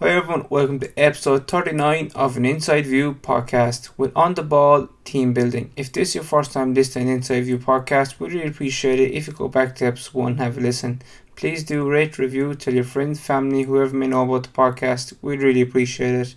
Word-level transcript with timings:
Hi 0.00 0.10
everyone, 0.10 0.46
welcome 0.48 0.78
to 0.78 0.96
episode 0.96 1.48
39 1.48 2.12
of 2.14 2.36
an 2.36 2.44
Inside 2.44 2.86
View 2.86 3.14
podcast 3.14 3.90
with 3.96 4.12
On 4.14 4.32
the 4.32 4.44
Ball 4.44 4.88
Team 5.02 5.32
Building. 5.32 5.72
If 5.76 5.90
this 5.90 6.10
is 6.10 6.14
your 6.14 6.22
first 6.22 6.52
time 6.52 6.72
listening 6.72 7.08
to 7.08 7.14
Inside 7.14 7.40
View 7.46 7.58
podcast, 7.58 8.20
we'd 8.20 8.32
really 8.32 8.46
appreciate 8.46 9.00
it 9.00 9.10
if 9.10 9.26
you 9.26 9.32
go 9.32 9.48
back 9.48 9.74
to 9.74 9.86
episode 9.86 10.14
1 10.14 10.30
and 10.30 10.40
have 10.40 10.56
a 10.56 10.60
listen. 10.60 11.02
Please 11.34 11.64
do 11.64 11.90
rate, 11.90 12.16
review, 12.16 12.54
tell 12.54 12.74
your 12.74 12.84
friends, 12.84 13.18
family, 13.18 13.64
whoever 13.64 13.96
may 13.96 14.06
know 14.06 14.22
about 14.22 14.44
the 14.44 14.50
podcast. 14.50 15.14
We'd 15.20 15.42
really 15.42 15.62
appreciate 15.62 16.14
it. 16.14 16.36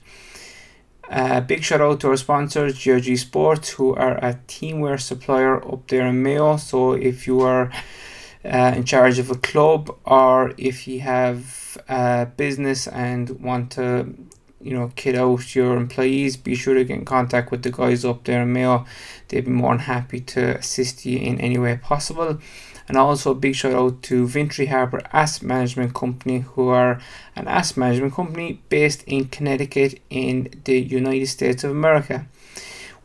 Uh, 1.08 1.42
big 1.42 1.64
shout 1.64 1.82
out 1.82 2.00
to 2.00 2.08
our 2.08 2.18
sponsors, 2.18 2.74
GRG 2.80 3.20
Sports, 3.20 3.70
who 3.74 3.94
are 3.94 4.18
a 4.26 4.40
teamwear 4.48 5.00
supplier 5.00 5.64
up 5.72 5.88
there 5.88 6.08
in 6.08 6.24
Mayo. 6.24 6.58
So 6.58 6.94
if 6.94 7.28
you 7.28 7.42
are 7.42 7.72
uh, 8.46 8.74
in 8.76 8.84
charge 8.84 9.20
of 9.20 9.30
a 9.30 9.36
club 9.36 9.96
or 10.06 10.54
if 10.58 10.88
you 10.88 11.00
have 11.02 11.78
a 11.88 12.26
business 12.38 12.88
and 12.88 13.30
want 13.42 13.72
to 13.72 14.14
you 14.60 14.74
know 14.74 14.92
kid 14.96 15.16
out 15.16 15.56
your 15.56 15.76
employees 15.76 16.38
be 16.38 16.56
sure 16.56 16.76
to 16.76 16.84
get 16.84 16.98
in 16.98 17.06
contact 17.06 17.50
with 17.50 17.64
the 17.64 17.72
guys 17.72 18.06
up 18.06 18.24
there 18.26 18.44
in 18.44 18.54
mayo 18.54 18.86
they'd 19.28 19.46
be 19.46 19.52
more 19.52 19.74
than 19.74 19.80
happy 19.80 20.20
to 20.20 20.58
assist 20.58 21.06
you 21.06 21.18
in 21.18 21.40
any 21.42 21.58
way 21.58 21.76
possible 21.78 22.40
and 22.92 22.98
also 22.98 23.32
a 23.32 23.36
big 23.36 23.56
shout 23.56 23.74
out 23.74 24.04
to 24.04 24.28
Vintry 24.28 24.66
Harbour 24.66 25.02
Asset 25.14 25.44
Management 25.44 25.94
Company, 25.94 26.40
who 26.40 26.68
are 26.68 27.00
an 27.38 27.48
asset 27.48 27.78
management 27.78 28.14
company 28.14 28.62
based 28.68 29.04
in 29.04 29.30
Connecticut 29.30 30.02
in 30.10 30.62
the 30.66 30.78
United 30.78 31.28
States 31.28 31.64
of 31.64 31.72
America. 31.72 32.28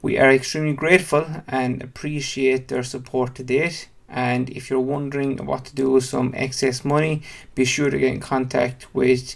We 0.03 0.19
are 0.19 0.31
extremely 0.31 0.73
grateful 0.73 1.25
and 1.47 1.83
appreciate 1.83 2.67
their 2.67 2.83
support 2.83 3.37
to 3.37 3.45
date. 3.45 3.89
And 4.09 4.51
if 4.51 4.71
you're 4.71 4.81
wondering 4.81 5.45
what 5.45 5.65
to 5.67 5.75
do 5.75 5.91
with 5.91 6.05
some 6.05 6.33
excess 6.37 6.85
money, 6.85 7.23
be 7.55 7.65
sure 7.65 7.91
to 7.91 7.99
get 7.99 8.13
in 8.13 8.21
contact 8.21 8.87
with 8.95 9.35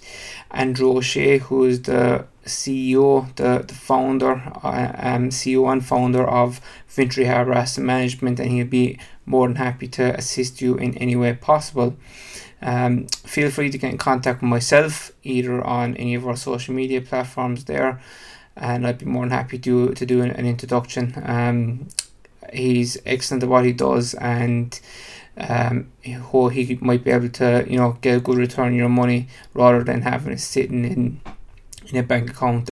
Andrew 0.51 0.97
O'Shea, 0.97 1.39
who 1.39 1.65
is 1.65 1.83
the 1.83 2.25
CEO, 2.45 3.35
the, 3.37 3.65
the 3.67 3.75
founder, 3.75 4.35
uh, 4.63 4.93
um, 4.97 5.31
CEO 5.31 5.71
and 5.71 5.85
founder 5.85 6.25
of 6.27 6.61
Vintry 6.89 7.25
Harbour 7.25 7.53
Asset 7.53 7.85
Management, 7.85 8.39
and 8.39 8.51
he'll 8.51 8.67
be 8.67 8.99
more 9.27 9.47
than 9.47 9.57
happy 9.57 9.89
to 9.89 10.15
assist 10.17 10.61
you 10.61 10.77
in 10.77 10.97
any 10.99 11.17
way 11.17 11.33
possible. 11.35 11.97
Um, 12.63 13.07
feel 13.07 13.51
free 13.51 13.71
to 13.71 13.79
get 13.79 13.91
in 13.91 13.99
contact 13.99 14.43
with 14.43 14.51
myself 14.51 15.13
either 15.23 15.65
on 15.65 15.97
any 15.97 16.15
of 16.15 16.27
our 16.27 16.37
social 16.37 16.75
media 16.75 17.01
platforms 17.01 17.65
there, 17.65 18.01
and 18.57 18.87
I'd 18.87 18.99
be 18.99 19.07
more 19.07 19.23
than 19.23 19.31
happy 19.31 19.59
to 19.61 19.95
to 19.95 20.07
do 20.07 20.21
an, 20.21 20.31
an 20.31 20.47
introduction. 20.47 21.15
Um, 21.25 21.89
he's 22.53 22.99
excellent 23.05 23.43
at 23.43 23.49
what 23.49 23.65
he 23.65 23.73
does 23.73 24.15
and 24.15 24.81
um, 25.37 25.91
how 26.33 26.49
he 26.49 26.79
might 26.81 27.05
be 27.05 27.11
able 27.11 27.29
to 27.29 27.65
you 27.69 27.79
know 27.79 27.99
get 28.01 28.17
a 28.17 28.21
good 28.21 28.37
return 28.37 28.69
on 28.69 28.75
your 28.75 28.89
money 28.89 29.29
rather 29.55 29.83
than 29.83 30.03
having 30.03 30.33
it 30.33 30.41
sitting 30.41 30.85
in 30.85 31.21
in 31.89 31.97
a 31.99 32.03
bank 32.03 32.31
account. 32.31 32.70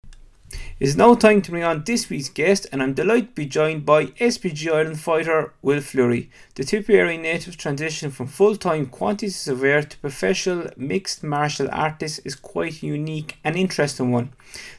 It 0.78 0.88
is 0.88 0.94
now 0.94 1.14
time 1.14 1.40
to 1.40 1.50
bring 1.50 1.64
on 1.64 1.84
this 1.84 2.10
week's 2.10 2.28
guest, 2.28 2.66
and 2.70 2.82
I'm 2.82 2.92
delighted 2.92 3.28
to 3.28 3.34
be 3.34 3.46
joined 3.46 3.86
by 3.86 4.08
SBG 4.20 4.70
Ireland 4.70 5.00
fighter 5.00 5.54
Will 5.62 5.80
Fleury. 5.80 6.28
The 6.54 6.64
Tipperary 6.64 7.16
native's 7.16 7.56
transition 7.56 8.10
from 8.10 8.26
full 8.26 8.56
time 8.56 8.84
quantity 8.84 9.30
surveyor 9.30 9.84
to 9.84 9.96
professional 9.96 10.68
mixed 10.76 11.24
martial 11.24 11.70
artist 11.72 12.20
is 12.26 12.34
quite 12.34 12.82
unique 12.82 13.38
and 13.42 13.56
interesting 13.56 14.12
one. 14.12 14.34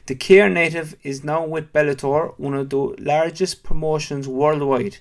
The 0.06 0.14
Cahir 0.14 0.48
native 0.48 0.94
is 1.02 1.24
now 1.24 1.44
with 1.44 1.72
Bellator, 1.72 2.38
one 2.38 2.54
of 2.54 2.70
the 2.70 2.94
largest 3.00 3.64
promotions 3.64 4.28
worldwide. 4.28 4.98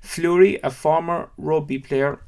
Fleury, 0.00 0.58
a 0.64 0.72
former 0.72 1.30
rugby 1.38 1.78
player, 1.78 2.22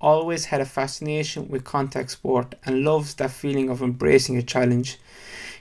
always 0.00 0.46
had 0.46 0.60
a 0.60 0.64
fascination 0.64 1.48
with 1.48 1.62
contact 1.62 2.10
sport 2.10 2.56
and 2.64 2.82
loves 2.82 3.14
that 3.14 3.30
feeling 3.30 3.70
of 3.70 3.82
embracing 3.82 4.36
a 4.36 4.42
challenge. 4.42 4.98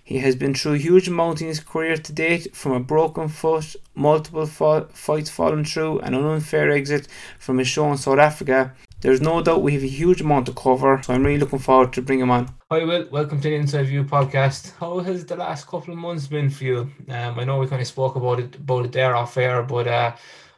He 0.07 0.19
has 0.19 0.37
been 0.37 0.53
through 0.53 0.75
a 0.75 0.77
huge 0.77 1.09
amount 1.09 1.41
in 1.41 1.47
his 1.47 1.59
career 1.59 1.97
to 1.97 2.13
date, 2.13 2.55
from 2.55 2.71
a 2.71 2.79
broken 2.79 3.27
foot, 3.27 3.75
multiple 3.93 4.45
fights 4.45 5.29
fallen 5.29 5.65
through, 5.65 5.99
and 5.99 6.15
an 6.15 6.23
unfair 6.23 6.71
exit 6.71 7.09
from 7.39 7.59
a 7.59 7.65
show 7.65 7.91
in 7.91 7.97
South 7.97 8.17
Africa. 8.17 8.73
There's 9.01 9.19
no 9.19 9.41
doubt 9.41 9.63
we 9.63 9.73
have 9.73 9.83
a 9.83 9.87
huge 9.87 10.21
amount 10.21 10.45
to 10.45 10.53
cover, 10.53 11.01
so 11.03 11.13
I'm 11.13 11.25
really 11.25 11.39
looking 11.39 11.59
forward 11.59 11.91
to 11.91 12.01
bring 12.01 12.21
him 12.21 12.31
on. 12.31 12.55
Hi, 12.71 12.85
Will. 12.85 13.09
Welcome 13.11 13.41
to 13.41 13.49
the 13.49 13.55
Inside 13.55 13.87
View 13.87 14.05
podcast. 14.05 14.77
How 14.79 14.99
has 14.99 15.25
the 15.25 15.35
last 15.35 15.67
couple 15.67 15.93
of 15.93 15.99
months 15.99 16.27
been 16.27 16.49
for 16.49 16.63
you? 16.63 16.89
Um, 17.09 17.37
I 17.37 17.43
know 17.43 17.59
we 17.59 17.67
kind 17.67 17.81
of 17.81 17.87
spoke 17.89 18.15
about 18.15 18.39
it 18.39 18.55
about 18.55 18.85
it 18.85 18.93
there 18.93 19.13
off 19.13 19.35
air, 19.35 19.61
but 19.61 19.89
uh, 19.89 20.15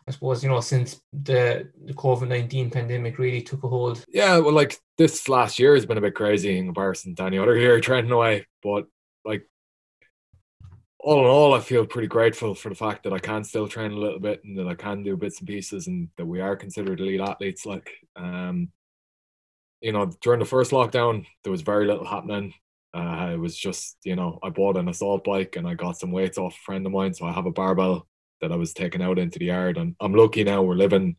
I 0.07 0.11
suppose 0.11 0.43
you 0.43 0.49
know 0.49 0.61
since 0.61 1.01
the 1.11 1.67
the 1.85 1.93
COVID 1.93 2.27
nineteen 2.27 2.69
pandemic 2.69 3.17
really 3.17 3.41
took 3.41 3.63
a 3.63 3.67
hold. 3.67 4.05
Yeah, 4.09 4.37
well, 4.37 4.53
like 4.53 4.79
this 4.99 5.27
last 5.27 5.57
year 5.57 5.73
has 5.73 5.87
been 5.87 5.97
a 5.97 6.01
bit 6.01 6.13
crazy 6.13 6.55
in 6.55 6.67
comparison 6.67 7.15
to 7.15 7.23
any 7.23 7.39
other 7.39 7.57
year 7.57 7.79
trending 7.81 8.11
away, 8.11 8.45
but 8.61 8.85
like 9.25 9.47
all 10.99 11.21
in 11.21 11.27
all, 11.27 11.53
I 11.53 11.61
feel 11.61 11.85
pretty 11.85 12.07
grateful 12.07 12.53
for 12.53 12.69
the 12.69 12.75
fact 12.75 13.03
that 13.03 13.13
I 13.13 13.19
can 13.19 13.43
still 13.43 13.67
train 13.67 13.93
a 13.93 13.97
little 13.97 14.19
bit 14.19 14.43
and 14.43 14.57
that 14.57 14.67
I 14.67 14.75
can 14.75 15.01
do 15.01 15.15
bits 15.15 15.39
and 15.39 15.47
pieces 15.47 15.87
and 15.87 16.09
that 16.17 16.25
we 16.25 16.41
are 16.41 16.57
considered 16.57 16.99
elite 16.99 17.21
athletes. 17.21 17.65
Like, 17.65 17.89
um, 18.17 18.69
you 19.81 19.93
know, 19.93 20.11
during 20.21 20.39
the 20.39 20.45
first 20.45 20.71
lockdown, 20.71 21.25
there 21.43 21.51
was 21.51 21.61
very 21.61 21.87
little 21.87 22.05
happening. 22.05 22.53
Uh, 22.93 23.29
it 23.33 23.37
was 23.37 23.57
just, 23.57 23.97
you 24.03 24.15
know, 24.15 24.39
I 24.43 24.49
bought 24.49 24.75
an 24.75 24.89
assault 24.89 25.23
bike 25.23 25.55
and 25.55 25.67
I 25.67 25.73
got 25.75 25.97
some 25.97 26.11
weights 26.11 26.37
off 26.37 26.55
a 26.55 26.65
friend 26.65 26.85
of 26.85 26.91
mine. 26.91 27.13
So 27.13 27.25
I 27.25 27.31
have 27.31 27.45
a 27.45 27.51
barbell 27.51 28.05
that 28.41 28.51
I 28.51 28.57
was 28.57 28.73
taking 28.73 29.01
out 29.01 29.19
into 29.19 29.39
the 29.39 29.45
yard. 29.45 29.77
And 29.77 29.95
I'm 30.01 30.13
lucky 30.13 30.43
now 30.43 30.63
we're 30.63 30.75
living, 30.75 31.15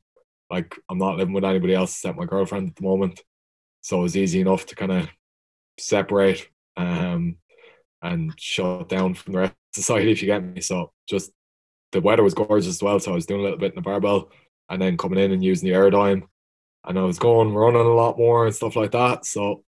like, 0.51 0.77
I'm 0.91 0.99
not 0.99 1.17
living 1.17 1.33
with 1.33 1.45
anybody 1.45 1.75
else 1.75 1.93
except 1.93 2.19
my 2.19 2.27
girlfriend 2.27 2.69
at 2.69 2.77
the 2.77 2.83
moment. 2.83 3.23
So 3.81 4.01
it 4.01 4.03
was 4.03 4.17
easy 4.17 4.43
enough 4.43 4.67
to 4.67 4.75
kind 4.75 4.93
of 4.93 5.09
separate. 5.79 6.47
Um, 6.77 7.37
and 8.03 8.33
shut 8.39 8.89
down 8.89 9.15
from 9.15 9.33
the 9.33 9.39
rest 9.41 9.53
of 9.53 9.83
society 9.83 10.11
if 10.13 10.23
you 10.23 10.27
get 10.27 10.45
me. 10.45 10.61
So 10.61 10.93
just 11.09 11.31
the 11.93 12.01
weather 12.01 12.23
was 12.23 12.35
gorgeous 12.35 12.69
as 12.69 12.83
well. 12.83 13.01
So 13.01 13.13
I 13.13 13.15
was 13.15 13.27
doing 13.27 13.41
a 13.41 13.45
little 13.45 13.59
bit 13.59 13.73
in 13.73 13.77
the 13.77 13.83
barbell 13.83 14.31
and 14.69 14.81
then 14.81 14.97
coming 14.97 15.19
in 15.19 15.33
and 15.33 15.45
using 15.45 15.69
the 15.69 15.75
airtime. 15.75 16.23
And 16.85 16.99
I 16.99 17.03
was 17.03 17.19
going 17.19 17.53
running 17.53 17.81
a 17.81 17.95
lot 17.95 18.17
more 18.17 18.47
and 18.47 18.55
stuff 18.55 18.77
like 18.77 18.93
that. 18.93 19.27
So 19.27 19.65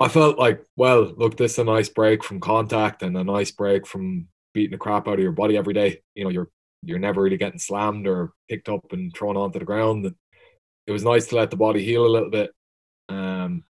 I 0.00 0.08
felt 0.08 0.38
like, 0.38 0.64
well, 0.76 1.12
look, 1.16 1.36
this 1.36 1.52
is 1.52 1.58
a 1.58 1.64
nice 1.64 1.88
break 1.88 2.24
from 2.24 2.40
contact 2.40 3.02
and 3.02 3.16
a 3.16 3.22
nice 3.22 3.50
break 3.50 3.86
from 3.86 4.26
beating 4.54 4.72
the 4.72 4.78
crap 4.78 5.06
out 5.06 5.14
of 5.14 5.20
your 5.20 5.32
body 5.32 5.56
every 5.56 5.74
day. 5.74 6.02
You 6.14 6.24
know, 6.24 6.30
you're 6.30 6.48
you're 6.82 6.98
never 6.98 7.22
really 7.22 7.36
getting 7.36 7.60
slammed 7.60 8.08
or 8.08 8.32
picked 8.48 8.68
up 8.68 8.92
and 8.92 9.14
thrown 9.14 9.36
onto 9.36 9.58
the 9.58 9.64
ground. 9.64 10.04
And 10.06 10.14
it 10.86 10.92
was 10.92 11.04
nice 11.04 11.26
to 11.28 11.36
let 11.36 11.50
the 11.50 11.56
body 11.56 11.84
heal 11.84 12.04
a 12.04 12.08
little 12.08 12.30
bit. 12.30 12.50
Um, 13.08 13.64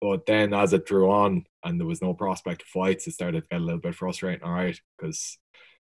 but 0.00 0.26
then 0.26 0.54
as 0.54 0.72
it 0.72 0.86
drew 0.86 1.10
on 1.10 1.44
and 1.64 1.78
there 1.78 1.86
was 1.86 2.02
no 2.02 2.14
prospect 2.14 2.62
of 2.62 2.68
fights, 2.68 3.06
it 3.06 3.12
started 3.12 3.42
to 3.42 3.46
get 3.50 3.60
a 3.60 3.64
little 3.64 3.80
bit 3.80 3.94
frustrating, 3.94 4.42
all 4.42 4.52
right, 4.52 4.80
because 4.96 5.38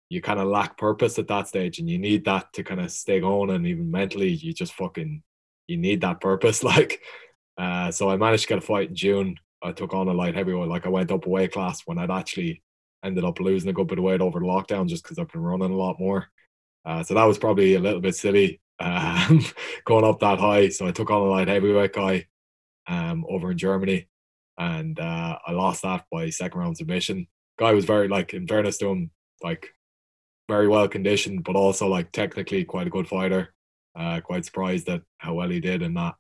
you 0.09 0.23
kind 0.23 0.41
of 0.41 0.49
lack 0.49 0.79
purpose 0.79 1.19
at 1.19 1.29
that 1.29 1.49
stage 1.49 1.79
and 1.79 1.91
you 1.91 1.99
need 1.99 2.25
that 2.25 2.53
to 2.55 2.63
kind 2.63 2.81
of 2.81 2.91
stay 2.91 3.21
going 3.21 3.51
and 3.51 3.67
even 3.67 3.91
mentally 3.91 4.31
you 4.31 4.55
just 4.55 4.73
fucking 4.73 5.23
you 5.67 5.77
need 5.77 6.01
that 6.01 6.21
purpose. 6.21 6.63
Like 6.69 7.01
uh 7.59 7.91
so 7.91 8.09
I 8.09 8.17
managed 8.17 8.45
to 8.45 8.49
get 8.49 8.59
a 8.59 8.63
fight 8.63 8.91
in 8.91 8.95
June. 8.95 9.37
I 9.63 9.73
took 9.73 9.93
on 9.93 10.09
a 10.09 10.13
light 10.13 10.37
heavyweight, 10.37 10.69
like 10.69 10.87
I 10.87 10.91
went 10.91 11.11
up 11.11 11.27
a 11.27 11.29
weight 11.29 11.53
class 11.53 11.83
when 11.85 11.99
I'd 11.99 12.11
actually 12.11 12.63
ended 13.05 13.25
up 13.25 13.41
losing 13.41 13.71
a 13.71 13.73
good 13.73 13.89
bit 13.89 13.99
of 13.99 14.05
weight 14.05 14.21
over 14.21 14.39
the 14.39 14.47
lockdown 14.47 14.89
just 14.89 15.03
because 15.03 15.19
I've 15.19 15.31
been 15.31 15.43
running 15.43 15.73
a 15.73 15.77
lot 15.77 15.99
more. 15.99 16.29
Uh, 16.85 17.03
so 17.03 17.15
that 17.15 17.25
was 17.25 17.39
probably 17.39 17.75
a 17.75 17.81
little 17.81 18.01
bit 18.01 18.15
silly 18.15 18.61
um, 18.81 19.45
going 19.85 20.05
up 20.05 20.21
that 20.21 20.39
high. 20.39 20.69
So 20.69 20.87
I 20.87 20.93
took 20.93 21.11
on 21.11 21.23
a 21.23 21.25
light 21.25 21.49
heavyweight 21.49 21.93
guy 21.93 22.27
um, 22.89 23.25
over 23.29 23.51
in 23.51 23.59
Germany, 23.59 24.09
and 24.59 24.99
uh, 24.99 25.39
I 25.47 25.53
lost 25.53 25.83
that 25.83 26.05
by 26.11 26.31
second 26.31 26.61
round 26.61 26.77
submission. 26.77 27.29
Guy 27.59 27.73
was 27.73 27.85
very 27.85 28.09
like, 28.09 28.35
in 28.35 28.47
fairness 28.47 28.79
to 28.79 28.89
him, 28.89 29.11
like 29.43 29.69
very 30.49 30.69
well 30.69 30.89
conditioned, 30.89 31.45
but 31.45 31.57
also 31.57 31.87
like 31.87 32.11
technically 32.13 32.65
quite 32.65 32.87
a 32.87 32.91
good 32.91 33.09
fighter. 33.09 33.55
Uh, 33.95 34.21
quite 34.21 34.45
surprised 34.45 34.89
at 34.89 35.03
how 35.19 35.35
well 35.35 35.49
he 35.49 35.61
did 35.61 35.83
in 35.83 35.95
that. 35.95 36.15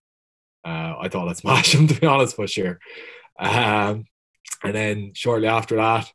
Uh, 0.65 0.95
I 1.01 1.09
thought 1.09 1.29
I'd 1.29 1.37
smash 1.39 1.75
him 1.75 1.87
to 1.89 2.01
be 2.01 2.06
honest, 2.06 2.37
for 2.37 2.47
sure. 2.47 2.79
Um, 3.39 4.05
and 4.65 4.75
then 4.75 5.12
shortly 5.15 5.49
after 5.49 5.77
that, 5.77 6.12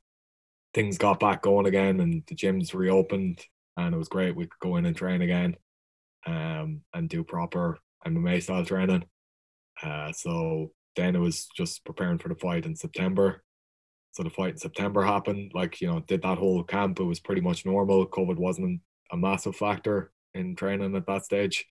things 0.74 0.98
got 0.98 1.20
back 1.20 1.42
going 1.42 1.66
again, 1.66 2.00
and 2.00 2.24
the 2.28 2.36
gyms 2.36 2.74
reopened, 2.74 3.42
and 3.78 3.94
it 3.94 3.98
was 3.98 4.10
great. 4.10 4.36
We 4.36 4.46
could 4.46 4.60
go 4.60 4.76
in 4.76 4.86
and 4.86 4.96
train 4.96 5.22
again, 5.22 5.56
um, 6.26 6.82
and 6.94 7.08
do 7.08 7.24
proper 7.24 7.80
MMA 8.06 8.44
style 8.44 8.66
training. 8.66 9.06
Uh, 9.84 10.12
so 10.12 10.72
then 10.96 11.16
it 11.16 11.20
was 11.20 11.48
just 11.56 11.84
preparing 11.86 12.18
for 12.18 12.30
the 12.30 12.36
fight 12.36 12.66
in 12.66 12.76
September. 12.76 13.44
So 14.12 14.24
the 14.24 14.30
fight 14.30 14.52
in 14.52 14.58
September 14.58 15.04
happened. 15.04 15.52
Like, 15.54 15.82
you 15.82 15.88
know, 15.88 16.00
did 16.02 16.22
that 16.22 16.38
whole 16.38 16.64
camp. 16.64 17.00
It 17.00 17.04
was 17.04 17.20
pretty 17.20 17.42
much 17.42 17.66
normal. 17.66 18.08
COVID 18.08 18.38
wasn't 18.38 18.82
a 19.12 19.18
massive 19.18 19.56
factor 19.56 20.12
in 20.34 20.56
training 20.56 20.96
at 20.96 21.08
that 21.08 21.26
stage. 21.26 21.66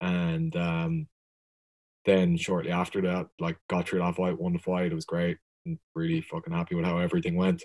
And 0.00 0.54
um, 0.56 1.06
then 2.04 2.36
shortly 2.36 2.72
after 2.72 3.00
that, 3.02 3.28
like 3.38 3.58
got 3.68 3.88
through 3.88 4.00
that 4.00 4.16
fight, 4.16 4.38
won 4.38 4.52
the 4.52 4.58
fight. 4.58 4.92
It 4.92 4.94
was 4.94 5.04
great. 5.04 5.38
And 5.66 5.78
really 5.94 6.20
fucking 6.20 6.52
happy 6.52 6.74
with 6.74 6.84
how 6.84 6.98
everything 6.98 7.36
went. 7.36 7.62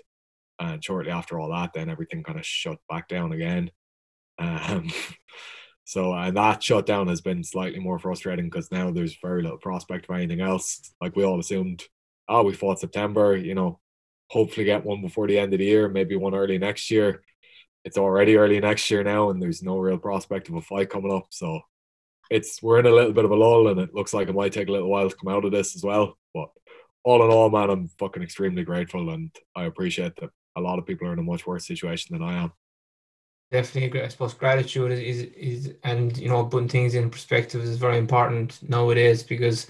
And 0.60 0.82
shortly 0.82 1.10
after 1.10 1.38
all 1.38 1.50
that, 1.50 1.72
then 1.74 1.90
everything 1.90 2.22
kind 2.22 2.38
of 2.38 2.46
shut 2.46 2.78
back 2.88 3.08
down 3.08 3.32
again. 3.32 3.70
Um, 4.38 4.88
So 5.84 6.14
and 6.14 6.36
that 6.36 6.62
shutdown 6.62 7.08
has 7.08 7.20
been 7.20 7.44
slightly 7.44 7.78
more 7.78 7.98
frustrating 7.98 8.46
because 8.46 8.72
now 8.72 8.90
there's 8.90 9.18
very 9.22 9.42
little 9.42 9.58
prospect 9.58 10.08
of 10.08 10.16
anything 10.16 10.40
else. 10.40 10.94
Like 11.00 11.14
we 11.14 11.24
all 11.24 11.38
assumed, 11.38 11.84
oh, 12.28 12.42
we 12.42 12.54
fought 12.54 12.80
September, 12.80 13.36
you 13.36 13.54
know, 13.54 13.80
hopefully 14.30 14.64
get 14.64 14.84
one 14.84 15.02
before 15.02 15.28
the 15.28 15.38
end 15.38 15.52
of 15.52 15.58
the 15.58 15.66
year, 15.66 15.88
maybe 15.88 16.16
one 16.16 16.34
early 16.34 16.58
next 16.58 16.90
year. 16.90 17.22
It's 17.84 17.98
already 17.98 18.36
early 18.36 18.58
next 18.60 18.90
year 18.90 19.04
now, 19.04 19.28
and 19.28 19.42
there's 19.42 19.62
no 19.62 19.78
real 19.78 19.98
prospect 19.98 20.48
of 20.48 20.54
a 20.54 20.62
fight 20.62 20.88
coming 20.88 21.12
up. 21.12 21.26
So 21.30 21.60
it's 22.30 22.62
we're 22.62 22.78
in 22.78 22.86
a 22.86 22.90
little 22.90 23.12
bit 23.12 23.26
of 23.26 23.30
a 23.30 23.36
lull, 23.36 23.68
and 23.68 23.78
it 23.78 23.94
looks 23.94 24.14
like 24.14 24.28
it 24.28 24.34
might 24.34 24.52
take 24.52 24.68
a 24.68 24.72
little 24.72 24.88
while 24.88 25.10
to 25.10 25.16
come 25.16 25.32
out 25.32 25.44
of 25.44 25.52
this 25.52 25.76
as 25.76 25.84
well. 25.84 26.16
But 26.32 26.48
all 27.04 27.22
in 27.22 27.30
all, 27.30 27.50
man, 27.50 27.68
I'm 27.68 27.88
fucking 27.98 28.22
extremely 28.22 28.64
grateful, 28.64 29.10
and 29.10 29.34
I 29.54 29.64
appreciate 29.64 30.16
that 30.16 30.30
a 30.56 30.62
lot 30.62 30.78
of 30.78 30.86
people 30.86 31.08
are 31.08 31.12
in 31.12 31.18
a 31.18 31.22
much 31.22 31.46
worse 31.46 31.66
situation 31.66 32.16
than 32.16 32.26
I 32.26 32.42
am. 32.42 32.52
Definitely, 33.54 34.02
I 34.02 34.08
suppose 34.08 34.34
gratitude 34.34 34.90
is, 34.90 34.98
is, 34.98 35.22
is 35.36 35.74
and 35.84 36.18
you 36.18 36.28
know 36.28 36.44
putting 36.44 36.68
things 36.68 36.96
in 36.96 37.08
perspective 37.08 37.62
is 37.62 37.76
very 37.76 37.98
important 37.98 38.58
nowadays 38.68 39.22
because 39.22 39.68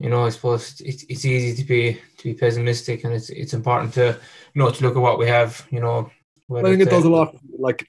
you 0.00 0.08
know 0.10 0.24
I 0.26 0.30
suppose 0.30 0.80
it's 0.80 1.04
it's 1.04 1.24
easy 1.24 1.54
to 1.62 1.64
be 1.64 2.00
to 2.18 2.24
be 2.24 2.34
pessimistic 2.34 3.04
and 3.04 3.14
it's 3.14 3.30
it's 3.30 3.54
important 3.54 3.94
to 3.94 4.18
you 4.52 4.58
know 4.60 4.68
to 4.68 4.82
look 4.82 4.96
at 4.96 5.00
what 5.00 5.20
we 5.20 5.28
have. 5.28 5.64
You 5.70 5.78
know, 5.78 6.10
I 6.52 6.62
think 6.62 6.80
it 6.80 6.90
does 6.90 7.04
a 7.04 7.08
lot. 7.08 7.36
Like 7.56 7.86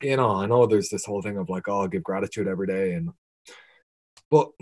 you 0.00 0.16
know, 0.16 0.30
I 0.36 0.46
know 0.46 0.64
there's 0.64 0.88
this 0.88 1.04
whole 1.04 1.20
thing 1.20 1.36
of 1.36 1.50
like, 1.50 1.68
oh, 1.68 1.82
I'll 1.82 1.88
give 1.88 2.02
gratitude 2.02 2.48
every 2.48 2.66
day, 2.66 2.94
and 2.94 3.10
but 4.30 4.52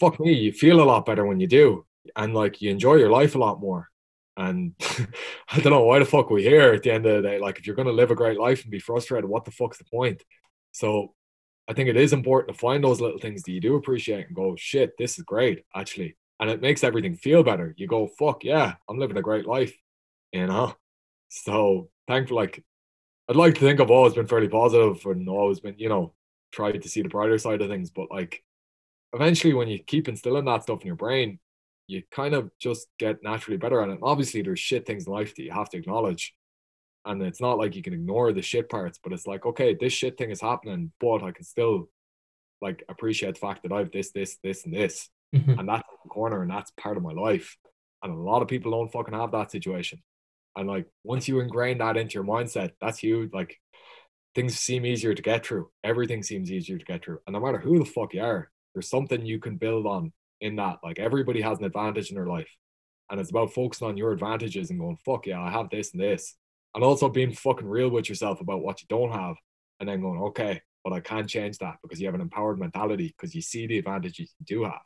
fuck 0.00 0.18
me, 0.18 0.32
you 0.32 0.52
feel 0.52 0.80
a 0.80 0.88
lot 0.90 1.04
better 1.04 1.26
when 1.26 1.40
you 1.40 1.46
do, 1.46 1.84
and 2.16 2.32
like 2.32 2.62
you 2.62 2.70
enjoy 2.70 2.94
your 2.94 3.10
life 3.10 3.34
a 3.34 3.38
lot 3.38 3.60
more. 3.60 3.90
And 4.38 4.72
I 5.50 5.60
don't 5.60 5.72
know 5.72 5.82
why 5.82 5.98
the 5.98 6.04
fuck 6.04 6.30
we're 6.30 6.38
here 6.38 6.72
at 6.72 6.84
the 6.84 6.92
end 6.92 7.04
of 7.04 7.22
the 7.22 7.28
day. 7.28 7.38
Like, 7.38 7.58
if 7.58 7.66
you're 7.66 7.76
going 7.76 7.88
to 7.88 7.92
live 7.92 8.12
a 8.12 8.14
great 8.14 8.38
life 8.38 8.62
and 8.62 8.70
be 8.70 8.78
frustrated, 8.78 9.28
what 9.28 9.44
the 9.44 9.50
fuck's 9.50 9.78
the 9.78 9.84
point? 9.84 10.22
So 10.72 11.12
I 11.68 11.72
think 11.72 11.88
it 11.88 11.96
is 11.96 12.12
important 12.12 12.54
to 12.54 12.60
find 12.60 12.82
those 12.82 13.00
little 13.00 13.18
things 13.18 13.42
that 13.42 13.52
you 13.52 13.60
do 13.60 13.74
appreciate 13.74 14.28
and 14.28 14.36
go, 14.36 14.54
shit, 14.56 14.96
this 14.96 15.18
is 15.18 15.24
great, 15.24 15.64
actually. 15.74 16.16
And 16.40 16.48
it 16.48 16.62
makes 16.62 16.84
everything 16.84 17.16
feel 17.16 17.42
better. 17.42 17.74
You 17.76 17.88
go, 17.88 18.06
fuck 18.18 18.44
yeah, 18.44 18.74
I'm 18.88 18.98
living 18.98 19.16
a 19.16 19.22
great 19.22 19.44
life, 19.44 19.76
you 20.32 20.46
know? 20.46 20.76
So 21.28 21.90
thankful, 22.06 22.36
like, 22.36 22.62
I'd 23.28 23.36
like 23.36 23.54
to 23.54 23.60
think 23.60 23.80
I've 23.80 23.90
always 23.90 24.14
been 24.14 24.28
fairly 24.28 24.48
positive 24.48 25.04
and 25.04 25.28
always 25.28 25.58
been, 25.58 25.74
you 25.78 25.88
know, 25.88 26.14
tried 26.52 26.80
to 26.80 26.88
see 26.88 27.02
the 27.02 27.08
brighter 27.08 27.38
side 27.38 27.60
of 27.60 27.68
things. 27.68 27.90
But 27.90 28.10
like, 28.10 28.42
eventually, 29.12 29.52
when 29.52 29.68
you 29.68 29.82
keep 29.82 30.08
instilling 30.08 30.44
that 30.44 30.62
stuff 30.62 30.80
in 30.82 30.86
your 30.86 30.96
brain, 30.96 31.40
you 31.88 32.02
kind 32.12 32.34
of 32.34 32.50
just 32.60 32.86
get 32.98 33.22
naturally 33.22 33.56
better 33.56 33.80
at 33.80 33.88
it. 33.88 33.92
And 33.92 34.00
obviously, 34.02 34.42
there's 34.42 34.60
shit 34.60 34.86
things 34.86 35.06
in 35.06 35.12
life 35.12 35.34
that 35.34 35.42
you 35.42 35.50
have 35.50 35.70
to 35.70 35.78
acknowledge. 35.78 36.34
And 37.04 37.22
it's 37.22 37.40
not 37.40 37.58
like 37.58 37.74
you 37.74 37.82
can 37.82 37.94
ignore 37.94 38.32
the 38.32 38.42
shit 38.42 38.68
parts, 38.68 39.00
but 39.02 39.12
it's 39.12 39.26
like, 39.26 39.46
okay, 39.46 39.74
this 39.74 39.94
shit 39.94 40.18
thing 40.18 40.30
is 40.30 40.42
happening, 40.42 40.92
but 41.00 41.22
I 41.22 41.32
can 41.32 41.44
still 41.44 41.88
like 42.60 42.84
appreciate 42.88 43.34
the 43.34 43.40
fact 43.40 43.62
that 43.62 43.72
I've 43.72 43.90
this, 43.90 44.10
this, 44.12 44.36
this, 44.44 44.64
and 44.66 44.74
this. 44.74 45.08
Mm-hmm. 45.34 45.58
And 45.58 45.68
that's 45.68 45.88
the 46.04 46.10
corner 46.10 46.42
and 46.42 46.50
that's 46.50 46.70
part 46.72 46.98
of 46.98 47.02
my 47.02 47.12
life. 47.12 47.56
And 48.02 48.12
a 48.12 48.16
lot 48.16 48.42
of 48.42 48.48
people 48.48 48.72
don't 48.72 48.92
fucking 48.92 49.14
have 49.14 49.32
that 49.32 49.50
situation. 49.50 50.02
And 50.56 50.68
like 50.68 50.86
once 51.04 51.28
you 51.28 51.40
ingrain 51.40 51.78
that 51.78 51.96
into 51.96 52.14
your 52.14 52.24
mindset, 52.24 52.72
that's 52.80 52.98
huge. 52.98 53.32
Like 53.32 53.58
things 54.34 54.58
seem 54.58 54.84
easier 54.84 55.14
to 55.14 55.22
get 55.22 55.46
through. 55.46 55.70
Everything 55.82 56.22
seems 56.22 56.50
easier 56.50 56.78
to 56.78 56.84
get 56.84 57.04
through. 57.04 57.20
And 57.26 57.32
no 57.32 57.40
matter 57.40 57.58
who 57.58 57.78
the 57.78 57.84
fuck 57.84 58.12
you 58.12 58.22
are, 58.22 58.50
there's 58.74 58.90
something 58.90 59.24
you 59.24 59.38
can 59.38 59.56
build 59.56 59.86
on 59.86 60.12
in 60.40 60.56
that. 60.56 60.78
Like 60.82 60.98
everybody 60.98 61.40
has 61.40 61.58
an 61.58 61.64
advantage 61.64 62.10
in 62.10 62.16
their 62.16 62.26
life. 62.26 62.50
And 63.10 63.20
it's 63.20 63.30
about 63.30 63.52
focusing 63.52 63.88
on 63.88 63.96
your 63.96 64.12
advantages 64.12 64.70
and 64.70 64.78
going, 64.78 64.98
fuck 65.04 65.26
yeah, 65.26 65.40
I 65.40 65.50
have 65.50 65.70
this 65.70 65.92
and 65.92 66.02
this. 66.02 66.34
And 66.74 66.84
also 66.84 67.08
being 67.08 67.32
fucking 67.32 67.66
real 67.66 67.88
with 67.88 68.08
yourself 68.08 68.40
about 68.40 68.62
what 68.62 68.82
you 68.82 68.86
don't 68.88 69.12
have. 69.12 69.36
And 69.80 69.88
then 69.88 70.00
going, 70.00 70.20
okay, 70.20 70.60
but 70.84 70.92
I 70.92 71.00
can't 71.00 71.28
change 71.28 71.58
that 71.58 71.76
because 71.82 72.00
you 72.00 72.06
have 72.06 72.14
an 72.14 72.20
empowered 72.20 72.58
mentality 72.58 73.14
because 73.16 73.34
you 73.34 73.42
see 73.42 73.66
the 73.66 73.78
advantages 73.78 74.34
you 74.38 74.46
do 74.46 74.64
have. 74.64 74.80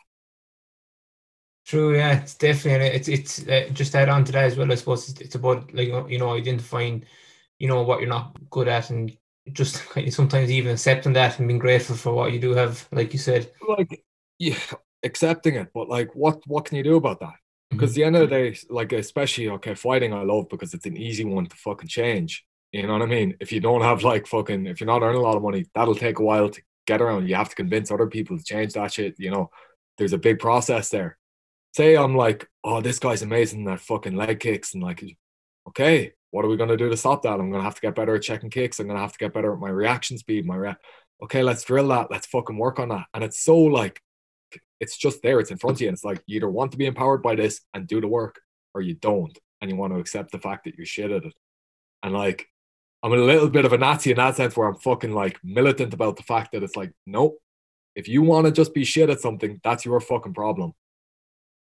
True, 1.64 1.96
yeah, 1.96 2.20
it's 2.20 2.34
definitely 2.34 2.88
it's 2.88 3.08
it's 3.08 3.46
uh, 3.46 3.68
just 3.72 3.94
add 3.94 4.08
on 4.08 4.24
to 4.24 4.32
that 4.32 4.44
as 4.44 4.56
well. 4.56 4.70
I 4.70 4.74
suppose 4.74 5.08
it's, 5.08 5.20
it's 5.20 5.34
about 5.36 5.72
like 5.72 5.88
you 6.10 6.18
know 6.18 6.34
identifying, 6.34 7.04
you 7.60 7.68
know 7.68 7.82
what 7.82 8.00
you're 8.00 8.08
not 8.08 8.36
good 8.50 8.66
at, 8.66 8.90
and 8.90 9.16
just 9.52 9.82
sometimes 10.10 10.50
even 10.50 10.72
accepting 10.72 11.12
that 11.12 11.38
and 11.38 11.46
being 11.46 11.60
grateful 11.60 11.96
for 11.96 12.12
what 12.12 12.32
you 12.32 12.40
do 12.40 12.54
have, 12.54 12.86
like 12.90 13.12
you 13.12 13.18
said. 13.18 13.52
Like, 13.68 14.04
yeah, 14.38 14.58
accepting 15.02 15.56
it, 15.56 15.68
but 15.74 15.88
like, 15.88 16.14
what 16.14 16.40
what 16.46 16.64
can 16.64 16.76
you 16.76 16.84
do 16.84 16.96
about 16.96 17.20
that? 17.20 17.34
Because 17.70 17.90
mm-hmm. 17.90 17.96
the 17.96 18.04
end 18.04 18.16
of 18.16 18.20
the 18.22 18.26
day, 18.26 18.58
like 18.70 18.92
especially 18.92 19.48
okay, 19.48 19.74
fighting 19.74 20.12
I 20.12 20.22
love 20.22 20.48
because 20.48 20.74
it's 20.74 20.86
an 20.86 20.96
easy 20.96 21.24
one 21.24 21.46
to 21.46 21.56
fucking 21.56 21.88
change. 21.88 22.44
You 22.72 22.86
know 22.86 22.94
what 22.94 23.02
I 23.02 23.06
mean? 23.06 23.36
If 23.40 23.52
you 23.52 23.60
don't 23.60 23.82
have 23.82 24.02
like 24.02 24.26
fucking, 24.26 24.66
if 24.66 24.80
you're 24.80 24.86
not 24.86 25.02
earning 25.02 25.20
a 25.20 25.22
lot 25.22 25.36
of 25.36 25.42
money, 25.42 25.66
that'll 25.74 25.94
take 25.94 26.18
a 26.18 26.24
while 26.24 26.48
to 26.48 26.62
get 26.86 27.02
around. 27.02 27.28
You 27.28 27.34
have 27.34 27.50
to 27.50 27.54
convince 27.54 27.90
other 27.90 28.06
people 28.06 28.38
to 28.38 28.44
change 28.44 28.72
that 28.74 28.92
shit. 28.92 29.14
You 29.18 29.30
know, 29.30 29.50
there's 29.98 30.14
a 30.14 30.18
big 30.18 30.38
process 30.38 30.88
there. 30.88 31.18
Say 31.74 31.96
I'm 31.96 32.16
like, 32.16 32.48
oh, 32.64 32.80
this 32.80 32.98
guy's 32.98 33.22
amazing 33.22 33.68
at 33.68 33.80
fucking 33.80 34.16
leg 34.16 34.40
kicks, 34.40 34.74
and 34.74 34.82
like, 34.82 35.04
okay, 35.68 36.12
what 36.30 36.44
are 36.44 36.48
we 36.48 36.56
gonna 36.56 36.76
do 36.76 36.88
to 36.88 36.96
stop 36.96 37.22
that? 37.22 37.40
I'm 37.40 37.50
gonna 37.50 37.62
have 37.62 37.74
to 37.74 37.80
get 37.80 37.94
better 37.94 38.14
at 38.14 38.22
checking 38.22 38.50
kicks. 38.50 38.80
I'm 38.80 38.86
gonna 38.86 39.00
have 39.00 39.12
to 39.12 39.18
get 39.18 39.34
better 39.34 39.52
at 39.52 39.60
my 39.60 39.70
reaction 39.70 40.18
speed. 40.18 40.46
My 40.46 40.56
rea- 40.56 40.76
okay, 41.22 41.42
let's 41.42 41.64
drill 41.64 41.88
that. 41.88 42.10
Let's 42.10 42.26
fucking 42.26 42.56
work 42.56 42.78
on 42.78 42.88
that. 42.88 43.06
And 43.14 43.22
it's 43.22 43.40
so 43.40 43.56
like 43.58 44.00
it's 44.80 44.96
just 44.96 45.22
there. 45.22 45.40
It's 45.40 45.50
in 45.50 45.58
front 45.58 45.76
of 45.76 45.80
you. 45.80 45.88
And 45.88 45.94
it's 45.94 46.04
like 46.04 46.22
you 46.26 46.36
either 46.36 46.50
want 46.50 46.72
to 46.72 46.78
be 46.78 46.86
empowered 46.86 47.22
by 47.22 47.34
this 47.34 47.60
and 47.74 47.86
do 47.86 48.00
the 48.00 48.08
work 48.08 48.40
or 48.74 48.80
you 48.80 48.94
don't. 48.94 49.38
And 49.60 49.70
you 49.70 49.76
want 49.76 49.92
to 49.92 50.00
accept 50.00 50.32
the 50.32 50.38
fact 50.38 50.64
that 50.64 50.74
you're 50.76 50.86
shit 50.86 51.10
at 51.10 51.24
it. 51.24 51.34
And 52.02 52.12
like, 52.12 52.46
I'm 53.02 53.12
a 53.12 53.16
little 53.16 53.50
bit 53.50 53.64
of 53.64 53.72
a 53.72 53.78
Nazi 53.78 54.10
in 54.10 54.16
that 54.18 54.36
sense 54.36 54.56
where 54.56 54.68
I'm 54.68 54.76
fucking 54.76 55.12
like 55.12 55.38
militant 55.42 55.94
about 55.94 56.16
the 56.16 56.22
fact 56.22 56.52
that 56.52 56.62
it's 56.62 56.76
like, 56.76 56.92
nope, 57.06 57.38
if 57.94 58.08
you 58.08 58.22
want 58.22 58.46
to 58.46 58.52
just 58.52 58.74
be 58.74 58.84
shit 58.84 59.10
at 59.10 59.20
something, 59.20 59.60
that's 59.64 59.84
your 59.84 60.00
fucking 60.00 60.34
problem. 60.34 60.72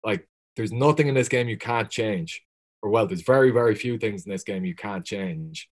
Like, 0.04 0.28
there's 0.56 0.72
nothing 0.72 1.07
in 1.07 1.13
this 1.13 1.30
game 1.30 1.48
you 1.48 1.57
can't 1.57 1.89
change. 1.89 2.42
Or, 2.81 2.89
well, 2.89 3.07
there's 3.07 3.22
very, 3.22 3.51
very 3.51 3.75
few 3.75 3.98
things 3.98 4.25
in 4.25 4.31
this 4.31 4.44
game 4.44 4.66
you 4.66 4.75
can't 4.75 5.06
change. 5.06 5.69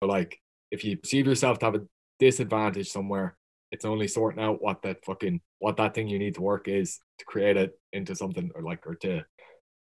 But, 0.00 0.10
like, 0.10 0.38
if 0.70 0.84
you 0.84 0.98
perceive 0.98 1.26
yourself 1.26 1.58
to 1.58 1.66
have 1.66 1.74
a 1.74 1.86
disadvantage 2.18 2.90
somewhere, 2.90 3.36
it's 3.70 3.84
only 3.84 4.08
sorting 4.08 4.42
out 4.42 4.62
what 4.62 4.82
that 4.82 5.04
fucking 5.04 5.40
what 5.58 5.76
that 5.76 5.94
thing 5.94 6.08
you 6.08 6.18
need 6.18 6.34
to 6.34 6.42
work 6.42 6.68
is 6.68 7.00
to 7.18 7.24
create 7.24 7.56
it 7.56 7.78
into 7.92 8.14
something 8.14 8.50
or 8.54 8.62
like 8.62 8.86
or 8.86 8.94
to 8.94 9.24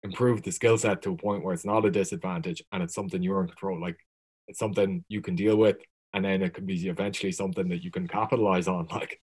improve 0.03 0.43
the 0.43 0.53
skill 0.53 0.79
set 0.79 1.03
to 1.03 1.13
a 1.13 1.17
point 1.17 1.45
where 1.45 1.55
it's 1.55 1.65
not 1.65 1.85
a 1.85 1.91
disadvantage 1.91 2.63
and 2.73 2.83
it's 2.83 2.95
something 2.95 3.23
you're 3.23 3.43
in 3.43 3.49
control 3.49 3.81
like 3.81 3.99
it's 4.49 4.59
something 4.59 5.05
you 5.09 5.21
can 5.21 5.35
deal 5.35 5.57
with 5.57 5.77
and 6.15 6.25
then 6.25 6.43
it 6.43 6.55
can 6.55 6.65
be 6.65 6.89
eventually 6.89 7.33
something 7.33 7.69
that 7.69 7.85
you 7.85 7.91
can 7.91 8.09
capitalize 8.09 8.69
on 8.69 8.87
like. 8.91 9.21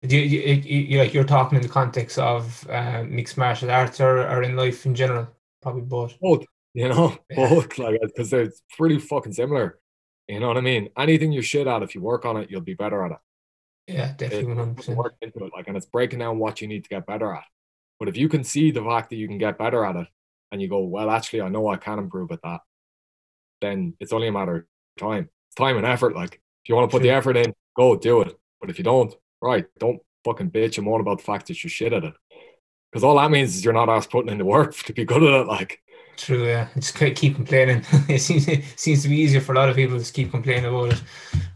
You, 0.00 0.20
you, 0.20 0.54
you 0.62 0.98
like 1.00 1.12
you're 1.12 1.24
talking 1.24 1.56
in 1.56 1.62
the 1.62 1.68
context 1.68 2.20
of 2.20 2.64
uh, 2.70 3.02
mixed 3.02 3.36
martial 3.36 3.68
arts 3.68 4.00
or, 4.00 4.20
or 4.28 4.44
in 4.44 4.54
life 4.54 4.86
in 4.86 4.94
general? 4.94 5.26
Probably 5.60 5.82
both. 5.82 6.18
Both 6.20 6.44
you 6.72 6.88
know? 6.88 7.16
Both 7.34 7.78
like 7.78 8.00
because 8.00 8.30
they're 8.30 8.52
pretty 8.76 8.98
fucking 8.98 9.32
similar 9.32 9.80
you 10.28 10.38
know 10.38 10.48
what 10.48 10.58
i 10.58 10.60
mean? 10.60 10.90
Anything 10.96 11.32
you're 11.32 11.42
shit 11.42 11.66
at 11.66 11.82
if 11.82 11.94
you 11.94 12.00
work 12.00 12.24
on 12.24 12.36
it 12.36 12.50
you'll 12.50 12.60
be 12.60 12.74
better 12.74 13.04
at 13.04 13.12
it 13.12 13.18
yeah, 13.88 14.12
definitely 14.16 14.74
percent. 14.74 14.98
Work 14.98 15.14
into 15.22 15.44
it, 15.44 15.52
like, 15.54 15.66
and 15.68 15.76
it's 15.76 15.86
breaking 15.86 16.18
down 16.18 16.38
what 16.38 16.60
you 16.60 16.68
need 16.68 16.84
to 16.84 16.90
get 16.90 17.06
better 17.06 17.34
at. 17.34 17.44
But 17.98 18.08
if 18.08 18.16
you 18.16 18.28
can 18.28 18.44
see 18.44 18.70
the 18.70 18.82
fact 18.82 19.10
that 19.10 19.16
you 19.16 19.26
can 19.26 19.38
get 19.38 19.58
better 19.58 19.84
at 19.84 19.96
it, 19.96 20.06
and 20.50 20.62
you 20.62 20.68
go, 20.68 20.80
well, 20.80 21.10
actually, 21.10 21.42
I 21.42 21.48
know 21.48 21.68
I 21.68 21.76
can 21.76 21.98
improve 21.98 22.30
at 22.32 22.42
that, 22.42 22.60
then 23.60 23.94
it's 24.00 24.12
only 24.12 24.28
a 24.28 24.32
matter 24.32 24.56
of 24.56 24.64
time. 24.98 25.28
It's 25.48 25.56
time 25.56 25.76
and 25.76 25.86
effort. 25.86 26.14
Like, 26.14 26.34
if 26.34 26.68
you 26.68 26.74
want 26.74 26.90
to 26.90 26.94
put 26.94 27.00
True. 27.00 27.10
the 27.10 27.14
effort 27.14 27.36
in, 27.36 27.54
go 27.76 27.96
do 27.96 28.22
it. 28.22 28.34
But 28.60 28.70
if 28.70 28.78
you 28.78 28.84
don't, 28.84 29.14
right, 29.42 29.66
don't 29.78 30.00
fucking 30.24 30.50
bitch 30.50 30.78
and 30.78 30.86
moan 30.86 31.00
about 31.00 31.18
the 31.18 31.24
fact 31.24 31.46
that 31.46 31.62
you're 31.62 31.70
shit 31.70 31.92
at 31.92 32.04
it. 32.04 32.14
Because 32.90 33.04
all 33.04 33.16
that 33.18 33.30
means 33.30 33.54
is 33.54 33.64
you're 33.64 33.74
not 33.74 33.88
asked 33.88 34.10
putting 34.10 34.30
in 34.30 34.38
the 34.38 34.44
work 34.44 34.74
to 34.84 34.92
be 34.92 35.04
good 35.04 35.22
at 35.22 35.40
it. 35.40 35.46
Like, 35.46 35.80
True, 36.18 36.48
yeah. 36.48 36.68
Just 36.74 36.96
keep 36.96 37.36
complaining. 37.36 37.84
it 38.08 38.20
seems 38.20 38.48
it 38.48 38.64
seems 38.76 39.02
to 39.04 39.08
be 39.08 39.16
easier 39.16 39.40
for 39.40 39.52
a 39.52 39.54
lot 39.54 39.68
of 39.68 39.76
people 39.76 40.02
to 40.02 40.12
keep 40.12 40.32
complaining 40.32 40.64
about 40.64 40.92
it. 40.92 41.02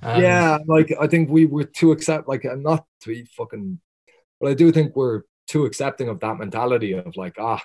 Um, 0.03 0.23
yeah, 0.23 0.59
like 0.67 0.95
I 1.01 1.09
think 1.09 1.29
we 1.29 1.47
were 1.47 1.65
too 1.65 1.91
accept, 1.91 2.29
like 2.29 2.45
uh, 2.45 2.55
not 2.55 2.87
to 3.01 3.09
be 3.09 3.25
fucking, 3.25 3.81
but 4.41 4.51
I 4.51 4.55
do 4.55 4.71
think 4.71 4.95
we're 4.95 5.23
too 5.49 5.65
accepting 5.65 6.09
of 6.09 6.21
that 6.21 6.39
mentality 6.39 6.93
of 6.93 7.17
like, 7.17 7.35
ah, 7.41 7.61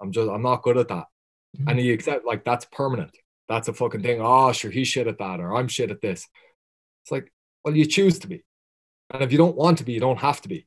I'm 0.00 0.12
just, 0.12 0.30
I'm 0.30 0.42
not 0.42 0.62
good 0.62 0.76
at 0.76 0.88
that, 0.88 1.06
mm-hmm. 1.56 1.70
and 1.70 1.80
you 1.80 1.94
accept 1.94 2.26
like 2.26 2.44
that's 2.44 2.66
permanent. 2.66 3.16
That's 3.48 3.68
a 3.68 3.72
fucking 3.72 4.02
thing. 4.02 4.20
Oh, 4.20 4.52
sure, 4.52 4.70
he's 4.70 4.88
shit 4.88 5.06
at 5.06 5.18
that, 5.18 5.40
or 5.40 5.56
I'm 5.56 5.68
shit 5.68 5.90
at 5.90 6.02
this. 6.02 6.28
It's 7.02 7.10
like, 7.10 7.32
well, 7.64 7.74
you 7.74 7.86
choose 7.86 8.18
to 8.20 8.28
be, 8.28 8.44
and 9.10 9.22
if 9.22 9.32
you 9.32 9.38
don't 9.38 9.56
want 9.56 9.78
to 9.78 9.84
be, 9.84 9.94
you 9.94 10.00
don't 10.00 10.20
have 10.20 10.42
to 10.42 10.50
be. 10.50 10.66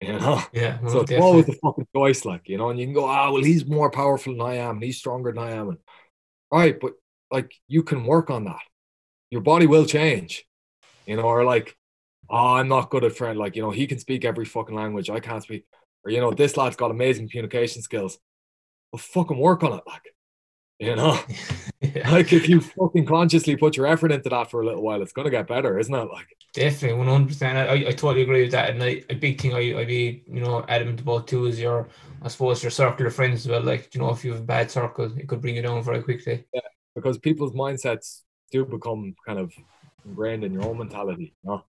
You 0.00 0.12
know? 0.12 0.40
Yeah. 0.52 0.78
Well, 0.80 0.92
so 0.92 1.00
it's 1.00 1.10
definitely. 1.10 1.30
always 1.30 1.48
a 1.48 1.52
fucking 1.54 1.88
choice, 1.94 2.24
like, 2.24 2.48
you 2.48 2.58
know, 2.58 2.70
and 2.70 2.78
you 2.78 2.86
can 2.86 2.94
go, 2.94 3.06
ah, 3.06 3.26
oh, 3.26 3.34
well, 3.34 3.42
he's 3.44 3.66
more 3.66 3.90
powerful 3.90 4.32
than 4.32 4.42
I 4.42 4.56
am, 4.56 4.76
and 4.76 4.84
he's 4.84 4.98
stronger 4.98 5.32
than 5.32 5.42
I 5.42 5.52
am. 5.52 5.68
And 5.70 5.78
all 6.50 6.60
right, 6.60 6.78
but 6.78 6.92
like 7.30 7.52
you 7.66 7.82
can 7.82 8.04
work 8.04 8.30
on 8.30 8.44
that. 8.44 8.60
Your 9.30 9.40
body 9.42 9.66
will 9.66 9.84
change. 9.84 10.44
You 11.06 11.16
know, 11.16 11.22
or 11.22 11.44
like, 11.44 11.76
oh, 12.28 12.54
I'm 12.54 12.68
not 12.68 12.90
good 12.90 13.04
at 13.04 13.16
friend. 13.16 13.38
Like, 13.38 13.56
you 13.56 13.62
know, 13.62 13.70
he 13.70 13.86
can 13.86 13.98
speak 13.98 14.24
every 14.24 14.44
fucking 14.44 14.74
language. 14.74 15.10
I 15.10 15.20
can't 15.20 15.42
speak. 15.42 15.64
Or, 16.04 16.10
you 16.10 16.20
know, 16.20 16.30
this 16.30 16.56
lad's 16.56 16.76
got 16.76 16.90
amazing 16.90 17.28
communication 17.28 17.82
skills. 17.82 18.18
But 18.92 19.00
fucking 19.00 19.38
work 19.38 19.62
on 19.62 19.72
it, 19.72 19.82
like. 19.86 20.02
You 20.78 20.96
know? 20.96 21.18
yeah. 21.80 22.10
Like 22.10 22.32
if 22.32 22.48
you 22.48 22.60
fucking 22.60 23.06
consciously 23.06 23.56
put 23.56 23.76
your 23.76 23.86
effort 23.86 24.12
into 24.12 24.28
that 24.28 24.50
for 24.50 24.62
a 24.62 24.66
little 24.66 24.82
while, 24.82 25.00
it's 25.02 25.12
gonna 25.12 25.30
get 25.30 25.46
better, 25.46 25.78
isn't 25.78 25.94
it? 25.94 26.08
Like 26.12 26.26
definitely, 26.54 26.98
one 26.98 27.06
hundred 27.06 27.28
percent. 27.28 27.56
I 27.56 27.72
I 27.88 27.92
totally 27.92 28.22
agree 28.22 28.42
with 28.42 28.52
that. 28.52 28.70
And 28.70 28.82
I, 28.82 29.02
a 29.10 29.14
big 29.14 29.40
thing 29.40 29.54
I 29.54 29.80
I 29.80 29.84
be 29.84 30.24
you 30.26 30.40
know 30.40 30.64
adamant 30.68 31.00
about 31.00 31.28
too 31.28 31.46
is 31.46 31.60
your 31.60 31.88
I 32.22 32.28
suppose 32.28 32.62
your 32.62 32.70
circle 32.70 33.06
of 33.06 33.14
friends 33.14 33.40
as 33.46 33.48
well. 33.48 33.62
Like 33.62 33.94
you 33.94 34.00
know, 34.00 34.10
if 34.10 34.24
you 34.24 34.32
have 34.32 34.40
a 34.40 34.44
bad 34.44 34.70
circle, 34.70 35.16
it 35.16 35.28
could 35.28 35.40
bring 35.40 35.56
you 35.56 35.62
down 35.62 35.82
very 35.82 36.02
quickly. 36.02 36.44
Yeah, 36.52 36.60
because 36.94 37.18
people's 37.18 37.52
mindsets 37.52 38.22
do 38.50 38.64
become 38.64 39.14
kind 39.26 39.38
of 39.38 39.52
ingrained 40.04 40.44
in 40.44 40.52
your 40.52 40.64
own 40.64 40.78
mentality. 40.78 41.34
You 41.44 41.50
know? 41.50 41.64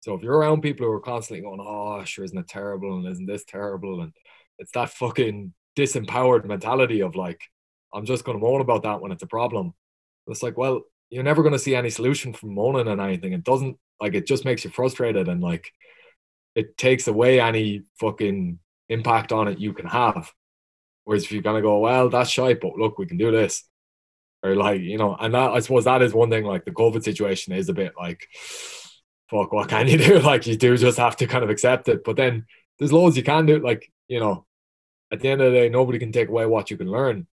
So 0.00 0.14
if 0.14 0.22
you're 0.22 0.36
around 0.36 0.60
people 0.60 0.86
who 0.86 0.92
are 0.92 1.00
constantly 1.00 1.42
going, 1.42 1.60
"Oh, 1.60 2.04
sure, 2.04 2.24
isn't 2.24 2.38
it 2.38 2.48
terrible?" 2.48 2.96
and 2.98 3.06
"Isn't 3.08 3.26
this 3.26 3.44
terrible?" 3.44 4.02
and 4.02 4.12
it's 4.58 4.72
that 4.72 4.90
fucking 4.90 5.54
disempowered 5.76 6.44
mentality 6.44 7.00
of 7.00 7.16
like, 7.16 7.40
I'm 7.94 8.06
just 8.06 8.24
going 8.24 8.38
to 8.38 8.44
moan 8.44 8.60
about 8.60 8.82
that 8.82 9.00
when 9.00 9.12
it's 9.12 9.22
a 9.22 9.28
problem. 9.28 9.74
It's 10.26 10.42
like, 10.42 10.58
well, 10.58 10.82
you're 11.10 11.22
never 11.22 11.42
going 11.42 11.52
to 11.52 11.58
see 11.58 11.74
any 11.74 11.90
solution 11.90 12.32
from 12.32 12.54
moaning 12.54 12.88
and 12.88 13.00
anything. 13.00 13.32
It 13.32 13.44
doesn't 13.44 13.76
like 14.00 14.14
it 14.14 14.26
just 14.26 14.44
makes 14.44 14.64
you 14.64 14.70
frustrated 14.70 15.28
and 15.28 15.40
like 15.40 15.70
it 16.54 16.76
takes 16.76 17.06
away 17.06 17.40
any 17.40 17.82
fucking 18.00 18.58
impact 18.88 19.32
on 19.32 19.48
it 19.48 19.60
you 19.60 19.72
can 19.72 19.86
have. 19.86 20.32
Whereas 21.04 21.24
if 21.24 21.32
you're 21.32 21.42
gonna 21.42 21.62
go, 21.62 21.78
well, 21.78 22.08
that's 22.08 22.30
shite, 22.30 22.60
but 22.60 22.76
look, 22.76 22.98
we 22.98 23.06
can 23.06 23.18
do 23.18 23.30
this. 23.30 23.64
Or 24.42 24.54
like, 24.56 24.80
you 24.80 24.98
know, 24.98 25.16
and 25.18 25.34
that 25.34 25.52
I 25.52 25.60
suppose 25.60 25.84
that 25.84 26.02
is 26.02 26.12
one 26.12 26.30
thing, 26.30 26.44
like 26.44 26.64
the 26.64 26.70
COVID 26.70 27.04
situation 27.04 27.52
is 27.52 27.68
a 27.68 27.74
bit 27.74 27.92
like 27.98 28.28
fuck, 29.28 29.52
what 29.52 29.68
can 29.68 29.88
you 29.88 29.98
do? 30.10 30.18
Like 30.20 30.46
you 30.46 30.56
do 30.56 30.76
just 30.76 30.98
have 30.98 31.16
to 31.16 31.26
kind 31.26 31.44
of 31.44 31.50
accept 31.50 31.88
it. 31.88 32.04
But 32.04 32.16
then 32.16 32.46
there's 32.78 32.92
loads 32.92 33.16
you 33.16 33.22
can 33.22 33.46
do. 33.46 33.58
Like, 33.58 33.90
you 34.08 34.20
know, 34.20 34.46
at 35.10 35.20
the 35.20 35.28
end 35.28 35.40
of 35.40 35.52
the 35.52 35.58
day, 35.58 35.68
nobody 35.68 35.98
can 35.98 36.12
take 36.12 36.28
away 36.28 36.46
what 36.46 36.70
you 36.70 36.76
can 36.76 36.90
learn. 36.90 37.26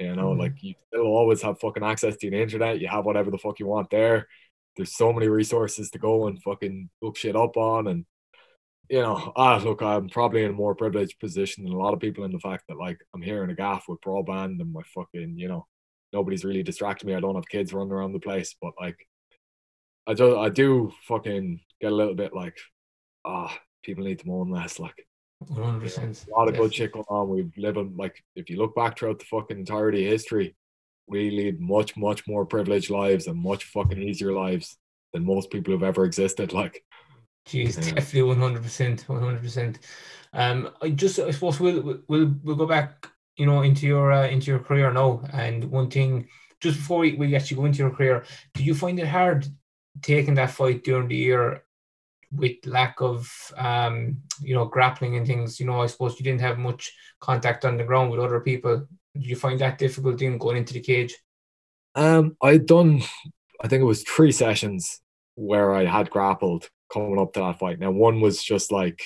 You 0.00 0.16
know, 0.16 0.30
mm-hmm. 0.30 0.40
like 0.40 0.62
you 0.62 0.74
still 0.88 1.02
always 1.02 1.42
have 1.42 1.60
fucking 1.60 1.84
access 1.84 2.16
to 2.16 2.30
the 2.30 2.40
internet. 2.40 2.80
You 2.80 2.88
have 2.88 3.04
whatever 3.04 3.30
the 3.30 3.38
fuck 3.38 3.60
you 3.60 3.66
want 3.66 3.90
there. 3.90 4.28
There's 4.76 4.96
so 4.96 5.12
many 5.12 5.28
resources 5.28 5.90
to 5.90 5.98
go 5.98 6.26
and 6.26 6.42
fucking 6.42 6.88
look 7.02 7.18
shit 7.18 7.36
up 7.36 7.58
on. 7.58 7.86
And, 7.86 8.06
you 8.88 9.02
know, 9.02 9.32
ah, 9.36 9.60
look, 9.62 9.82
I'm 9.82 10.08
probably 10.08 10.44
in 10.44 10.52
a 10.52 10.54
more 10.54 10.74
privileged 10.74 11.20
position 11.20 11.64
than 11.64 11.74
a 11.74 11.78
lot 11.78 11.92
of 11.92 12.00
people 12.00 12.24
in 12.24 12.32
the 12.32 12.38
fact 12.38 12.64
that, 12.68 12.78
like, 12.78 12.98
I'm 13.14 13.20
here 13.20 13.44
in 13.44 13.50
a 13.50 13.54
gaff 13.54 13.84
with 13.88 14.00
broadband 14.00 14.60
and 14.60 14.72
my 14.72 14.80
fucking, 14.94 15.34
you 15.36 15.48
know, 15.48 15.66
nobody's 16.14 16.44
really 16.44 16.62
distracting 16.62 17.08
me. 17.08 17.14
I 17.14 17.20
don't 17.20 17.34
have 17.34 17.48
kids 17.48 17.74
running 17.74 17.92
around 17.92 18.12
the 18.12 18.20
place. 18.20 18.56
But, 18.62 18.72
like, 18.80 18.96
I 20.06 20.14
do, 20.14 20.38
I 20.38 20.48
do 20.48 20.92
fucking 21.02 21.60
get 21.80 21.92
a 21.92 21.94
little 21.94 22.14
bit 22.14 22.32
like, 22.32 22.56
ah, 23.26 23.54
people 23.82 24.04
need 24.04 24.20
to 24.20 24.28
moan 24.28 24.50
less. 24.50 24.78
Like, 24.78 25.06
100%. 25.44 26.28
A 26.28 26.30
lot 26.30 26.48
of 26.48 26.56
good 26.56 26.74
shit 26.74 26.92
going 26.92 27.04
on. 27.08 27.28
We've 27.28 27.52
lived 27.56 27.96
like, 27.96 28.22
if 28.36 28.50
you 28.50 28.56
look 28.58 28.74
back 28.74 28.98
throughout 28.98 29.18
the 29.18 29.24
fucking 29.24 29.58
entirety 29.58 30.04
of 30.04 30.12
history, 30.12 30.54
we 31.06 31.30
lead 31.30 31.60
much, 31.60 31.96
much 31.96 32.26
more 32.26 32.44
privileged 32.44 32.90
lives 32.90 33.26
and 33.26 33.38
much 33.38 33.64
fucking 33.64 34.00
easier 34.00 34.32
lives 34.32 34.76
than 35.12 35.24
most 35.24 35.50
people 35.50 35.72
who've 35.72 35.82
ever 35.82 36.04
existed. 36.04 36.52
Like, 36.60 36.84
Jeez, 37.48 37.76
yeah. 37.76 37.94
definitely 37.94 38.22
one 38.22 38.38
hundred 38.38 38.62
percent, 38.62 39.08
one 39.08 39.22
hundred 39.22 39.42
percent. 39.42 39.78
Um, 40.34 40.70
I 40.82 40.90
just 40.90 41.18
I 41.18 41.30
suppose 41.30 41.58
we'll 41.58 42.02
we'll 42.06 42.34
we'll 42.44 42.54
go 42.54 42.66
back, 42.66 43.08
you 43.36 43.46
know, 43.46 43.62
into 43.62 43.86
your 43.86 44.12
uh, 44.12 44.28
into 44.28 44.50
your 44.50 44.60
career 44.60 44.92
now. 44.92 45.22
And 45.32 45.64
one 45.64 45.90
thing, 45.90 46.28
just 46.60 46.76
before 46.76 46.98
we, 46.98 47.14
we 47.14 47.34
actually 47.34 47.56
go 47.56 47.64
into 47.64 47.78
your 47.78 47.90
career, 47.90 48.24
do 48.52 48.62
you 48.62 48.74
find 48.74 49.00
it 49.00 49.08
hard 49.08 49.46
taking 50.02 50.34
that 50.34 50.50
fight 50.50 50.84
during 50.84 51.08
the 51.08 51.16
year 51.16 51.64
with 52.32 52.64
lack 52.64 53.00
of 53.00 53.28
um, 53.56 54.18
you 54.40 54.54
know 54.54 54.64
grappling 54.64 55.16
and 55.16 55.26
things 55.26 55.58
you 55.58 55.66
know 55.66 55.80
i 55.80 55.86
suppose 55.86 56.18
you 56.18 56.24
didn't 56.24 56.40
have 56.40 56.58
much 56.58 56.92
contact 57.20 57.64
on 57.64 57.76
the 57.76 57.84
ground 57.84 58.10
with 58.10 58.20
other 58.20 58.40
people. 58.40 58.86
Did 59.14 59.26
you 59.26 59.36
find 59.36 59.58
that 59.60 59.78
difficult 59.78 60.22
in 60.22 60.38
going 60.38 60.56
into 60.56 60.74
the 60.74 60.80
cage? 60.80 61.16
Um 61.94 62.36
i'd 62.42 62.66
done 62.66 63.02
i 63.62 63.68
think 63.68 63.80
it 63.80 63.92
was 63.92 64.02
three 64.04 64.32
sessions 64.32 65.00
where 65.34 65.74
i 65.74 65.84
had 65.84 66.10
grappled 66.10 66.68
coming 66.92 67.18
up 67.18 67.32
to 67.32 67.40
that 67.40 67.58
fight. 67.58 67.78
Now 67.78 67.90
one 67.90 68.20
was 68.20 68.42
just 68.42 68.72
like 68.72 69.00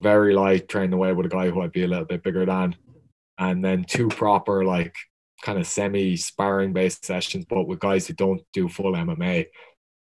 very 0.00 0.34
light 0.34 0.68
training 0.68 0.92
away 0.92 1.12
with 1.12 1.26
a 1.26 1.30
guy 1.30 1.50
who 1.50 1.62
i'd 1.62 1.72
be 1.72 1.84
a 1.84 1.88
little 1.88 2.04
bit 2.04 2.22
bigger 2.22 2.44
than. 2.44 2.76
And 3.38 3.64
then 3.64 3.84
two 3.84 4.08
proper 4.08 4.64
like 4.64 4.94
kind 5.42 5.58
of 5.58 5.66
semi 5.66 6.16
sparring 6.16 6.72
based 6.72 7.04
sessions 7.04 7.44
but 7.48 7.66
with 7.66 7.78
guys 7.78 8.06
who 8.06 8.14
don't 8.14 8.42
do 8.52 8.68
full 8.68 8.92
mma 8.92 9.46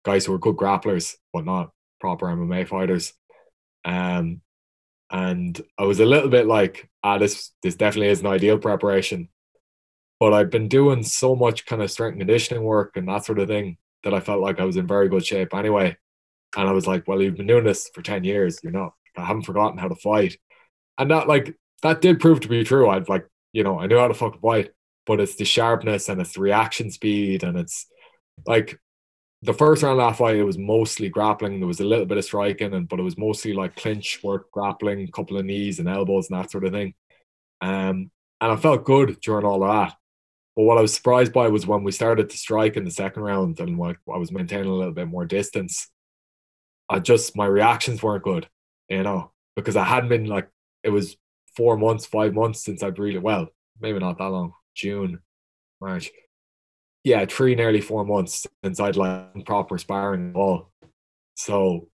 guys 0.03 0.25
who 0.25 0.33
are 0.33 0.39
good 0.39 0.55
grapplers 0.55 1.15
but 1.31 1.45
not 1.45 1.69
proper 1.99 2.27
MMA 2.27 2.67
fighters. 2.67 3.13
Um, 3.85 4.41
and 5.09 5.59
I 5.77 5.83
was 5.83 5.99
a 5.99 6.05
little 6.05 6.29
bit 6.29 6.47
like, 6.47 6.89
ah, 7.03 7.17
this 7.17 7.51
this 7.63 7.75
definitely 7.75 8.09
is 8.09 8.21
an 8.21 8.27
ideal 8.27 8.57
preparation. 8.57 9.29
But 10.19 10.33
I've 10.33 10.49
been 10.49 10.67
doing 10.67 11.03
so 11.03 11.35
much 11.35 11.65
kind 11.65 11.81
of 11.81 11.91
strength 11.91 12.17
conditioning 12.17 12.63
work 12.63 12.97
and 12.97 13.07
that 13.07 13.25
sort 13.25 13.39
of 13.39 13.47
thing 13.47 13.77
that 14.03 14.13
I 14.13 14.19
felt 14.19 14.41
like 14.41 14.59
I 14.59 14.65
was 14.65 14.77
in 14.77 14.87
very 14.87 15.09
good 15.09 15.25
shape 15.25 15.53
anyway. 15.53 15.95
And 16.55 16.67
I 16.67 16.71
was 16.71 16.87
like, 16.87 17.07
well, 17.07 17.21
you've 17.21 17.37
been 17.37 17.47
doing 17.47 17.63
this 17.63 17.89
for 17.93 18.01
10 18.01 18.23
years, 18.23 18.59
you 18.63 18.71
know, 18.71 18.93
I 19.15 19.25
haven't 19.25 19.43
forgotten 19.43 19.77
how 19.77 19.87
to 19.87 19.95
fight. 19.95 20.37
And 20.97 21.11
that 21.11 21.27
like 21.27 21.55
that 21.83 22.01
did 22.01 22.19
prove 22.19 22.41
to 22.41 22.47
be 22.47 22.63
true. 22.63 22.89
I'd 22.89 23.09
like, 23.09 23.27
you 23.53 23.63
know, 23.63 23.79
I 23.79 23.87
knew 23.87 23.97
how 23.97 24.07
to 24.07 24.13
fucking 24.13 24.41
fight, 24.41 24.71
but 25.05 25.19
it's 25.19 25.35
the 25.35 25.45
sharpness 25.45 26.09
and 26.09 26.19
it's 26.19 26.37
reaction 26.37 26.91
speed 26.91 27.43
and 27.43 27.57
it's 27.57 27.87
like 28.45 28.79
the 29.43 29.53
first 29.53 29.83
round 29.83 29.99
of 29.99 30.09
that 30.09 30.17
fight, 30.17 30.35
it 30.35 30.43
was 30.43 30.57
mostly 30.57 31.09
grappling. 31.09 31.59
There 31.59 31.67
was 31.67 31.79
a 31.79 31.85
little 31.85 32.05
bit 32.05 32.17
of 32.17 32.25
striking, 32.25 32.73
and 32.73 32.87
but 32.87 32.99
it 32.99 33.03
was 33.03 33.17
mostly 33.17 33.53
like 33.53 33.75
clinch 33.75 34.21
work, 34.23 34.51
grappling, 34.51 35.07
couple 35.09 35.37
of 35.37 35.45
knees 35.45 35.79
and 35.79 35.87
elbows 35.87 36.29
and 36.29 36.39
that 36.39 36.51
sort 36.51 36.65
of 36.65 36.73
thing. 36.73 36.93
Um, 37.61 38.11
and 38.41 38.51
I 38.51 38.55
felt 38.55 38.85
good 38.85 39.19
during 39.21 39.45
all 39.45 39.63
of 39.63 39.69
that. 39.69 39.95
But 40.55 40.63
what 40.63 40.77
I 40.77 40.81
was 40.81 40.93
surprised 40.93 41.33
by 41.33 41.49
was 41.49 41.67
when 41.67 41.83
we 41.83 41.91
started 41.91 42.29
to 42.29 42.37
strike 42.37 42.77
in 42.77 42.83
the 42.83 42.91
second 42.91 43.23
round 43.23 43.59
and 43.59 43.77
like 43.77 43.97
I 44.11 44.17
was 44.17 44.31
maintaining 44.31 44.71
a 44.71 44.73
little 44.73 44.93
bit 44.93 45.07
more 45.07 45.25
distance. 45.25 45.89
I 46.89 46.99
just 46.99 47.35
my 47.35 47.45
reactions 47.45 48.01
weren't 48.01 48.23
good, 48.23 48.47
you 48.89 49.03
know, 49.03 49.31
because 49.55 49.75
I 49.75 49.83
hadn't 49.83 50.09
been 50.09 50.25
like 50.25 50.49
it 50.83 50.89
was 50.89 51.15
four 51.55 51.77
months, 51.77 52.05
five 52.05 52.33
months 52.33 52.63
since 52.63 52.81
I'd 52.81 52.97
really 52.97 53.19
well, 53.19 53.47
maybe 53.79 53.99
not 53.99 54.17
that 54.17 54.29
long, 54.29 54.53
June, 54.73 55.19
March 55.79 56.09
yeah, 57.07 57.25
three 57.25 57.55
nearly 57.55 57.79
four 57.79 58.05
months 58.05 58.45
since 58.63 58.81
I'd 58.81 58.97
like 58.97 59.45
proper 59.45 59.77
sparring 59.77 60.31
at 60.31 60.35
all. 60.35 60.71
So 61.35 61.87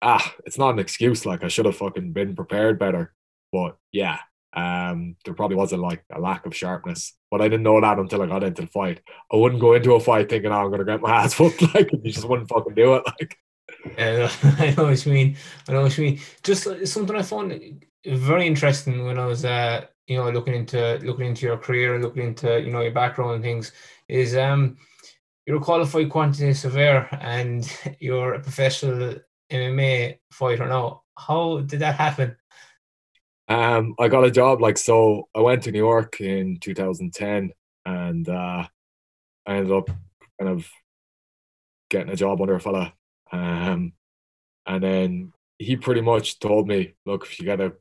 ah, 0.00 0.34
it's 0.46 0.56
not 0.56 0.70
an 0.70 0.78
excuse. 0.78 1.26
Like 1.26 1.42
I 1.42 1.48
should 1.48 1.66
have 1.66 1.76
fucking 1.76 2.12
been 2.12 2.36
prepared 2.36 2.78
better. 2.78 3.12
But 3.50 3.76
yeah, 3.90 4.20
um, 4.52 5.16
there 5.24 5.34
probably 5.34 5.56
was 5.56 5.72
a 5.72 5.76
like 5.76 6.04
a 6.14 6.20
lack 6.20 6.46
of 6.46 6.54
sharpness. 6.54 7.14
But 7.28 7.40
I 7.40 7.48
didn't 7.48 7.64
know 7.64 7.80
that 7.80 7.98
until 7.98 8.22
I 8.22 8.26
got 8.26 8.44
into 8.44 8.62
the 8.62 8.68
fight. 8.68 9.00
I 9.32 9.36
wouldn't 9.36 9.60
go 9.60 9.74
into 9.74 9.94
a 9.94 10.00
fight 10.00 10.28
thinking, 10.28 10.52
oh, 10.52 10.64
I'm 10.64 10.70
gonna 10.70 10.84
get 10.84 11.00
my 11.00 11.10
ass 11.22 11.36
whooped. 11.38 11.74
Like 11.74 11.90
you 11.92 12.12
just 12.12 12.28
wouldn't 12.28 12.48
fucking 12.48 12.74
do 12.74 12.94
it. 12.94 13.02
Like 13.04 13.36
yeah, 13.98 14.30
I 14.60 14.74
know 14.76 14.84
what 14.84 15.04
you 15.04 15.12
mean. 15.12 15.36
I 15.68 15.72
know 15.72 15.82
what 15.82 15.98
you 15.98 16.04
mean. 16.04 16.20
Just 16.44 16.68
uh, 16.68 16.86
something 16.86 17.16
I 17.16 17.22
found 17.22 17.84
very 18.06 18.46
interesting 18.46 19.04
when 19.04 19.18
I 19.18 19.26
was 19.26 19.44
uh, 19.44 19.86
you 20.06 20.16
know, 20.16 20.30
looking 20.30 20.54
into 20.54 20.98
looking 21.02 21.26
into 21.26 21.46
your 21.46 21.58
career, 21.58 21.94
and 21.94 22.02
looking 22.04 22.24
into, 22.24 22.60
you 22.60 22.70
know, 22.70 22.80
your 22.80 22.92
background 22.92 23.34
and 23.34 23.42
things 23.42 23.72
is 24.08 24.36
um, 24.36 24.76
you're 25.46 25.58
a 25.58 25.60
qualified 25.60 26.10
quantity 26.10 26.54
surveyor 26.54 27.08
and 27.20 27.70
you're 28.00 28.34
a 28.34 28.40
professional 28.40 29.16
MMA 29.50 30.18
fighter 30.30 30.66
now. 30.66 31.02
How 31.16 31.60
did 31.60 31.80
that 31.80 31.96
happen? 31.96 32.36
Um, 33.48 33.94
I 33.98 34.08
got 34.08 34.24
a 34.24 34.30
job 34.30 34.60
like 34.60 34.78
so. 34.78 35.28
I 35.34 35.40
went 35.40 35.64
to 35.64 35.72
New 35.72 35.78
York 35.78 36.20
in 36.20 36.58
2010, 36.58 37.52
and 37.84 38.28
uh, 38.28 38.66
I 39.46 39.54
ended 39.54 39.72
up 39.72 39.90
kind 40.40 40.50
of 40.50 40.66
getting 41.90 42.12
a 42.12 42.16
job 42.16 42.40
under 42.40 42.54
a 42.54 42.60
fella. 42.60 42.94
Um, 43.30 43.92
and 44.66 44.82
then 44.82 45.32
he 45.58 45.76
pretty 45.76 46.00
much 46.00 46.38
told 46.38 46.66
me, 46.68 46.94
"Look, 47.04 47.24
if 47.24 47.38
you 47.38 47.44
get 47.44 47.60
a 47.60 47.74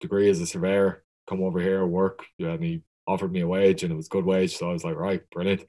degree 0.00 0.28
as 0.28 0.40
a 0.40 0.46
surveyor, 0.46 1.04
come 1.30 1.42
over 1.42 1.60
here 1.60 1.86
work." 1.86 2.26
And 2.38 2.62
he 2.62 2.82
offered 3.10 3.32
me 3.32 3.40
a 3.40 3.48
wage 3.48 3.82
and 3.82 3.92
it 3.92 3.96
was 3.96 4.08
good 4.08 4.24
wage. 4.24 4.56
So 4.56 4.70
I 4.70 4.72
was 4.72 4.84
like, 4.84 4.96
right, 4.96 5.22
brilliant. 5.30 5.64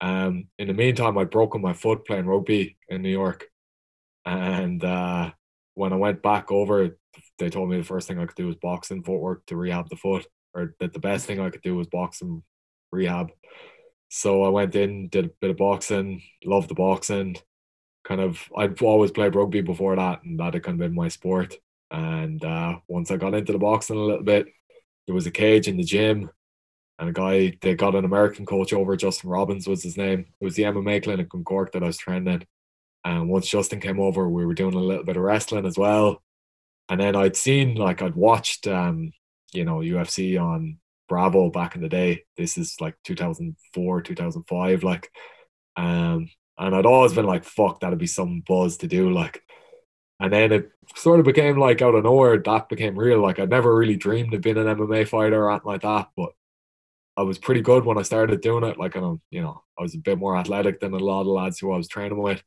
Um, 0.00 0.46
in 0.58 0.68
the 0.68 0.74
meantime, 0.74 1.18
I'd 1.18 1.30
broken 1.30 1.60
my 1.60 1.72
foot 1.72 2.06
playing 2.06 2.26
rugby 2.26 2.76
in 2.88 3.02
New 3.02 3.10
York. 3.10 3.46
And 4.24 4.82
uh, 4.84 5.32
when 5.74 5.92
I 5.92 5.96
went 5.96 6.22
back 6.22 6.52
over, 6.52 6.98
they 7.38 7.50
told 7.50 7.70
me 7.70 7.78
the 7.78 7.84
first 7.84 8.06
thing 8.06 8.18
I 8.18 8.26
could 8.26 8.36
do 8.36 8.46
was 8.46 8.56
boxing 8.56 9.02
footwork 9.02 9.46
to 9.46 9.56
rehab 9.56 9.88
the 9.88 9.96
foot, 9.96 10.26
or 10.54 10.74
that 10.80 10.92
the 10.92 10.98
best 10.98 11.26
thing 11.26 11.40
I 11.40 11.50
could 11.50 11.62
do 11.62 11.76
was 11.76 11.86
boxing 11.86 12.42
rehab. 12.92 13.30
So 14.08 14.44
I 14.44 14.48
went 14.50 14.76
in, 14.76 15.08
did 15.08 15.26
a 15.26 15.30
bit 15.40 15.50
of 15.50 15.56
boxing, 15.56 16.22
loved 16.44 16.68
the 16.68 16.74
boxing. 16.74 17.36
Kind 18.04 18.20
of, 18.20 18.40
I'd 18.56 18.80
always 18.82 19.10
played 19.10 19.34
rugby 19.34 19.62
before 19.62 19.96
that, 19.96 20.22
and 20.22 20.38
that 20.38 20.54
had 20.54 20.62
kind 20.62 20.80
of 20.80 20.86
been 20.86 20.94
my 20.94 21.08
sport. 21.08 21.56
And 21.90 22.44
uh, 22.44 22.76
once 22.88 23.10
I 23.10 23.16
got 23.16 23.34
into 23.34 23.52
the 23.52 23.58
boxing 23.58 23.96
a 23.96 24.00
little 24.00 24.22
bit, 24.22 24.46
there 25.06 25.14
was 25.14 25.26
a 25.26 25.30
cage 25.30 25.68
in 25.68 25.76
the 25.76 25.84
gym 25.84 26.30
and 26.98 27.08
a 27.08 27.12
guy 27.12 27.56
they 27.60 27.74
got 27.74 27.94
an 27.94 28.04
American 28.04 28.46
coach 28.46 28.72
over, 28.72 28.96
Justin 28.96 29.30
Robbins 29.30 29.68
was 29.68 29.82
his 29.82 29.96
name. 29.96 30.26
It 30.40 30.44
was 30.44 30.56
the 30.56 30.64
MMA 30.64 31.02
clinic 31.02 31.28
in 31.34 31.44
Cork 31.44 31.72
that 31.72 31.82
I 31.82 31.86
was 31.86 31.98
training. 31.98 32.46
And 33.04 33.28
once 33.28 33.48
Justin 33.48 33.80
came 33.80 34.00
over, 34.00 34.28
we 34.28 34.46
were 34.46 34.54
doing 34.54 34.74
a 34.74 34.78
little 34.78 35.04
bit 35.04 35.16
of 35.16 35.22
wrestling 35.22 35.66
as 35.66 35.78
well. 35.78 36.22
And 36.88 37.00
then 37.00 37.14
I'd 37.14 37.36
seen 37.36 37.74
like 37.74 38.02
I'd 38.02 38.14
watched 38.14 38.66
um, 38.66 39.12
you 39.52 39.64
know, 39.64 39.78
UFC 39.78 40.40
on 40.40 40.78
Bravo 41.08 41.50
back 41.50 41.76
in 41.76 41.82
the 41.82 41.88
day. 41.88 42.24
This 42.36 42.58
is 42.58 42.76
like 42.80 42.94
2004, 43.04 44.02
2005, 44.02 44.82
like, 44.82 45.10
um, 45.76 46.28
and 46.58 46.74
I'd 46.74 46.86
always 46.86 47.12
been 47.12 47.26
like, 47.26 47.44
fuck, 47.44 47.80
that'd 47.80 47.98
be 47.98 48.06
some 48.06 48.42
buzz 48.46 48.78
to 48.78 48.86
do, 48.86 49.10
like, 49.10 49.42
and 50.20 50.32
then 50.32 50.52
it 50.52 50.70
sort 50.94 51.20
of 51.20 51.26
became 51.26 51.58
like 51.58 51.82
out 51.82 51.94
of 51.94 52.04
nowhere 52.04 52.38
that 52.38 52.68
became 52.68 52.98
real. 52.98 53.20
Like 53.20 53.38
I'd 53.38 53.50
never 53.50 53.74
really 53.74 53.96
dreamed 53.96 54.32
of 54.34 54.40
being 54.40 54.56
an 54.56 54.66
MMA 54.66 55.06
fighter 55.08 55.44
or 55.44 55.50
anything 55.50 55.66
like 55.66 55.82
that, 55.82 56.08
but 56.16 56.30
I 57.16 57.22
was 57.22 57.38
pretty 57.38 57.62
good 57.62 57.84
when 57.84 57.98
I 57.98 58.02
started 58.02 58.40
doing 58.40 58.64
it. 58.64 58.78
Like, 58.78 58.94
I'm, 58.94 59.20
you 59.30 59.40
know, 59.40 59.62
I 59.78 59.82
was 59.82 59.94
a 59.94 59.98
bit 59.98 60.18
more 60.18 60.36
athletic 60.36 60.80
than 60.80 60.92
a 60.92 60.98
lot 60.98 61.22
of 61.22 61.28
lads 61.28 61.58
who 61.58 61.72
I 61.72 61.76
was 61.76 61.88
training 61.88 62.18
with. 62.18 62.42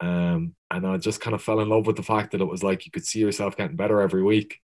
Um, 0.00 0.54
and 0.70 0.86
I 0.86 0.96
just 0.96 1.20
kind 1.20 1.34
of 1.34 1.42
fell 1.42 1.60
in 1.60 1.68
love 1.68 1.86
with 1.86 1.96
the 1.96 2.02
fact 2.02 2.32
that 2.32 2.40
it 2.40 2.46
was 2.46 2.62
like 2.62 2.86
you 2.86 2.90
could 2.90 3.04
see 3.04 3.18
yourself 3.18 3.56
getting 3.56 3.76
better 3.76 4.00
every 4.00 4.22
week. 4.22 4.58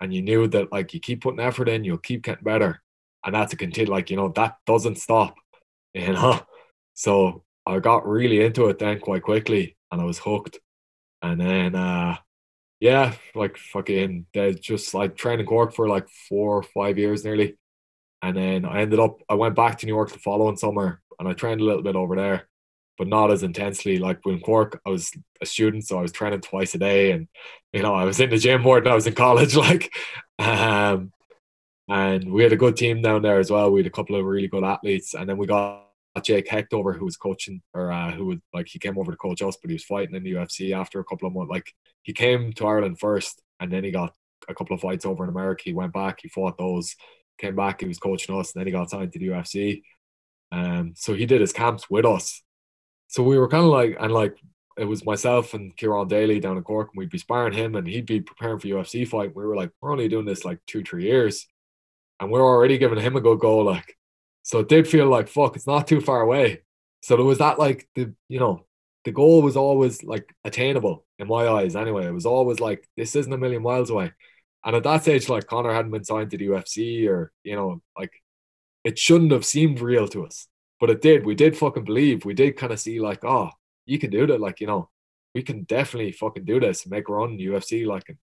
And 0.00 0.12
you 0.12 0.20
knew 0.20 0.48
that 0.48 0.72
like 0.72 0.92
you 0.94 1.00
keep 1.00 1.22
putting 1.22 1.38
effort 1.38 1.68
in, 1.68 1.84
you'll 1.84 1.98
keep 1.98 2.22
getting 2.24 2.42
better. 2.42 2.82
And 3.24 3.32
that's 3.32 3.52
a 3.52 3.56
continue, 3.56 3.90
like, 3.90 4.10
you 4.10 4.16
know, 4.16 4.30
that 4.30 4.56
doesn't 4.66 4.98
stop, 4.98 5.36
you 5.94 6.12
know. 6.12 6.40
So 6.94 7.44
I 7.64 7.78
got 7.78 8.06
really 8.06 8.44
into 8.44 8.66
it 8.66 8.80
then 8.80 8.98
quite 8.98 9.22
quickly 9.22 9.76
and 9.92 10.00
I 10.00 10.04
was 10.04 10.18
hooked. 10.18 10.58
And 11.22 11.40
then, 11.40 11.74
uh, 11.74 12.16
yeah, 12.80 13.14
like 13.34 13.56
fucking, 13.56 14.26
they 14.34 14.54
just 14.54 14.92
like 14.92 15.16
training 15.16 15.46
Cork 15.46 15.72
for 15.72 15.88
like 15.88 16.08
four 16.28 16.56
or 16.58 16.62
five 16.62 16.98
years 16.98 17.24
nearly. 17.24 17.56
And 18.22 18.36
then 18.36 18.64
I 18.64 18.82
ended 18.82 18.98
up, 18.98 19.18
I 19.28 19.34
went 19.34 19.54
back 19.54 19.78
to 19.78 19.86
New 19.86 19.94
York 19.94 20.10
the 20.10 20.18
following 20.18 20.56
summer 20.56 21.00
and 21.18 21.28
I 21.28 21.32
trained 21.32 21.60
a 21.60 21.64
little 21.64 21.82
bit 21.82 21.96
over 21.96 22.16
there, 22.16 22.48
but 22.98 23.06
not 23.06 23.30
as 23.30 23.44
intensely. 23.44 23.98
Like 23.98 24.18
in 24.26 24.40
Cork, 24.40 24.80
I 24.84 24.90
was 24.90 25.12
a 25.40 25.46
student, 25.46 25.86
so 25.86 25.98
I 25.98 26.02
was 26.02 26.12
training 26.12 26.40
twice 26.40 26.74
a 26.74 26.78
day. 26.78 27.12
And, 27.12 27.28
you 27.72 27.82
know, 27.82 27.94
I 27.94 28.04
was 28.04 28.18
in 28.18 28.30
the 28.30 28.38
gym 28.38 28.62
more 28.62 28.80
than 28.80 28.90
I 28.90 28.96
was 28.96 29.06
in 29.06 29.14
college. 29.14 29.56
Like, 29.56 29.92
um, 30.38 31.12
and 31.88 32.32
we 32.32 32.42
had 32.42 32.52
a 32.52 32.56
good 32.56 32.76
team 32.76 33.02
down 33.02 33.22
there 33.22 33.38
as 33.38 33.50
well. 33.50 33.70
We 33.70 33.80
had 33.80 33.86
a 33.86 33.90
couple 33.90 34.16
of 34.16 34.24
really 34.24 34.48
good 34.48 34.64
athletes. 34.64 35.14
And 35.14 35.28
then 35.28 35.36
we 35.36 35.46
got 35.46 35.91
Jake 36.20 36.48
Hecht 36.48 36.74
over 36.74 36.92
who 36.92 37.06
was 37.06 37.16
coaching 37.16 37.62
or 37.72 37.90
uh, 37.90 38.12
who 38.12 38.26
would 38.26 38.42
like 38.52 38.68
he 38.68 38.78
came 38.78 38.98
over 38.98 39.12
to 39.12 39.16
coach 39.16 39.40
us, 39.42 39.56
but 39.60 39.70
he 39.70 39.74
was 39.74 39.84
fighting 39.84 40.14
in 40.14 40.22
the 40.22 40.32
UFC 40.32 40.76
after 40.76 41.00
a 41.00 41.04
couple 41.04 41.26
of 41.26 41.34
months. 41.34 41.50
Like 41.50 41.72
he 42.02 42.12
came 42.12 42.52
to 42.54 42.66
Ireland 42.66 42.98
first, 42.98 43.40
and 43.60 43.72
then 43.72 43.84
he 43.84 43.90
got 43.90 44.14
a 44.48 44.54
couple 44.54 44.74
of 44.74 44.80
fights 44.80 45.06
over 45.06 45.24
in 45.24 45.30
America. 45.30 45.62
He 45.64 45.72
went 45.72 45.92
back, 45.92 46.18
he 46.22 46.28
fought 46.28 46.58
those, 46.58 46.96
came 47.38 47.56
back, 47.56 47.80
he 47.80 47.88
was 47.88 47.98
coaching 47.98 48.38
us, 48.38 48.52
and 48.52 48.60
then 48.60 48.66
he 48.66 48.72
got 48.72 48.90
signed 48.90 49.12
to 49.12 49.18
the 49.18 49.28
UFC. 49.28 49.82
Um, 50.50 50.92
so 50.96 51.14
he 51.14 51.24
did 51.24 51.40
his 51.40 51.52
camps 51.52 51.88
with 51.88 52.04
us. 52.04 52.42
So 53.08 53.22
we 53.22 53.38
were 53.38 53.48
kind 53.48 53.64
of 53.64 53.70
like, 53.70 53.96
and 53.98 54.12
like 54.12 54.36
it 54.78 54.84
was 54.84 55.04
myself 55.04 55.54
and 55.54 55.76
Kieran 55.76 56.08
Daly 56.08 56.40
down 56.40 56.56
in 56.56 56.62
Cork, 56.62 56.90
and 56.92 56.98
we'd 56.98 57.10
be 57.10 57.18
sparring 57.18 57.52
him, 57.52 57.74
and 57.74 57.86
he'd 57.86 58.06
be 58.06 58.20
preparing 58.20 58.58
for 58.58 58.68
UFC 58.68 59.06
fight. 59.06 59.34
We 59.34 59.44
were 59.44 59.56
like, 59.56 59.70
we're 59.80 59.92
only 59.92 60.08
doing 60.08 60.26
this 60.26 60.44
like 60.44 60.60
two, 60.66 60.82
three 60.82 61.04
years, 61.04 61.46
and 62.20 62.30
we're 62.30 62.42
already 62.42 62.78
giving 62.78 63.00
him 63.00 63.16
a 63.16 63.20
good 63.20 63.38
go. 63.38 63.58
Like, 63.58 63.96
so 64.42 64.60
it 64.60 64.68
did 64.68 64.88
feel 64.88 65.06
like 65.06 65.28
fuck, 65.28 65.56
it's 65.56 65.66
not 65.66 65.86
too 65.86 66.00
far 66.00 66.20
away. 66.20 66.62
So 67.02 67.16
there 67.16 67.24
was 67.24 67.38
that 67.38 67.58
like 67.58 67.88
the 67.94 68.14
you 68.28 68.40
know 68.40 68.66
the 69.04 69.12
goal 69.12 69.42
was 69.42 69.56
always 69.56 70.04
like 70.04 70.34
attainable 70.44 71.04
in 71.18 71.28
my 71.28 71.48
eyes. 71.48 71.76
Anyway, 71.76 72.06
it 72.06 72.12
was 72.12 72.26
always 72.26 72.60
like 72.60 72.88
this 72.96 73.16
isn't 73.16 73.32
a 73.32 73.38
million 73.38 73.62
miles 73.62 73.90
away. 73.90 74.12
And 74.64 74.76
at 74.76 74.84
that 74.84 75.02
stage, 75.02 75.28
like 75.28 75.46
Conor 75.46 75.72
hadn't 75.72 75.90
been 75.90 76.04
signed 76.04 76.30
to 76.30 76.38
the 76.38 76.48
UFC 76.48 77.08
or 77.08 77.32
you 77.44 77.56
know 77.56 77.82
like 77.98 78.12
it 78.84 78.98
shouldn't 78.98 79.32
have 79.32 79.44
seemed 79.44 79.80
real 79.80 80.08
to 80.08 80.26
us, 80.26 80.48
but 80.80 80.90
it 80.90 81.02
did. 81.02 81.24
We 81.26 81.34
did 81.34 81.56
fucking 81.56 81.84
believe. 81.84 82.24
We 82.24 82.34
did 82.34 82.56
kind 82.56 82.72
of 82.72 82.80
see 82.80 83.00
like 83.00 83.24
oh 83.24 83.50
you 83.86 83.98
can 83.98 84.10
do 84.10 84.26
that. 84.26 84.40
Like 84.40 84.60
you 84.60 84.66
know 84.66 84.90
we 85.34 85.42
can 85.42 85.64
definitely 85.64 86.12
fucking 86.12 86.44
do 86.44 86.60
this 86.60 86.86
make 86.86 87.08
a 87.08 87.12
run 87.12 87.38
UFC 87.38 87.86
like 87.86 88.08
and 88.08 88.18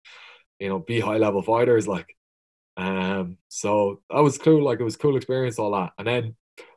you 0.59 0.69
know 0.69 0.79
be 0.79 1.01
high 1.01 1.19
level 1.19 1.43
fighters 1.43 1.87
like 1.87 2.17
um, 2.77 3.39
so 3.49 4.01
that 4.11 4.21
was 4.21 4.39
cool. 4.39 4.65
Like 4.65 4.81
it 4.81 4.85
was 4.85 4.97
cool 4.97 5.17
experience, 5.17 5.59
all 5.59 5.73
that. 5.73 5.93
And 5.99 6.07
then 6.07 6.37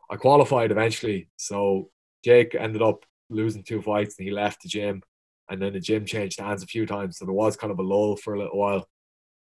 I 0.10 0.16
qualified 0.16 0.72
eventually. 0.72 1.30
So 1.38 1.90
Jake 2.24 2.56
ended 2.56 2.82
up 2.82 3.06
losing 3.30 3.64
two 3.64 3.82
fights 3.82 4.16
and 4.18 4.28
he 4.28 4.34
left 4.34 4.62
the 4.62 4.70
gym. 4.70 5.02
And 5.50 5.62
then 5.62 5.74
the 5.74 5.80
gym 5.80 6.06
changed 6.06 6.40
hands 6.40 6.62
a 6.62 6.68
few 6.68 6.86
times. 6.86 7.18
So 7.18 7.26
there 7.26 7.34
was 7.34 7.56
kind 7.56 7.72
of 7.72 7.80
a 7.80 7.84
lull 7.84 8.18
for 8.18 8.34
a 8.34 8.40
little 8.40 8.58
while. 8.58 8.88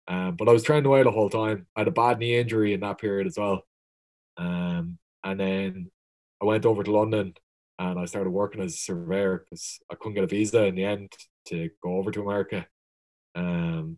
Um, 0.07 0.35
but 0.37 0.47
I 0.47 0.53
was 0.53 0.63
training 0.63 0.85
away 0.85 1.03
the 1.03 1.11
whole 1.11 1.29
time. 1.29 1.67
I 1.75 1.81
had 1.81 1.89
a 1.89 1.91
bad 1.91 2.19
knee 2.19 2.37
injury 2.37 2.73
in 2.73 2.79
that 2.79 2.97
period 2.97 3.27
as 3.27 3.37
well. 3.37 3.63
Um, 4.37 4.97
and 5.23 5.39
then 5.39 5.91
I 6.41 6.45
went 6.45 6.65
over 6.65 6.83
to 6.83 6.91
London 6.91 7.33
and 7.77 7.99
I 7.99 8.05
started 8.05 8.29
working 8.29 8.61
as 8.61 8.73
a 8.73 8.77
surveyor 8.77 9.43
because 9.43 9.79
I 9.91 9.95
couldn't 9.95 10.13
get 10.13 10.23
a 10.23 10.27
visa 10.27 10.63
in 10.63 10.75
the 10.75 10.85
end 10.85 11.11
to 11.47 11.69
go 11.84 11.97
over 11.97 12.12
to 12.12 12.21
America. 12.21 12.65
Um, 13.36 13.97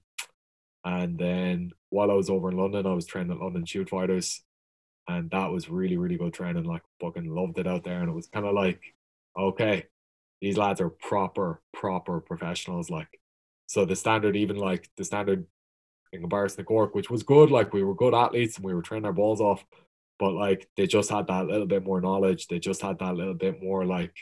and 0.89 1.19
then 1.19 1.71
while 1.89 2.09
I 2.09 2.15
was 2.15 2.31
over 2.31 2.49
in 2.49 2.57
London, 2.57 2.87
I 2.87 2.93
was 2.93 3.05
training 3.05 3.31
at 3.31 3.39
London 3.39 3.63
Shoot 3.63 3.89
Fighters. 3.89 4.41
And 5.07 5.29
that 5.29 5.51
was 5.51 5.69
really, 5.69 5.97
really 5.97 6.17
good 6.17 6.33
training. 6.33 6.63
Like, 6.63 6.81
fucking 6.99 7.29
loved 7.29 7.59
it 7.59 7.67
out 7.67 7.83
there. 7.83 7.99
And 7.99 8.09
it 8.09 8.13
was 8.13 8.27
kind 8.27 8.47
of 8.47 8.55
like, 8.55 8.81
okay, 9.37 9.85
these 10.41 10.57
lads 10.57 10.81
are 10.81 10.89
proper, 10.89 11.61
proper 11.73 12.19
professionals. 12.19 12.89
Like, 12.89 13.07
so 13.67 13.85
the 13.85 13.95
standard, 13.95 14.35
even 14.35 14.57
like 14.57 14.89
the 14.97 15.03
standard 15.03 15.45
in 16.11 16.21
comparison 16.21 16.57
to 16.57 16.63
Cork, 16.63 16.95
which 16.95 17.11
was 17.11 17.21
good. 17.21 17.51
Like, 17.51 17.71
we 17.71 17.83
were 17.83 17.93
good 17.93 18.15
athletes 18.15 18.55
and 18.55 18.65
we 18.65 18.73
were 18.73 18.81
training 18.81 19.05
our 19.05 19.13
balls 19.13 19.41
off. 19.41 19.63
But 20.17 20.33
like, 20.33 20.67
they 20.75 20.87
just 20.87 21.11
had 21.11 21.27
that 21.27 21.45
little 21.45 21.67
bit 21.67 21.83
more 21.83 22.01
knowledge. 22.01 22.47
They 22.47 22.57
just 22.57 22.81
had 22.81 22.97
that 22.97 23.15
little 23.15 23.35
bit 23.35 23.61
more 23.61 23.85
like 23.85 24.15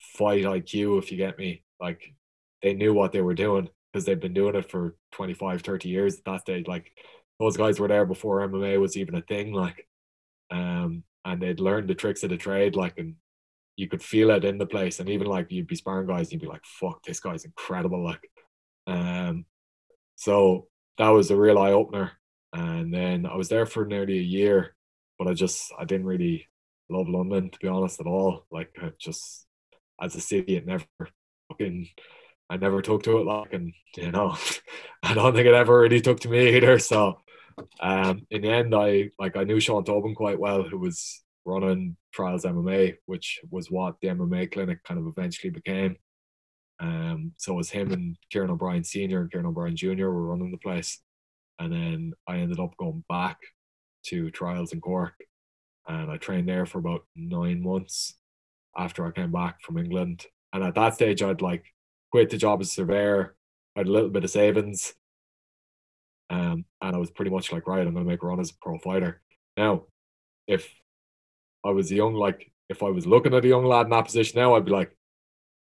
fight 0.00 0.42
IQ, 0.42 0.98
if 0.98 1.12
you 1.12 1.16
get 1.16 1.38
me. 1.38 1.62
Like, 1.80 2.12
they 2.60 2.74
knew 2.74 2.92
what 2.92 3.12
they 3.12 3.22
were 3.22 3.34
doing 3.34 3.68
because 3.92 4.04
they've 4.04 4.20
been 4.20 4.34
doing 4.34 4.54
it 4.54 4.70
for 4.70 4.96
25, 5.12 5.62
30 5.62 5.88
years 5.88 6.18
at 6.18 6.24
that 6.24 6.40
stage. 6.40 6.66
Like 6.66 6.92
those 7.38 7.56
guys 7.56 7.80
were 7.80 7.88
there 7.88 8.06
before 8.06 8.46
MMA 8.46 8.80
was 8.80 8.96
even 8.96 9.14
a 9.14 9.22
thing. 9.22 9.52
Like, 9.52 9.86
um, 10.50 11.04
and 11.24 11.40
they'd 11.40 11.60
learned 11.60 11.88
the 11.88 11.94
tricks 11.94 12.22
of 12.22 12.30
the 12.30 12.36
trade. 12.36 12.76
Like, 12.76 12.98
and 12.98 13.16
you 13.76 13.88
could 13.88 14.02
feel 14.02 14.30
it 14.30 14.44
in 14.44 14.58
the 14.58 14.66
place. 14.66 15.00
And 15.00 15.08
even 15.08 15.26
like 15.26 15.50
you'd 15.50 15.66
be 15.66 15.76
sparring 15.76 16.06
guys, 16.06 16.26
and 16.26 16.32
you'd 16.32 16.42
be 16.42 16.52
like, 16.52 16.64
"Fuck, 16.64 17.02
this 17.02 17.20
guy's 17.20 17.44
incredible!" 17.44 18.04
Like, 18.04 18.22
um, 18.86 19.46
so 20.16 20.68
that 20.98 21.08
was 21.08 21.30
a 21.30 21.36
real 21.36 21.58
eye 21.58 21.72
opener. 21.72 22.12
And 22.52 22.92
then 22.92 23.26
I 23.26 23.36
was 23.36 23.48
there 23.48 23.66
for 23.66 23.86
nearly 23.86 24.18
a 24.18 24.22
year, 24.22 24.74
but 25.18 25.28
I 25.28 25.34
just 25.34 25.72
I 25.78 25.84
didn't 25.84 26.06
really 26.06 26.46
love 26.90 27.08
London 27.08 27.50
to 27.50 27.58
be 27.60 27.68
honest 27.68 28.00
at 28.00 28.06
all. 28.06 28.44
Like, 28.50 28.70
I 28.82 28.90
just 28.98 29.46
as 30.00 30.14
a 30.14 30.20
city, 30.20 30.56
it 30.56 30.66
never 30.66 30.84
fucking 31.48 31.88
I 32.50 32.56
never 32.56 32.82
took 32.82 33.04
to 33.04 33.18
it 33.18 33.26
like, 33.26 33.52
and 33.52 33.72
you 33.96 34.10
know, 34.10 34.36
I 35.04 35.14
don't 35.14 35.34
think 35.34 35.46
it 35.46 35.54
ever 35.54 35.80
really 35.80 36.00
took 36.00 36.18
to 36.20 36.28
me 36.28 36.56
either. 36.56 36.80
So, 36.80 37.20
um, 37.80 38.26
in 38.30 38.42
the 38.42 38.50
end, 38.50 38.74
I 38.74 39.10
like 39.18 39.36
I 39.36 39.44
knew 39.44 39.60
Sean 39.60 39.84
Tobin 39.84 40.16
quite 40.16 40.40
well, 40.40 40.64
who 40.64 40.78
was 40.78 41.22
running 41.44 41.96
Trials 42.12 42.44
MMA, 42.44 42.96
which 43.06 43.40
was 43.50 43.70
what 43.70 43.94
the 44.02 44.08
MMA 44.08 44.50
clinic 44.52 44.82
kind 44.82 44.98
of 44.98 45.06
eventually 45.06 45.50
became. 45.50 45.96
Um, 46.80 47.32
so 47.36 47.52
it 47.52 47.56
was 47.56 47.70
him 47.70 47.92
and 47.92 48.16
Kieran 48.30 48.50
O'Brien 48.50 48.84
Senior 48.84 49.20
and 49.20 49.30
Kieran 49.30 49.46
O'Brien 49.46 49.76
Junior 49.76 50.10
were 50.10 50.26
running 50.26 50.50
the 50.50 50.58
place, 50.58 51.00
and 51.60 51.72
then 51.72 52.12
I 52.26 52.38
ended 52.38 52.58
up 52.58 52.76
going 52.78 53.04
back 53.08 53.38
to 54.06 54.30
Trials 54.30 54.72
in 54.72 54.80
Cork, 54.80 55.14
and 55.86 56.10
I 56.10 56.16
trained 56.16 56.48
there 56.48 56.66
for 56.66 56.78
about 56.78 57.04
nine 57.14 57.62
months 57.62 58.14
after 58.76 59.06
I 59.06 59.12
came 59.12 59.30
back 59.30 59.62
from 59.62 59.78
England. 59.78 60.26
And 60.52 60.64
at 60.64 60.74
that 60.74 60.94
stage, 60.94 61.22
I'd 61.22 61.42
like 61.42 61.64
quit 62.10 62.30
the 62.30 62.36
job 62.36 62.60
as 62.60 62.72
surveyor. 62.72 63.34
I 63.76 63.80
had 63.80 63.86
a 63.88 63.92
little 63.92 64.10
bit 64.10 64.24
of 64.24 64.30
savings. 64.30 64.94
Um, 66.28 66.64
and 66.80 66.94
I 66.94 66.98
was 66.98 67.10
pretty 67.10 67.30
much 67.30 67.52
like, 67.52 67.66
right, 67.66 67.86
I'm 67.86 67.92
going 67.92 68.04
to 68.04 68.10
make 68.10 68.22
a 68.22 68.26
run 68.26 68.40
as 68.40 68.50
a 68.50 68.54
pro 68.60 68.78
fighter. 68.78 69.20
Now, 69.56 69.84
if 70.46 70.72
I 71.64 71.70
was 71.70 71.90
young, 71.90 72.14
like, 72.14 72.52
if 72.68 72.82
I 72.82 72.88
was 72.88 73.06
looking 73.06 73.34
at 73.34 73.44
a 73.44 73.48
young 73.48 73.64
lad 73.64 73.86
in 73.86 73.90
that 73.90 74.06
position 74.06 74.40
now, 74.40 74.54
I'd 74.54 74.64
be 74.64 74.70
like, 74.70 74.96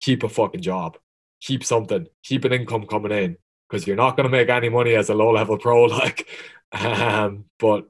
keep 0.01 0.25
a 0.25 0.29
fucking 0.29 0.61
job, 0.61 0.99
keep 1.41 1.65
something, 1.65 2.07
keep 2.23 2.45
an 2.45 2.53
income 2.53 2.87
coming 2.87 3.13
in, 3.13 3.37
because 3.69 3.87
you're 3.87 3.97
not 3.97 4.17
going 4.17 4.25
to 4.25 4.37
make 4.37 4.49
any 4.49 4.69
money 4.69 4.95
as 4.95 5.09
a 5.09 5.15
low 5.15 5.31
level 5.31 5.59
pro. 5.59 5.87
Like, 5.87 6.29
um, 6.73 7.45
but 7.61 7.87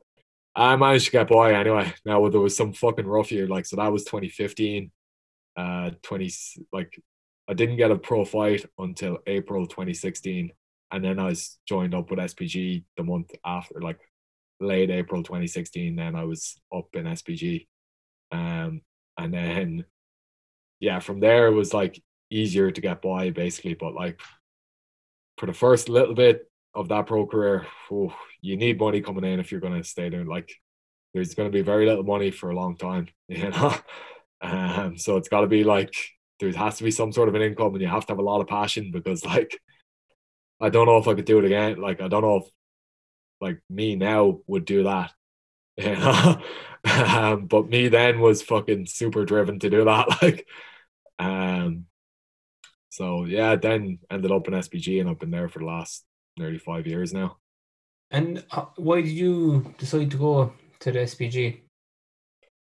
I 0.54 0.76
managed 0.76 1.06
to 1.06 1.12
get 1.12 1.28
by 1.28 1.54
anyway. 1.54 1.92
Now 2.04 2.28
there 2.28 2.40
was 2.40 2.56
some 2.56 2.74
fucking 2.74 3.06
rough 3.06 3.32
year, 3.32 3.48
like, 3.48 3.64
so 3.64 3.76
that 3.76 3.90
was 3.90 4.04
2015, 4.04 4.90
uh, 5.56 5.90
20, 6.02 6.30
like, 6.72 7.00
I 7.48 7.54
didn't 7.54 7.76
get 7.76 7.90
a 7.90 7.96
pro 7.96 8.24
fight 8.24 8.66
until 8.78 9.18
April 9.26 9.66
2016, 9.66 10.50
and 10.90 11.04
then 11.04 11.18
I 11.18 11.26
was 11.26 11.59
joined 11.66 11.94
up 11.94 12.11
with 12.11 12.18
SBG 12.18 12.85
the 12.96 13.04
month 13.04 13.32
after, 13.44 13.80
like 13.80 14.00
late 14.61 14.90
April 14.90 15.22
2016. 15.22 15.96
Then 15.96 16.14
I 16.14 16.24
was 16.24 16.61
up 16.74 16.88
in 16.94 17.04
SBG. 17.04 17.66
um, 18.32 18.82
and 19.18 19.32
then 19.32 19.85
yeah, 20.80 20.98
from 21.00 21.20
there 21.20 21.46
it 21.46 21.54
was 21.54 21.72
like 21.72 22.02
easier 22.30 22.70
to 22.70 22.80
get 22.80 23.02
by 23.02 23.30
basically. 23.30 23.74
But 23.74 23.94
like 23.94 24.20
for 25.38 25.46
the 25.46 25.52
first 25.52 25.88
little 25.88 26.14
bit 26.14 26.50
of 26.74 26.88
that 26.88 27.06
pro 27.06 27.26
career, 27.26 27.66
oh, 27.90 28.14
you 28.40 28.56
need 28.56 28.78
money 28.78 29.00
coming 29.00 29.24
in 29.24 29.40
if 29.40 29.50
you're 29.50 29.61
going 29.61 29.80
to 29.80 29.88
stay 29.88 30.09
there. 30.09 30.24
Like 30.24 30.52
there's 31.14 31.35
going 31.35 31.50
to 31.50 31.56
be 31.56 31.62
very 31.62 31.87
little 31.87 32.04
money 32.04 32.30
for 32.30 32.50
a 32.50 32.56
long 32.56 32.76
time, 32.76 33.09
you 33.28 33.50
know. 33.50 33.74
um, 34.42 34.98
so 34.98 35.16
it's 35.16 35.28
got 35.28 35.40
to 35.40 35.46
be 35.46 35.64
like 35.64 35.94
there 36.40 36.53
has 36.53 36.79
to 36.79 36.85
be 36.85 36.90
some 36.90 37.12
sort 37.12 37.29
of 37.29 37.35
an 37.35 37.42
income 37.42 37.72
and 37.75 37.83
you 37.83 37.88
have 37.88 38.07
to 38.07 38.12
have 38.12 38.18
a 38.18 38.22
lot 38.22 38.40
of 38.40 38.49
passion 38.49 38.90
because 38.92 39.25
like 39.25 39.59
I 40.61 40.68
don't 40.70 40.87
know 40.87 40.99
if 40.99 41.09
I 41.09 41.14
could 41.14 41.25
do 41.25 41.38
it 41.38 41.44
again. 41.44 41.81
Like 41.81 42.01
I 42.01 42.09
don't 42.09 42.22
know 42.22 42.37
if 42.37 42.44
like 43.40 43.61
me 43.70 43.96
now 43.96 44.40
would 44.46 44.64
do 44.64 44.85
that 44.85 45.12
You 45.79 45.96
know? 45.96 46.42
um, 46.87 47.46
but 47.46 47.68
me 47.68 47.88
then 47.88 48.20
was 48.20 48.42
fucking 48.42 48.87
super 48.87 49.25
driven 49.25 49.61
to 49.61 49.70
do 49.70 49.85
that. 49.87 50.09
Like, 50.22 50.46
um, 51.18 51.87
so 52.88 53.25
yeah, 53.25 53.57
then 53.57 53.99
ended 54.11 54.33
up 54.33 54.49
in 54.49 54.55
SBG 54.55 55.01
and 55.01 55.09
I've 55.09 55.18
been 55.20 55.31
there 55.31 55.49
for 55.49 55.59
the 55.61 55.66
last 55.66 56.05
nearly 56.37 56.59
five 56.59 56.87
years 56.87 57.12
now. 57.12 57.38
And 58.11 58.44
uh, 58.51 58.66
why 58.77 59.03
did 59.03 59.12
you 59.12 59.75
decide 59.79 60.11
to 60.11 60.16
go 60.16 60.53
to 60.81 60.92
the 60.92 61.01
SBG? 61.01 61.62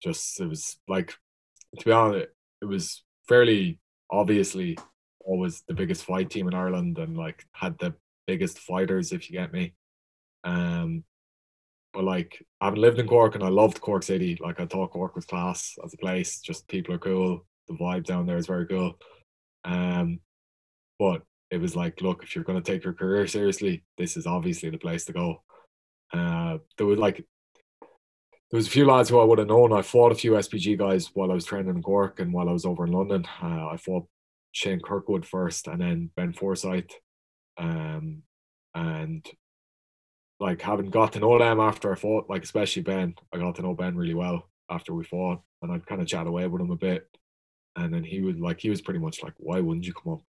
Just 0.03 0.40
it 0.40 0.46
was 0.46 0.79
like, 0.88 1.14
to 1.79 1.85
be 1.85 1.92
honest, 1.92 2.29
it 2.62 2.64
was 2.64 3.03
fairly 3.30 3.78
obviously 4.10 4.76
always 5.24 5.62
the 5.68 5.74
biggest 5.74 6.04
fight 6.04 6.28
team 6.28 6.48
in 6.48 6.54
Ireland 6.54 6.98
and 6.98 7.16
like 7.16 7.46
had 7.52 7.78
the 7.78 7.94
biggest 8.26 8.58
fighters, 8.58 9.12
if 9.12 9.30
you 9.30 9.38
get 9.38 9.52
me. 9.52 9.72
Um, 10.42 11.04
but 11.92 12.02
like 12.02 12.44
I've 12.60 12.76
lived 12.76 12.98
in 12.98 13.06
Cork 13.06 13.36
and 13.36 13.44
I 13.44 13.48
loved 13.48 13.80
Cork 13.80 14.02
City. 14.02 14.36
Like 14.40 14.58
I 14.58 14.66
thought 14.66 14.90
Cork 14.90 15.14
was 15.14 15.26
class 15.26 15.78
as 15.84 15.94
a 15.94 15.98
place. 15.98 16.40
Just 16.40 16.66
people 16.66 16.92
are 16.92 16.98
cool. 16.98 17.46
The 17.68 17.74
vibe 17.74 18.04
down 18.04 18.26
there 18.26 18.36
is 18.36 18.48
very 18.48 18.66
cool. 18.66 18.98
Um, 19.64 20.18
but 20.98 21.22
it 21.52 21.60
was 21.60 21.76
like, 21.76 22.00
look, 22.00 22.24
if 22.24 22.34
you're 22.34 22.44
to 22.44 22.60
take 22.60 22.82
your 22.82 22.94
career 22.94 23.28
seriously, 23.28 23.84
this 23.96 24.16
is 24.16 24.26
obviously 24.26 24.70
the 24.70 24.78
place 24.78 25.04
to 25.04 25.12
go. 25.12 25.42
Uh, 26.12 26.58
there 26.76 26.86
was 26.86 26.98
like 26.98 27.24
there 28.50 28.58
was 28.58 28.66
a 28.66 28.70
few 28.70 28.84
lads 28.84 29.08
who 29.08 29.20
I 29.20 29.24
would 29.24 29.38
have 29.38 29.48
known. 29.48 29.72
I 29.72 29.82
fought 29.82 30.12
a 30.12 30.16
few 30.16 30.32
SBG 30.32 30.76
guys 30.76 31.10
while 31.14 31.30
I 31.30 31.34
was 31.34 31.44
training 31.44 31.74
in 31.74 31.82
Cork 31.82 32.18
and 32.18 32.32
while 32.32 32.48
I 32.48 32.52
was 32.52 32.64
over 32.64 32.84
in 32.84 32.92
London. 32.92 33.24
Uh, 33.40 33.68
I 33.68 33.76
fought 33.76 34.08
Shane 34.52 34.80
Kirkwood 34.80 35.24
first 35.24 35.68
and 35.68 35.80
then 35.80 36.10
Ben 36.16 36.32
Forsyth. 36.32 36.90
Um, 37.56 38.22
and 38.74 39.24
like 40.40 40.62
having 40.62 40.90
got 40.90 41.12
to 41.12 41.20
know 41.20 41.38
them 41.38 41.60
after 41.60 41.92
I 41.92 41.96
fought, 41.96 42.28
like 42.28 42.42
especially 42.42 42.82
Ben, 42.82 43.14
I 43.32 43.38
got 43.38 43.54
to 43.56 43.62
know 43.62 43.74
Ben 43.74 43.96
really 43.96 44.14
well 44.14 44.48
after 44.68 44.94
we 44.94 45.04
fought, 45.04 45.42
and 45.62 45.70
I'd 45.70 45.86
kind 45.86 46.00
of 46.00 46.08
chat 46.08 46.26
away 46.26 46.46
with 46.46 46.62
him 46.62 46.70
a 46.70 46.76
bit. 46.76 47.06
And 47.76 47.92
then 47.94 48.02
he 48.02 48.20
was 48.20 48.36
like, 48.36 48.60
he 48.60 48.70
was 48.70 48.80
pretty 48.80 48.98
much 49.00 49.22
like, 49.22 49.34
"Why 49.36 49.60
wouldn't 49.60 49.86
you 49.86 49.92
come 49.92 50.14
up?" 50.14 50.22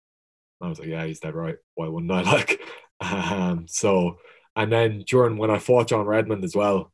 And 0.60 0.66
I 0.66 0.68
was 0.68 0.78
like, 0.78 0.88
"Yeah, 0.88 1.04
he's 1.04 1.20
dead 1.20 1.34
right. 1.34 1.56
Why 1.74 1.88
wouldn't 1.88 2.12
I?" 2.12 2.22
Like, 2.32 2.60
um, 3.00 3.66
so 3.66 4.18
and 4.54 4.70
then 4.70 5.04
during 5.08 5.38
when 5.38 5.50
I 5.50 5.58
fought 5.58 5.88
John 5.88 6.06
Redmond 6.06 6.44
as 6.44 6.54
well, 6.54 6.91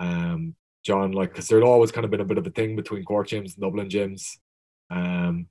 um, 0.00 0.56
John 0.84 1.12
like 1.12 1.30
because 1.30 1.46
there'd 1.46 1.62
always 1.62 1.92
kind 1.92 2.04
of 2.04 2.10
been 2.10 2.22
a 2.22 2.24
bit 2.24 2.38
of 2.38 2.46
a 2.46 2.50
thing 2.50 2.74
between 2.74 3.04
Cork 3.04 3.28
gyms 3.28 3.54
and 3.54 3.60
Dublin 3.60 3.88
gyms, 3.88 4.38
um, 4.90 5.46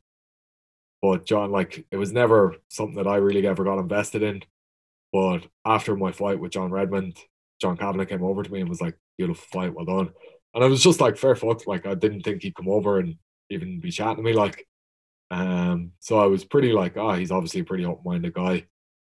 but 1.02 1.26
John 1.26 1.52
like 1.52 1.86
it 1.92 1.98
was 1.98 2.12
never 2.12 2.56
something 2.68 2.96
that 2.96 3.08
I 3.08 3.18
really 3.18 3.48
ever 3.48 3.64
got 3.64 3.80
invested 3.80 4.24
in. 4.24 4.42
But 5.14 5.48
after 5.66 5.96
my 5.96 6.12
fight 6.12 6.40
with 6.40 6.52
John 6.52 6.72
Redmond, 6.72 7.18
John 7.62 7.78
Kavanagh 7.78 8.06
came 8.06 8.24
over 8.24 8.44
to 8.44 8.52
me 8.52 8.62
and 8.62 8.70
was 8.70 8.82
like, 8.82 8.98
"Beautiful 9.18 9.48
fight, 9.52 9.74
well 9.74 9.86
done." 9.86 10.14
And 10.54 10.64
I 10.64 10.68
was 10.68 10.84
just 10.84 11.00
like, 11.02 11.18
"Fair 11.18 11.36
fuck!" 11.36 11.68
Like 11.68 11.86
I 11.86 11.96
didn't 11.96 12.24
think 12.24 12.42
he'd 12.44 12.56
come 12.56 12.70
over 12.70 13.00
and 13.00 13.16
even 13.50 13.80
be 13.80 13.92
chatting 13.92 14.18
to 14.18 14.24
me. 14.24 14.34
Like, 14.34 14.68
um, 15.32 15.94
so 16.00 16.20
I 16.20 16.26
was 16.26 16.44
pretty 16.46 16.74
like, 16.74 16.98
"Ah, 16.98 17.12
oh, 17.12 17.14
he's 17.16 17.32
obviously 17.32 17.62
a 17.62 17.66
pretty 17.66 17.86
open-minded 17.86 18.34
guy." 18.34 18.66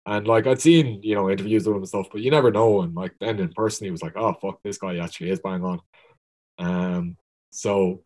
And 0.07 0.27
like 0.27 0.47
I'd 0.47 0.61
seen, 0.61 1.01
you 1.03 1.15
know, 1.15 1.31
interviews 1.31 1.67
with 1.67 1.77
him 1.77 1.83
and 1.83 1.89
stuff, 1.89 2.09
but 2.11 2.21
you 2.23 2.31
never 2.31 2.51
know. 2.51 2.83
And 2.83 2.95
like 2.95 3.15
then 3.21 3.39
in 3.39 3.53
person, 3.53 3.85
he 3.85 3.91
was 3.91 4.03
like, 4.03 4.17
"Oh 4.17 4.35
fuck, 4.41 4.61
this 4.63 4.79
guy 4.79 4.97
actually 4.99 5.31
is 5.31 5.41
bang 5.41 5.65
on." 5.65 5.81
Um, 6.59 7.17
so 7.51 8.03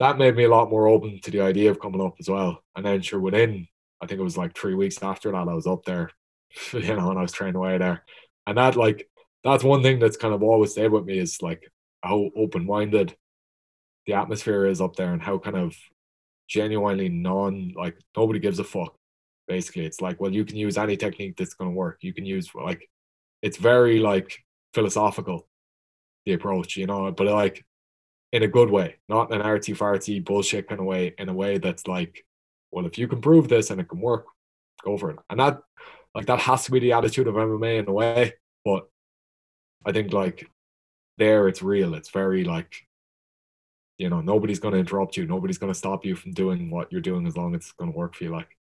that 0.00 0.18
made 0.18 0.36
me 0.36 0.44
a 0.44 0.48
lot 0.50 0.70
more 0.70 0.88
open 0.88 1.20
to 1.22 1.30
the 1.30 1.40
idea 1.42 1.70
of 1.70 1.80
coming 1.80 2.00
up 2.00 2.16
as 2.20 2.28
well. 2.28 2.62
And 2.74 2.84
then 2.84 3.00
sure, 3.02 3.20
within 3.20 3.68
I 4.00 4.06
think 4.06 4.20
it 4.20 4.24
was 4.24 4.36
like 4.36 4.56
three 4.56 4.74
weeks 4.74 5.02
after 5.02 5.32
that, 5.32 5.48
I 5.48 5.54
was 5.54 5.66
up 5.66 5.84
there 5.84 6.10
you 6.72 6.96
know, 6.96 7.10
and 7.10 7.18
I 7.18 7.22
was 7.22 7.32
training 7.32 7.56
away 7.56 7.78
there. 7.78 8.04
And 8.46 8.58
that 8.58 8.76
like 8.76 9.08
that's 9.44 9.64
one 9.64 9.82
thing 9.82 9.98
that's 9.98 10.16
kind 10.16 10.34
of 10.34 10.42
always 10.42 10.72
stayed 10.72 10.90
with 10.90 11.04
me 11.04 11.18
is 11.18 11.42
like 11.42 11.70
how 12.02 12.30
open 12.36 12.66
minded 12.66 13.16
the 14.06 14.14
atmosphere 14.14 14.66
is 14.66 14.80
up 14.80 14.96
there 14.96 15.12
and 15.12 15.22
how 15.22 15.38
kind 15.38 15.56
of 15.56 15.76
genuinely 16.48 17.08
non 17.08 17.72
like 17.76 17.98
nobody 18.16 18.38
gives 18.38 18.58
a 18.58 18.64
fuck. 18.64 18.95
Basically, 19.48 19.84
it's 19.86 20.00
like, 20.00 20.20
well, 20.20 20.32
you 20.32 20.44
can 20.44 20.56
use 20.56 20.76
any 20.78 20.96
technique 20.96 21.36
that's 21.36 21.54
gonna 21.54 21.70
work. 21.70 21.98
You 22.02 22.12
can 22.12 22.26
use 22.26 22.50
like 22.54 22.88
it's 23.42 23.56
very 23.56 24.00
like 24.00 24.38
philosophical, 24.74 25.46
the 26.24 26.32
approach, 26.34 26.76
you 26.76 26.86
know, 26.86 27.10
but 27.12 27.26
like 27.26 27.64
in 28.32 28.42
a 28.42 28.48
good 28.48 28.70
way, 28.70 28.96
not 29.08 29.32
an 29.32 29.42
artsy 29.42 29.76
fartsy 29.76 30.24
bullshit 30.24 30.68
kind 30.68 30.80
of 30.80 30.86
way, 30.86 31.14
in 31.18 31.28
a 31.28 31.34
way 31.34 31.58
that's 31.58 31.86
like, 31.86 32.24
well, 32.72 32.86
if 32.86 32.98
you 32.98 33.08
can 33.08 33.20
prove 33.20 33.48
this 33.48 33.70
and 33.70 33.80
it 33.80 33.88
can 33.88 34.00
work, 34.00 34.26
go 34.84 34.98
for 34.98 35.10
it. 35.10 35.18
And 35.30 35.40
that 35.40 35.60
like 36.14 36.26
that 36.26 36.40
has 36.40 36.64
to 36.64 36.70
be 36.72 36.80
the 36.80 36.92
attitude 36.92 37.28
of 37.28 37.34
MMA 37.34 37.78
in 37.78 37.88
a 37.88 37.92
way. 37.92 38.34
But 38.64 38.88
I 39.84 39.92
think 39.92 40.12
like 40.12 40.50
there 41.18 41.48
it's 41.48 41.62
real. 41.62 41.94
It's 41.94 42.10
very 42.10 42.44
like 42.44 42.74
you 43.98 44.10
know, 44.10 44.20
nobody's 44.20 44.58
gonna 44.58 44.76
interrupt 44.76 45.16
you, 45.16 45.26
nobody's 45.26 45.58
gonna 45.58 45.74
stop 45.74 46.04
you 46.04 46.16
from 46.16 46.32
doing 46.32 46.70
what 46.70 46.92
you're 46.92 47.00
doing 47.00 47.26
as 47.26 47.36
long 47.36 47.54
as 47.54 47.62
it's 47.62 47.72
gonna 47.72 47.92
work 47.92 48.14
for 48.14 48.24
you 48.24 48.30
like. 48.30 48.55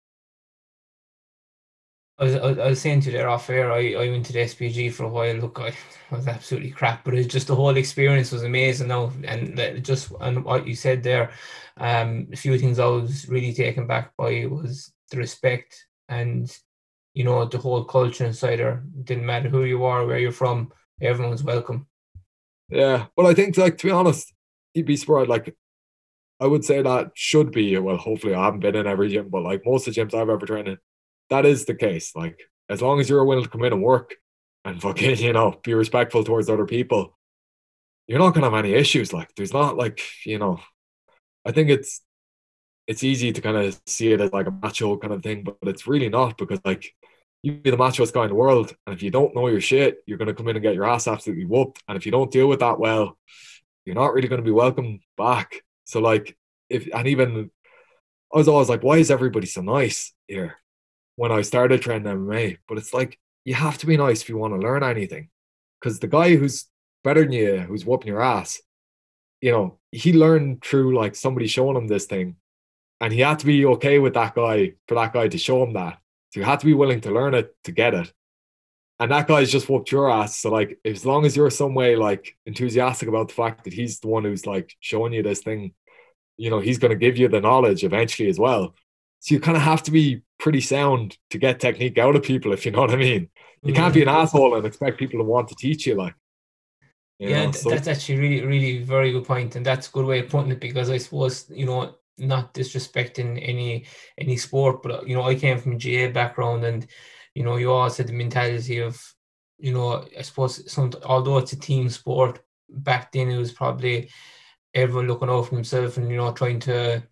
I 2.21 2.23
was, 2.23 2.35
I 2.35 2.73
saying 2.73 3.01
to 3.01 3.11
you 3.11 3.17
there 3.17 3.29
off 3.29 3.49
air, 3.49 3.71
I, 3.71 3.93
I 3.93 4.09
went 4.09 4.27
to 4.27 4.33
the 4.33 4.39
SBG 4.39 4.93
for 4.93 5.05
a 5.05 5.09
while. 5.09 5.35
Look, 5.35 5.59
I 5.59 5.73
was 6.15 6.27
absolutely 6.27 6.69
crap, 6.69 7.03
but 7.03 7.15
it 7.15 7.25
just 7.25 7.47
the 7.47 7.55
whole 7.55 7.75
experience 7.75 8.31
was 8.31 8.43
amazing 8.43 8.89
now. 8.89 9.11
And 9.23 9.83
just 9.83 10.11
and 10.21 10.45
what 10.45 10.67
you 10.67 10.75
said 10.75 11.01
there, 11.03 11.31
um, 11.77 12.27
a 12.31 12.37
few 12.37 12.57
things 12.59 12.79
I 12.79 12.85
was 12.85 13.27
really 13.27 13.53
taken 13.53 13.87
back 13.87 14.15
by 14.17 14.45
was 14.45 14.93
the 15.09 15.17
respect 15.17 15.85
and 16.07 16.55
you 17.13 17.23
know, 17.23 17.45
the 17.45 17.57
whole 17.57 17.83
culture 17.83 18.25
inside 18.25 18.57
there. 18.57 18.83
Didn't 19.03 19.25
matter 19.25 19.49
who 19.49 19.63
you 19.63 19.83
are, 19.83 20.05
where 20.05 20.19
you're 20.19 20.31
from, 20.31 20.71
everyone's 21.01 21.43
welcome. 21.43 21.87
Yeah. 22.69 23.07
Well, 23.17 23.27
I 23.27 23.33
think, 23.33 23.57
like, 23.57 23.77
to 23.79 23.87
be 23.87 23.91
honest, 23.91 24.33
you'd 24.73 24.85
be 24.85 24.95
surprised. 24.95 25.29
Like, 25.29 25.55
I 26.39 26.47
would 26.47 26.63
say 26.63 26.81
that 26.81 27.11
should 27.13 27.51
be, 27.51 27.77
well, 27.77 27.97
hopefully 27.97 28.33
I 28.33 28.45
haven't 28.45 28.61
been 28.61 28.75
in 28.75 28.87
every 28.87 29.09
gym, 29.09 29.29
but 29.29 29.43
like 29.43 29.61
most 29.65 29.87
of 29.87 29.93
the 29.93 30.01
gyms 30.01 30.13
I've 30.13 30.29
ever 30.29 30.45
trained 30.45 30.69
in, 30.69 30.77
that 31.31 31.45
is 31.45 31.65
the 31.65 31.73
case. 31.73 32.15
Like, 32.15 32.39
as 32.69 32.81
long 32.81 32.99
as 32.99 33.09
you're 33.09 33.25
willing 33.25 33.43
to 33.43 33.49
come 33.49 33.63
in 33.63 33.73
and 33.73 33.81
work 33.81 34.15
and 34.63 34.79
fucking, 34.79 35.17
you 35.17 35.33
know, 35.33 35.59
be 35.63 35.73
respectful 35.73 36.23
towards 36.23 36.49
other 36.49 36.65
people, 36.65 37.17
you're 38.07 38.19
not 38.19 38.33
going 38.33 38.43
to 38.43 38.49
have 38.49 38.65
any 38.65 38.73
issues. 38.73 39.11
Like, 39.11 39.33
there's 39.35 39.53
not 39.53 39.77
like, 39.77 39.99
you 40.25 40.37
know, 40.37 40.59
I 41.45 41.51
think 41.51 41.69
it's, 41.69 42.01
it's 42.87 43.03
easy 43.03 43.31
to 43.31 43.41
kind 43.41 43.57
of 43.57 43.79
see 43.87 44.11
it 44.11 44.21
as 44.21 44.33
like 44.33 44.47
a 44.47 44.51
macho 44.51 44.97
kind 44.97 45.13
of 45.13 45.23
thing, 45.23 45.43
but 45.43 45.57
it's 45.63 45.87
really 45.87 46.09
not 46.09 46.37
because 46.37 46.59
like 46.65 46.93
you 47.43 47.53
be 47.53 47.71
the 47.71 47.77
machoest 47.77 48.13
guy 48.13 48.23
in 48.23 48.29
the 48.29 48.35
world, 48.35 48.75
and 48.85 48.93
if 48.93 49.01
you 49.01 49.09
don't 49.09 49.33
know 49.35 49.47
your 49.47 49.61
shit, 49.61 49.97
you're 50.05 50.17
to 50.17 50.33
come 50.33 50.47
in 50.47 50.55
and 50.55 50.63
get 50.63 50.75
your 50.75 50.85
ass 50.85 51.07
absolutely 51.07 51.45
whooped. 51.45 51.81
And 51.87 51.97
if 51.97 52.05
you 52.05 52.11
don't 52.11 52.31
deal 52.31 52.47
with 52.47 52.59
that 52.59 52.79
well, 52.79 53.17
you're 53.85 53.95
not 53.95 54.13
really 54.13 54.27
to 54.27 54.41
be 54.41 54.51
welcome 54.51 54.99
back. 55.17 55.63
So 55.85 56.01
like, 56.01 56.37
if 56.69 56.87
and 56.93 57.07
even 57.07 57.49
I 58.33 58.37
was 58.37 58.47
always 58.47 58.69
like, 58.69 58.83
why 58.83 58.97
is 58.97 59.09
everybody 59.09 59.47
so 59.47 59.61
nice 59.61 60.13
here? 60.27 60.57
When 61.21 61.31
I 61.31 61.41
started 61.43 61.81
training 61.81 62.07
MMA, 62.07 62.57
but 62.67 62.79
it's 62.79 62.93
like 62.93 63.19
you 63.45 63.53
have 63.53 63.77
to 63.79 63.85
be 63.85 63.95
nice 63.95 64.23
if 64.23 64.29
you 64.29 64.37
want 64.37 64.53
to 64.55 64.65
learn 64.67 64.81
anything, 64.83 65.29
because 65.79 65.99
the 65.99 66.07
guy 66.07 66.35
who's 66.35 66.65
better 67.03 67.23
than 67.23 67.31
you, 67.31 67.59
who's 67.59 67.85
whooping 67.85 68.07
your 68.07 68.23
ass, 68.23 68.59
you 69.39 69.51
know, 69.51 69.77
he 69.91 70.13
learned 70.13 70.63
through 70.63 70.97
like 70.97 71.15
somebody 71.15 71.45
showing 71.45 71.77
him 71.77 71.87
this 71.87 72.05
thing, 72.05 72.37
and 72.99 73.13
he 73.13 73.19
had 73.19 73.37
to 73.39 73.45
be 73.45 73.65
okay 73.73 73.99
with 73.99 74.15
that 74.15 74.33
guy 74.33 74.73
for 74.87 74.95
that 74.95 75.13
guy 75.13 75.27
to 75.27 75.37
show 75.37 75.61
him 75.63 75.73
that 75.73 75.99
so 76.31 76.39
you 76.39 76.45
had 76.45 76.59
to 76.61 76.65
be 76.65 76.73
willing 76.73 77.01
to 77.01 77.11
learn 77.11 77.33
it 77.35 77.55
to 77.65 77.71
get 77.71 77.93
it. 77.93 78.11
And 78.99 79.11
that 79.11 79.27
guy's 79.27 79.51
just 79.51 79.69
whooped 79.69 79.91
your 79.91 80.09
ass. 80.09 80.39
So 80.39 80.49
like 80.49 80.79
as 80.85 81.05
long 81.05 81.25
as 81.25 81.35
you're 81.35 81.49
some 81.49 81.75
way 81.75 81.95
like 81.95 82.35
enthusiastic 82.45 83.09
about 83.09 83.27
the 83.27 83.33
fact 83.33 83.63
that 83.65 83.73
he's 83.73 83.99
the 83.99 84.07
one 84.07 84.23
who's 84.23 84.45
like 84.45 84.75
showing 84.79 85.13
you 85.13 85.23
this 85.23 85.41
thing, 85.41 85.73
you 86.37 86.49
know, 86.49 86.59
he's 86.59 86.79
gonna 86.79 86.95
give 86.95 87.17
you 87.17 87.27
the 87.27 87.41
knowledge 87.41 87.83
eventually 87.83 88.29
as 88.29 88.39
well. 88.39 88.73
So 89.19 89.35
you 89.35 89.41
kind 89.41 89.57
of 89.57 89.63
have 89.63 89.83
to 89.83 89.91
be 89.91 90.21
pretty 90.41 90.59
sound 90.59 91.17
to 91.29 91.37
get 91.37 91.61
technique 91.61 91.97
out 91.97 92.17
of 92.17 92.23
people, 92.23 92.51
if 92.51 92.65
you 92.65 92.71
know 92.71 92.81
what 92.81 92.91
I 92.91 92.97
mean. 92.97 93.29
You 93.63 93.73
can't 93.73 93.93
be 93.93 94.01
an 94.01 94.07
mm-hmm. 94.07 94.17
asshole 94.17 94.55
and 94.55 94.65
expect 94.65 94.97
people 94.97 95.19
to 95.19 95.23
want 95.23 95.47
to 95.49 95.55
teach 95.55 95.85
you 95.85 95.95
like 95.95 96.15
you 97.21 97.29
yeah, 97.29 97.45
know, 97.45 97.51
so. 97.51 97.69
that's 97.69 97.87
actually 97.87 98.17
really, 98.17 98.43
really 98.43 98.79
very 98.79 99.11
good 99.11 99.25
point, 99.25 99.55
and 99.55 99.63
that's 99.63 99.87
a 99.87 99.91
good 99.91 100.05
way 100.05 100.21
of 100.21 100.29
putting 100.29 100.51
it 100.51 100.59
because 100.59 100.89
I 100.89 100.97
suppose 100.97 101.45
you 101.51 101.67
know 101.67 101.93
not 102.17 102.55
disrespecting 102.55 103.39
any 103.47 103.85
any 104.17 104.37
sport, 104.37 104.81
but 104.81 105.07
you 105.07 105.15
know, 105.15 105.21
I 105.21 105.35
came 105.35 105.59
from 105.59 105.73
a 105.73 105.77
GAA 105.77 106.11
background, 106.11 106.63
and 106.63 106.87
you 107.35 107.43
know, 107.43 107.57
you 107.57 107.71
always 107.71 107.97
had 107.97 108.07
the 108.07 108.13
mentality 108.13 108.79
of, 108.79 108.99
you 109.59 109.71
know, 109.71 110.03
I 110.17 110.23
suppose 110.23 110.71
some 110.71 110.93
although 111.05 111.37
it's 111.37 111.53
a 111.53 111.59
team 111.59 111.89
sport, 111.89 112.39
back 112.67 113.11
then 113.11 113.29
it 113.29 113.37
was 113.37 113.51
probably 113.51 114.09
everyone 114.73 115.07
looking 115.07 115.29
out 115.29 115.43
for 115.43 115.53
themselves 115.53 115.97
and 115.97 116.09
you 116.09 116.17
know 116.17 116.31
trying 116.31 116.59
to 116.61 117.03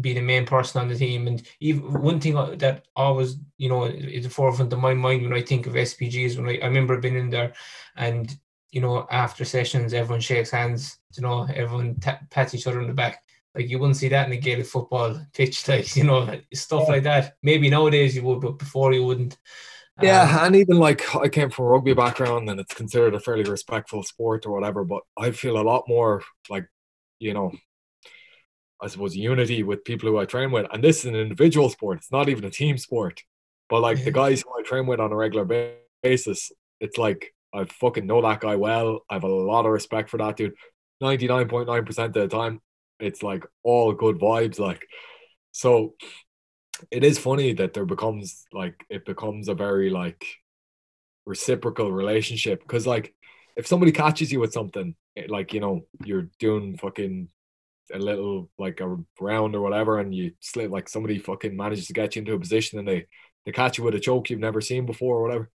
be 0.00 0.14
the 0.14 0.20
main 0.20 0.46
person 0.46 0.80
on 0.80 0.88
the 0.88 0.96
team. 0.96 1.26
And 1.26 1.42
even 1.60 2.02
one 2.02 2.20
thing 2.20 2.34
that 2.58 2.84
always, 2.96 3.36
you 3.58 3.68
know, 3.68 3.84
is 3.84 4.24
the 4.24 4.30
forefront 4.30 4.72
of 4.72 4.78
my 4.78 4.94
mind 4.94 5.22
when 5.22 5.32
I 5.32 5.42
think 5.42 5.66
of 5.66 5.74
SBGs, 5.74 6.36
when 6.36 6.48
I, 6.48 6.58
I 6.58 6.66
remember 6.66 6.98
being 6.98 7.16
in 7.16 7.30
there 7.30 7.52
and, 7.96 8.34
you 8.70 8.80
know, 8.80 9.06
after 9.10 9.44
sessions, 9.44 9.92
everyone 9.92 10.20
shakes 10.20 10.50
hands, 10.50 10.98
you 11.14 11.22
know, 11.22 11.46
everyone 11.54 11.96
t- 12.00 12.10
pats 12.30 12.54
each 12.54 12.66
other 12.66 12.80
on 12.80 12.86
the 12.88 12.94
back. 12.94 13.22
Like 13.54 13.68
you 13.68 13.78
wouldn't 13.78 13.98
see 13.98 14.08
that 14.08 14.26
in 14.26 14.32
a 14.32 14.38
Gaelic 14.38 14.66
football 14.66 15.20
pitch, 15.34 15.68
like 15.68 15.94
you 15.94 16.04
know 16.04 16.40
stuff 16.54 16.84
yeah. 16.86 16.92
like 16.92 17.02
that. 17.02 17.36
Maybe 17.42 17.68
nowadays 17.68 18.16
you 18.16 18.22
would, 18.22 18.40
but 18.40 18.58
before 18.58 18.92
you 18.94 19.04
wouldn't. 19.04 19.36
Yeah, 20.00 20.22
um, 20.22 20.46
and 20.46 20.56
even 20.56 20.78
like 20.78 21.14
I 21.14 21.28
came 21.28 21.50
from 21.50 21.66
a 21.66 21.68
rugby 21.68 21.92
background 21.92 22.48
and 22.48 22.58
it's 22.58 22.72
considered 22.72 23.14
a 23.14 23.20
fairly 23.20 23.44
respectful 23.44 24.02
sport 24.02 24.46
or 24.46 24.52
whatever, 24.52 24.84
but 24.84 25.02
I 25.18 25.32
feel 25.32 25.58
a 25.58 25.62
lot 25.62 25.84
more 25.86 26.22
like, 26.48 26.66
you 27.18 27.34
know, 27.34 27.52
I 28.82 28.88
suppose 28.88 29.16
unity 29.16 29.62
with 29.62 29.84
people 29.84 30.08
who 30.08 30.18
I 30.18 30.24
train 30.24 30.50
with. 30.50 30.66
And 30.72 30.82
this 30.82 31.00
is 31.00 31.04
an 31.06 31.14
individual 31.14 31.70
sport, 31.70 31.98
it's 31.98 32.12
not 32.12 32.28
even 32.28 32.44
a 32.44 32.50
team 32.50 32.76
sport. 32.76 33.22
But 33.68 33.80
like 33.80 33.98
yeah. 33.98 34.04
the 34.04 34.12
guys 34.12 34.42
who 34.42 34.50
I 34.58 34.62
train 34.62 34.86
with 34.86 35.00
on 35.00 35.12
a 35.12 35.16
regular 35.16 35.74
basis, 36.02 36.50
it's 36.80 36.98
like 36.98 37.32
I 37.54 37.64
fucking 37.64 38.06
know 38.06 38.20
that 38.22 38.40
guy 38.40 38.56
well. 38.56 39.00
I 39.08 39.14
have 39.14 39.24
a 39.24 39.28
lot 39.28 39.66
of 39.66 39.72
respect 39.72 40.10
for 40.10 40.18
that 40.18 40.36
dude. 40.36 40.54
99.9% 41.02 42.04
of 42.04 42.12
the 42.12 42.28
time, 42.28 42.60
it's 42.98 43.22
like 43.22 43.44
all 43.62 43.92
good 43.92 44.18
vibes. 44.18 44.58
Like, 44.58 44.86
so 45.52 45.94
it 46.90 47.04
is 47.04 47.18
funny 47.18 47.52
that 47.54 47.74
there 47.74 47.84
becomes 47.84 48.46
like 48.52 48.84
it 48.90 49.04
becomes 49.04 49.48
a 49.48 49.54
very 49.54 49.90
like 49.90 50.24
reciprocal 51.26 51.92
relationship 51.92 52.60
because 52.62 52.86
like 52.86 53.14
if 53.56 53.66
somebody 53.66 53.92
catches 53.92 54.32
you 54.32 54.40
with 54.40 54.52
something 54.52 54.96
it, 55.14 55.30
like 55.30 55.52
you 55.52 55.60
know 55.60 55.82
you're 56.04 56.28
doing 56.38 56.76
fucking 56.78 57.28
a 57.92 57.98
little 57.98 58.50
like 58.58 58.80
a 58.80 58.96
round 59.20 59.54
or 59.54 59.60
whatever 59.60 59.98
and 59.98 60.14
you 60.14 60.32
slip 60.40 60.70
like 60.70 60.88
somebody 60.88 61.18
fucking 61.18 61.56
manages 61.56 61.86
to 61.86 61.92
get 61.92 62.14
you 62.14 62.20
into 62.20 62.34
a 62.34 62.38
position 62.38 62.78
and 62.78 62.88
they 62.88 63.06
they 63.44 63.52
catch 63.52 63.76
you 63.76 63.84
with 63.84 63.94
a 63.94 64.00
choke 64.00 64.30
you've 64.30 64.40
never 64.40 64.60
seen 64.60 64.86
before 64.86 65.18
or 65.18 65.22
whatever. 65.22 65.50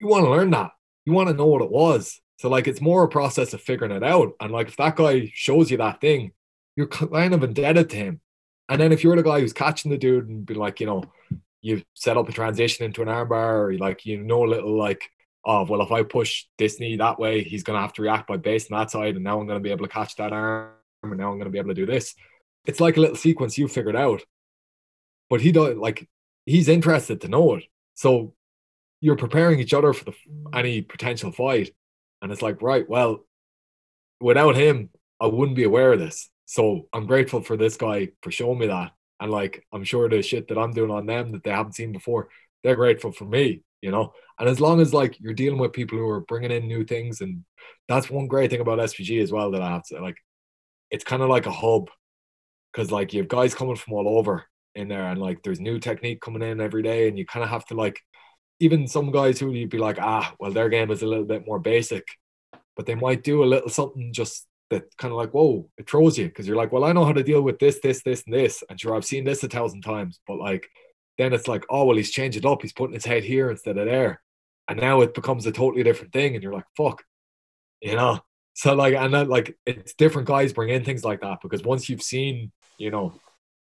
You 0.00 0.08
want 0.08 0.24
to 0.24 0.30
learn 0.30 0.50
that. 0.50 0.72
You 1.04 1.12
want 1.12 1.28
to 1.28 1.34
know 1.34 1.46
what 1.46 1.62
it 1.62 1.70
was. 1.70 2.20
So 2.38 2.48
like 2.48 2.66
it's 2.66 2.80
more 2.80 3.04
a 3.04 3.08
process 3.08 3.54
of 3.54 3.60
figuring 3.60 3.92
it 3.92 4.02
out. 4.02 4.32
And 4.40 4.52
like 4.52 4.68
if 4.68 4.76
that 4.76 4.96
guy 4.96 5.30
shows 5.34 5.70
you 5.70 5.76
that 5.76 6.00
thing 6.00 6.32
you're 6.76 6.86
kind 6.86 7.34
of 7.34 7.42
indebted 7.42 7.90
to 7.90 7.96
him. 7.96 8.20
And 8.68 8.80
then 8.80 8.92
if 8.92 9.04
you're 9.04 9.16
the 9.16 9.22
guy 9.22 9.40
who's 9.40 9.52
catching 9.52 9.90
the 9.90 9.98
dude 9.98 10.28
and 10.28 10.46
be 10.46 10.54
like, 10.54 10.80
you 10.80 10.86
know, 10.86 11.04
you 11.60 11.82
set 11.94 12.16
up 12.16 12.28
a 12.28 12.32
transition 12.32 12.84
into 12.84 13.02
an 13.02 13.08
armbar, 13.08 13.68
or 13.68 13.78
like 13.78 14.04
you 14.04 14.22
know 14.22 14.44
a 14.44 14.46
little 14.46 14.76
like, 14.76 15.02
oh 15.44 15.64
well, 15.64 15.82
if 15.82 15.92
I 15.92 16.02
push 16.02 16.44
this 16.58 16.78
knee 16.78 16.96
that 16.96 17.18
way, 17.18 17.42
he's 17.42 17.62
gonna 17.62 17.80
have 17.80 17.92
to 17.94 18.02
react 18.02 18.28
by 18.28 18.36
base 18.36 18.70
on 18.70 18.78
that 18.78 18.90
side, 18.90 19.14
and 19.14 19.24
now 19.24 19.40
I'm 19.40 19.46
gonna 19.46 19.60
be 19.60 19.70
able 19.70 19.86
to 19.86 19.92
catch 19.92 20.16
that 20.16 20.32
arm, 20.32 20.72
and 21.12 21.20
now 21.20 21.30
I'm 21.30 21.38
gonna 21.38 21.50
be 21.50 21.58
able 21.58 21.70
to 21.70 21.74
do 21.74 21.86
this. 21.86 22.14
It's 22.64 22.80
like 22.80 22.96
a 22.96 23.00
little 23.00 23.16
sequence 23.16 23.58
you 23.58 23.68
figured 23.68 23.96
out. 23.96 24.22
But 25.30 25.40
he 25.40 25.52
don't 25.52 25.78
like 25.78 26.08
he's 26.46 26.68
interested 26.68 27.20
to 27.22 27.28
know 27.28 27.54
it. 27.54 27.64
So 27.94 28.34
you're 29.00 29.16
preparing 29.16 29.60
each 29.60 29.74
other 29.74 29.92
for 29.92 30.04
the 30.04 30.14
any 30.54 30.82
potential 30.82 31.30
fight. 31.32 31.70
And 32.22 32.32
it's 32.32 32.42
like, 32.42 32.62
right, 32.62 32.88
well, 32.88 33.26
without 34.20 34.56
him, 34.56 34.90
I 35.20 35.26
wouldn't 35.26 35.56
be 35.56 35.64
aware 35.64 35.92
of 35.92 35.98
this. 35.98 36.30
So 36.46 36.88
I'm 36.92 37.06
grateful 37.06 37.42
for 37.42 37.56
this 37.56 37.76
guy 37.76 38.08
for 38.22 38.30
showing 38.30 38.58
me 38.58 38.66
that. 38.68 38.92
And 39.20 39.30
like, 39.30 39.66
I'm 39.72 39.84
sure 39.84 40.08
the 40.08 40.22
shit 40.22 40.48
that 40.48 40.58
I'm 40.58 40.72
doing 40.72 40.90
on 40.90 41.06
them 41.06 41.32
that 41.32 41.42
they 41.44 41.50
haven't 41.50 41.74
seen 41.74 41.92
before, 41.92 42.28
they're 42.62 42.76
grateful 42.76 43.12
for 43.12 43.24
me, 43.24 43.62
you 43.80 43.90
know? 43.90 44.12
And 44.38 44.48
as 44.48 44.60
long 44.60 44.80
as 44.80 44.92
like 44.92 45.18
you're 45.20 45.34
dealing 45.34 45.58
with 45.58 45.72
people 45.72 45.98
who 45.98 46.08
are 46.08 46.20
bringing 46.20 46.50
in 46.50 46.66
new 46.66 46.84
things, 46.84 47.20
and 47.20 47.44
that's 47.88 48.10
one 48.10 48.26
great 48.26 48.50
thing 48.50 48.60
about 48.60 48.78
SBG 48.78 49.22
as 49.22 49.30
well 49.30 49.50
that 49.52 49.62
I 49.62 49.70
have 49.70 49.84
to 49.88 50.00
like, 50.00 50.16
it's 50.90 51.04
kind 51.04 51.22
of 51.22 51.28
like 51.28 51.46
a 51.46 51.52
hub 51.52 51.90
because 52.72 52.90
like 52.90 53.12
you 53.12 53.20
have 53.20 53.28
guys 53.28 53.54
coming 53.54 53.76
from 53.76 53.94
all 53.94 54.18
over 54.18 54.44
in 54.74 54.88
there 54.88 55.08
and 55.08 55.20
like 55.20 55.42
there's 55.42 55.60
new 55.60 55.78
technique 55.78 56.20
coming 56.20 56.42
in 56.42 56.60
every 56.60 56.82
day 56.82 57.08
and 57.08 57.18
you 57.18 57.24
kind 57.24 57.44
of 57.44 57.50
have 57.50 57.64
to 57.66 57.74
like 57.74 58.00
even 58.60 58.86
some 58.86 59.10
guys 59.10 59.38
who 59.38 59.52
you'd 59.52 59.70
be 59.70 59.78
like 59.78 59.98
ah 60.00 60.34
well 60.38 60.50
their 60.50 60.68
game 60.68 60.90
is 60.90 61.02
a 61.02 61.06
little 61.06 61.24
bit 61.24 61.46
more 61.46 61.58
basic 61.58 62.04
but 62.76 62.86
they 62.86 62.94
might 62.94 63.22
do 63.22 63.44
a 63.44 63.46
little 63.46 63.68
something 63.68 64.12
just 64.12 64.46
that 64.70 64.84
kind 64.96 65.12
of 65.12 65.18
like, 65.18 65.30
whoa, 65.30 65.68
it 65.78 65.88
throws 65.88 66.18
you 66.18 66.26
because 66.26 66.46
you're 66.46 66.56
like, 66.56 66.72
well, 66.72 66.84
I 66.84 66.92
know 66.92 67.04
how 67.04 67.12
to 67.12 67.22
deal 67.22 67.42
with 67.42 67.58
this, 67.58 67.78
this, 67.82 68.02
this, 68.02 68.22
and 68.26 68.34
this. 68.34 68.62
And 68.68 68.80
sure, 68.80 68.94
I've 68.94 69.04
seen 69.04 69.24
this 69.24 69.42
a 69.42 69.48
thousand 69.48 69.82
times, 69.82 70.20
but 70.26 70.38
like, 70.38 70.66
then 71.18 71.32
it's 71.32 71.48
like, 71.48 71.64
oh, 71.70 71.84
well, 71.84 71.96
he's 71.96 72.10
changed 72.10 72.38
it 72.38 72.44
up. 72.44 72.62
He's 72.62 72.72
putting 72.72 72.94
his 72.94 73.04
head 73.04 73.24
here 73.24 73.50
instead 73.50 73.78
of 73.78 73.86
there. 73.86 74.20
And 74.68 74.80
now 74.80 75.02
it 75.02 75.14
becomes 75.14 75.46
a 75.46 75.52
totally 75.52 75.82
different 75.82 76.12
thing. 76.12 76.34
And 76.34 76.42
you're 76.42 76.54
like, 76.54 76.64
fuck, 76.76 77.04
you 77.80 77.94
know? 77.94 78.20
So, 78.54 78.74
like, 78.74 78.94
and 78.94 79.12
then, 79.12 79.28
like, 79.28 79.56
it's 79.66 79.94
different 79.94 80.28
guys 80.28 80.52
bring 80.52 80.70
in 80.70 80.84
things 80.84 81.04
like 81.04 81.20
that 81.20 81.38
because 81.42 81.62
once 81.62 81.88
you've 81.88 82.02
seen, 82.02 82.52
you 82.78 82.90
know, 82.90 83.12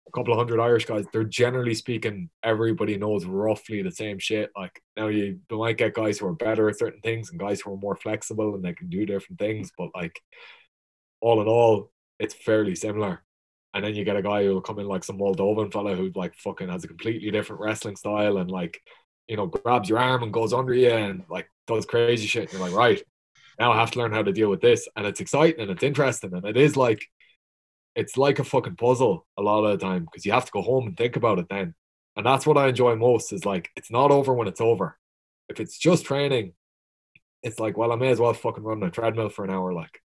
a 0.09 0.11
couple 0.11 0.33
of 0.33 0.39
hundred 0.39 0.59
Irish 0.59 0.87
guys, 0.87 1.05
they're 1.13 1.23
generally 1.23 1.75
speaking, 1.75 2.31
everybody 2.43 2.97
knows 2.97 3.27
roughly 3.27 3.83
the 3.83 3.93
same 3.93 4.19
shit. 4.19 4.51
Like, 4.57 4.81
now 4.97 5.09
you 5.09 5.41
might 5.51 5.77
get 5.77 5.95
guys 5.95 6.19
who 6.19 6.27
are 6.27 6.33
better 6.33 6.69
at 6.69 6.79
certain 6.79 7.01
things 7.03 7.31
and 7.31 7.39
guys 7.39 7.61
who 7.61 7.73
are 7.73 7.77
more 7.77 7.95
flexible 7.95 8.55
and 8.55 8.65
they 8.65 8.73
can 8.73 8.89
do 8.89 9.07
different 9.07 9.39
things, 9.39 9.71
but 9.77 9.91
like, 9.95 10.21
all 11.21 11.41
in 11.43 11.47
all, 11.47 11.91
it's 12.19 12.35
fairly 12.35 12.75
similar. 12.75 13.23
And 13.75 13.85
then 13.85 13.95
you 13.95 14.05
get 14.05 14.17
a 14.17 14.23
guy 14.23 14.45
who'll 14.45 14.61
come 14.61 14.79
in 14.79 14.87
like 14.87 15.05
some 15.05 15.19
Moldovan 15.19 15.73
fella 15.73 15.95
who 15.95 16.11
like 16.15 16.35
fucking 16.35 16.69
has 16.69 16.85
a 16.85 16.89
completely 16.89 17.31
different 17.31 17.61
wrestling 17.61 17.97
style 17.97 18.39
and 18.39 18.51
like, 18.51 18.83
you 19.29 19.37
know, 19.37 19.47
grabs 19.47 19.89
your 19.89 19.99
arm 19.99 20.23
and 20.23 20.33
goes 20.33 20.53
under 20.53 20.75
you 20.75 20.91
and 20.91 21.23
like 21.31 21.49
does 21.67 21.87
crazy 21.87 22.27
shit. 22.27 22.45
And 22.45 22.53
you're 22.53 22.63
like, 22.63 22.77
right, 22.77 23.03
now 23.61 23.73
I 23.73 23.79
have 23.79 23.91
to 23.93 23.99
learn 23.99 24.13
how 24.13 24.23
to 24.23 24.33
deal 24.33 24.49
with 24.49 24.63
this. 24.63 24.89
And 24.97 25.07
it's 25.07 25.21
exciting 25.21 25.61
and 25.61 25.71
it's 25.71 25.83
interesting. 25.83 26.33
And 26.33 26.45
it 26.47 26.57
is 26.57 26.77
like, 26.77 27.05
it's 27.95 28.17
like 28.17 28.39
a 28.39 28.45
fucking 28.45 28.77
puzzle 28.77 29.27
a 29.37 29.43
lot 29.43 29.65
of 29.65 29.79
the 29.79 29.85
time 29.85 30.05
because 30.05 30.25
you 30.25 30.33
have 30.33 30.47
to 30.47 30.53
go 30.53 30.63
home 30.63 30.87
and 30.87 30.97
think 30.97 31.17
about 31.17 31.39
it 31.39 31.47
then. 31.51 31.75
And 32.17 32.25
that's 32.25 32.47
what 32.47 32.57
I 32.57 32.69
enjoy 32.69 32.97
most 32.97 33.33
is 33.33 33.45
like, 33.45 33.71
it's 33.77 33.91
not 33.91 34.11
over 34.11 34.33
when 34.33 34.49
it's 34.49 34.61
over. 34.61 34.99
If 35.49 35.61
it's 35.61 35.79
just 35.79 36.07
training, 36.07 36.55
it's 37.43 37.59
like, 37.59 37.77
well, 37.77 37.93
I 37.93 37.97
may 37.97 38.09
as 38.09 38.19
well 38.21 38.33
fucking 38.33 38.65
run 38.65 38.83
a 38.83 38.91
treadmill 38.91 39.29
for 39.29 39.45
an 39.45 39.51
hour. 39.51 39.73
Like, 39.73 40.01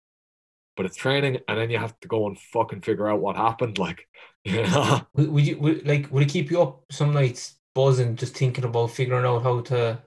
but 0.75 0.85
it's 0.85 0.95
training, 0.95 1.39
and 1.47 1.57
then 1.57 1.69
you 1.69 1.77
have 1.77 1.97
to 2.01 2.07
go 2.07 2.27
and 2.27 2.39
fucking 2.39 2.81
figure 2.81 3.09
out 3.09 3.21
what 3.21 3.35
happened. 3.35 3.77
Like, 3.85 4.07
you 4.43 4.63
know? 4.63 5.01
would, 5.15 5.31
would 5.31 5.47
you 5.47 5.57
would, 5.59 5.87
like 5.87 6.11
would 6.11 6.23
it 6.23 6.29
keep 6.29 6.51
you 6.51 6.61
up 6.61 6.83
some 6.91 7.13
nights 7.13 7.55
buzzing, 7.73 8.15
just 8.15 8.35
thinking 8.35 8.63
about 8.63 8.91
figuring 8.91 9.25
out 9.25 9.43
how 9.43 9.61
to? 9.61 10.01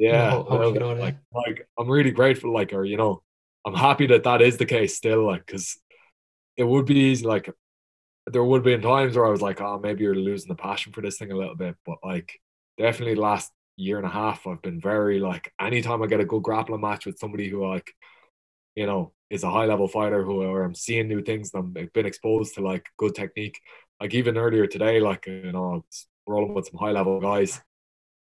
Yeah, 0.00 0.30
you 0.32 0.44
know, 0.44 0.46
how, 0.48 0.58
how 0.80 0.94
like, 0.94 1.16
like 1.32 1.68
I'm 1.78 1.88
really 1.88 2.10
grateful, 2.10 2.52
like, 2.52 2.72
or 2.72 2.84
you 2.84 2.96
know, 2.96 3.22
I'm 3.66 3.74
happy 3.74 4.06
that 4.08 4.24
that 4.24 4.40
is 4.40 4.56
the 4.56 4.64
case 4.66 4.96
still, 4.96 5.26
like, 5.26 5.44
because 5.46 5.78
it 6.56 6.64
would 6.64 6.86
be 6.86 6.94
easy, 6.94 7.26
like, 7.26 7.50
there 8.26 8.44
would 8.44 8.62
be 8.62 8.78
times 8.78 9.16
where 9.16 9.26
I 9.26 9.30
was 9.30 9.42
like, 9.42 9.60
oh, 9.60 9.78
maybe 9.78 10.04
you're 10.04 10.14
losing 10.14 10.48
the 10.48 10.54
passion 10.54 10.92
for 10.92 11.02
this 11.02 11.18
thing 11.18 11.32
a 11.32 11.36
little 11.36 11.54
bit, 11.56 11.76
but 11.84 11.98
like, 12.02 12.40
definitely 12.78 13.14
the 13.14 13.20
last 13.20 13.52
year 13.76 13.98
and 13.98 14.06
a 14.06 14.10
half, 14.10 14.46
I've 14.46 14.62
been 14.62 14.80
very 14.80 15.20
like, 15.20 15.52
anytime 15.60 16.02
I 16.02 16.06
get 16.06 16.20
a 16.20 16.24
good 16.24 16.42
grappling 16.42 16.80
match 16.80 17.06
with 17.06 17.18
somebody 17.18 17.48
who 17.48 17.66
like, 17.66 17.92
you 18.74 18.86
know, 18.86 19.12
is 19.30 19.44
a 19.44 19.50
high 19.50 19.66
level 19.66 19.88
fighter 19.88 20.24
who 20.24 20.42
or 20.42 20.64
I'm 20.64 20.74
seeing 20.74 21.08
new 21.08 21.22
things 21.22 21.50
and 21.54 21.74
I'm 21.76 21.88
been 21.92 22.06
exposed 22.06 22.54
to 22.54 22.62
like 22.62 22.86
good 22.96 23.14
technique. 23.14 23.60
Like 24.00 24.14
even 24.14 24.36
earlier 24.38 24.66
today, 24.66 25.00
like 25.00 25.26
you 25.26 25.52
know, 25.52 25.64
I 25.64 25.74
was 25.76 26.06
rolling 26.26 26.54
with 26.54 26.68
some 26.68 26.78
high 26.78 26.92
level 26.92 27.20
guys 27.20 27.60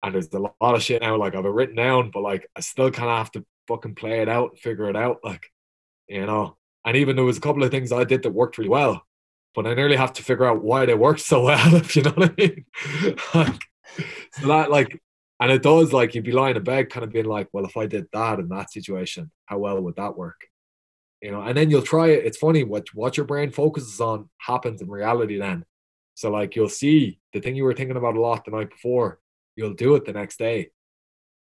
and 0.04 0.14
there's 0.14 0.34
a 0.34 0.40
lot 0.40 0.54
of 0.62 0.84
shit 0.84 1.02
now, 1.02 1.18
like 1.18 1.36
I've 1.36 1.46
it 1.46 1.50
written 1.50 1.76
down, 1.76 2.12
but 2.12 2.22
like 2.22 2.50
I 2.56 2.62
still 2.62 2.92
kinda 2.92 3.16
have 3.16 3.32
to 3.32 3.46
fucking 3.68 3.96
play 3.96 4.22
it 4.22 4.30
out 4.30 4.58
figure 4.60 4.90
it 4.90 4.96
out. 4.96 5.18
Like, 5.24 5.46
you 6.08 6.26
know. 6.26 6.58
And 6.86 6.96
even 6.96 7.16
there 7.18 7.26
was 7.26 7.38
a 7.38 7.42
couple 7.42 7.64
of 7.64 7.72
things 7.72 7.92
I 7.92 8.06
did 8.06 8.24
that 8.24 8.32
worked 8.32 8.58
really 8.58 8.70
well, 8.70 9.04
but 9.54 9.68
I 9.68 9.74
nearly 9.74 9.98
have 9.98 10.14
to 10.14 10.24
figure 10.24 10.46
out 10.46 10.64
why 10.64 10.86
they 10.86 10.94
worked 10.94 11.20
so 11.22 11.44
well, 11.46 11.76
if 11.76 11.96
you 11.96 12.04
know 12.04 12.12
what 12.12 12.32
I 12.32 12.34
mean. 12.38 12.66
like, 13.36 13.62
so 14.34 14.48
that 14.48 14.72
like 14.72 15.02
and 15.40 15.52
it 15.52 15.64
does 15.64 15.94
like 15.94 16.16
you'd 16.16 16.24
be 16.24 16.32
lying 16.32 16.56
in 16.56 16.64
bed 16.64 16.90
kind 16.90 17.04
of 17.04 17.12
being 17.12 17.26
like, 17.26 17.50
well, 17.54 17.66
if 17.66 17.78
I 17.78 17.86
did 17.88 18.08
that 18.14 18.40
in 18.40 18.50
that 18.50 18.72
situation, 18.72 19.32
how 19.46 19.60
well 19.60 19.82
would 19.82 19.96
that 19.98 20.18
work? 20.18 20.48
you 21.22 21.32
know, 21.32 21.42
and 21.42 21.58
then 21.58 21.70
you'll 21.70 21.82
try 21.82 22.10
it. 22.10 22.26
It's 22.26 22.38
funny 22.38 22.64
what 22.64 22.94
what 22.94 23.18
your 23.18 23.26
brain 23.26 23.52
focuses 23.52 24.00
on 24.00 24.30
happens 24.38 24.82
in 24.82 24.90
reality 24.90 25.38
then. 25.38 25.66
So 26.14 26.32
like 26.32 26.56
you'll 26.56 26.70
see 26.70 27.20
the 27.34 27.40
thing 27.40 27.56
you 27.56 27.64
were 27.64 27.74
thinking 27.74 27.98
about 27.98 28.16
a 28.16 28.22
lot 28.22 28.46
the 28.46 28.52
night 28.52 28.70
before, 28.70 29.20
you'll 29.58 29.74
do 29.74 29.96
it 29.96 30.06
the 30.06 30.14
next 30.14 30.40
day. 30.40 30.70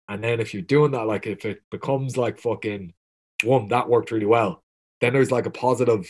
And 0.09 0.23
then 0.23 0.41
if 0.41 0.53
you're 0.53 0.63
doing 0.63 0.91
that, 0.91 1.07
like 1.07 1.27
if 1.27 1.45
it 1.45 1.61
becomes 1.71 2.17
like 2.17 2.39
fucking 2.39 2.93
one, 3.43 3.69
that 3.69 3.87
worked 3.87 4.11
really 4.11 4.25
well, 4.25 4.63
then 4.99 5.13
there's 5.13 5.31
like 5.31 5.45
a 5.45 5.51
positive 5.51 6.05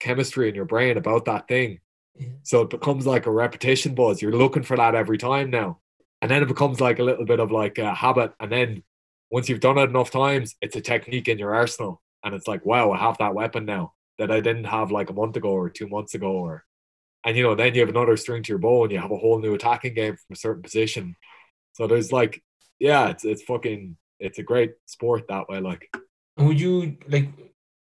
chemistry 0.00 0.48
in 0.48 0.54
your 0.54 0.64
brain 0.64 0.96
about 0.96 1.26
that 1.26 1.48
thing. 1.48 1.80
Yeah. 2.16 2.28
So 2.44 2.62
it 2.62 2.70
becomes 2.70 3.06
like 3.06 3.26
a 3.26 3.30
repetition 3.30 3.94
buzz. 3.94 4.22
You're 4.22 4.32
looking 4.32 4.62
for 4.62 4.76
that 4.76 4.94
every 4.94 5.18
time 5.18 5.50
now. 5.50 5.80
And 6.22 6.30
then 6.30 6.42
it 6.42 6.48
becomes 6.48 6.80
like 6.80 6.98
a 6.98 7.04
little 7.04 7.26
bit 7.26 7.40
of 7.40 7.50
like 7.50 7.78
a 7.78 7.94
habit. 7.94 8.32
And 8.40 8.50
then 8.50 8.82
once 9.30 9.48
you've 9.48 9.60
done 9.60 9.78
it 9.78 9.90
enough 9.90 10.10
times, 10.10 10.54
it's 10.62 10.76
a 10.76 10.80
technique 10.80 11.28
in 11.28 11.38
your 11.38 11.54
arsenal 11.54 12.00
and 12.24 12.34
it's 12.34 12.48
like 12.48 12.64
wow 12.64 12.90
i 12.92 12.98
have 12.98 13.18
that 13.18 13.34
weapon 13.34 13.64
now 13.64 13.92
that 14.18 14.30
i 14.30 14.40
didn't 14.40 14.64
have 14.64 14.90
like 14.90 15.10
a 15.10 15.14
month 15.14 15.36
ago 15.36 15.50
or 15.50 15.70
two 15.70 15.88
months 15.88 16.14
ago 16.14 16.30
or 16.32 16.64
and 17.24 17.36
you 17.36 17.42
know 17.42 17.54
then 17.54 17.74
you 17.74 17.80
have 17.80 17.88
another 17.88 18.16
string 18.16 18.42
to 18.42 18.52
your 18.52 18.58
bow 18.58 18.84
and 18.84 18.92
you 18.92 18.98
have 18.98 19.10
a 19.10 19.16
whole 19.16 19.40
new 19.40 19.54
attacking 19.54 19.94
game 19.94 20.16
from 20.16 20.32
a 20.32 20.36
certain 20.36 20.62
position 20.62 21.16
so 21.72 21.86
there's 21.86 22.12
like 22.12 22.42
yeah 22.78 23.08
it's 23.08 23.24
it's 23.24 23.42
fucking 23.42 23.96
it's 24.18 24.38
a 24.38 24.42
great 24.42 24.72
sport 24.86 25.24
that 25.28 25.48
way 25.48 25.60
like. 25.60 25.88
Would 26.38 26.58
you 26.58 26.96
like 27.08 27.28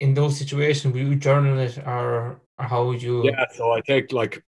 in 0.01 0.15
those 0.15 0.39
situations 0.39 0.95
would 0.95 1.03
you 1.03 1.15
journal 1.17 1.59
it 1.59 1.77
or, 1.79 2.41
or 2.59 2.65
how 2.65 2.87
would 2.87 3.03
you? 3.03 3.25
Yeah 3.25 3.45
so 3.53 3.73
i 3.73 3.81
take 3.81 4.13
like 4.13 4.43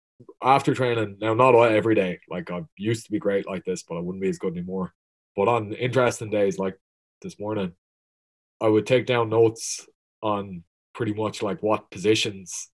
after 0.42 0.74
training 0.74 1.16
now 1.20 1.34
not 1.34 1.54
every 1.56 1.94
day 1.94 2.20
like 2.28 2.50
i 2.50 2.60
used 2.76 3.06
to 3.06 3.10
be 3.10 3.18
great 3.18 3.48
like 3.48 3.64
this 3.64 3.82
but 3.82 3.96
i 3.96 4.00
wouldn't 4.00 4.22
be 4.22 4.28
as 4.28 4.38
good 4.38 4.52
anymore. 4.52 4.92
But 5.36 5.48
on 5.48 5.72
interesting 5.72 6.30
days 6.30 6.58
like 6.58 6.76
this 7.22 7.38
morning 7.40 7.72
I 8.60 8.68
would 8.68 8.86
take 8.86 9.06
down 9.06 9.30
notes 9.30 9.86
on 10.22 10.64
pretty 10.94 11.14
much 11.14 11.42
like 11.42 11.62
what 11.62 11.90
positions 11.90 12.68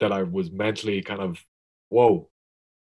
that 0.00 0.12
I 0.12 0.22
was 0.22 0.52
mentally 0.52 1.02
kind 1.02 1.20
of, 1.20 1.44
whoa, 1.88 2.30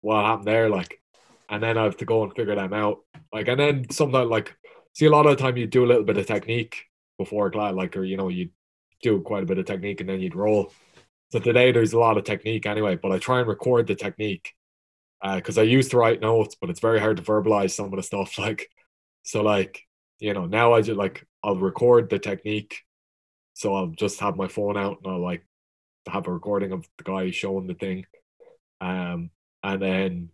what 0.01 0.25
happened 0.25 0.48
there? 0.48 0.68
Like, 0.68 1.01
and 1.48 1.62
then 1.62 1.76
I 1.78 1.85
have 1.85 1.96
to 1.98 2.05
go 2.05 2.22
and 2.22 2.35
figure 2.35 2.55
them 2.55 2.72
out. 2.72 3.00
Like, 3.33 3.48
and 3.48 3.61
then 3.61 3.90
sometimes, 3.90 4.31
like, 4.31 4.57
see, 4.94 5.07
a 5.07 5.11
lot 5.11 5.26
of 5.26 5.37
the 5.37 5.42
time 5.42 5.57
you 5.57 5.66
do 5.66 5.85
a 5.85 5.87
little 5.87 6.05
bit 6.05 6.18
of 6.18 6.26
technique 6.26 6.85
before 7.18 7.50
glide, 7.50 7.74
like, 7.74 7.96
or 7.96 8.05
you 8.05 8.16
know, 8.16 8.28
you 8.28 8.50
do 9.02 9.20
quite 9.20 9.42
a 9.42 9.46
bit 9.46 9.59
of 9.59 9.66
technique 9.66 10.00
and 10.00 10.09
then 10.09 10.20
you'd 10.20 10.35
roll. 10.35 10.72
So 11.31 11.38
today 11.38 11.72
there's 11.72 11.92
a 11.92 11.98
lot 11.98 12.18
of 12.18 12.24
technique 12.24 12.66
anyway, 12.66 12.96
but 12.96 13.11
I 13.11 13.18
try 13.18 13.40
and 13.40 13.48
record 13.48 13.87
the 13.87 13.94
technique 13.94 14.55
because 15.22 15.57
uh, 15.57 15.62
I 15.62 15.64
used 15.64 15.90
to 15.92 15.96
write 15.96 16.20
notes, 16.20 16.57
but 16.61 16.70
it's 16.70 16.81
very 16.81 17.00
hard 17.00 17.16
to 17.16 17.22
verbalize 17.22 17.70
some 17.70 17.87
of 17.87 17.96
the 17.96 18.02
stuff. 18.02 18.35
Like, 18.38 18.68
so 19.22 19.42
like, 19.42 19.83
you 20.18 20.35
know, 20.35 20.46
now 20.46 20.72
I 20.72 20.83
just 20.83 20.98
like 20.98 21.26
I'll 21.42 21.57
record 21.57 22.11
the 22.11 22.18
technique. 22.18 22.83
So 23.55 23.74
I'll 23.74 23.88
just 23.88 24.20
have 24.20 24.37
my 24.37 24.48
phone 24.48 24.76
out 24.76 24.98
and 25.02 25.12
I'll 25.12 25.22
like 25.22 25.46
have 26.09 26.26
a 26.26 26.33
recording 26.33 26.72
of 26.72 26.87
the 26.98 27.05
guy 27.05 27.31
showing 27.31 27.66
the 27.66 27.74
thing. 27.74 28.07
Um, 28.81 29.31
and 29.62 29.81
then 29.81 30.31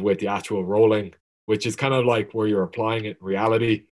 with 0.00 0.18
the 0.18 0.28
actual 0.28 0.64
rolling, 0.64 1.14
which 1.46 1.66
is 1.66 1.76
kind 1.76 1.94
of 1.94 2.04
like 2.04 2.32
where 2.32 2.46
you're 2.46 2.62
applying 2.62 3.04
it 3.04 3.18
in 3.20 3.26
reality. 3.26 3.84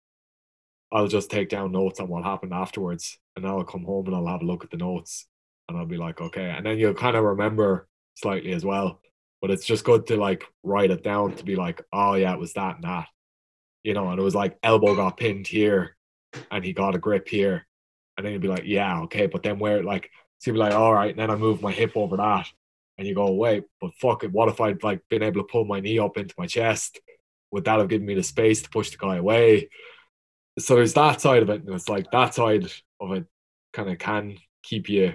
I'll 0.92 1.08
just 1.08 1.30
take 1.30 1.50
down 1.50 1.72
notes 1.72 2.00
on 2.00 2.08
what 2.08 2.24
happened 2.24 2.54
afterwards, 2.54 3.18
and 3.36 3.46
I'll 3.46 3.64
come 3.64 3.84
home 3.84 4.08
and 4.08 4.16
I'll 4.16 4.28
have 4.28 4.42
a 4.42 4.46
look 4.46 4.64
at 4.64 4.72
the 4.72 4.78
notes, 4.78 5.28
and 5.68 5.78
I'll 5.78 5.86
be 5.86 5.98
like, 5.98 6.22
okay, 6.22 6.50
and 6.50 6.66
then 6.66 6.78
you'll 6.78 6.94
kind 6.94 7.18
of 7.18 7.24
remember 7.24 7.88
slightly 8.16 8.54
as 8.54 8.64
well. 8.64 9.02
But 9.42 9.52
it's 9.52 9.66
just 9.66 9.84
good 9.84 10.08
to 10.08 10.18
like 10.18 10.46
write 10.64 10.92
it 10.92 11.04
down 11.04 11.36
to 11.36 11.44
be 11.44 11.56
like, 11.56 11.82
oh 11.94 12.16
yeah, 12.16 12.34
it 12.34 12.40
was 12.40 12.54
that 12.54 12.76
and 12.76 12.84
that, 12.86 13.08
you 13.84 13.94
know. 13.94 14.10
And 14.10 14.20
it 14.20 14.24
was 14.24 14.34
like 14.34 14.58
elbow 14.64 14.96
got 14.96 15.18
pinned 15.18 15.46
here, 15.48 15.96
and 16.50 16.64
he 16.64 16.74
got 16.74 16.96
a 16.96 17.00
grip 17.00 17.28
here, 17.28 17.68
and 18.18 18.26
then 18.26 18.34
you'd 18.34 18.42
be 18.42 18.48
like, 18.48 18.64
yeah, 18.66 19.02
okay. 19.02 19.28
But 19.28 19.44
then 19.44 19.60
where 19.60 19.84
like, 19.84 20.10
so 20.40 20.50
you'd 20.50 20.54
be 20.54 20.60
like, 20.60 20.74
all 20.74 20.94
right, 20.94 21.12
and 21.12 21.20
then 21.20 21.30
I 21.30 21.36
move 21.36 21.62
my 21.62 21.72
hip 21.72 21.92
over 21.96 22.18
that, 22.18 22.48
and 22.98 23.08
you 23.08 23.14
go, 23.14 23.32
wait, 23.32 23.64
but 23.80 23.94
fuck 23.96 24.24
it, 24.24 24.32
what 24.32 24.50
if 24.50 24.60
I'd 24.60 24.84
like 24.84 25.02
been 25.10 25.24
able 25.24 25.42
to 25.42 25.48
pull 25.48 25.66
my 25.66 25.80
knee 25.80 26.00
up 26.00 26.18
into 26.18 26.34
my 26.38 26.48
chest? 26.48 27.00
Would 27.52 27.66
that 27.66 27.80
have 27.80 27.90
given 27.90 28.08
me 28.08 28.16
the 28.16 28.24
space 28.24 28.62
to 28.64 28.70
push 28.70 28.90
the 28.90 28.98
guy 28.98 29.18
away? 29.18 29.70
So 30.60 30.76
there's 30.76 30.94
that 30.94 31.22
side 31.22 31.44
of 31.44 31.50
it, 31.50 31.64
and 31.64 31.74
it's 31.74 31.90
like 31.90 32.10
that 32.12 32.34
side 32.34 32.70
of 33.00 33.12
it 33.12 33.26
kind 33.74 33.90
of 33.90 34.00
can 34.00 34.38
keep 34.64 34.90
you 34.90 35.14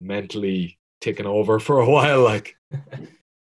mentally 0.00 0.78
ticking 1.00 1.26
over 1.26 1.58
for 1.66 1.80
a 1.80 1.90
while, 1.90 2.22
like. 2.22 2.56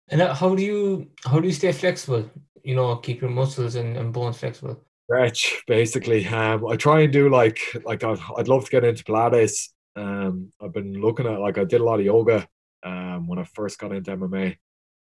And 0.09 0.21
how 0.21 0.55
do 0.55 0.63
you 0.63 1.09
how 1.25 1.41
do 1.41 1.47
you 1.47 1.55
stay 1.55 1.73
flexible? 1.73 2.29
You 2.63 2.75
know, 2.75 2.97
keep 2.97 3.23
your 3.23 3.31
muscles 3.31 3.77
and, 3.77 3.97
and 3.97 4.13
bones 4.13 4.37
flexible. 4.37 4.85
Stretch, 5.05 5.63
basically. 5.67 6.27
Um, 6.27 6.67
I 6.67 6.77
try 6.77 7.01
and 7.01 7.13
do 7.13 7.31
like 7.31 7.61
like 7.87 8.05
I'd, 8.05 8.19
I'd 8.37 8.49
love 8.49 8.67
to 8.67 8.71
get 8.71 8.85
into 8.85 9.05
Pilates. 9.05 9.71
Um, 9.97 10.53
I've 10.61 10.75
been 10.75 11.01
looking 11.01 11.27
at 11.27 11.41
like 11.41 11.57
I 11.57 11.65
did 11.65 11.81
a 11.81 11.85
lot 11.85 11.99
of 11.99 12.05
yoga 12.05 12.47
um, 12.83 13.27
when 13.27 13.39
I 13.39 13.45
first 13.45 13.79
got 13.79 13.93
into 13.93 14.17
MMA 14.17 14.57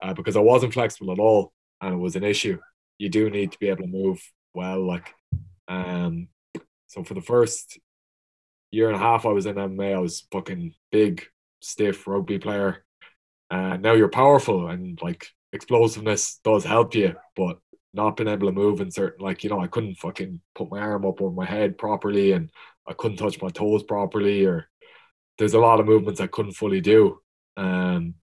uh, 0.02 0.14
because 0.14 0.36
I 0.36 0.42
wasn't 0.42 0.74
flexible 0.74 1.12
at 1.12 1.20
all 1.20 1.54
and 1.82 1.94
it 1.94 1.98
was 1.98 2.16
an 2.16 2.24
issue. 2.24 2.60
You 2.98 3.10
do 3.10 3.30
need 3.30 3.52
to 3.52 3.60
be 3.60 3.70
able 3.70 3.84
to 3.84 3.88
move 3.88 4.22
well. 4.54 4.86
Like, 4.86 5.14
um, 5.68 6.28
so 6.88 7.04
for 7.04 7.14
the 7.14 7.22
first 7.22 7.80
year 8.72 8.88
and 8.88 8.96
a 8.96 9.00
half 9.00 9.26
I 9.26 9.30
was 9.30 9.46
in 9.46 9.56
MMA, 9.56 9.96
I 9.96 10.00
was 10.00 10.28
fucking 10.32 10.74
big, 10.92 11.26
stiff 11.62 12.08
rugby 12.08 12.40
player. 12.40 12.86
And 13.50 13.82
now 13.82 13.94
you're 13.94 14.10
powerful 14.10 14.68
and 14.68 15.00
like 15.02 15.28
explosiveness 15.54 16.40
does 16.44 16.64
help 16.64 16.96
you, 16.96 17.16
but 17.36 17.60
not 17.96 18.18
being 18.18 18.28
able 18.28 18.48
to 18.48 18.54
move 18.54 18.82
in 18.82 18.92
certain 18.92 19.24
like 19.24 19.44
you 19.44 19.50
know 19.50 19.60
I 19.60 19.68
couldn't 19.68 19.96
fucking 19.96 20.42
put 20.54 20.70
my 20.70 20.80
arm 20.80 21.06
up 21.06 21.22
over 21.22 21.34
my 21.34 21.46
head 21.46 21.78
properly 21.78 22.34
and 22.34 22.50
I 22.86 22.94
couldn't 22.94 23.18
touch 23.18 23.42
my 23.42 23.50
toes 23.50 23.84
properly 23.84 24.46
or 24.46 24.68
there's 25.38 25.54
a 25.54 25.60
lot 25.60 25.80
of 25.80 25.86
movements 25.86 26.20
I 26.20 26.28
couldn't 26.28 26.54
fully 26.54 26.82
do 26.82 27.20
um, 27.58 28.16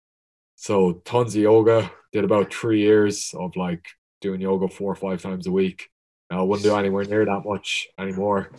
so 0.57 0.95
tons 1.05 1.35
of 1.35 1.43
yoga. 1.43 1.91
Did 2.13 2.25
about 2.25 2.53
three 2.53 2.81
years 2.81 3.35
of 3.35 3.57
like 3.57 3.87
doing 4.21 4.41
yoga 4.41 4.69
four 4.69 4.93
or 4.93 4.97
five 4.97 5.23
times 5.23 5.47
a 5.47 5.53
week. 5.53 5.89
I 6.31 6.41
wouldn't 6.43 6.65
do 6.65 6.75
anywhere 6.75 7.05
near 7.05 7.25
that 7.25 7.43
much 7.45 7.89
anymore. 7.99 8.51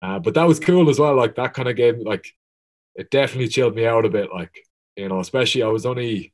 Uh, 0.00 0.18
but 0.18 0.34
that 0.34 0.46
was 0.46 0.60
cool 0.60 0.88
as 0.88 0.98
well. 0.98 1.14
Like 1.14 1.34
that 1.36 1.54
kind 1.54 1.68
of 1.68 1.76
gave 1.76 1.98
like 1.98 2.26
it 2.94 3.10
definitely 3.10 3.48
chilled 3.48 3.74
me 3.74 3.86
out 3.86 4.04
a 4.04 4.10
bit. 4.10 4.30
Like 4.32 4.52
you 4.96 5.08
know, 5.08 5.20
especially 5.20 5.62
I 5.62 5.68
was 5.68 5.86
only 5.86 6.32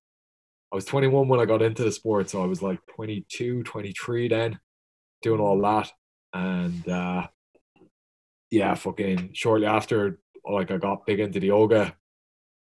I 0.72 0.76
was 0.76 0.84
21 0.84 1.28
when 1.28 1.40
I 1.40 1.44
got 1.44 1.62
into 1.62 1.84
the 1.84 1.92
sport, 1.92 2.28
so 2.30 2.42
I 2.42 2.46
was 2.46 2.62
like 2.62 2.80
22, 2.96 3.62
23 3.62 4.28
then, 4.28 4.58
doing 5.22 5.40
all 5.40 5.60
that, 5.60 5.92
and 6.32 6.88
uh, 6.88 7.26
yeah, 8.50 8.74
fucking 8.74 9.30
shortly 9.34 9.66
after, 9.66 10.18
like 10.44 10.70
I 10.70 10.78
got 10.78 11.06
big 11.06 11.20
into 11.20 11.40
the 11.40 11.48
yoga. 11.48 11.94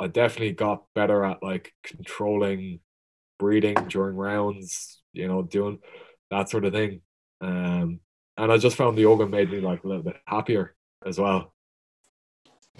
I 0.01 0.07
definitely 0.07 0.53
got 0.53 0.85
better 0.95 1.23
at 1.23 1.43
like 1.43 1.73
controlling 1.83 2.79
breathing 3.37 3.75
during 3.87 4.15
rounds, 4.15 4.99
you 5.13 5.27
know, 5.27 5.43
doing 5.43 5.79
that 6.31 6.49
sort 6.49 6.65
of 6.65 6.73
thing. 6.73 7.01
Um, 7.39 7.99
and 8.35 8.51
I 8.51 8.57
just 8.57 8.77
found 8.77 8.97
the 8.97 9.03
yoga 9.03 9.27
made 9.27 9.51
me 9.51 9.59
like 9.59 9.83
a 9.83 9.87
little 9.87 10.03
bit 10.03 10.17
happier 10.25 10.75
as 11.05 11.19
well. 11.19 11.53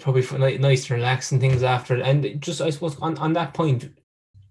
Probably 0.00 0.22
for 0.22 0.38
nice, 0.38 0.90
relaxing 0.90 1.38
things 1.38 1.62
after. 1.62 2.02
And 2.02 2.40
just 2.40 2.60
I 2.60 2.70
suppose 2.70 2.98
on, 2.98 3.16
on 3.18 3.34
that 3.34 3.54
point, 3.54 3.88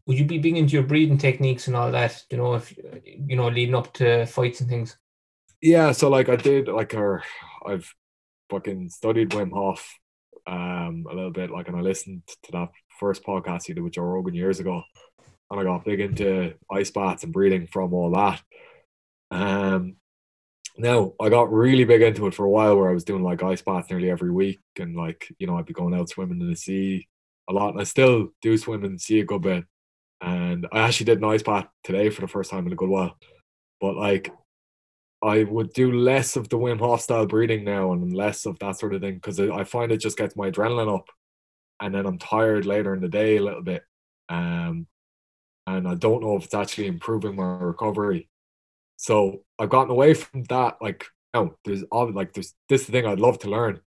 would 0.05 0.17
you 0.17 0.25
be 0.25 0.37
big 0.37 0.55
into 0.55 0.73
your 0.73 0.83
breathing 0.83 1.17
techniques 1.17 1.67
and 1.67 1.75
all 1.75 1.91
that? 1.91 2.23
You 2.29 2.37
know, 2.37 2.53
if 2.53 2.73
you 3.05 3.35
know, 3.35 3.49
leading 3.49 3.75
up 3.75 3.91
to 3.95 4.25
fights 4.27 4.61
and 4.61 4.69
things. 4.69 4.97
Yeah, 5.61 5.91
so 5.91 6.09
like 6.09 6.29
I 6.29 6.37
did, 6.37 6.69
like, 6.69 6.93
or 6.93 7.23
I've 7.65 7.93
fucking 8.49 8.89
studied 8.89 9.31
Wim 9.31 9.51
Hof 9.51 9.93
um, 10.47 11.05
a 11.09 11.13
little 11.13 11.31
bit. 11.31 11.51
Like, 11.51 11.67
and 11.67 11.77
I 11.77 11.81
listened 11.81 12.23
to 12.43 12.51
that 12.53 12.69
first 12.99 13.23
podcast 13.23 13.65
he 13.65 13.73
did 13.73 13.83
with 13.83 13.93
Joe 13.93 14.03
Rogan 14.03 14.33
years 14.33 14.59
ago, 14.59 14.83
and 15.49 15.59
I 15.59 15.63
got 15.63 15.85
big 15.85 15.99
into 15.99 16.53
ice 16.71 16.91
baths 16.91 17.23
and 17.23 17.33
breathing 17.33 17.67
from 17.67 17.93
all 17.93 18.11
that. 18.11 18.41
Um, 19.31 19.95
now 20.77 21.13
I 21.19 21.29
got 21.29 21.51
really 21.51 21.83
big 21.83 22.01
into 22.01 22.27
it 22.27 22.35
for 22.35 22.45
a 22.45 22.49
while, 22.49 22.77
where 22.77 22.89
I 22.89 22.93
was 22.93 23.03
doing 23.03 23.23
like 23.23 23.43
ice 23.43 23.61
baths 23.61 23.89
nearly 23.89 24.09
every 24.09 24.31
week, 24.31 24.59
and 24.79 24.95
like 24.95 25.27
you 25.39 25.47
know 25.47 25.57
I'd 25.57 25.65
be 25.65 25.73
going 25.73 25.93
out 25.93 26.09
swimming 26.09 26.41
in 26.41 26.49
the 26.49 26.55
sea 26.55 27.07
a 27.49 27.53
lot, 27.53 27.69
and 27.69 27.81
I 27.81 27.83
still 27.83 28.29
do 28.41 28.57
swim 28.57 28.83
in 28.85 28.93
the 28.93 28.99
sea 28.99 29.19
a 29.19 29.25
good 29.25 29.41
bit. 29.41 29.65
And 30.21 30.67
I 30.71 30.81
actually 30.81 31.05
did 31.05 31.17
an 31.17 31.25
ice 31.25 31.41
bath 31.41 31.67
today 31.83 32.09
for 32.09 32.21
the 32.21 32.27
first 32.27 32.51
time 32.51 32.67
in 32.67 32.73
a 32.73 32.75
good 32.75 32.89
while. 32.89 33.17
But 33.79 33.95
like 33.95 34.31
I 35.23 35.43
would 35.43 35.73
do 35.73 35.91
less 35.91 36.35
of 36.35 36.49
the 36.49 36.57
Wim 36.57 36.79
Hof 36.79 37.01
style 37.01 37.25
breathing 37.25 37.63
now 37.63 37.93
and 37.93 38.13
less 38.13 38.45
of 38.45 38.57
that 38.59 38.79
sort 38.79 38.95
of 38.95 39.01
thing 39.01 39.15
because 39.15 39.39
I 39.39 39.63
find 39.63 39.91
it 39.91 39.97
just 39.97 40.17
gets 40.17 40.35
my 40.35 40.49
adrenaline 40.49 40.93
up, 40.93 41.07
and 41.79 41.93
then 41.93 42.05
I'm 42.05 42.17
tired 42.17 42.65
later 42.65 42.93
in 42.93 43.01
the 43.01 43.09
day 43.09 43.37
a 43.37 43.43
little 43.43 43.61
bit, 43.61 43.83
um, 44.29 44.87
and 45.67 45.87
I 45.87 45.95
don't 45.95 46.23
know 46.23 46.37
if 46.37 46.45
it's 46.45 46.53
actually 46.53 46.87
improving 46.87 47.35
my 47.35 47.57
recovery. 47.57 48.29
So 48.97 49.43
I've 49.59 49.69
gotten 49.69 49.91
away 49.91 50.13
from 50.13 50.43
that. 50.45 50.77
Like, 50.81 51.05
no, 51.33 51.55
there's 51.65 51.83
like 51.91 52.33
there's 52.33 52.53
this 52.69 52.85
thing 52.85 53.05
I'd 53.05 53.19
love 53.19 53.39
to 53.39 53.49
learn. 53.49 53.79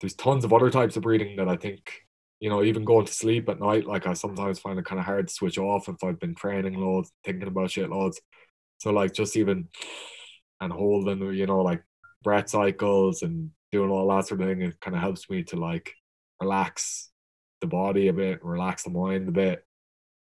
There's 0.00 0.14
tons 0.14 0.44
of 0.44 0.52
other 0.52 0.70
types 0.70 0.96
of 0.96 1.02
breathing 1.04 1.36
that 1.36 1.48
I 1.48 1.56
think 1.56 2.02
you 2.42 2.50
know, 2.50 2.64
even 2.64 2.84
going 2.84 3.06
to 3.06 3.14
sleep 3.14 3.48
at 3.48 3.60
night, 3.60 3.86
like 3.86 4.04
I 4.04 4.14
sometimes 4.14 4.58
find 4.58 4.76
it 4.76 4.84
kind 4.84 4.98
of 4.98 5.04
hard 5.04 5.28
to 5.28 5.32
switch 5.32 5.58
off 5.58 5.88
if 5.88 6.02
I've 6.02 6.18
been 6.18 6.34
training 6.34 6.74
loads, 6.74 7.12
thinking 7.24 7.46
about 7.46 7.70
shit 7.70 7.88
loads. 7.88 8.20
So 8.78 8.90
like 8.90 9.14
just 9.14 9.36
even 9.36 9.68
and 10.62 10.72
holding, 10.72 11.20
you 11.34 11.46
know, 11.46 11.60
like 11.60 11.82
breath 12.22 12.48
cycles 12.48 13.22
and 13.22 13.50
doing 13.72 13.90
all 13.90 14.08
that 14.08 14.26
sort 14.26 14.40
of 14.40 14.46
thing. 14.46 14.62
It 14.62 14.80
kind 14.80 14.94
of 14.94 15.02
helps 15.02 15.28
me 15.28 15.42
to 15.44 15.56
like 15.56 15.92
relax 16.40 17.10
the 17.60 17.66
body 17.66 18.08
a 18.08 18.12
bit, 18.12 18.44
relax 18.44 18.84
the 18.84 18.90
mind 18.90 19.28
a 19.28 19.32
bit. 19.32 19.66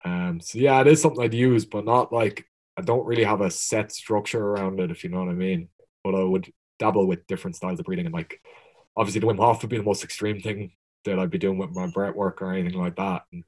Um, 0.03 0.41
so 0.41 0.59
yeah, 0.59 0.81
it 0.81 0.87
is 0.87 1.01
something 1.01 1.23
I'd 1.23 1.33
use, 1.33 1.65
but 1.65 1.85
not 1.85 2.11
like 2.11 2.45
I 2.77 2.81
don't 2.81 3.05
really 3.05 3.23
have 3.23 3.41
a 3.41 3.49
set 3.49 3.91
structure 3.91 4.45
around 4.45 4.79
it, 4.79 4.91
if 4.91 5.03
you 5.03 5.09
know 5.09 5.19
what 5.19 5.29
I 5.29 5.33
mean. 5.33 5.69
But 6.03 6.15
I 6.15 6.23
would 6.23 6.51
dabble 6.77 7.07
with 7.07 7.25
different 7.27 7.55
styles 7.55 7.79
of 7.79 7.85
breathing, 7.85 8.05
and 8.05 8.13
like 8.13 8.39
obviously 8.95 9.21
the 9.21 9.27
Wim 9.27 9.39
Hof 9.39 9.61
would 9.61 9.69
be 9.69 9.77
the 9.77 9.83
most 9.83 10.03
extreme 10.03 10.41
thing 10.41 10.73
that 11.05 11.19
I'd 11.19 11.31
be 11.31 11.37
doing 11.37 11.57
with 11.57 11.71
my 11.71 11.87
breath 11.87 12.15
work 12.15 12.41
or 12.41 12.53
anything 12.53 12.79
like 12.79 12.97
that. 12.97 13.23
And 13.31 13.45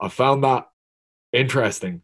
I 0.00 0.08
found 0.08 0.42
that 0.42 0.66
interesting 1.32 2.02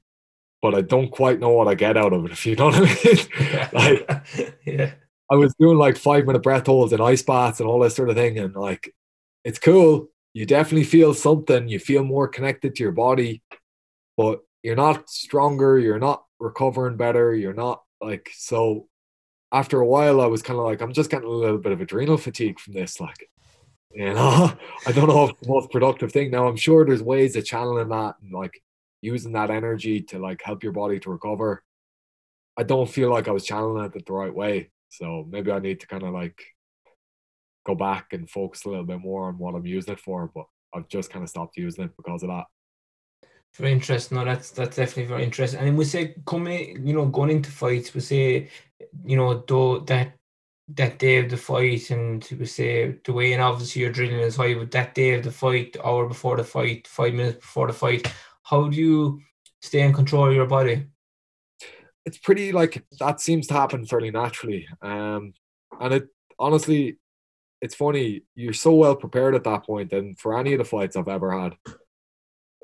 but 0.62 0.74
I 0.74 0.80
don't 0.80 1.10
quite 1.10 1.40
know 1.40 1.50
what 1.50 1.68
I 1.68 1.74
get 1.74 1.96
out 1.96 2.12
of 2.12 2.24
it, 2.24 2.32
if 2.32 2.46
you 2.46 2.56
know 2.56 2.66
what 2.66 2.76
I 2.76 2.80
mean. 2.80 3.68
like, 3.72 4.56
yeah. 4.66 4.92
I 5.30 5.34
was 5.34 5.54
doing 5.58 5.78
like 5.78 5.96
five 5.96 6.24
minute 6.24 6.42
breath 6.42 6.66
holds 6.66 6.92
and 6.92 7.02
ice 7.02 7.22
baths 7.22 7.60
and 7.60 7.68
all 7.68 7.80
this 7.80 7.96
sort 7.96 8.10
of 8.10 8.16
thing. 8.16 8.38
And 8.38 8.54
like, 8.54 8.94
it's 9.44 9.58
cool. 9.58 10.08
You 10.34 10.46
definitely 10.46 10.84
feel 10.84 11.14
something. 11.14 11.68
You 11.68 11.78
feel 11.78 12.04
more 12.04 12.28
connected 12.28 12.74
to 12.74 12.82
your 12.82 12.92
body, 12.92 13.42
but 14.16 14.40
you're 14.62 14.76
not 14.76 15.08
stronger. 15.10 15.78
You're 15.78 15.98
not 15.98 16.24
recovering 16.38 16.96
better. 16.96 17.34
You're 17.34 17.54
not 17.54 17.82
like, 18.00 18.30
so 18.34 18.88
after 19.52 19.80
a 19.80 19.86
while, 19.86 20.20
I 20.20 20.26
was 20.26 20.42
kind 20.42 20.58
of 20.58 20.64
like, 20.64 20.80
I'm 20.80 20.92
just 20.92 21.10
getting 21.10 21.28
a 21.28 21.32
little 21.32 21.58
bit 21.58 21.72
of 21.72 21.80
adrenal 21.80 22.18
fatigue 22.18 22.60
from 22.60 22.74
this. 22.74 23.00
Like, 23.00 23.28
you 23.92 24.12
know, 24.12 24.52
I 24.86 24.92
don't 24.92 25.08
know 25.08 25.24
if 25.24 25.30
it's 25.30 25.40
the 25.40 25.48
most 25.48 25.70
productive 25.70 26.12
thing. 26.12 26.30
Now, 26.30 26.46
I'm 26.46 26.56
sure 26.56 26.84
there's 26.84 27.02
ways 27.02 27.34
of 27.36 27.44
channeling 27.44 27.88
that 27.88 28.16
and 28.22 28.32
like 28.32 28.62
using 29.02 29.32
that 29.32 29.50
energy 29.50 30.00
to 30.00 30.18
like 30.18 30.42
help 30.42 30.62
your 30.62 30.72
body 30.72 30.98
to 31.00 31.10
recover. 31.10 31.62
I 32.56 32.62
don't 32.62 32.88
feel 32.88 33.10
like 33.10 33.28
I 33.28 33.32
was 33.32 33.44
channeling 33.44 33.84
it 33.84 34.06
the 34.06 34.12
right 34.12 34.34
way. 34.34 34.70
So 34.88 35.26
maybe 35.28 35.50
I 35.50 35.58
need 35.58 35.80
to 35.80 35.86
kind 35.86 36.02
of 36.02 36.14
like 36.14 36.42
go 37.66 37.74
back 37.74 38.12
and 38.12 38.30
focus 38.30 38.64
a 38.64 38.68
little 38.68 38.84
bit 38.84 39.00
more 39.00 39.28
on 39.28 39.38
what 39.38 39.54
I'm 39.54 39.66
using 39.66 39.94
it 39.94 40.00
for. 40.00 40.30
But 40.34 40.46
I've 40.74 40.88
just 40.88 41.10
kind 41.10 41.22
of 41.22 41.28
stopped 41.28 41.56
using 41.56 41.84
it 41.84 41.96
because 41.96 42.22
of 42.22 42.30
that. 42.30 42.44
Very 43.54 43.72
interesting. 43.72 44.18
No, 44.18 44.24
that's 44.24 44.50
that's 44.50 44.76
definitely 44.76 45.06
very 45.06 45.24
interesting. 45.24 45.60
And 45.60 45.78
we 45.78 45.84
say 45.84 46.14
coming, 46.26 46.86
you 46.86 46.92
know, 46.92 47.06
going 47.06 47.30
into 47.30 47.50
fights, 47.50 47.94
we 47.94 48.00
say, 48.00 48.50
you 49.04 49.16
know, 49.16 49.40
that 49.86 50.12
that 50.74 50.98
day 50.98 51.18
of 51.18 51.30
the 51.30 51.36
fight, 51.36 51.90
and 51.90 52.26
we 52.38 52.44
say 52.44 52.96
the 53.04 53.12
way, 53.12 53.32
and 53.32 53.42
obviously 53.42 53.82
your 53.82 53.92
drilling 53.92 54.18
is 54.18 54.36
high, 54.36 54.54
but 54.54 54.70
that 54.72 54.94
day 54.94 55.14
of 55.14 55.22
the 55.22 55.30
fight, 55.30 55.76
hour 55.84 56.06
before 56.06 56.36
the 56.36 56.44
fight, 56.44 56.86
five 56.88 57.14
minutes 57.14 57.36
before 57.36 57.68
the 57.68 57.72
fight, 57.72 58.12
how 58.46 58.68
do 58.68 58.76
you 58.76 59.20
stay 59.60 59.80
in 59.80 59.92
control 59.92 60.28
of 60.28 60.34
your 60.34 60.46
body? 60.46 60.86
It's 62.04 62.18
pretty 62.18 62.52
like 62.52 62.84
that 63.00 63.20
seems 63.20 63.48
to 63.48 63.54
happen 63.54 63.84
fairly 63.84 64.12
naturally. 64.12 64.68
Um, 64.80 65.34
and 65.80 65.94
it 65.94 66.08
honestly, 66.38 66.98
it's 67.60 67.74
funny. 67.74 68.22
You're 68.36 68.52
so 68.52 68.72
well 68.74 68.94
prepared 68.94 69.34
at 69.34 69.44
that 69.44 69.64
point, 69.64 69.92
and 69.92 70.18
for 70.18 70.38
any 70.38 70.52
of 70.52 70.58
the 70.58 70.64
fights 70.64 70.96
I've 70.96 71.08
ever 71.08 71.32
had, 71.38 71.56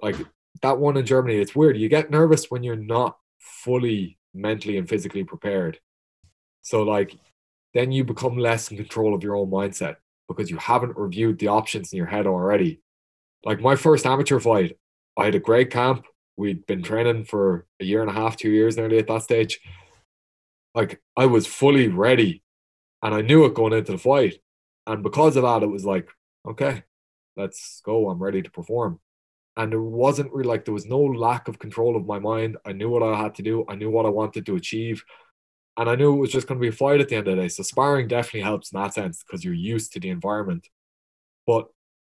like 0.00 0.16
that 0.62 0.78
one 0.78 0.96
in 0.96 1.04
Germany, 1.04 1.36
it's 1.36 1.56
weird. 1.56 1.76
You 1.76 1.88
get 1.88 2.10
nervous 2.10 2.50
when 2.50 2.62
you're 2.62 2.76
not 2.76 3.16
fully 3.38 4.18
mentally 4.32 4.78
and 4.78 4.88
physically 4.88 5.24
prepared. 5.24 5.80
So 6.62 6.84
like 6.84 7.18
then 7.74 7.90
you 7.90 8.04
become 8.04 8.36
less 8.36 8.70
in 8.70 8.76
control 8.76 9.14
of 9.14 9.24
your 9.24 9.34
own 9.34 9.50
mindset 9.50 9.96
because 10.28 10.50
you 10.50 10.58
haven't 10.58 10.96
reviewed 10.96 11.38
the 11.38 11.48
options 11.48 11.92
in 11.92 11.96
your 11.96 12.06
head 12.06 12.26
already. 12.26 12.80
Like 13.44 13.60
my 13.60 13.74
first 13.74 14.06
amateur 14.06 14.38
fight, 14.38 14.78
I 15.16 15.26
had 15.26 15.34
a 15.34 15.40
great 15.40 15.70
camp. 15.70 16.04
We'd 16.36 16.66
been 16.66 16.82
training 16.82 17.24
for 17.24 17.66
a 17.80 17.84
year 17.84 18.00
and 18.00 18.10
a 18.10 18.14
half, 18.14 18.36
two 18.36 18.50
years 18.50 18.76
nearly 18.76 18.98
at 18.98 19.06
that 19.08 19.22
stage. 19.22 19.60
Like 20.74 21.00
I 21.16 21.26
was 21.26 21.46
fully 21.46 21.88
ready 21.88 22.42
and 23.02 23.14
I 23.14 23.20
knew 23.20 23.44
it 23.44 23.54
going 23.54 23.74
into 23.74 23.92
the 23.92 23.98
fight. 23.98 24.38
And 24.86 25.02
because 25.02 25.36
of 25.36 25.42
that, 25.42 25.62
it 25.62 25.70
was 25.70 25.84
like, 25.84 26.08
okay, 26.48 26.84
let's 27.36 27.82
go. 27.84 28.08
I'm 28.08 28.22
ready 28.22 28.42
to 28.42 28.50
perform 28.50 28.98
and 29.56 29.70
there 29.70 29.82
wasn't 29.82 30.32
really 30.32 30.48
like 30.48 30.64
there 30.64 30.74
was 30.74 30.86
no 30.86 30.98
lack 30.98 31.48
of 31.48 31.58
control 31.58 31.96
of 31.96 32.06
my 32.06 32.18
mind. 32.18 32.56
I 32.64 32.72
knew 32.72 32.88
what 32.88 33.02
I 33.02 33.20
had 33.20 33.34
to 33.36 33.42
do. 33.42 33.64
I 33.68 33.74
knew 33.74 33.90
what 33.90 34.06
I 34.06 34.08
wanted 34.08 34.46
to 34.46 34.56
achieve, 34.56 35.04
and 35.76 35.90
I 35.90 35.94
knew 35.94 36.14
it 36.14 36.20
was 36.20 36.32
just 36.32 36.46
going 36.46 36.58
to 36.58 36.62
be 36.62 36.68
a 36.68 36.72
fight 36.72 37.00
at 37.00 37.08
the 37.08 37.16
end 37.16 37.28
of 37.28 37.36
the 37.36 37.42
day. 37.42 37.48
So 37.48 37.62
sparring 37.62 38.08
definitely 38.08 38.40
helps 38.40 38.72
in 38.72 38.80
that 38.80 38.94
sense 38.94 39.22
because 39.22 39.44
you're 39.44 39.54
used 39.54 39.92
to 39.92 40.00
the 40.00 40.08
environment. 40.08 40.68
But 41.46 41.68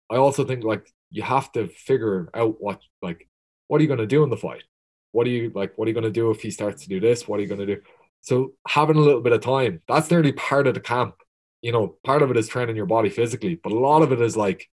I 0.09 0.17
also 0.17 0.43
think 0.43 0.63
like 0.63 0.87
you 1.11 1.21
have 1.21 1.51
to 1.51 1.67
figure 1.67 2.29
out 2.33 2.55
what 2.59 2.81
like 3.01 3.27
what 3.67 3.79
are 3.79 3.83
you 3.83 3.87
going 3.87 3.99
to 3.99 4.07
do 4.07 4.23
in 4.23 4.29
the 4.29 4.37
fight? 4.37 4.63
What 5.11 5.27
are 5.27 5.29
you 5.29 5.51
like? 5.53 5.77
What 5.77 5.85
are 5.85 5.89
you 5.89 5.93
going 5.93 6.03
to 6.03 6.11
do 6.11 6.31
if 6.31 6.41
he 6.41 6.51
starts 6.51 6.83
to 6.83 6.89
do 6.89 6.99
this? 6.99 7.27
What 7.27 7.39
are 7.39 7.43
you 7.43 7.47
going 7.47 7.65
to 7.65 7.75
do? 7.75 7.81
So 8.21 8.53
having 8.67 8.97
a 8.97 9.01
little 9.01 9.21
bit 9.21 9.33
of 9.33 9.41
time 9.41 9.81
that's 9.87 10.09
nearly 10.09 10.31
part 10.31 10.67
of 10.67 10.73
the 10.73 10.79
camp. 10.79 11.15
You 11.61 11.71
know, 11.71 11.97
part 12.03 12.23
of 12.23 12.31
it 12.31 12.37
is 12.37 12.47
training 12.47 12.75
your 12.75 12.87
body 12.87 13.09
physically, 13.09 13.59
but 13.61 13.71
a 13.71 13.79
lot 13.79 14.01
of 14.01 14.11
it 14.11 14.19
is 14.19 14.35
like 14.35 14.67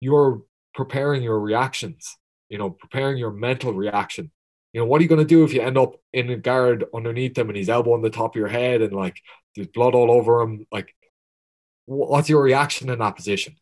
you're 0.00 0.42
preparing 0.74 1.22
your 1.22 1.38
reactions, 1.38 2.16
you 2.48 2.58
know, 2.58 2.70
preparing 2.70 3.16
your 3.16 3.30
mental 3.30 3.72
reaction. 3.72 4.30
You 4.72 4.80
know, 4.80 4.86
what 4.86 4.98
are 4.98 5.02
you 5.02 5.08
going 5.08 5.20
to 5.20 5.24
do 5.24 5.44
if 5.44 5.54
you 5.54 5.62
end 5.62 5.78
up 5.78 5.94
in 6.12 6.30
a 6.30 6.36
guard 6.36 6.84
underneath 6.92 7.38
him 7.38 7.48
and 7.48 7.56
he's 7.56 7.68
elbow 7.68 7.94
on 7.94 8.02
the 8.02 8.10
top 8.10 8.34
of 8.34 8.38
your 8.38 8.48
head 8.48 8.82
and 8.82 8.92
like 8.92 9.16
there's 9.54 9.68
blood 9.68 9.94
all 9.94 10.10
over 10.10 10.40
him? 10.40 10.66
Like, 10.72 10.94
what's 11.86 12.28
your 12.28 12.42
reaction 12.42 12.90
in 12.90 12.98
that 12.98 13.14
position? 13.14 13.54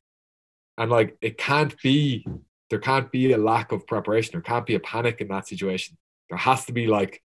And 0.78 0.90
like, 0.90 1.16
it 1.20 1.38
can't 1.38 1.80
be, 1.82 2.26
there 2.70 2.78
can't 2.78 3.10
be 3.10 3.32
a 3.32 3.38
lack 3.38 3.72
of 3.72 3.86
preparation. 3.86 4.32
There 4.32 4.40
can't 4.40 4.66
be 4.66 4.74
a 4.74 4.80
panic 4.80 5.20
in 5.20 5.28
that 5.28 5.46
situation. 5.46 5.96
There 6.30 6.38
has 6.38 6.64
to 6.66 6.72
be 6.72 6.86
like, 6.86 7.22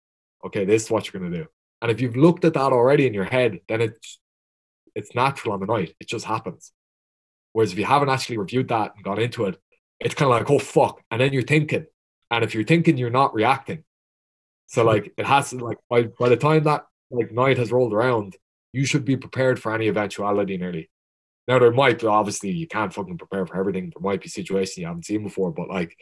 okay, 0.45 0.65
this 0.65 0.85
is 0.85 0.91
what 0.91 1.13
you're 1.13 1.21
going 1.21 1.33
to 1.33 1.39
do. 1.39 1.47
And 1.83 1.91
if 1.91 2.01
you've 2.01 2.17
looked 2.17 2.45
at 2.45 2.55
that 2.55 2.73
already 2.73 3.07
in 3.07 3.15
your 3.15 3.25
head, 3.25 3.61
then 3.69 3.81
it's 3.81 4.19
it's 4.95 5.15
natural 5.15 5.55
on 5.55 5.61
the 5.61 5.67
night. 5.67 5.95
It 6.01 6.09
just 6.09 6.25
happens. 6.25 6.73
Whereas 7.53 7.73
if 7.73 7.79
you 7.79 7.85
haven't 7.85 8.09
actually 8.09 8.39
reviewed 8.39 8.69
that 8.69 8.95
and 8.95 9.05
gone 9.05 9.21
into 9.21 9.45
it, 9.47 9.59
it's 10.01 10.15
kind 10.15 10.31
of 10.31 10.39
like, 10.39 10.51
oh 10.51 10.59
fuck. 10.59 11.03
And 11.11 11.21
then 11.21 11.33
you're 11.33 11.43
thinking. 11.43 11.87
And 12.31 12.45
if 12.45 12.55
you're 12.55 12.65
thinking, 12.65 12.97
you're 12.97 13.11
not 13.11 13.35
reacting. 13.35 13.85
So 14.67 14.83
hmm. 14.83 14.89
like 14.89 15.13
it 15.17 15.27
has 15.27 15.51
to 15.51 15.59
like 15.59 15.79
by 15.91 16.05
by 16.05 16.29
the 16.29 16.37
time 16.37 16.65
that 16.65 16.87
like 17.11 17.33
night 17.33 17.59
has 17.59 17.73
rolled 17.73 17.93
around, 17.93 18.37
you 18.73 18.87
should 18.87 19.05
be 19.05 19.17
prepared 19.17 19.61
for 19.61 19.75
any 19.75 19.89
eventuality 19.89 20.57
nearly. 20.57 20.91
Now 21.47 21.59
there 21.59 21.73
might 21.73 22.01
be 22.01 22.07
obviously 22.07 22.51
you 22.51 22.67
can't 22.67 22.93
fucking 22.93 23.19
prepare 23.19 23.47
for 23.47 23.57
everything. 23.57 23.93
There 23.95 24.03
might 24.03 24.23
be 24.23 24.29
situations 24.29 24.79
you 24.79 24.87
haven't 24.87 25.07
seen 25.07 25.23
before, 25.23 25.53
but 25.53 25.69
like 25.69 25.97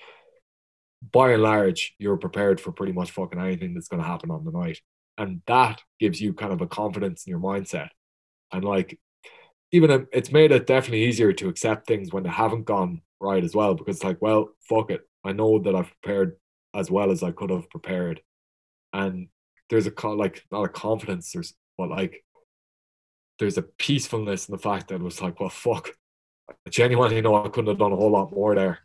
by 1.12 1.32
and 1.32 1.42
large, 1.42 1.94
you're 1.98 2.16
prepared 2.16 2.60
for 2.60 2.72
pretty 2.72 2.92
much 2.92 3.10
fucking 3.10 3.40
anything 3.40 3.74
that's 3.74 3.88
gonna 3.88 4.04
happen 4.04 4.30
on 4.30 4.44
the 4.44 4.52
night. 4.52 4.80
And 5.18 5.42
that 5.46 5.82
gives 6.00 6.20
you 6.20 6.32
kind 6.32 6.52
of 6.52 6.60
a 6.60 6.66
confidence 6.66 7.26
in 7.26 7.30
your 7.30 7.40
mindset. 7.40 7.88
And 8.52 8.64
like 8.64 8.98
even 9.72 9.90
um, 9.90 10.06
it's 10.12 10.30
made 10.30 10.52
it 10.52 10.66
definitely 10.66 11.04
easier 11.04 11.32
to 11.32 11.48
accept 11.48 11.86
things 11.86 12.12
when 12.12 12.22
they 12.22 12.30
haven't 12.30 12.64
gone 12.64 13.00
right 13.20 13.42
as 13.42 13.54
well 13.54 13.74
because 13.74 13.96
it's 13.96 14.04
like 14.04 14.20
well 14.20 14.50
fuck 14.68 14.90
it 14.90 15.00
i 15.24 15.32
know 15.32 15.58
that 15.58 15.74
i've 15.74 15.92
prepared 16.00 16.36
as 16.74 16.90
well 16.90 17.10
as 17.10 17.22
i 17.22 17.30
could 17.30 17.50
have 17.50 17.68
prepared 17.70 18.20
and 18.92 19.28
there's 19.70 19.86
a 19.86 20.08
like 20.08 20.44
not 20.52 20.64
a 20.64 20.68
confidence 20.68 21.32
there's 21.32 21.54
but 21.78 21.88
like 21.88 22.22
there's 23.42 23.58
a 23.58 23.62
peacefulness 23.62 24.48
in 24.48 24.52
the 24.52 24.62
fact 24.62 24.88
that 24.88 24.96
it 24.96 25.02
was 25.02 25.20
like 25.20 25.38
well 25.40 25.50
fuck 25.50 25.90
I 26.48 26.70
genuinely 26.70 27.20
know 27.20 27.44
i 27.44 27.48
couldn't 27.48 27.68
have 27.68 27.78
done 27.78 27.92
a 27.92 27.96
whole 27.96 28.10
lot 28.10 28.32
more 28.32 28.54
there 28.54 28.80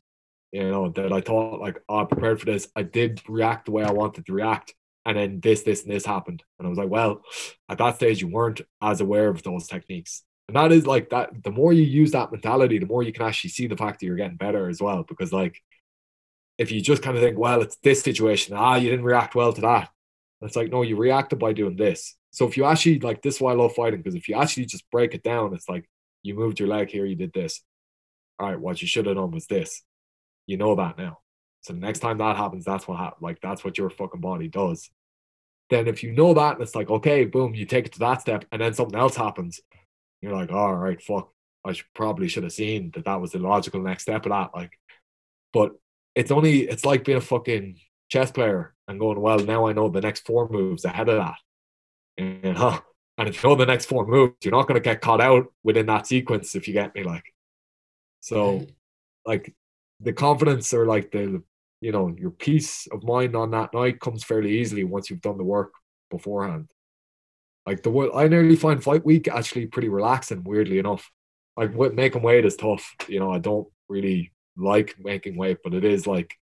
you 0.51 0.63
know 0.63 0.89
that 0.89 1.11
i 1.11 1.21
thought 1.21 1.59
like 1.59 1.81
oh, 1.89 1.99
i 1.99 2.05
prepared 2.05 2.39
for 2.39 2.45
this 2.45 2.67
i 2.75 2.83
did 2.83 3.21
react 3.27 3.65
the 3.65 3.71
way 3.71 3.83
i 3.83 3.91
wanted 3.91 4.25
to 4.25 4.33
react 4.33 4.73
and 5.05 5.17
then 5.17 5.39
this 5.39 5.63
this 5.63 5.83
and 5.83 5.91
this 5.91 6.05
happened 6.05 6.43
and 6.59 6.65
i 6.65 6.69
was 6.69 6.77
like 6.77 6.89
well 6.89 7.21
at 7.69 7.77
that 7.77 7.95
stage 7.95 8.21
you 8.21 8.27
weren't 8.27 8.61
as 8.81 9.01
aware 9.01 9.29
of 9.29 9.43
those 9.43 9.67
techniques 9.67 10.23
and 10.47 10.55
that 10.55 10.71
is 10.71 10.87
like 10.87 11.09
that 11.09 11.43
the 11.43 11.51
more 11.51 11.73
you 11.73 11.83
use 11.83 12.11
that 12.11 12.31
mentality, 12.31 12.79
the 12.79 12.85
more 12.85 13.03
you 13.03 13.11
can 13.11 13.25
actually 13.25 13.49
see 13.49 13.67
the 13.67 13.75
fact 13.75 13.99
that 13.99 14.05
you're 14.05 14.15
getting 14.15 14.37
better 14.37 14.69
as 14.69 14.81
well. 14.81 15.03
Because 15.03 15.33
like 15.33 15.61
if 16.57 16.71
you 16.71 16.81
just 16.81 17.03
kind 17.03 17.17
of 17.17 17.23
think, 17.23 17.37
well, 17.37 17.61
it's 17.61 17.75
this 17.77 18.01
situation, 18.01 18.55
ah, 18.55 18.75
you 18.75 18.89
didn't 18.89 19.05
react 19.05 19.35
well 19.35 19.53
to 19.53 19.61
that. 19.61 19.89
It's 20.41 20.55
like, 20.55 20.71
no, 20.71 20.83
you 20.83 20.95
reacted 20.95 21.39
by 21.39 21.53
doing 21.53 21.75
this. 21.75 22.15
So 22.31 22.47
if 22.47 22.57
you 22.57 22.65
actually 22.65 22.99
like 22.99 23.21
this 23.21 23.35
is 23.35 23.41
why 23.41 23.51
I 23.51 23.55
love 23.55 23.73
fighting, 23.73 24.01
because 24.01 24.15
if 24.15 24.27
you 24.27 24.35
actually 24.35 24.65
just 24.65 24.89
break 24.91 25.13
it 25.13 25.23
down, 25.23 25.53
it's 25.53 25.69
like 25.69 25.89
you 26.23 26.35
moved 26.35 26.59
your 26.59 26.69
leg 26.69 26.89
here, 26.89 27.05
you 27.05 27.15
did 27.15 27.33
this. 27.33 27.61
All 28.39 28.47
right, 28.49 28.59
what 28.59 28.81
you 28.81 28.87
should 28.87 29.05
have 29.05 29.15
done 29.15 29.31
was 29.31 29.47
this. 29.47 29.81
You 30.45 30.57
know 30.57 30.75
that 30.75 30.97
now. 30.97 31.19
So 31.61 31.73
the 31.73 31.79
next 31.79 31.99
time 31.99 32.19
that 32.19 32.37
happens, 32.37 32.65
that's 32.65 32.87
what 32.87 32.99
happens. 32.99 33.21
Like 33.21 33.39
that's 33.41 33.63
what 33.63 33.77
your 33.77 33.89
fucking 33.89 34.21
body 34.21 34.47
does. 34.47 34.89
Then 35.69 35.87
if 35.87 36.03
you 36.03 36.11
know 36.11 36.33
that, 36.33 36.61
it's 36.61 36.75
like, 36.75 36.89
okay, 36.89 37.25
boom, 37.25 37.53
you 37.53 37.65
take 37.65 37.87
it 37.87 37.93
to 37.93 37.99
that 37.99 38.21
step, 38.21 38.45
and 38.51 38.61
then 38.61 38.73
something 38.73 38.97
else 38.97 39.17
happens, 39.17 39.59
you're 40.21 40.33
like, 40.33 40.51
all 40.51 40.73
right, 40.73 41.01
fuck, 41.01 41.31
I 41.65 41.73
should, 41.73 41.87
probably 41.93 42.29
should 42.29 42.43
have 42.43 42.53
seen 42.53 42.91
that 42.93 43.05
that 43.05 43.19
was 43.19 43.31
the 43.31 43.39
logical 43.39 43.81
next 43.81 44.03
step 44.03 44.25
of 44.25 44.31
that. 44.31 44.51
Like, 44.55 44.71
but 45.51 45.73
it's 46.15 46.31
only, 46.31 46.61
it's 46.61 46.85
like 46.85 47.03
being 47.03 47.17
a 47.17 47.21
fucking 47.21 47.79
chess 48.09 48.31
player 48.31 48.75
and 48.87 48.99
going, 48.99 49.19
well, 49.19 49.39
now 49.39 49.67
I 49.67 49.73
know 49.73 49.89
the 49.89 49.99
next 49.99 50.25
four 50.25 50.47
moves 50.47 50.85
ahead 50.85 51.09
of 51.09 51.17
that. 51.17 51.35
You 52.17 52.53
know? 52.53 52.79
And 53.17 53.29
if 53.29 53.41
you 53.41 53.49
know 53.49 53.55
the 53.55 53.65
next 53.65 53.85
four 53.85 54.05
moves, 54.05 54.35
you're 54.43 54.51
not 54.51 54.67
going 54.67 54.79
to 54.79 54.83
get 54.83 55.01
caught 55.01 55.21
out 55.21 55.47
within 55.63 55.87
that 55.87 56.05
sequence, 56.05 56.55
if 56.55 56.67
you 56.67 56.73
get 56.73 56.93
me. 56.93 57.03
Like, 57.03 57.23
so, 58.19 58.65
like, 59.25 59.55
the 59.99 60.13
confidence 60.13 60.73
or 60.73 60.85
like 60.85 61.11
the, 61.11 61.41
you 61.81 61.91
know, 61.91 62.15
your 62.17 62.31
peace 62.31 62.87
of 62.91 63.03
mind 63.03 63.35
on 63.35 63.51
that 63.51 63.73
night 63.73 63.99
comes 63.99 64.23
fairly 64.23 64.59
easily 64.59 64.83
once 64.83 65.09
you've 65.09 65.21
done 65.21 65.37
the 65.37 65.43
work 65.43 65.73
beforehand. 66.09 66.69
Like 67.65 67.83
the 67.83 68.11
I 68.15 68.27
nearly 68.27 68.55
find 68.55 68.81
fight 68.81 69.05
week 69.05 69.27
actually 69.27 69.65
pretty 69.65 69.89
relaxing. 69.89 70.43
Weirdly 70.45 70.79
enough, 70.79 71.11
like 71.57 71.73
making 71.93 72.21
weight 72.21 72.45
is 72.45 72.55
tough. 72.55 72.95
You 73.09 73.19
know, 73.19 73.31
I 73.31 73.39
don't 73.39 73.67
really 73.89 74.31
like 74.55 74.95
making 74.97 75.35
weight, 75.35 75.57
but 75.63 75.73
it 75.73 75.83
is 75.83 76.07
like 76.07 76.33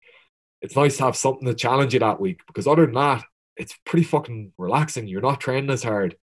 it's 0.62 0.76
nice 0.76 0.98
to 0.98 1.06
have 1.06 1.16
something 1.16 1.48
to 1.48 1.56
challenge 1.56 1.94
you 1.94 2.00
that 2.02 2.22
week 2.22 2.42
because 2.46 2.68
other 2.68 2.86
than 2.86 2.94
that, 2.96 3.24
it's 3.58 3.78
pretty 3.86 4.06
fucking 4.06 4.54
relaxing. 4.58 5.08
You're 5.08 5.22
not 5.22 5.40
training 5.40 5.70
as 5.70 5.84
hard. 5.84 6.16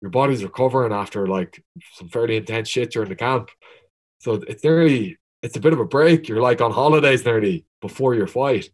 Your 0.00 0.10
body's 0.10 0.44
recovering 0.44 0.92
after 0.92 1.26
like 1.26 1.62
some 1.94 2.08
fairly 2.08 2.36
intense 2.36 2.68
shit 2.68 2.92
during 2.92 3.08
the 3.08 3.16
camp. 3.16 3.50
So 4.20 4.34
it's 4.34 4.62
nearly 4.62 5.18
it's 5.42 5.56
a 5.56 5.60
bit 5.60 5.72
of 5.72 5.80
a 5.80 5.84
break. 5.84 6.28
You're 6.28 6.40
like 6.40 6.60
on 6.60 6.72
holidays 6.72 7.24
nearly 7.24 7.64
before 7.80 8.14
your 8.14 8.26
fight. 8.26 8.70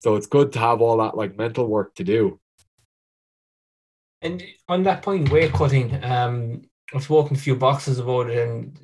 So 0.00 0.16
it's 0.16 0.26
good 0.26 0.52
to 0.52 0.58
have 0.58 0.80
all 0.80 0.98
that 0.98 1.16
like 1.16 1.36
mental 1.36 1.66
work 1.66 1.94
to 1.96 2.04
do. 2.04 2.40
And 4.22 4.42
on 4.68 4.82
that 4.84 5.02
point, 5.02 5.30
weight 5.30 5.52
cutting, 5.52 6.02
um, 6.04 6.62
I've 6.94 7.02
spoken 7.02 7.36
a 7.36 7.40
few 7.40 7.56
boxes 7.56 7.98
about 7.98 8.30
it, 8.30 8.48
and 8.48 8.78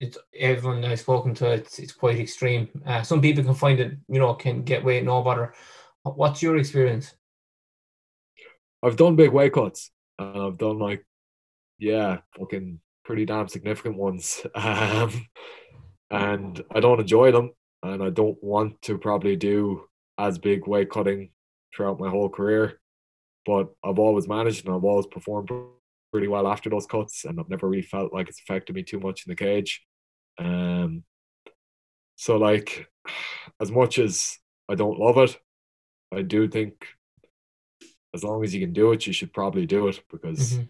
it's 0.00 0.18
everyone 0.38 0.84
I've 0.84 1.00
spoken 1.00 1.34
to, 1.36 1.52
it's 1.52 1.78
it's 1.78 1.92
quite 1.92 2.18
extreme. 2.18 2.68
Uh, 2.86 3.02
some 3.02 3.20
people 3.20 3.44
can 3.44 3.54
find 3.54 3.80
it, 3.80 3.96
you 4.08 4.18
know, 4.18 4.34
can 4.34 4.62
get 4.62 4.84
weight 4.84 5.04
no 5.04 5.22
better. 5.22 5.54
What's 6.02 6.42
your 6.42 6.56
experience? 6.56 7.14
I've 8.82 8.96
done 8.96 9.16
big 9.16 9.32
weight 9.32 9.52
cuts. 9.52 9.90
And 10.18 10.42
I've 10.42 10.58
done 10.58 10.78
like, 10.78 11.06
yeah, 11.78 12.18
fucking 12.38 12.80
pretty 13.04 13.24
damn 13.24 13.48
significant 13.48 13.96
ones. 13.96 14.44
Um, 14.54 15.26
and 16.10 16.64
I 16.74 16.80
don't 16.80 17.00
enjoy 17.00 17.32
them, 17.32 17.50
and 17.82 18.02
I 18.02 18.08
don't 18.08 18.42
want 18.42 18.80
to 18.82 18.96
probably 18.96 19.36
do 19.36 19.84
as 20.16 20.38
big 20.38 20.66
weight 20.66 20.90
cutting 20.90 21.32
throughout 21.74 22.00
my 22.00 22.08
whole 22.08 22.30
career 22.30 22.80
but 23.48 23.68
I've 23.82 23.98
always 23.98 24.28
managed 24.28 24.66
and 24.66 24.74
I've 24.74 24.84
always 24.84 25.06
performed 25.06 25.50
pretty 26.12 26.28
well 26.28 26.46
after 26.46 26.68
those 26.68 26.86
cuts, 26.86 27.24
and 27.24 27.40
I've 27.40 27.48
never 27.48 27.66
really 27.66 27.82
felt 27.82 28.12
like 28.12 28.28
it's 28.28 28.40
affected 28.40 28.76
me 28.76 28.82
too 28.82 29.00
much 29.00 29.24
in 29.26 29.30
the 29.30 29.36
cage. 29.36 29.82
Um, 30.38 31.02
so 32.16 32.36
like, 32.36 32.86
as 33.60 33.70
much 33.70 33.98
as 33.98 34.36
I 34.68 34.74
don't 34.74 34.98
love 34.98 35.16
it, 35.16 35.38
I 36.14 36.20
do 36.20 36.46
think 36.46 36.74
as 38.14 38.24
long 38.24 38.42
as 38.44 38.54
you 38.54 38.60
can 38.60 38.72
do 38.72 38.92
it, 38.92 39.06
you 39.06 39.12
should 39.12 39.32
probably 39.32 39.66
do 39.66 39.88
it 39.88 40.02
because 40.10 40.60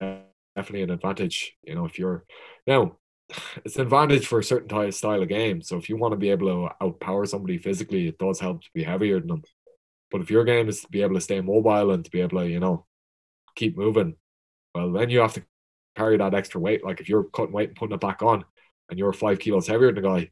Mhm. 0.00 0.24
definitely 0.56 0.82
an 0.82 0.90
advantage. 0.90 1.56
You 1.62 1.74
know, 1.74 1.84
if 1.84 1.98
you're 1.98 2.24
now, 2.66 2.98
it's 3.64 3.76
an 3.76 3.82
advantage 3.82 4.26
for 4.26 4.38
a 4.38 4.44
certain 4.44 4.68
type 4.68 4.88
of 4.88 4.94
style 4.94 5.22
of 5.22 5.28
game. 5.28 5.62
So 5.62 5.76
if 5.76 5.88
you 5.88 5.96
want 5.96 6.12
to 6.12 6.18
be 6.18 6.30
able 6.30 6.48
to 6.48 6.74
outpower 6.84 7.26
somebody 7.26 7.58
physically, 7.58 8.08
it 8.08 8.18
does 8.18 8.40
help 8.40 8.62
to 8.62 8.70
be 8.74 8.84
heavier 8.84 9.18
than 9.18 9.28
them. 9.28 9.42
But 10.10 10.20
if 10.20 10.30
your 10.30 10.44
game 10.44 10.68
is 10.68 10.82
to 10.82 10.88
be 10.88 11.02
able 11.02 11.14
to 11.14 11.20
stay 11.20 11.40
mobile 11.40 11.90
and 11.90 12.04
to 12.04 12.10
be 12.10 12.20
able 12.20 12.38
to, 12.40 12.48
you 12.48 12.60
know, 12.60 12.86
keep 13.56 13.76
moving, 13.76 14.16
well, 14.74 14.92
then 14.92 15.10
you 15.10 15.20
have 15.20 15.34
to 15.34 15.44
carry 15.96 16.16
that 16.18 16.34
extra 16.34 16.60
weight. 16.60 16.84
Like 16.84 17.00
if 17.00 17.08
you're 17.08 17.24
cutting 17.24 17.52
weight 17.52 17.70
and 17.70 17.76
putting 17.76 17.94
it 17.94 18.00
back 18.00 18.22
on, 18.22 18.44
and 18.90 18.98
you're 18.98 19.12
five 19.12 19.38
kilos 19.38 19.66
heavier 19.66 19.92
than 19.92 20.02
the 20.02 20.08
guy, 20.08 20.30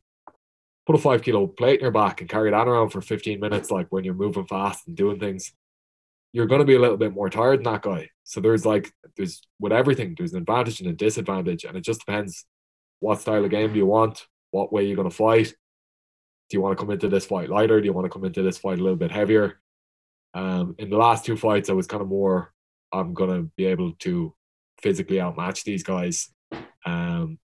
put 0.87 0.95
a 0.95 0.99
five 0.99 1.23
kilo 1.23 1.47
plate 1.47 1.81
in 1.81 1.85
your 1.85 1.91
back 1.91 2.21
and 2.21 2.31
carry 2.31 2.51
that 2.51 2.69
around 2.69 2.91
for 2.91 3.01
15 3.01 3.41
minutes, 3.41 3.71
like 3.71 3.87
when 3.91 4.05
you're 4.05 4.15
moving 4.15 4.47
fast 4.47 4.87
and 4.87 4.97
doing 4.97 5.19
things, 5.19 5.53
you're 6.33 6.47
going 6.47 6.61
to 6.61 6.65
be 6.67 6.75
a 6.75 6.81
little 6.81 6.97
bit 6.97 7.15
more 7.15 7.29
tired 7.29 7.59
than 7.59 7.73
that 7.73 7.83
guy. 7.83 8.09
So 8.25 8.41
there's 8.41 8.65
like, 8.65 8.91
there's 9.17 9.43
with 9.61 9.73
everything, 9.73 10.15
there's 10.17 10.33
an 10.33 10.39
advantage 10.39 10.81
and 10.81 10.89
a 10.89 10.93
disadvantage. 10.93 11.65
And 11.65 11.77
it 11.77 11.85
just 11.85 12.01
depends 12.01 12.47
what 13.01 13.21
style 13.21 13.45
of 13.45 13.51
game 13.51 13.73
do 13.73 13.79
you 13.79 13.87
want? 13.87 14.27
What 14.51 14.73
way 14.73 14.85
you're 14.85 14.97
going 14.97 15.11
to 15.11 15.15
fight? 15.15 15.55
Do 16.49 16.57
you 16.57 16.61
want 16.61 16.77
to 16.77 16.83
come 16.83 16.91
into 16.91 17.09
this 17.09 17.27
fight 17.27 17.51
lighter? 17.51 17.81
Do 17.81 17.87
you 17.87 17.93
want 17.93 18.07
to 18.07 18.11
come 18.11 18.25
into 18.25 18.43
this 18.43 18.59
fight 18.59 18.79
a 18.79 18.83
little 18.83 18.97
bit 18.97 19.11
heavier? 19.11 19.61
Um, 20.35 20.75
in 20.79 20.89
the 20.89 20.97
last 20.97 21.25
two 21.25 21.37
fights, 21.37 21.69
I 21.69 21.75
was 21.75 21.87
kind 21.87 22.03
of 22.03 22.09
more, 22.09 22.53
I'm 22.93 23.13
going 23.13 23.31
to 23.31 23.51
be 23.57 23.67
able 23.67 23.93
to 24.01 24.35
physically 24.81 25.21
outmatch 25.21 25.65
these 25.65 25.83
guys. 25.83 26.31
Um, 26.85 27.39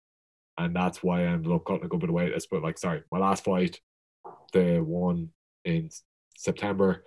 and 0.57 0.75
that's 0.75 1.03
why 1.03 1.21
I 1.21 1.27
ended 1.27 1.51
up 1.51 1.65
cutting 1.65 1.85
a 1.85 1.87
good 1.87 1.99
bit 1.99 2.09
of 2.09 2.15
weight. 2.15 2.33
But 2.49 2.63
like, 2.63 2.77
sorry, 2.77 3.03
my 3.11 3.19
last 3.19 3.43
fight, 3.43 3.79
the 4.53 4.79
one 4.79 5.29
in 5.63 5.89
September 6.37 7.03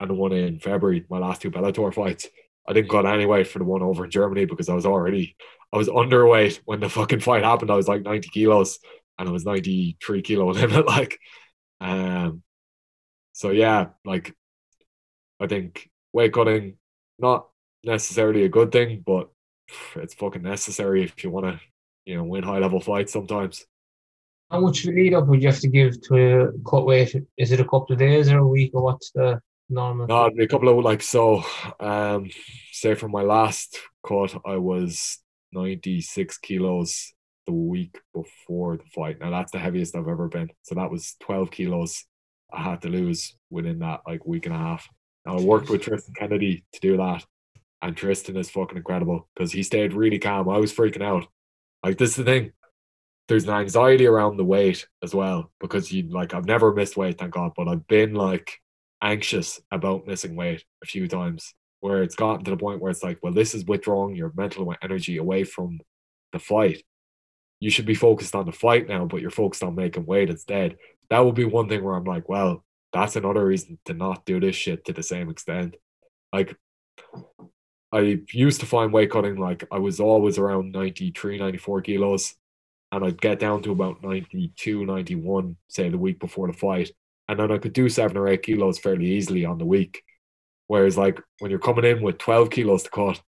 and 0.00 0.10
the 0.10 0.14
one 0.14 0.32
in 0.32 0.58
February, 0.58 1.04
my 1.10 1.18
last 1.18 1.42
two 1.42 1.50
Bellator 1.50 1.92
fights, 1.92 2.26
I 2.66 2.72
didn't 2.72 2.90
cut 2.90 3.06
any 3.06 3.26
weight 3.26 3.48
for 3.48 3.58
the 3.58 3.64
one 3.64 3.82
over 3.82 4.04
in 4.04 4.10
Germany 4.10 4.46
because 4.46 4.68
I 4.68 4.74
was 4.74 4.86
already 4.86 5.36
I 5.72 5.76
was 5.76 5.88
underweight 5.88 6.60
when 6.64 6.80
the 6.80 6.88
fucking 6.88 7.20
fight 7.20 7.44
happened. 7.44 7.70
I 7.70 7.76
was 7.76 7.86
like 7.86 8.02
90 8.02 8.28
kilos 8.30 8.78
and 9.18 9.28
I 9.28 9.32
was 9.32 9.44
93 9.44 10.22
kilo 10.22 10.46
limit. 10.52 10.86
Like, 10.86 11.18
um, 11.80 12.42
so 13.32 13.50
yeah, 13.50 13.88
like 14.04 14.34
I 15.38 15.46
think 15.46 15.88
weight 16.12 16.32
cutting 16.32 16.76
not 17.18 17.46
necessarily 17.84 18.44
a 18.44 18.48
good 18.48 18.72
thing, 18.72 19.02
but 19.06 19.28
it's 19.96 20.14
fucking 20.14 20.42
necessary 20.42 21.04
if 21.04 21.22
you 21.22 21.30
want 21.30 21.46
to, 21.46 21.60
you 22.04 22.16
know, 22.16 22.24
win 22.24 22.42
high 22.42 22.58
level 22.58 22.80
fights 22.80 23.12
sometimes. 23.12 23.64
How 24.50 24.60
much 24.60 24.84
lead 24.84 25.14
up 25.14 25.26
would 25.26 25.42
you 25.42 25.48
have 25.48 25.60
to 25.60 25.68
give 25.68 26.00
to 26.08 26.52
cut 26.68 26.84
weight? 26.84 27.14
Is 27.36 27.52
it 27.52 27.60
a 27.60 27.64
couple 27.64 27.92
of 27.92 27.98
days 27.98 28.30
or 28.30 28.38
a 28.38 28.46
week 28.46 28.72
or 28.74 28.82
what's 28.82 29.12
the 29.12 29.40
normal? 29.70 30.06
No, 30.06 30.26
it'd 30.26 30.36
be 30.36 30.44
a 30.44 30.48
couple 30.48 30.68
of 30.68 30.84
like 30.84 31.02
so. 31.02 31.42
Um, 31.78 32.30
say 32.72 32.94
for 32.94 33.08
my 33.08 33.22
last 33.22 33.78
cut, 34.06 34.36
I 34.44 34.56
was 34.56 35.18
96 35.52 36.38
kilos 36.38 37.12
the 37.46 37.52
week 37.52 37.98
before 38.14 38.76
the 38.76 38.84
fight. 38.94 39.20
Now 39.20 39.30
that's 39.30 39.52
the 39.52 39.58
heaviest 39.58 39.96
I've 39.96 40.08
ever 40.08 40.28
been. 40.28 40.50
So 40.62 40.74
that 40.74 40.90
was 40.90 41.16
12 41.20 41.50
kilos 41.50 42.04
I 42.52 42.62
had 42.62 42.82
to 42.82 42.88
lose 42.88 43.36
within 43.50 43.80
that 43.80 44.00
like 44.06 44.26
week 44.26 44.46
and 44.46 44.54
a 44.54 44.58
half. 44.58 44.88
Now 45.26 45.38
I 45.38 45.40
worked 45.40 45.70
with 45.70 45.82
Tristan 45.82 46.14
Kennedy 46.14 46.64
to 46.72 46.80
do 46.80 46.96
that. 46.96 47.24
And 47.82 47.96
Tristan 47.96 48.36
is 48.36 48.50
fucking 48.50 48.76
incredible 48.76 49.28
because 49.34 49.52
he 49.52 49.62
stayed 49.62 49.94
really 49.94 50.18
calm. 50.18 50.48
I 50.48 50.58
was 50.58 50.72
freaking 50.72 51.02
out. 51.02 51.26
Like 51.82 51.96
this 51.96 52.10
is 52.10 52.16
the 52.16 52.24
thing. 52.24 52.52
There's 53.28 53.44
an 53.44 53.54
anxiety 53.54 54.06
around 54.06 54.36
the 54.36 54.44
weight 54.44 54.86
as 55.02 55.14
well 55.14 55.50
because 55.60 55.90
you 55.90 56.10
like 56.10 56.34
I've 56.34 56.46
never 56.46 56.74
missed 56.74 56.96
weight, 56.96 57.18
thank 57.18 57.32
God, 57.32 57.52
but 57.56 57.68
I've 57.68 57.86
been 57.86 58.14
like 58.14 58.58
anxious 59.02 59.60
about 59.70 60.06
missing 60.06 60.36
weight 60.36 60.64
a 60.82 60.86
few 60.86 61.08
times 61.08 61.54
where 61.80 62.02
it's 62.02 62.14
gotten 62.14 62.44
to 62.44 62.50
the 62.50 62.56
point 62.56 62.80
where 62.80 62.90
it's 62.90 63.02
like, 63.02 63.18
well, 63.22 63.32
this 63.32 63.54
is 63.54 63.64
withdrawing 63.64 64.14
your 64.14 64.32
mental 64.36 64.74
energy 64.82 65.16
away 65.16 65.44
from 65.44 65.80
the 66.32 66.38
fight. 66.38 66.82
You 67.58 67.70
should 67.70 67.86
be 67.86 67.94
focused 67.94 68.34
on 68.34 68.46
the 68.46 68.52
fight 68.52 68.88
now, 68.88 69.06
but 69.06 69.20
you're 69.20 69.30
focused 69.30 69.62
on 69.62 69.74
making 69.74 70.06
weight 70.06 70.30
instead. 70.30 70.76
That 71.08 71.20
would 71.20 71.34
be 71.34 71.44
one 71.44 71.68
thing 71.68 71.82
where 71.82 71.94
I'm 71.94 72.04
like, 72.04 72.28
well, 72.28 72.64
that's 72.92 73.16
another 73.16 73.44
reason 73.44 73.78
to 73.86 73.94
not 73.94 74.24
do 74.24 74.40
this 74.40 74.56
shit 74.56 74.84
to 74.86 74.92
the 74.92 75.02
same 75.02 75.30
extent. 75.30 75.76
Like, 76.32 76.56
I 77.92 78.20
used 78.32 78.60
to 78.60 78.66
find 78.66 78.92
weight 78.92 79.10
cutting 79.10 79.36
like 79.36 79.64
I 79.70 79.78
was 79.78 80.00
always 80.00 80.38
around 80.38 80.72
93, 80.72 81.38
94 81.38 81.82
kilos, 81.82 82.34
and 82.92 83.04
I'd 83.04 83.20
get 83.20 83.38
down 83.38 83.62
to 83.62 83.72
about 83.72 84.02
92, 84.02 84.84
91, 84.86 85.56
say 85.68 85.88
the 85.88 85.98
week 85.98 86.20
before 86.20 86.46
the 86.46 86.52
fight. 86.52 86.90
And 87.30 87.38
then 87.38 87.52
I 87.52 87.58
could 87.58 87.72
do 87.72 87.88
seven 87.88 88.16
or 88.16 88.26
eight 88.26 88.42
kilos 88.42 88.80
fairly 88.80 89.06
easily 89.06 89.44
on 89.44 89.58
the 89.58 89.64
week. 89.64 90.02
Whereas, 90.66 90.98
like, 90.98 91.20
when 91.38 91.52
you're 91.52 91.60
coming 91.60 91.84
in 91.84 92.02
with 92.02 92.18
12 92.18 92.50
kilos 92.50 92.82
to 92.82 92.90
cut, 92.90 93.22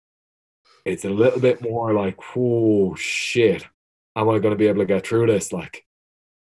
it's 0.83 1.05
a 1.05 1.09
little 1.09 1.39
bit 1.39 1.61
more 1.61 1.93
like, 1.93 2.17
oh 2.35 2.95
shit, 2.95 3.65
am 4.13 4.27
I 4.27 4.39
going 4.39 4.51
to 4.51 4.57
be 4.57 4.67
able 4.67 4.79
to 4.79 4.85
get 4.85 5.07
through 5.07 5.27
this? 5.27 5.53
Like, 5.53 5.85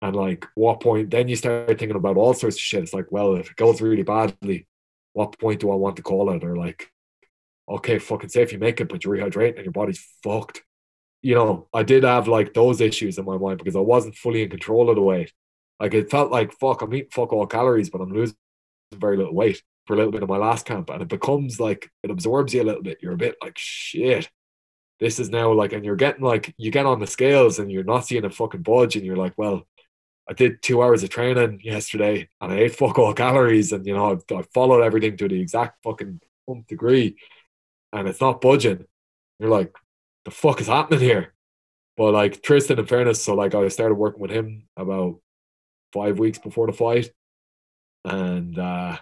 and 0.01 0.15
like, 0.15 0.47
what 0.55 0.79
point? 0.79 1.11
Then 1.11 1.27
you 1.27 1.35
start 1.35 1.67
thinking 1.67 1.91
about 1.91 2.17
all 2.17 2.33
sorts 2.33 2.55
of 2.55 2.61
shit. 2.61 2.81
It's 2.81 2.95
like, 2.95 3.11
well, 3.11 3.35
if 3.35 3.51
it 3.51 3.57
goes 3.57 3.79
really 3.79 4.01
badly, 4.01 4.65
what 5.13 5.37
point 5.37 5.59
do 5.59 5.69
I 5.69 5.75
want 5.75 5.97
to 5.97 6.01
call 6.01 6.31
it? 6.31 6.43
Or 6.43 6.57
like, 6.57 6.91
okay, 7.69 7.99
fucking 7.99 8.29
say 8.29 8.41
if 8.41 8.53
you 8.53 8.57
make 8.57 8.81
it, 8.81 8.89
but 8.89 9.05
you 9.05 9.11
rehydrate 9.11 9.57
and 9.57 9.65
your 9.65 9.71
body's 9.71 10.03
fucked. 10.23 10.63
You 11.21 11.35
know, 11.35 11.67
I 11.71 11.83
did 11.83 12.05
have 12.05 12.27
like 12.27 12.55
those 12.55 12.81
issues 12.81 13.19
in 13.19 13.25
my 13.25 13.37
mind 13.37 13.59
because 13.59 13.75
I 13.75 13.81
wasn't 13.81 14.15
fully 14.15 14.41
in 14.41 14.49
control 14.49 14.89
of 14.89 14.95
the 14.95 15.03
weight. 15.03 15.31
Like 15.79 15.93
it 15.93 16.09
felt 16.09 16.31
like 16.31 16.53
fuck, 16.53 16.81
I'm 16.81 16.93
eating 16.93 17.09
fuck 17.11 17.33
all 17.33 17.47
calories, 17.47 17.89
but 17.89 18.01
I'm 18.01 18.13
losing 18.13 18.37
very 18.93 19.17
little 19.17 19.33
weight 19.33 19.61
for 19.87 19.93
a 19.93 19.97
little 19.97 20.11
bit 20.11 20.23
of 20.23 20.29
my 20.29 20.37
last 20.37 20.65
camp. 20.65 20.89
And 20.89 21.01
it 21.01 21.07
becomes 21.07 21.59
like 21.59 21.89
it 22.03 22.11
absorbs 22.11 22.53
you 22.53 22.61
a 22.61 22.63
little 22.63 22.83
bit. 22.83 22.99
You're 23.01 23.13
a 23.13 23.17
bit 23.17 23.35
like 23.41 23.57
shit. 23.57 24.29
This 24.99 25.19
is 25.19 25.29
now 25.29 25.51
like, 25.51 25.73
and 25.73 25.83
you're 25.83 25.97
getting 25.97 26.23
like 26.23 26.53
you 26.57 26.71
get 26.71 26.85
on 26.85 26.99
the 26.99 27.07
scales 27.07 27.59
and 27.59 27.71
you're 27.71 27.83
not 27.83 28.05
seeing 28.05 28.25
a 28.25 28.29
fucking 28.29 28.61
budge, 28.61 28.95
and 28.95 29.05
you're 29.05 29.17
like, 29.17 29.33
well, 29.37 29.67
I 30.29 30.33
did 30.33 30.61
two 30.61 30.81
hours 30.81 31.03
of 31.03 31.09
training 31.09 31.59
yesterday 31.63 32.29
and 32.41 32.53
I 32.53 32.57
ate 32.57 32.75
fuck 32.75 32.97
all 32.97 33.13
calories, 33.13 33.71
and 33.73 33.85
you 33.85 33.93
know 33.93 34.21
I, 34.31 34.35
I 34.35 34.43
followed 34.53 34.81
everything 34.83 35.17
to 35.17 35.27
the 35.27 35.39
exact 35.41 35.83
fucking 35.83 36.21
degree 36.67 37.15
and 37.95 38.07
it's 38.07 38.21
not 38.21 38.41
budging. 38.41 38.85
You're 39.39 39.49
like, 39.49 39.73
the 40.25 40.31
fuck 40.31 40.61
is 40.61 40.67
happening 40.67 40.99
here? 40.99 41.33
But 41.97 42.11
like 42.11 42.41
Tristan, 42.43 42.77
in 42.77 42.85
fairness, 42.85 43.23
so 43.23 43.35
like 43.35 43.55
I 43.55 43.67
started 43.69 43.95
working 43.95 44.21
with 44.21 44.31
him 44.31 44.67
about 44.75 45.19
five 45.95 46.19
weeks 46.19 46.37
before 46.37 46.67
the 46.67 46.73
fight, 46.73 47.09
and 48.03 48.59
uh, 48.59 48.97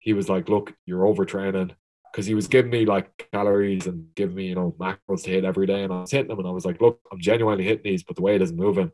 he 0.00 0.12
was 0.12 0.28
like, 0.28 0.48
"Look, 0.48 0.74
you're 0.84 1.04
overtraining," 1.04 1.70
because 2.10 2.26
he 2.26 2.34
was 2.34 2.48
giving 2.48 2.72
me 2.72 2.84
like 2.84 3.30
calories 3.32 3.86
and 3.86 4.14
giving 4.14 4.36
me 4.36 4.48
you 4.48 4.56
know 4.56 4.74
macros 4.78 5.22
to 5.24 5.30
hit 5.30 5.44
every 5.44 5.66
day, 5.66 5.84
and 5.84 5.92
I 5.92 6.00
was 6.00 6.10
hitting 6.10 6.28
them, 6.28 6.40
and 6.40 6.48
I 6.48 6.52
was 6.52 6.66
like, 6.66 6.80
"Look, 6.80 7.00
I'm 7.12 7.20
genuinely 7.20 7.64
hitting 7.64 7.84
these, 7.84 8.02
but 8.02 8.16
the 8.16 8.22
weight 8.22 8.42
isn't 8.42 8.56
moving." 8.56 8.90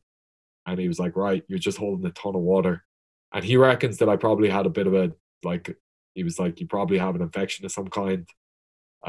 And 0.66 0.78
he 0.78 0.88
was 0.88 1.00
like, 1.00 1.16
"Right, 1.16 1.42
you're 1.48 1.58
just 1.58 1.78
holding 1.78 2.06
a 2.06 2.10
ton 2.10 2.36
of 2.36 2.42
water," 2.42 2.84
and 3.32 3.44
he 3.44 3.56
reckons 3.56 3.98
that 3.98 4.10
I 4.10 4.16
probably 4.16 4.50
had 4.50 4.66
a 4.66 4.70
bit 4.70 4.86
of 4.86 4.94
a 4.94 5.12
like. 5.42 5.76
He 6.14 6.24
was 6.24 6.38
like, 6.38 6.60
"You 6.60 6.66
probably 6.66 6.98
have 6.98 7.14
an 7.16 7.22
infection 7.22 7.64
of 7.64 7.72
some 7.72 7.88
kind." 7.88 8.26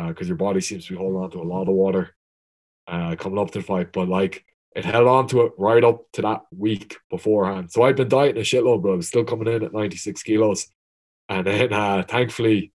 because 0.08 0.28
uh, 0.28 0.30
your 0.30 0.38
body 0.38 0.62
seems 0.62 0.86
to 0.86 0.94
be 0.94 0.98
holding 0.98 1.20
on 1.20 1.32
to 1.32 1.40
a 1.40 1.44
lot 1.44 1.68
of 1.68 1.74
water 1.74 2.16
uh, 2.88 3.16
coming 3.16 3.40
up 3.40 3.52
to 3.52 3.60
the 3.60 3.66
fight. 3.66 3.92
But 3.92 4.08
like 4.08 4.46
it 4.76 4.86
held 4.86 5.08
on 5.08 5.28
to 5.28 5.42
it 5.42 5.54
right 5.58 5.84
up 5.84 6.06
to 6.14 6.22
that 6.22 6.42
week 6.56 6.98
beforehand. 7.10 7.72
So 7.72 7.84
I'd 7.84 7.96
been 7.96 8.08
dieting 8.08 8.42
a 8.42 8.46
shitload, 8.46 8.84
but 8.84 8.92
I 8.92 8.96
was 8.96 9.08
still 9.08 9.24
coming 9.24 9.48
in 9.48 9.64
at 9.64 9.74
96 9.74 10.22
kilos. 10.24 10.68
And 11.28 11.46
then 11.46 11.74
uh, 11.74 12.04
thankfully, 12.08 12.72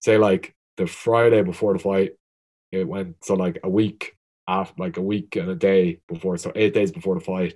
say 0.00 0.18
like 0.18 0.54
the 0.76 0.86
Friday 0.86 1.42
before 1.42 1.72
the 1.72 1.78
fight, 1.78 2.12
it 2.72 2.86
went 2.86 3.24
so 3.24 3.34
like 3.34 3.60
a 3.62 3.68
week 3.68 4.16
after, 4.46 4.74
like 4.82 4.96
a 4.96 5.02
week 5.02 5.36
and 5.36 5.48
a 5.48 5.54
day 5.54 6.00
before, 6.08 6.36
so 6.38 6.52
eight 6.54 6.74
days 6.74 6.92
before 6.92 7.14
the 7.14 7.24
fight, 7.24 7.54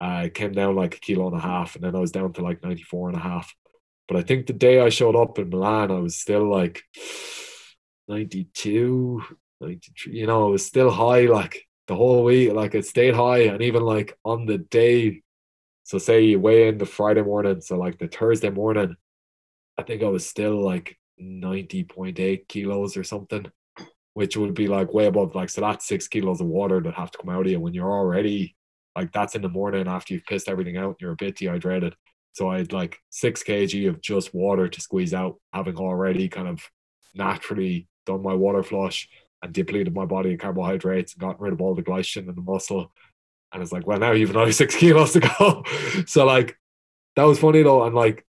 I 0.00 0.28
came 0.28 0.52
down 0.52 0.76
like 0.76 0.96
a 0.96 1.00
kilo 1.00 1.28
and 1.28 1.36
a 1.36 1.40
half, 1.40 1.76
and 1.76 1.84
then 1.84 1.96
I 1.96 2.00
was 2.00 2.12
down 2.12 2.32
to 2.34 2.42
like 2.42 2.62
94 2.62 3.08
and 3.08 3.16
a 3.16 3.20
half. 3.20 3.54
But 4.06 4.18
I 4.18 4.22
think 4.22 4.46
the 4.46 4.52
day 4.52 4.80
I 4.80 4.90
showed 4.90 5.16
up 5.16 5.38
in 5.38 5.48
Milan, 5.48 5.90
I 5.90 5.98
was 5.98 6.16
still 6.16 6.50
like 6.50 6.82
92, 8.08 9.22
93, 9.60 10.12
you 10.12 10.26
know, 10.26 10.46
I 10.46 10.50
was 10.50 10.66
still 10.66 10.90
high 10.90 11.22
like 11.22 11.66
the 11.86 11.94
whole 11.94 12.24
week. 12.24 12.52
Like 12.52 12.74
it 12.74 12.86
stayed 12.86 13.14
high. 13.14 13.42
And 13.44 13.62
even 13.62 13.82
like 13.82 14.18
on 14.24 14.46
the 14.46 14.58
day, 14.58 15.22
so 15.82 15.98
say 15.98 16.22
you 16.22 16.40
weigh 16.40 16.68
in 16.68 16.78
the 16.78 16.86
Friday 16.86 17.22
morning, 17.22 17.60
so 17.60 17.76
like 17.76 17.98
the 17.98 18.08
Thursday 18.08 18.50
morning, 18.50 18.96
I 19.78 19.82
think 19.82 20.02
I 20.02 20.08
was 20.08 20.26
still 20.26 20.62
like 20.62 20.98
90.8 21.20 22.48
kilos 22.48 22.96
or 22.96 23.04
something, 23.04 23.46
which 24.14 24.36
would 24.36 24.54
be 24.54 24.66
like 24.66 24.94
way 24.94 25.06
above 25.06 25.34
like 25.34 25.50
so 25.50 25.60
that's 25.60 25.86
six 25.86 26.08
kilos 26.08 26.40
of 26.40 26.46
water 26.46 26.80
that 26.80 26.94
have 26.94 27.10
to 27.10 27.18
come 27.18 27.34
out 27.34 27.46
of 27.46 27.52
you 27.52 27.60
when 27.60 27.74
you're 27.74 27.92
already 27.92 28.56
like 28.96 29.12
that's 29.12 29.34
in 29.34 29.42
the 29.42 29.48
morning 29.48 29.88
after 29.88 30.14
you've 30.14 30.24
pissed 30.24 30.48
everything 30.48 30.76
out 30.76 30.90
and 30.90 30.96
you're 31.00 31.12
a 31.12 31.16
bit 31.16 31.36
dehydrated. 31.36 31.94
So 32.32 32.48
I 32.48 32.58
had 32.58 32.72
like 32.72 32.96
six 33.10 33.42
kg 33.42 33.88
of 33.88 34.00
just 34.00 34.34
water 34.34 34.68
to 34.68 34.80
squeeze 34.80 35.14
out, 35.14 35.36
having 35.52 35.76
already 35.76 36.28
kind 36.28 36.48
of 36.48 36.62
naturally 37.14 37.88
done 38.06 38.22
my 38.22 38.34
water 38.34 38.62
flush 38.62 39.08
and 39.44 39.52
depleted 39.52 39.94
my 39.94 40.06
body 40.06 40.32
of 40.32 40.40
carbohydrates 40.40 41.12
and 41.12 41.20
gotten 41.20 41.42
rid 41.42 41.52
of 41.52 41.60
all 41.60 41.74
the 41.74 41.82
glycogen 41.82 42.28
in 42.28 42.34
the 42.34 42.40
muscle. 42.40 42.90
And 43.52 43.62
it's 43.62 43.72
like, 43.72 43.86
well, 43.86 43.98
now 43.98 44.12
you've 44.12 44.30
another 44.30 44.52
six 44.60 44.74
kilos 44.74 45.12
to 45.12 45.20
go. 45.20 45.62
so 46.06 46.24
like 46.24 46.58
that 47.14 47.24
was 47.24 47.38
funny 47.38 47.62
though. 47.62 47.84
And 47.84 47.94
like 47.94 48.26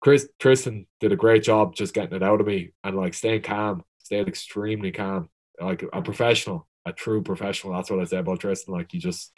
Chris 0.00 0.28
Tristan 0.38 0.86
did 1.00 1.12
a 1.12 1.16
great 1.16 1.42
job 1.42 1.74
just 1.74 1.92
getting 1.92 2.14
it 2.14 2.22
out 2.22 2.40
of 2.40 2.46
me 2.46 2.70
and 2.84 2.96
like 2.96 3.14
staying 3.14 3.42
calm, 3.42 3.82
stayed 3.98 4.28
extremely 4.28 4.92
calm, 4.92 5.28
like 5.60 5.84
a 5.92 6.00
professional, 6.00 6.68
a 6.86 6.92
true 6.92 7.22
professional. 7.22 7.74
That's 7.74 7.90
what 7.90 8.00
I 8.00 8.04
say 8.04 8.18
about 8.18 8.40
Tristan. 8.40 8.74
Like 8.74 8.92
he 8.92 8.98
just, 8.98 9.32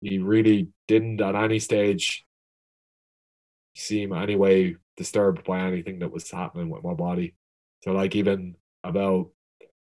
he 0.00 0.18
really 0.18 0.68
didn't 0.88 1.20
at 1.20 1.36
any 1.36 1.60
stage 1.60 2.26
seem 3.76 4.12
any 4.12 4.34
way 4.34 4.74
disturbed 4.96 5.44
by 5.44 5.60
anything 5.60 6.00
that 6.00 6.10
was 6.10 6.28
happening 6.30 6.68
with 6.68 6.82
my 6.82 6.94
body. 6.94 7.34
So 7.84 7.92
like 7.92 8.16
even 8.16 8.56
about, 8.82 9.30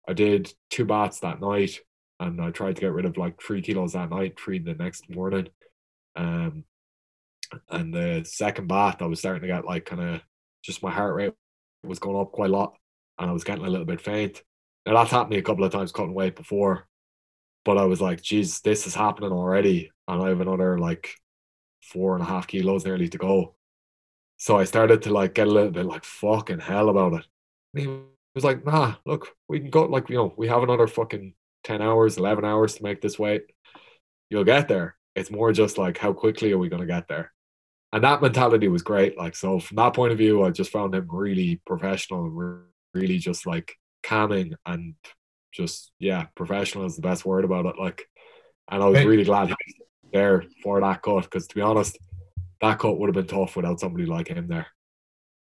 I 0.07 0.13
did 0.13 0.53
two 0.69 0.85
baths 0.85 1.19
that 1.19 1.41
night, 1.41 1.79
and 2.19 2.41
I 2.41 2.51
tried 2.51 2.75
to 2.77 2.81
get 2.81 2.93
rid 2.93 3.05
of 3.05 3.17
like 3.17 3.41
three 3.41 3.61
kilos 3.61 3.93
that 3.93 4.09
night, 4.09 4.39
three 4.39 4.59
the 4.59 4.73
next 4.73 5.09
morning. 5.09 5.49
Um, 6.15 6.63
and 7.69 7.93
the 7.93 8.23
second 8.25 8.67
bath, 8.67 9.01
I 9.01 9.05
was 9.05 9.19
starting 9.19 9.41
to 9.41 9.47
get 9.47 9.65
like 9.65 9.85
kind 9.85 10.01
of 10.01 10.21
just 10.63 10.83
my 10.83 10.91
heart 10.91 11.15
rate 11.15 11.33
was 11.83 11.99
going 11.99 12.19
up 12.19 12.31
quite 12.31 12.49
a 12.49 12.53
lot, 12.53 12.75
and 13.17 13.29
I 13.29 13.33
was 13.33 13.43
getting 13.43 13.65
a 13.65 13.69
little 13.69 13.85
bit 13.85 14.01
faint. 14.01 14.43
Now 14.85 14.93
that's 14.93 15.11
happened 15.11 15.35
a 15.37 15.41
couple 15.41 15.63
of 15.63 15.71
times 15.71 15.91
cutting 15.91 16.13
weight 16.13 16.35
before, 16.35 16.87
but 17.65 17.77
I 17.77 17.85
was 17.85 18.01
like, 18.01 18.21
geez, 18.21 18.61
this 18.61 18.87
is 18.87 18.95
happening 18.95 19.31
already, 19.31 19.91
and 20.07 20.21
I 20.21 20.29
have 20.29 20.41
another 20.41 20.77
like 20.77 21.13
four 21.81 22.15
and 22.15 22.23
a 22.23 22.27
half 22.27 22.47
kilos 22.47 22.85
nearly 22.85 23.09
to 23.09 23.17
go. 23.17 23.55
So 24.37 24.57
I 24.57 24.65
started 24.65 25.01
to 25.03 25.13
like 25.13 25.33
get 25.33 25.47
a 25.47 25.51
little 25.51 25.71
bit 25.71 25.85
like 25.85 26.03
fucking 26.03 26.59
hell 26.59 26.89
about 26.89 27.13
it. 27.13 27.25
Was 28.37 28.43
like, 28.43 28.63
nah, 28.63 28.93
look, 29.03 29.29
we 29.49 29.59
can 29.59 29.71
go 29.71 29.85
like 29.85 30.11
you 30.11 30.15
know, 30.15 30.31
we 30.37 30.47
have 30.47 30.61
another 30.61 30.85
fucking 30.85 31.33
10 31.63 31.81
hours, 31.81 32.17
11 32.17 32.45
hours 32.45 32.75
to 32.75 32.83
make 32.83 33.01
this 33.01 33.17
weight. 33.17 33.41
You'll 34.29 34.43
get 34.43 34.67
there. 34.67 34.95
It's 35.15 35.31
more 35.31 35.51
just 35.51 35.79
like 35.79 35.97
how 35.97 36.13
quickly 36.13 36.51
are 36.51 36.59
we 36.59 36.69
going 36.69 36.81
to 36.81 36.87
get 36.87 37.07
there? 37.07 37.31
And 37.91 38.03
that 38.03 38.21
mentality 38.21 38.67
was 38.67 38.83
great. 38.83 39.17
Like, 39.17 39.35
so 39.35 39.59
from 39.59 39.77
that 39.77 39.95
point 39.95 40.11
of 40.11 40.19
view, 40.19 40.43
I 40.43 40.51
just 40.51 40.71
found 40.71 40.93
him 40.93 41.07
really 41.09 41.59
professional, 41.65 42.29
really 42.93 43.17
just 43.17 43.47
like 43.47 43.73
calming 44.03 44.53
and 44.67 44.93
just, 45.51 45.91
yeah, 45.97 46.25
professional 46.35 46.85
is 46.85 46.95
the 46.95 47.01
best 47.01 47.25
word 47.25 47.43
about 47.43 47.65
it. 47.65 47.79
Like, 47.79 48.07
and 48.69 48.83
I 48.83 48.85
was 48.85 49.03
really 49.03 49.23
glad 49.23 49.47
he 49.47 49.55
was 49.55 50.11
there 50.13 50.43
for 50.61 50.79
that 50.79 51.01
cut 51.01 51.23
because 51.23 51.47
to 51.47 51.55
be 51.55 51.61
honest, 51.61 51.97
that 52.61 52.77
cut 52.77 52.99
would 52.99 53.07
have 53.07 53.15
been 53.15 53.35
tough 53.35 53.55
without 53.55 53.79
somebody 53.79 54.05
like 54.05 54.27
him 54.27 54.47
there. 54.47 54.67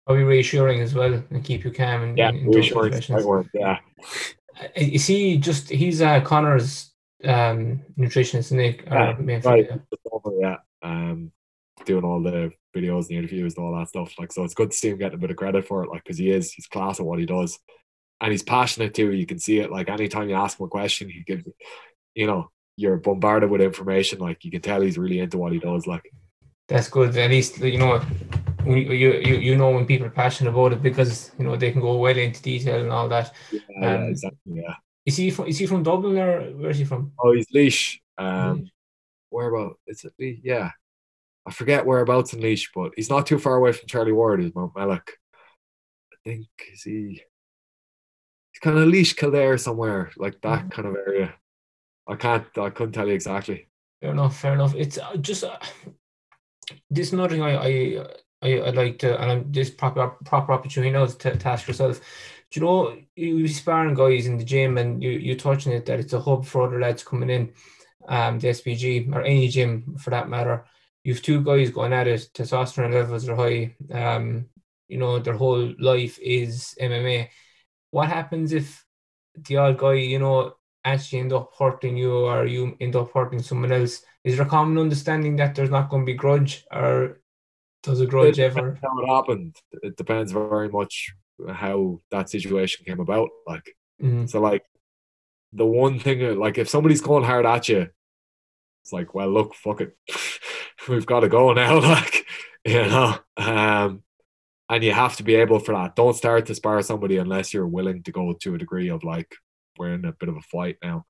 Probably 0.06 0.24
reassuring 0.24 0.80
as 0.80 0.94
well 0.94 1.22
and 1.30 1.44
keep 1.44 1.64
you 1.64 1.72
calm. 1.72 2.02
And, 2.02 2.16
yeah, 2.16 2.30
reassuring. 2.30 3.02
Yeah. 3.52 3.78
Is 4.76 5.06
he 5.06 5.36
just 5.36 5.68
he's 5.68 6.00
uh, 6.00 6.20
Conor's 6.20 6.92
um, 7.24 7.82
nutritionist, 7.98 8.52
Nick? 8.52 8.84
Yeah, 8.86 9.16
right. 9.44 9.68
yeah. 10.40 10.56
Um, 10.82 11.32
doing 11.84 12.04
all 12.04 12.22
the 12.22 12.52
videos 12.74 13.00
and 13.00 13.08
the 13.08 13.16
interviews 13.16 13.56
and 13.56 13.64
all 13.66 13.76
that 13.76 13.88
stuff. 13.88 14.14
Like, 14.18 14.32
so 14.32 14.44
it's 14.44 14.54
good 14.54 14.70
to 14.70 14.76
see 14.76 14.90
him 14.90 14.98
getting 14.98 15.16
a 15.16 15.20
bit 15.20 15.30
of 15.30 15.36
credit 15.36 15.66
for 15.66 15.82
it. 15.82 15.90
Like, 15.90 16.04
because 16.04 16.18
he 16.18 16.30
is, 16.30 16.52
he's 16.52 16.66
class 16.66 17.00
at 17.00 17.06
what 17.06 17.18
he 17.18 17.26
does, 17.26 17.58
and 18.20 18.30
he's 18.30 18.42
passionate 18.42 18.94
too. 18.94 19.12
You 19.12 19.26
can 19.26 19.38
see 19.38 19.58
it. 19.58 19.70
Like, 19.70 19.88
anytime 19.88 20.28
you 20.28 20.36
ask 20.36 20.60
him 20.60 20.66
a 20.66 20.68
question, 20.68 21.10
he 21.10 21.22
gives, 21.22 21.44
you 22.14 22.26
know, 22.26 22.50
you're 22.76 22.98
bombarded 22.98 23.50
with 23.50 23.60
information. 23.60 24.20
Like, 24.20 24.44
you 24.44 24.50
can 24.50 24.62
tell 24.62 24.80
he's 24.80 24.98
really 24.98 25.18
into 25.18 25.38
what 25.38 25.52
he 25.52 25.58
does. 25.58 25.86
Like, 25.86 26.08
that's 26.68 26.88
good. 26.88 27.16
At 27.16 27.30
least 27.30 27.58
you 27.58 27.78
know 27.78 28.00
you 28.66 29.12
you 29.12 29.36
you 29.36 29.56
know 29.56 29.70
when 29.70 29.86
people 29.86 30.06
are 30.06 30.10
passionate 30.10 30.50
about 30.50 30.72
it 30.72 30.82
because 30.82 31.30
you 31.38 31.44
know 31.44 31.56
they 31.56 31.72
can 31.72 31.80
go 31.80 31.96
well 31.96 32.16
into 32.16 32.42
detail 32.42 32.80
and 32.80 32.90
all 32.90 33.08
that. 33.08 33.32
Yeah, 33.52 33.60
um, 33.60 33.82
yeah 33.82 34.02
exactly. 34.04 34.52
Yeah. 34.54 34.74
Is 35.04 35.16
he 35.16 35.30
from? 35.30 35.46
Is 35.46 35.58
he 35.58 35.66
from 35.66 35.84
Dublin 35.84 36.18
or 36.18 36.40
where 36.56 36.70
is 36.70 36.78
he 36.78 36.84
from? 36.84 37.12
Oh, 37.18 37.32
he's 37.32 37.46
Laois. 37.54 38.00
Um, 38.18 38.58
mm. 38.58 38.70
where 39.30 39.54
about? 39.54 39.78
Is 39.86 40.04
it 40.04 40.12
Laois? 40.18 40.40
Yeah, 40.42 40.70
I 41.46 41.52
forget 41.52 41.86
whereabouts 41.86 42.32
in 42.32 42.40
Laois, 42.40 42.66
but 42.74 42.92
he's 42.96 43.10
not 43.10 43.26
too 43.26 43.38
far 43.38 43.56
away 43.56 43.72
from 43.72 43.86
Charlie 43.86 44.12
Ward. 44.12 44.42
Is 44.42 44.50
Mountmellick? 44.50 45.08
I 46.12 46.16
think 46.24 46.48
is 46.72 46.82
he? 46.82 47.22
He's 48.52 48.60
kind 48.60 48.78
of 48.78 48.88
Laois 48.88 49.14
Kildare 49.14 49.58
somewhere 49.58 50.10
like 50.16 50.40
that 50.40 50.66
mm. 50.66 50.70
kind 50.72 50.88
of 50.88 50.96
area. 50.96 51.34
I 52.08 52.16
can't. 52.16 52.46
I 52.58 52.70
couldn't 52.70 52.92
tell 52.92 53.06
you 53.06 53.14
exactly. 53.14 53.68
Fair 54.00 54.10
enough. 54.10 54.36
Fair 54.36 54.54
enough. 54.54 54.74
It's 54.74 54.98
uh, 54.98 55.16
just. 55.16 55.44
Uh, 55.44 55.58
this 56.90 57.08
is 57.08 57.12
another 57.12 57.28
thing 57.28 57.42
I, 57.42 57.56
I 57.56 58.06
I, 58.46 58.60
would 58.60 58.76
like 58.76 58.98
to, 59.00 59.20
and 59.20 59.30
I'm 59.30 59.52
this 59.52 59.70
proper 59.70 60.08
proper 60.24 60.52
opportunity 60.52 60.92
now 60.92 61.06
to, 61.06 61.36
to 61.36 61.48
ask 61.48 61.66
yourself. 61.66 62.00
Do 62.50 62.60
you 62.60 62.66
know 62.66 62.96
you 63.16 63.48
sparring 63.48 63.94
guys 63.94 64.26
in 64.26 64.38
the 64.38 64.44
gym, 64.44 64.78
and 64.78 65.02
you 65.02 65.10
you 65.10 65.36
touching 65.36 65.72
it 65.72 65.86
that 65.86 66.00
it's 66.00 66.12
a 66.12 66.20
hub 66.20 66.46
for 66.46 66.66
other 66.66 66.80
lads 66.80 67.02
coming 67.02 67.30
in, 67.30 67.52
um, 68.08 68.38
the 68.38 68.48
SBG 68.48 69.12
or 69.14 69.22
any 69.22 69.48
gym 69.48 69.96
for 69.98 70.10
that 70.10 70.28
matter. 70.28 70.64
You've 71.04 71.22
two 71.22 71.42
guys 71.42 71.70
going 71.70 71.92
at 71.92 72.08
it. 72.08 72.28
Testosterone 72.34 72.94
levels 72.94 73.28
are 73.28 73.36
high. 73.36 73.74
Um, 73.92 74.46
you 74.88 74.98
know 74.98 75.18
their 75.18 75.36
whole 75.36 75.74
life 75.78 76.18
is 76.20 76.74
MMA. 76.80 77.28
What 77.90 78.08
happens 78.08 78.52
if 78.52 78.84
the 79.36 79.56
odd 79.56 79.78
guy, 79.78 79.94
you 79.94 80.18
know, 80.18 80.54
actually 80.84 81.20
end 81.20 81.32
up 81.32 81.52
hurting 81.58 81.96
you 81.96 82.26
or 82.26 82.46
you 82.46 82.76
end 82.80 82.96
up 82.96 83.12
hurting 83.12 83.42
someone 83.42 83.72
else? 83.72 84.02
Is 84.24 84.36
there 84.36 84.46
a 84.46 84.48
common 84.48 84.78
understanding 84.78 85.36
that 85.36 85.54
there's 85.54 85.70
not 85.70 85.90
going 85.90 86.02
to 86.02 86.12
be 86.12 86.14
grudge 86.14 86.64
or 86.70 87.20
does 87.86 88.00
a 88.00 88.06
grudge 88.06 88.38
ever? 88.40 88.78
How 88.82 88.98
it 88.98 89.06
happened. 89.06 89.56
It 89.82 89.96
depends 89.96 90.32
very 90.32 90.68
much 90.68 91.14
how 91.48 92.00
that 92.10 92.28
situation 92.28 92.84
came 92.84 93.00
about. 93.00 93.30
Like, 93.46 93.76
mm-hmm. 94.02 94.26
so 94.26 94.40
like 94.40 94.64
the 95.52 95.66
one 95.66 95.98
thing, 95.98 96.38
like 96.38 96.58
if 96.58 96.68
somebody's 96.68 97.00
going 97.00 97.24
hard 97.24 97.46
at 97.46 97.68
you, 97.68 97.88
it's 98.82 98.92
like, 98.92 99.14
well, 99.14 99.30
look, 99.30 99.54
fuck 99.54 99.80
it, 99.80 99.96
we've 100.88 101.06
got 101.06 101.20
to 101.20 101.28
go 101.28 101.52
now. 101.52 101.80
Like, 101.80 102.26
you 102.64 102.82
know, 102.82 103.16
um, 103.36 104.02
and 104.68 104.82
you 104.82 104.92
have 104.92 105.16
to 105.18 105.22
be 105.22 105.36
able 105.36 105.60
for 105.60 105.72
that. 105.72 105.94
Don't 105.94 106.16
start 106.16 106.46
to 106.46 106.54
spar 106.56 106.82
somebody 106.82 107.18
unless 107.18 107.54
you're 107.54 107.68
willing 107.68 108.02
to 108.02 108.10
go 108.10 108.32
to 108.32 108.54
a 108.56 108.58
degree 108.58 108.88
of 108.88 109.04
like 109.04 109.32
we're 109.78 109.94
in 109.94 110.04
a 110.04 110.12
bit 110.12 110.28
of 110.28 110.36
a 110.36 110.40
fight 110.40 110.76
now. 110.82 111.06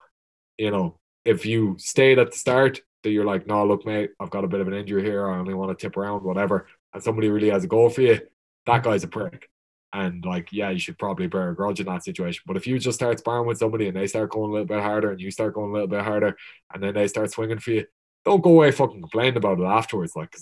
You 0.58 0.70
know, 0.70 0.98
if 1.24 1.46
you 1.46 1.76
stayed 1.78 2.18
at 2.18 2.32
the 2.32 2.36
start, 2.36 2.82
that 3.02 3.10
you're 3.10 3.24
like, 3.24 3.46
no, 3.46 3.64
look, 3.66 3.86
mate, 3.86 4.10
I've 4.18 4.30
got 4.30 4.44
a 4.44 4.48
bit 4.48 4.60
of 4.60 4.68
an 4.68 4.74
injury 4.74 5.02
here. 5.02 5.30
I 5.30 5.38
only 5.38 5.54
want 5.54 5.76
to 5.76 5.80
tip 5.80 5.96
around, 5.96 6.22
whatever. 6.22 6.66
And 6.92 7.02
somebody 7.02 7.28
really 7.28 7.50
has 7.50 7.64
a 7.64 7.68
goal 7.68 7.90
for 7.90 8.02
you, 8.02 8.20
that 8.66 8.82
guy's 8.82 9.04
a 9.04 9.08
prick. 9.08 9.48
And 9.92 10.24
like, 10.24 10.52
yeah, 10.52 10.70
you 10.70 10.78
should 10.78 10.98
probably 10.98 11.26
bear 11.26 11.50
a 11.50 11.54
grudge 11.54 11.80
in 11.80 11.86
that 11.86 12.04
situation. 12.04 12.42
But 12.46 12.56
if 12.56 12.66
you 12.66 12.78
just 12.78 12.98
start 12.98 13.18
sparring 13.18 13.46
with 13.46 13.58
somebody 13.58 13.88
and 13.88 13.96
they 13.96 14.06
start 14.06 14.30
going 14.30 14.50
a 14.50 14.52
little 14.52 14.66
bit 14.66 14.82
harder 14.82 15.10
and 15.10 15.20
you 15.20 15.30
start 15.30 15.54
going 15.54 15.70
a 15.70 15.72
little 15.72 15.88
bit 15.88 16.02
harder 16.02 16.36
and 16.74 16.82
then 16.82 16.94
they 16.94 17.08
start 17.08 17.30
swinging 17.30 17.60
for 17.60 17.70
you, 17.70 17.86
don't 18.24 18.42
go 18.42 18.50
away 18.50 18.72
fucking 18.72 19.00
complaining 19.00 19.36
about 19.36 19.60
it 19.60 19.64
afterwards. 19.64 20.14
Like, 20.16 20.36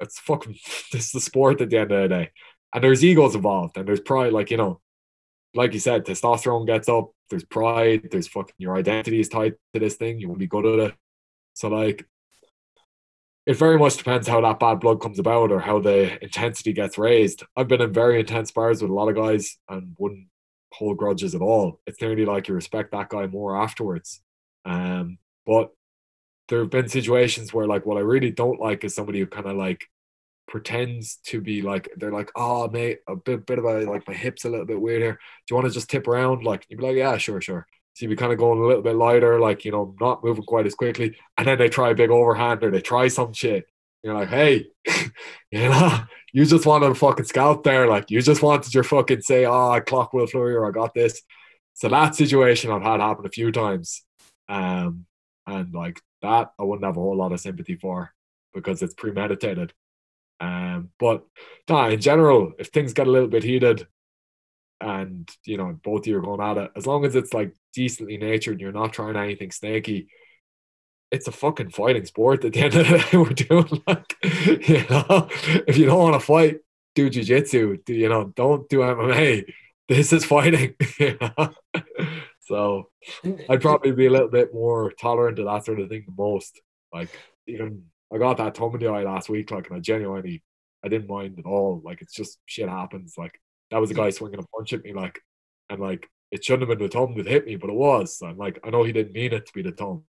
it's 0.00 0.18
fucking, 0.18 0.56
this 0.92 1.06
is 1.06 1.12
the 1.12 1.20
sport 1.20 1.60
at 1.60 1.70
the 1.70 1.78
end 1.78 1.92
of 1.92 2.02
the 2.02 2.08
day. 2.08 2.30
And 2.74 2.84
there's 2.84 3.04
egos 3.04 3.34
involved 3.34 3.76
and 3.78 3.86
there's 3.88 4.00
pride. 4.00 4.32
Like, 4.32 4.50
you 4.50 4.56
know, 4.56 4.80
like 5.54 5.72
you 5.72 5.80
said, 5.80 6.04
testosterone 6.04 6.66
gets 6.66 6.88
up, 6.88 7.10
there's 7.30 7.44
pride, 7.44 8.08
there's 8.10 8.28
fucking 8.28 8.54
your 8.58 8.76
identity 8.76 9.20
is 9.20 9.28
tied 9.28 9.54
to 9.72 9.80
this 9.80 9.96
thing, 9.96 10.20
you 10.20 10.28
will 10.28 10.36
be 10.36 10.46
good 10.46 10.66
at 10.66 10.90
it. 10.90 10.94
So 11.58 11.66
like 11.68 12.06
it 13.46 13.56
very 13.56 13.78
much 13.78 13.96
depends 13.96 14.28
how 14.28 14.40
that 14.42 14.60
bad 14.60 14.78
blood 14.78 15.00
comes 15.00 15.18
about 15.18 15.50
or 15.50 15.58
how 15.58 15.80
the 15.80 16.22
intensity 16.22 16.72
gets 16.72 16.98
raised. 16.98 17.42
I've 17.56 17.66
been 17.66 17.80
in 17.80 17.92
very 17.92 18.20
intense 18.20 18.52
bars 18.52 18.80
with 18.80 18.92
a 18.92 18.94
lot 18.94 19.08
of 19.08 19.16
guys 19.16 19.58
and 19.68 19.96
wouldn't 19.98 20.28
hold 20.72 20.98
grudges 20.98 21.34
at 21.34 21.40
all. 21.40 21.80
It's 21.84 22.00
nearly 22.00 22.24
like 22.24 22.46
you 22.46 22.54
respect 22.54 22.92
that 22.92 23.08
guy 23.08 23.26
more 23.26 23.60
afterwards. 23.60 24.20
Um, 24.64 25.18
but 25.46 25.70
there 26.48 26.60
have 26.60 26.70
been 26.70 26.88
situations 26.88 27.52
where 27.52 27.66
like 27.66 27.84
what 27.86 27.96
I 27.96 28.02
really 28.02 28.30
don't 28.30 28.60
like 28.60 28.84
is 28.84 28.94
somebody 28.94 29.18
who 29.18 29.26
kind 29.26 29.46
of 29.46 29.56
like 29.56 29.84
pretends 30.46 31.16
to 31.26 31.40
be 31.40 31.60
like 31.60 31.88
they're 31.96 32.12
like, 32.12 32.30
oh 32.36 32.68
mate, 32.68 32.98
a 33.08 33.16
bit 33.16 33.46
bit 33.46 33.58
of 33.58 33.64
a 33.64 33.80
like 33.90 34.06
my 34.06 34.14
hips 34.14 34.44
a 34.44 34.48
little 34.48 34.66
bit 34.66 34.80
weird 34.80 35.02
here. 35.02 35.12
Do 35.12 35.18
you 35.50 35.56
want 35.56 35.66
to 35.66 35.74
just 35.74 35.90
tip 35.90 36.06
around? 36.06 36.44
Like 36.44 36.66
you'd 36.68 36.78
be 36.78 36.86
like, 36.86 36.96
yeah, 36.96 37.16
sure, 37.16 37.40
sure. 37.40 37.66
You 38.00 38.08
be 38.08 38.16
kind 38.16 38.32
of 38.32 38.38
going 38.38 38.58
a 38.58 38.66
little 38.66 38.82
bit 38.82 38.96
lighter, 38.96 39.40
like, 39.40 39.64
you 39.64 39.72
know, 39.72 39.94
not 40.00 40.22
moving 40.24 40.44
quite 40.44 40.66
as 40.66 40.74
quickly. 40.74 41.16
And 41.36 41.46
then 41.46 41.58
they 41.58 41.68
try 41.68 41.90
a 41.90 41.94
big 41.94 42.10
overhand 42.10 42.62
or 42.62 42.70
they 42.70 42.80
try 42.80 43.08
some 43.08 43.32
shit. 43.32 43.66
You're 44.02 44.14
like, 44.14 44.28
hey, 44.28 44.66
you 45.50 45.68
know, 45.68 46.00
you 46.32 46.44
just 46.44 46.66
wanted 46.66 46.90
a 46.90 46.94
fucking 46.94 47.26
scalp 47.26 47.64
there. 47.64 47.88
Like, 47.88 48.10
you 48.10 48.20
just 48.22 48.42
wanted 48.42 48.74
your 48.74 48.84
fucking 48.84 49.22
say, 49.22 49.44
oh, 49.44 49.70
I 49.70 49.80
clock 49.80 50.12
Will 50.12 50.26
Fleury 50.26 50.54
or 50.54 50.66
I 50.66 50.70
got 50.70 50.94
this. 50.94 51.22
So 51.74 51.88
that 51.88 52.14
situation 52.14 52.70
I've 52.70 52.82
had 52.82 53.00
happen 53.00 53.26
a 53.26 53.30
few 53.30 53.52
times. 53.52 54.02
Um, 54.48 55.06
and 55.46 55.72
like 55.74 56.00
that, 56.22 56.52
I 56.58 56.64
wouldn't 56.64 56.84
have 56.84 56.96
a 56.96 57.00
whole 57.00 57.16
lot 57.16 57.32
of 57.32 57.40
sympathy 57.40 57.76
for 57.76 58.12
because 58.54 58.82
it's 58.82 58.94
premeditated. 58.94 59.72
Um, 60.40 60.90
but 60.98 61.24
nah, 61.68 61.88
in 61.88 62.00
general, 62.00 62.52
if 62.58 62.68
things 62.68 62.92
get 62.92 63.06
a 63.06 63.10
little 63.10 63.28
bit 63.28 63.44
heated, 63.44 63.86
and 64.80 65.28
you 65.44 65.56
know 65.56 65.78
both 65.82 66.00
of 66.00 66.06
you 66.06 66.16
are 66.16 66.22
going 66.22 66.40
at 66.40 66.56
it 66.56 66.70
as 66.76 66.86
long 66.86 67.04
as 67.04 67.16
it's 67.16 67.34
like 67.34 67.54
decently 67.72 68.16
natured 68.16 68.60
you're 68.60 68.72
not 68.72 68.92
trying 68.92 69.16
anything 69.16 69.50
snaky 69.50 70.08
it's 71.10 71.26
a 71.26 71.32
fucking 71.32 71.70
fighting 71.70 72.04
sport 72.04 72.44
at 72.44 72.52
the 72.52 72.60
end 72.60 72.74
of 72.74 72.86
the 72.86 72.98
day 73.10 73.16
we're 73.16 73.30
doing 73.30 73.82
like 73.86 74.16
you 74.68 74.84
know 74.88 75.28
if 75.66 75.76
you 75.76 75.86
don't 75.86 75.98
want 75.98 76.14
to 76.14 76.20
fight 76.20 76.58
do 76.94 77.10
jiu-jitsu 77.10 77.76
do 77.84 77.94
you 77.94 78.08
know 78.08 78.32
don't 78.36 78.68
do 78.68 78.78
mma 78.78 79.44
this 79.88 80.12
is 80.12 80.24
fighting 80.24 80.74
you 80.98 81.16
know? 81.20 81.54
so 82.40 82.88
i'd 83.48 83.60
probably 83.60 83.92
be 83.92 84.06
a 84.06 84.10
little 84.10 84.28
bit 84.28 84.54
more 84.54 84.92
tolerant 84.92 85.36
to 85.36 85.44
that 85.44 85.64
sort 85.64 85.80
of 85.80 85.88
thing 85.88 86.04
the 86.06 86.22
most 86.22 86.60
like 86.92 87.10
even 87.46 87.82
i 88.12 88.18
got 88.18 88.36
that 88.36 88.54
tummy 88.54 88.86
eye 88.86 89.02
last 89.02 89.28
week 89.28 89.50
like 89.50 89.66
and 89.68 89.76
i 89.76 89.80
genuinely 89.80 90.42
I 90.84 90.88
didn't 90.88 91.08
mind 91.08 91.38
at 91.38 91.46
all. 91.46 91.80
Like 91.84 92.02
it's 92.02 92.14
just 92.14 92.38
shit 92.46 92.68
happens. 92.68 93.14
Like 93.18 93.40
that 93.70 93.80
was 93.80 93.90
a 93.90 93.94
guy 93.94 94.10
swinging 94.10 94.40
a 94.40 94.56
punch 94.56 94.72
at 94.72 94.84
me, 94.84 94.92
like, 94.92 95.20
and 95.68 95.80
like 95.80 96.08
it 96.30 96.44
shouldn't 96.44 96.68
have 96.68 96.78
been 96.78 96.86
the 96.86 96.92
thumb 96.92 97.14
that 97.16 97.26
hit 97.26 97.46
me, 97.46 97.56
but 97.56 97.70
it 97.70 97.76
was. 97.76 98.20
I'm 98.22 98.36
like, 98.36 98.60
I 98.64 98.70
know 98.70 98.84
he 98.84 98.92
didn't 98.92 99.12
mean 99.12 99.32
it 99.32 99.46
to 99.46 99.52
be 99.52 99.62
the 99.62 99.72
thumb. 99.72 100.04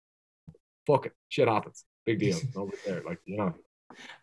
Fuck 0.85 1.07
it, 1.07 1.13
shit 1.29 1.47
happens. 1.47 1.85
Big 2.05 2.19
deal. 2.19 2.39
There, 2.85 3.03
like 3.05 3.19
you 3.25 3.37
know. 3.37 3.53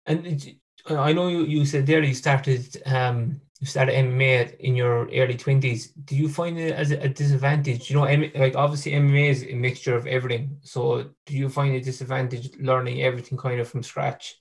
And 0.06 0.56
I 0.88 1.12
know 1.12 1.28
you, 1.28 1.44
you 1.44 1.66
said 1.66 1.86
there 1.86 2.02
you 2.02 2.14
started 2.14 2.82
um 2.86 3.40
you 3.60 3.66
started 3.66 3.94
MMA 3.94 4.56
in 4.58 4.76
your 4.76 5.08
early 5.12 5.36
twenties. 5.36 5.88
Do 5.92 6.14
you 6.14 6.28
find 6.28 6.58
it 6.58 6.74
as 6.74 6.90
a 6.90 7.08
disadvantage? 7.08 7.90
You 7.90 7.96
know, 7.96 8.28
like 8.34 8.54
obviously 8.54 8.92
MMA 8.92 9.30
is 9.30 9.42
a 9.44 9.54
mixture 9.54 9.96
of 9.96 10.06
everything. 10.06 10.58
So 10.62 11.10
do 11.24 11.36
you 11.36 11.48
find 11.48 11.74
a 11.74 11.80
disadvantage 11.80 12.56
learning 12.58 13.02
everything 13.02 13.38
kind 13.38 13.60
of 13.60 13.68
from 13.68 13.82
scratch? 13.82 14.40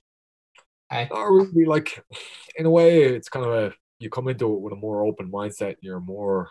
I 0.90 1.08
Not 1.10 1.24
really. 1.24 1.64
Like 1.64 2.04
in 2.56 2.66
a 2.66 2.70
way, 2.70 3.02
it's 3.02 3.28
kind 3.28 3.46
of 3.46 3.52
a 3.52 3.72
you 3.98 4.10
come 4.10 4.28
into 4.28 4.54
it 4.54 4.60
with 4.60 4.72
a 4.72 4.76
more 4.76 5.04
open 5.04 5.30
mindset. 5.30 5.76
You're 5.80 6.00
more 6.00 6.50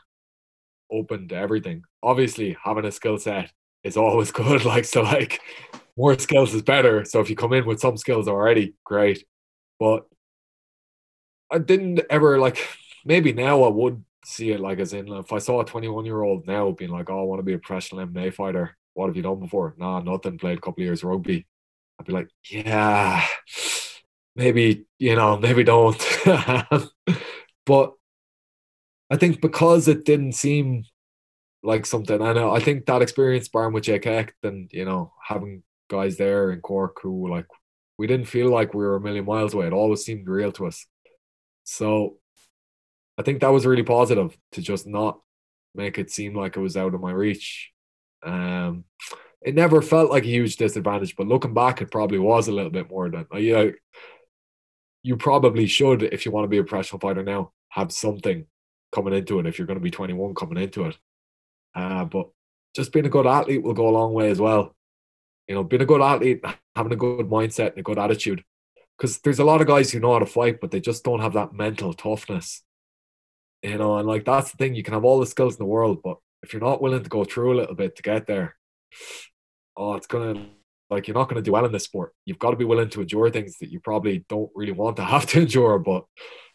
open 0.91 1.27
to 1.29 1.35
everything. 1.35 1.83
Obviously, 2.01 2.57
having 2.63 2.85
a 2.85 2.91
skill 2.91 3.17
set 3.17 3.51
is 3.83 3.97
always 4.05 4.31
good. 4.31 4.65
Like 4.65 4.85
so, 4.85 5.01
like 5.01 5.41
more 5.97 6.17
skills 6.17 6.53
is 6.53 6.61
better. 6.61 7.05
So 7.05 7.19
if 7.19 7.29
you 7.29 7.35
come 7.35 7.53
in 7.53 7.65
with 7.65 7.79
some 7.79 7.97
skills 7.97 8.27
already, 8.27 8.75
great. 8.83 9.25
But 9.79 10.05
I 11.51 11.59
didn't 11.59 12.01
ever 12.09 12.39
like. 12.39 12.67
Maybe 13.07 13.33
now 13.33 13.61
I 13.61 13.69
would 13.69 14.03
see 14.25 14.49
it 14.51 14.59
like 14.59 14.79
as 14.79 14.93
in 14.93 15.07
if 15.09 15.31
I 15.31 15.37
saw 15.37 15.61
a 15.61 15.65
21 15.65 16.05
year 16.05 16.23
old 16.23 16.47
now 16.47 16.71
being 16.71 16.89
like, 16.91 17.09
"Oh, 17.09 17.19
I 17.19 17.23
want 17.23 17.39
to 17.39 17.43
be 17.43 17.53
a 17.53 17.59
professional 17.59 18.05
MMA 18.07 18.33
fighter." 18.33 18.75
What 18.95 19.07
have 19.07 19.17
you 19.17 19.21
done 19.21 19.41
before? 19.41 19.75
Nah, 19.77 19.99
nothing. 19.99 20.37
Played 20.37 20.57
a 20.57 20.61
couple 20.61 20.81
of 20.81 20.85
years 20.85 21.03
rugby. 21.03 21.45
I'd 21.99 22.05
be 22.05 22.13
like, 22.13 22.29
yeah, 22.49 23.25
maybe 24.35 24.85
you 24.99 25.15
know, 25.15 25.37
maybe 25.39 25.63
don't. 25.63 26.01
but 27.65 27.93
I 29.09 29.17
think 29.17 29.41
because 29.41 29.87
it 29.87 30.05
didn't 30.05 30.33
seem 30.33 30.83
like 31.63 31.85
something, 31.85 32.21
I 32.21 32.33
know 32.33 32.51
I 32.51 32.59
think 32.59 32.85
that 32.85 33.01
experience 33.01 33.45
sparring 33.45 33.73
with 33.73 33.85
Jake 33.85 34.05
Hecht 34.05 34.35
and 34.43 34.69
you 34.71 34.85
know 34.85 35.13
having 35.23 35.63
guys 35.89 36.17
there 36.17 36.51
in 36.51 36.61
Cork 36.61 36.99
who 37.01 37.29
like 37.29 37.47
we 37.97 38.07
didn't 38.07 38.27
feel 38.27 38.49
like 38.49 38.73
we 38.73 38.83
were 38.83 38.95
a 38.95 39.01
million 39.01 39.25
miles 39.25 39.53
away. 39.53 39.67
It 39.67 39.73
always 39.73 40.03
seemed 40.03 40.27
real 40.27 40.51
to 40.53 40.67
us. 40.67 40.85
So 41.63 42.17
I 43.17 43.21
think 43.21 43.41
that 43.41 43.51
was 43.51 43.65
really 43.65 43.83
positive 43.83 44.37
to 44.53 44.61
just 44.61 44.85
not 44.85 45.19
make 45.73 45.97
it 45.97 46.11
seem 46.11 46.35
like 46.35 46.57
it 46.57 46.61
was 46.61 46.75
out 46.77 46.93
of 46.93 47.01
my 47.01 47.11
reach. 47.11 47.71
Um, 48.23 48.83
it 49.41 49.55
never 49.55 49.81
felt 49.81 50.09
like 50.09 50.23
a 50.23 50.27
huge 50.27 50.57
disadvantage, 50.57 51.15
but 51.15 51.27
looking 51.27 51.53
back, 51.53 51.81
it 51.81 51.91
probably 51.91 52.19
was 52.19 52.47
a 52.47 52.51
little 52.51 52.71
bit 52.71 52.89
more 52.89 53.09
than. 53.09 53.27
you 53.33 53.39
yeah, 53.39 53.71
you 55.05 55.15
probably 55.15 55.67
should, 55.67 56.01
if 56.01 56.25
you 56.25 56.31
want 56.31 56.45
to 56.45 56.49
be 56.49 56.57
a 56.57 56.63
professional 56.63 56.99
fighter 56.99 57.21
now, 57.21 57.51
have 57.69 57.91
something 57.91 58.47
coming 58.91 59.13
into 59.13 59.37
it. 59.37 59.45
If 59.45 59.59
you're 59.59 59.67
going 59.67 59.77
to 59.77 59.83
be 59.83 59.91
21 59.91 60.33
coming 60.33 60.57
into 60.57 60.85
it, 60.85 60.97
uh, 61.75 62.05
but 62.05 62.29
just 62.75 62.91
being 62.91 63.05
a 63.05 63.09
good 63.09 63.27
athlete 63.27 63.61
will 63.61 63.75
go 63.75 63.87
a 63.87 63.91
long 63.91 64.13
way 64.13 64.31
as 64.31 64.39
well. 64.39 64.75
You 65.47 65.53
know, 65.53 65.63
being 65.63 65.83
a 65.83 65.85
good 65.85 66.01
athlete, 66.01 66.43
having 66.75 66.91
a 66.91 66.95
good 66.95 67.27
mindset 67.27 67.69
and 67.69 67.77
a 67.77 67.83
good 67.83 67.99
attitude. 67.99 68.43
Because 68.97 69.19
there's 69.19 69.37
a 69.37 69.43
lot 69.43 69.61
of 69.61 69.67
guys 69.67 69.91
who 69.91 69.99
know 69.99 70.13
how 70.13 70.19
to 70.19 70.25
fight, 70.25 70.59
but 70.59 70.71
they 70.71 70.79
just 70.79 71.03
don't 71.03 71.19
have 71.19 71.33
that 71.33 71.53
mental 71.53 71.93
toughness. 71.93 72.63
You 73.61 73.77
know, 73.77 73.97
and 73.99 74.07
like 74.07 74.25
that's 74.25 74.49
the 74.49 74.57
thing. 74.57 74.73
You 74.73 74.81
can 74.81 74.95
have 74.95 75.05
all 75.05 75.19
the 75.19 75.27
skills 75.27 75.53
in 75.53 75.59
the 75.59 75.65
world, 75.65 76.01
but 76.03 76.17
if 76.41 76.51
you're 76.51 76.63
not 76.63 76.81
willing 76.81 77.03
to 77.03 77.09
go 77.09 77.25
through 77.25 77.53
a 77.53 77.59
little 77.59 77.75
bit 77.75 77.95
to 77.95 78.01
get 78.01 78.25
there, 78.25 78.55
oh, 79.77 79.93
it's 79.93 80.07
gonna 80.07 80.47
like 80.89 81.07
you're 81.07 81.15
not 81.15 81.29
going 81.29 81.41
to 81.41 81.41
do 81.41 81.51
well 81.51 81.65
in 81.65 81.71
this 81.71 81.85
sport. 81.85 82.13
You've 82.25 82.39
got 82.39 82.51
to 82.51 82.57
be 82.57 82.65
willing 82.65 82.89
to 82.89 83.01
endure 83.01 83.29
things 83.29 83.57
that 83.59 83.71
you 83.71 83.79
probably 83.79 84.25
don't 84.29 84.51
really 84.55 84.71
want 84.71 84.97
to 84.97 85.03
have 85.13 85.25
to 85.27 85.41
endure, 85.41 85.79
but 85.79 86.05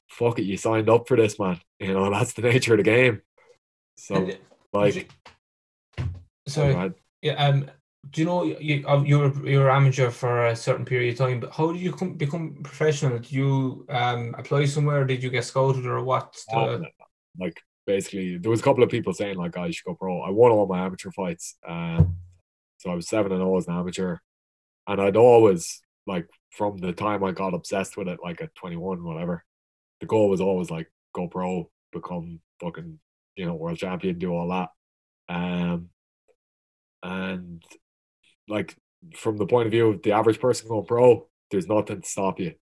fuck 0.09 0.39
it, 0.39 0.45
you 0.45 0.57
signed 0.57 0.89
up 0.89 1.09
for 1.09 1.17
this, 1.17 1.39
man. 1.39 1.61
You 1.79 1.95
know, 1.95 2.11
that's 2.13 2.33
the 2.33 2.43
nature 2.43 2.75
of 2.75 2.79
the 2.79 2.85
game. 2.85 3.23
So, 3.97 4.31
like, 4.73 5.11
sorry, 6.49 6.95
yeah, 7.21 7.35
um, 7.35 7.71
do 8.09 8.23
you 8.23 8.27
know 8.27 8.45
you 8.45 8.87
uh, 8.89 9.03
you 9.03 9.19
were 9.19 9.49
you 9.49 9.59
were 9.59 9.71
amateur 9.71 10.11
for 10.11 10.47
a 10.47 10.57
certain 10.57 10.87
period 10.87 11.13
of 11.13 11.19
time, 11.19 11.41
but 11.41 11.53
how 11.53 11.71
did 11.73 11.83
you 11.83 11.93
come, 11.93 12.15
become 12.15 12.57
professional? 12.63 13.19
Did 13.19 13.31
you 13.31 13.85
um 13.91 14.35
apply 14.39 14.65
somewhere? 14.65 15.05
Did 15.05 15.23
you 15.23 15.29
get 15.29 15.45
scouted 15.45 15.85
or 15.85 16.03
what? 16.03 16.35
The... 16.51 16.87
Like 17.39 17.61
basically, 17.87 18.39
there 18.39 18.51
was 18.51 18.61
a 18.61 18.63
couple 18.63 18.83
of 18.83 18.91
people 18.91 19.13
saying 19.13 19.37
like, 19.37 19.57
"I 19.57 19.71
should 19.71 19.85
go 19.85 19.95
pro." 19.95 20.23
I 20.23 20.31
won 20.31 20.51
all 20.51 20.67
my 20.67 20.81
amateur 20.81 21.11
fights. 21.11 21.57
Um, 21.69 22.17
so 22.81 22.91
I 22.91 22.95
was 22.95 23.09
seven 23.09 23.31
and 23.31 23.41
zero 23.41 23.55
oh 23.55 23.59
as 23.59 23.69
an 23.69 23.75
amateur, 23.75 24.17
and 24.87 25.01
I'd 25.03 25.17
always 25.17 25.83
like 26.07 26.27
from 26.51 26.79
the 26.79 26.95
time 26.95 27.23
I 27.23 27.33
got 27.33 27.53
obsessed 27.53 27.99
with 27.99 28.09
it, 28.09 28.21
like 28.25 28.41
at 28.41 28.55
twenty 28.55 28.77
one, 28.77 29.05
whatever. 29.05 29.45
The 30.01 30.07
goal 30.07 30.31
was 30.31 30.41
always 30.41 30.71
like 30.71 30.91
go 31.15 31.29
pro, 31.29 31.71
become 31.93 32.41
fucking 32.59 32.99
you 33.37 33.45
know 33.45 33.55
world 33.55 33.77
champion, 33.77 34.19
do 34.19 34.33
all 34.33 34.49
that. 34.49 34.71
Um, 35.29 35.91
and 37.03 37.63
like 38.49 38.75
from 39.15 39.37
the 39.37 39.47
point 39.47 39.67
of 39.67 39.73
view 39.73 39.91
of 39.91 40.03
the 40.03 40.13
average 40.13 40.41
person 40.41 40.69
going 40.69 40.87
pro, 40.87 41.29
there's 41.51 41.69
nothing 41.69 42.01
to 42.01 42.09
stop 42.09 42.41
you. 42.41 42.55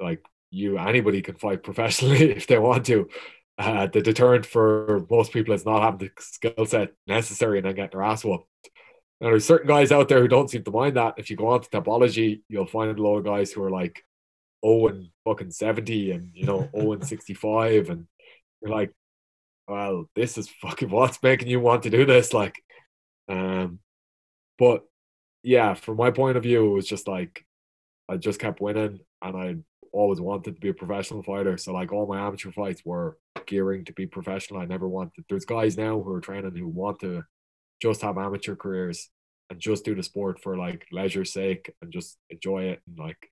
Like 0.00 0.24
you, 0.50 0.78
anybody 0.78 1.22
can 1.22 1.36
fight 1.36 1.62
professionally 1.62 2.32
if 2.32 2.48
they 2.48 2.58
want 2.58 2.86
to. 2.86 3.08
Uh, 3.56 3.86
the 3.86 4.00
deterrent 4.00 4.46
for 4.46 5.06
most 5.08 5.32
people 5.32 5.54
is 5.54 5.64
not 5.64 5.82
having 5.82 5.98
the 5.98 6.10
skill 6.18 6.66
set 6.66 6.92
necessary 7.06 7.58
and 7.58 7.66
then 7.66 7.76
getting 7.76 7.90
their 7.92 8.02
ass 8.02 8.24
whooped. 8.24 8.48
Now, 9.20 9.28
there's 9.28 9.44
certain 9.44 9.68
guys 9.68 9.92
out 9.92 10.08
there 10.08 10.20
who 10.20 10.28
don't 10.28 10.48
seem 10.48 10.64
to 10.64 10.70
mind 10.70 10.96
that. 10.96 11.14
If 11.18 11.30
you 11.30 11.36
go 11.36 11.48
on 11.48 11.60
to 11.60 11.68
Tapology, 11.68 12.40
you'll 12.48 12.66
find 12.66 12.96
a 12.96 13.02
lot 13.02 13.18
of 13.18 13.24
guys 13.24 13.52
who 13.52 13.62
are 13.62 13.70
like 13.70 14.02
0 14.64 14.88
and 14.88 15.08
fucking 15.24 15.50
70 15.50 16.12
and, 16.12 16.30
you 16.32 16.46
know, 16.46 16.68
0 16.74 16.92
and 16.92 17.06
65. 17.06 17.90
And 17.90 18.06
you're 18.62 18.70
like, 18.70 18.92
well, 19.68 20.08
this 20.16 20.38
is 20.38 20.48
fucking 20.62 20.90
what's 20.90 21.22
making 21.22 21.48
you 21.48 21.60
want 21.60 21.82
to 21.82 21.90
do 21.90 22.06
this. 22.06 22.32
Like, 22.32 22.62
um, 23.28 23.78
but 24.58 24.84
yeah, 25.42 25.74
from 25.74 25.96
my 25.96 26.10
point 26.10 26.36
of 26.36 26.42
view, 26.42 26.70
it 26.70 26.74
was 26.74 26.86
just 26.86 27.06
like, 27.06 27.44
I 28.08 28.16
just 28.16 28.40
kept 28.40 28.60
winning 28.60 29.00
and 29.22 29.36
I 29.36 29.56
always 29.92 30.20
wanted 30.20 30.54
to 30.54 30.60
be 30.60 30.68
a 30.68 30.74
professional 30.74 31.22
fighter. 31.22 31.56
So 31.56 31.72
like 31.72 31.92
all 31.92 32.06
my 32.06 32.26
amateur 32.26 32.52
fights 32.52 32.82
were 32.84 33.18
gearing 33.46 33.84
to 33.84 33.92
be 33.92 34.06
professional. 34.06 34.60
I 34.60 34.64
never 34.64 34.88
wanted. 34.88 35.24
There's 35.28 35.44
guys 35.44 35.76
now 35.76 36.00
who 36.00 36.12
are 36.12 36.20
training 36.20 36.56
who 36.56 36.68
want 36.68 37.00
to 37.00 37.22
just 37.80 38.02
have 38.02 38.18
amateur 38.18 38.56
careers 38.56 39.08
and 39.48 39.58
just 39.58 39.84
do 39.84 39.94
the 39.94 40.02
sport 40.02 40.40
for 40.40 40.56
like 40.56 40.86
leisure's 40.92 41.32
sake 41.32 41.72
and 41.82 41.92
just 41.92 42.18
enjoy 42.30 42.64
it 42.64 42.80
and 42.86 42.98
like 42.98 43.30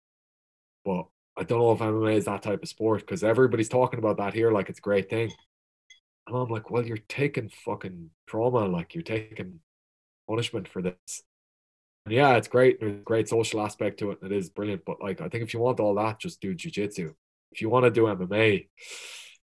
but 0.84 1.06
I 1.36 1.44
don't 1.44 1.60
know 1.60 1.72
if 1.72 1.78
MMA 1.78 2.16
is 2.16 2.24
that 2.24 2.42
type 2.42 2.62
of 2.62 2.68
sport 2.68 3.00
because 3.00 3.22
everybody's 3.22 3.68
talking 3.68 4.00
about 4.00 4.16
that 4.16 4.34
here 4.34 4.50
like 4.50 4.68
it's 4.68 4.80
a 4.80 4.82
great 4.82 5.08
thing. 5.08 5.30
And 6.26 6.36
I'm 6.36 6.48
like, 6.48 6.70
well, 6.70 6.84
you're 6.84 6.98
taking 7.08 7.48
fucking 7.64 8.10
trauma, 8.26 8.66
like 8.66 8.94
you're 8.94 9.02
taking 9.02 9.60
punishment 10.28 10.68
for 10.68 10.82
this. 10.82 11.22
And 12.04 12.14
yeah, 12.14 12.36
it's 12.36 12.48
great. 12.48 12.80
There's 12.80 12.92
a 12.92 13.04
great 13.04 13.28
social 13.28 13.60
aspect 13.60 13.98
to 14.00 14.10
it, 14.10 14.18
and 14.20 14.32
it 14.32 14.36
is 14.36 14.50
brilliant. 14.50 14.82
But 14.84 15.00
like, 15.00 15.20
I 15.20 15.28
think 15.28 15.44
if 15.44 15.54
you 15.54 15.60
want 15.60 15.80
all 15.80 15.94
that, 15.94 16.20
just 16.20 16.40
do 16.40 16.54
jujitsu. 16.54 17.14
If 17.52 17.62
you 17.62 17.70
want 17.70 17.84
to 17.84 17.90
do 17.90 18.02
MMA, 18.02 18.68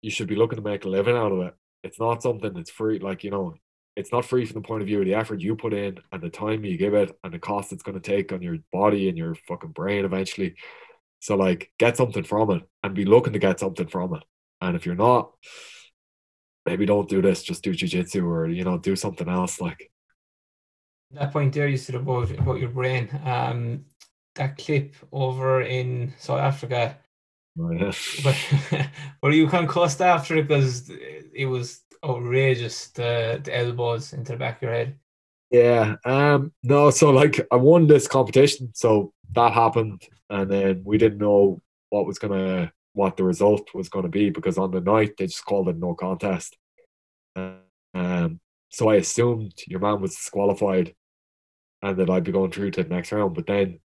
you 0.02 0.10
should 0.10 0.28
be 0.28 0.36
looking 0.36 0.56
to 0.56 0.62
make 0.62 0.84
a 0.84 0.88
living 0.88 1.16
out 1.16 1.32
of 1.32 1.40
it. 1.46 1.54
It's 1.82 1.98
not 1.98 2.22
something 2.22 2.52
that's 2.52 2.70
free. 2.70 2.98
Like 2.98 3.24
you 3.24 3.30
know, 3.30 3.54
it's 4.00 4.12
not 4.12 4.24
free 4.24 4.44
from 4.44 4.60
the 4.60 4.66
point 4.66 4.82
of 4.82 4.86
view 4.88 4.98
of 4.98 5.04
the 5.04 5.14
effort 5.14 5.40
you 5.40 5.54
put 5.54 5.74
in 5.74 5.98
and 6.10 6.22
the 6.22 6.30
time 6.30 6.64
you 6.64 6.76
give 6.76 6.94
it 6.94 7.16
and 7.22 7.32
the 7.32 7.38
cost 7.38 7.72
it's 7.72 7.82
going 7.82 8.00
to 8.00 8.10
take 8.10 8.32
on 8.32 8.42
your 8.42 8.56
body 8.72 9.08
and 9.08 9.16
your 9.16 9.34
fucking 9.46 9.70
brain 9.70 10.04
eventually. 10.04 10.54
So 11.20 11.36
like 11.36 11.70
get 11.78 11.96
something 11.96 12.24
from 12.24 12.50
it 12.50 12.62
and 12.82 12.94
be 12.94 13.04
looking 13.04 13.34
to 13.34 13.38
get 13.38 13.60
something 13.60 13.86
from 13.86 14.14
it. 14.14 14.22
And 14.60 14.74
if 14.74 14.86
you're 14.86 14.94
not, 14.94 15.32
maybe 16.66 16.86
don't 16.86 17.08
do 17.08 17.22
this, 17.22 17.42
just 17.42 17.62
do 17.62 17.72
jujitsu 17.72 18.24
or 18.24 18.48
you 18.48 18.64
know, 18.64 18.78
do 18.78 18.96
something 18.96 19.28
else 19.28 19.60
like 19.60 19.90
that 21.12 21.32
point 21.32 21.52
there 21.52 21.68
you 21.68 21.76
said 21.76 21.96
about 21.96 22.30
about 22.30 22.60
your 22.60 22.70
brain. 22.70 23.08
Um 23.24 23.84
that 24.36 24.56
clip 24.56 24.94
over 25.12 25.60
in 25.62 26.14
South 26.18 26.38
Africa 26.38 26.96
oh, 27.58 27.70
yeah. 27.72 27.92
where 29.20 29.32
you 29.32 29.48
concussed 29.48 30.00
after 30.00 30.36
it 30.36 30.48
because 30.48 30.90
it 31.34 31.46
was 31.46 31.80
outrageous 32.04 32.88
the 32.88 33.40
the 33.42 33.56
elbows 33.56 34.12
into 34.12 34.32
the 34.32 34.38
back 34.38 34.56
of 34.56 34.62
your 34.62 34.72
head. 34.72 34.98
Yeah. 35.50 35.96
Um. 36.04 36.52
No. 36.62 36.90
So 36.90 37.10
like, 37.10 37.46
I 37.50 37.56
won 37.56 37.86
this 37.86 38.06
competition, 38.06 38.70
so 38.74 39.12
that 39.32 39.52
happened, 39.52 40.02
and 40.28 40.50
then 40.50 40.82
we 40.84 40.98
didn't 40.98 41.18
know 41.18 41.60
what 41.90 42.06
was 42.06 42.18
gonna 42.18 42.72
what 42.92 43.16
the 43.16 43.24
result 43.24 43.74
was 43.74 43.88
gonna 43.88 44.08
be 44.08 44.30
because 44.30 44.58
on 44.58 44.70
the 44.70 44.80
night 44.80 45.16
they 45.16 45.26
just 45.26 45.44
called 45.44 45.68
it 45.68 45.76
no 45.76 45.94
contest. 45.94 46.56
Um. 47.36 48.40
So 48.72 48.88
I 48.88 48.96
assumed 48.96 49.54
your 49.66 49.80
man 49.80 50.00
was 50.00 50.14
disqualified, 50.14 50.94
and 51.82 51.96
that 51.96 52.08
I'd 52.08 52.24
be 52.24 52.32
going 52.32 52.52
through 52.52 52.70
to 52.72 52.84
the 52.84 52.88
next 52.88 53.10
round. 53.10 53.34
But 53.34 53.46
then, 53.46 53.80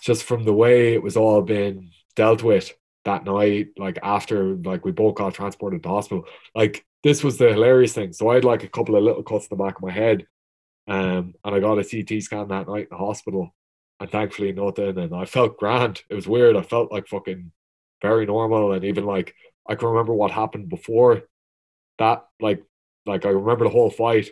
just 0.00 0.24
from 0.24 0.44
the 0.44 0.52
way 0.52 0.92
it 0.92 1.02
was 1.02 1.16
all 1.16 1.40
been 1.40 1.90
dealt 2.14 2.42
with, 2.42 2.74
that 3.04 3.24
night, 3.24 3.68
like 3.76 3.98
after 4.02 4.54
like 4.56 4.84
we 4.84 4.92
both 4.92 5.14
got 5.16 5.34
transported 5.34 5.82
to 5.82 5.88
the 5.88 5.94
hospital. 5.94 6.24
Like 6.54 6.84
this 7.02 7.24
was 7.24 7.36
the 7.38 7.48
hilarious 7.52 7.92
thing. 7.94 8.12
So 8.12 8.28
I 8.28 8.34
had 8.36 8.44
like 8.44 8.64
a 8.64 8.68
couple 8.68 8.96
of 8.96 9.02
little 9.02 9.22
cuts 9.22 9.46
in 9.50 9.56
the 9.56 9.64
back 9.64 9.76
of 9.76 9.82
my 9.82 9.90
head. 9.90 10.26
Um, 10.88 11.34
and 11.44 11.54
I 11.54 11.60
got 11.60 11.78
a 11.78 11.84
CT 11.84 12.22
scan 12.22 12.48
that 12.48 12.68
night 12.68 12.82
in 12.84 12.88
the 12.90 12.96
hospital. 12.96 13.54
and 14.00 14.10
thankfully 14.10 14.52
nothing. 14.52 14.98
And 14.98 15.14
I 15.14 15.24
felt 15.26 15.58
grand. 15.58 16.02
It 16.10 16.14
was 16.14 16.28
weird. 16.28 16.56
I 16.56 16.62
felt 16.62 16.92
like 16.92 17.08
fucking 17.08 17.52
very 18.02 18.26
normal, 18.26 18.72
and 18.72 18.84
even 18.84 19.04
like 19.06 19.34
I 19.68 19.74
can 19.76 19.88
remember 19.88 20.14
what 20.14 20.30
happened 20.32 20.68
before 20.68 21.22
that. 21.98 22.24
Like, 22.40 22.62
like 23.06 23.24
I 23.26 23.30
remember 23.30 23.64
the 23.64 23.70
whole 23.70 23.90
fight 23.90 24.30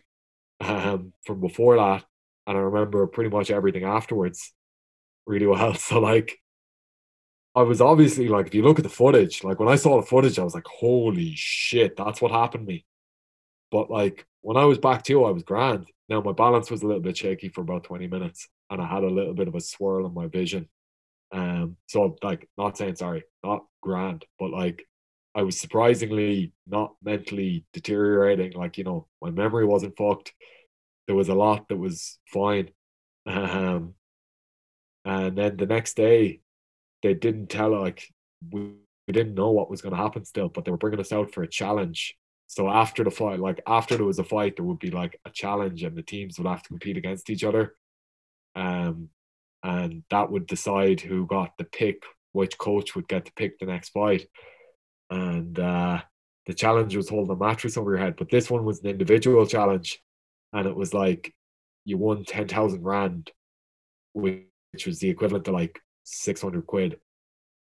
um, 0.61 1.13
from 1.25 1.41
before 1.41 1.77
that, 1.77 2.05
and 2.47 2.57
I 2.59 2.61
remember 2.61 3.07
pretty 3.07 3.31
much 3.31 3.51
everything 3.51 3.85
afterwards 3.85 4.53
really 5.27 5.47
well. 5.47 5.75
So 5.79 6.01
like. 6.01 6.39
I 7.55 7.63
was 7.63 7.81
obviously 7.81 8.29
like, 8.29 8.47
if 8.47 8.55
you 8.55 8.63
look 8.63 8.79
at 8.79 8.85
the 8.85 8.89
footage, 8.89 9.43
like 9.43 9.59
when 9.59 9.69
I 9.69 9.77
saw 9.77 10.01
the 10.01 10.07
footage, 10.07 10.39
I 10.39 10.45
was 10.45 10.55
like, 10.55 10.67
holy 10.67 11.33
shit, 11.35 11.97
that's 11.97 12.23
what 12.23 12.31
happened 12.31 12.67
to 12.67 12.73
me. 12.73 12.85
But 13.73 13.91
like 13.91 14.27
when 14.41 14.57
I 14.57 14.65
was 14.65 14.79
back 14.79 15.03
to 15.05 15.25
I 15.25 15.31
was 15.31 15.43
grand. 15.43 15.87
Now 16.09 16.21
my 16.21 16.33
balance 16.33 16.71
was 16.71 16.83
a 16.83 16.87
little 16.87 17.03
bit 17.03 17.17
shaky 17.17 17.49
for 17.49 17.61
about 17.61 17.85
20 17.85 18.07
minutes 18.09 18.49
and 18.69 18.81
I 18.81 18.87
had 18.87 19.05
a 19.05 19.11
little 19.11 19.35
bit 19.35 19.49
of 19.49 19.55
a 19.55 19.61
swirl 19.61 20.07
in 20.07 20.15
my 20.15 20.27
vision. 20.27 20.69
Um, 21.33 21.77
so 21.87 22.17
like 22.23 22.49
not 22.57 22.77
saying 22.77 22.97
sorry, 22.97 23.25
not 23.45 23.65
grand, 23.83 24.25
but 24.39 24.51
like 24.51 24.85
I 25.35 25.43
was 25.43 25.61
surprisingly 25.61 26.53
not 26.67 26.95
mentally 27.03 27.65
deteriorating. 27.73 28.53
Like, 28.53 28.79
you 28.79 28.85
know, 28.85 29.07
my 29.23 29.31
memory 29.31 29.65
wasn't 29.65 29.97
fucked. 29.97 30.33
There 31.07 31.17
was 31.17 31.29
a 31.29 31.35
lot 31.35 31.69
that 31.69 31.79
was 31.79 32.19
fine. 32.33 32.71
Um, 33.27 33.95
and 35.05 35.37
then 35.37 35.57
the 35.57 35.67
next 35.67 35.95
day, 35.95 36.41
they 37.03 37.15
didn't 37.15 37.49
tell 37.49 37.81
like 37.81 38.07
we, 38.51 38.73
we 39.07 39.13
didn't 39.13 39.35
know 39.35 39.51
what 39.51 39.71
was 39.71 39.83
going 39.83 39.95
to 39.95 40.01
happen 40.01 40.25
still, 40.25 40.49
but 40.49 40.65
they 40.65 40.71
were 40.71 40.77
bringing 40.77 41.01
us 41.01 41.13
out 41.13 41.33
for 41.33 41.43
a 41.43 41.49
challenge. 41.49 42.17
So 42.47 42.69
after 42.69 43.05
the 43.05 43.11
fight, 43.11 43.39
like 43.39 43.61
after 43.67 43.97
there 43.97 44.07
was 44.07 44.19
a 44.19 44.25
fight, 44.25 44.57
there 44.57 44.65
would 44.65 44.81
be 44.81 44.91
like 44.91 45.19
a 45.25 45.31
challenge, 45.31 45.83
and 45.83 45.97
the 45.97 46.03
teams 46.03 46.39
would 46.39 46.49
have 46.49 46.63
to 46.63 46.69
compete 46.69 46.97
against 46.97 47.31
each 47.31 47.45
other. 47.45 47.77
Um, 48.57 49.09
and 49.63 50.03
that 50.11 50.31
would 50.31 50.47
decide 50.47 51.01
who 51.01 51.27
got 51.27 51.57
the 51.59 51.65
pick, 51.65 52.03
which 52.33 52.59
coach 52.59 52.97
would 52.97 53.07
get 53.09 53.27
to 53.27 53.33
pick 53.35 53.59
the 53.59 53.67
next 53.67 53.91
fight. 53.91 54.27
And 55.11 55.59
uh, 55.59 56.01
the 56.47 56.55
challenge 56.55 56.97
was 56.97 57.09
holding 57.09 57.35
a 57.35 57.39
mattress 57.39 57.77
over 57.77 57.93
your 57.93 58.01
head, 58.01 58.17
but 58.17 58.31
this 58.31 58.51
one 58.51 58.65
was 58.65 58.81
an 58.81 58.91
individual 58.91 59.47
challenge, 59.47 60.01
and 60.53 60.67
it 60.67 60.75
was 60.75 60.93
like 60.93 61.33
you 61.85 61.99
won 61.99 62.25
ten 62.25 62.49
thousand 62.49 62.83
rand, 62.83 63.31
which 64.13 64.87
was 64.87 64.99
the 64.99 65.09
equivalent 65.09 65.45
to 65.45 65.53
like 65.53 65.79
six 66.11 66.43
hundred 66.43 66.67
quid, 66.67 66.99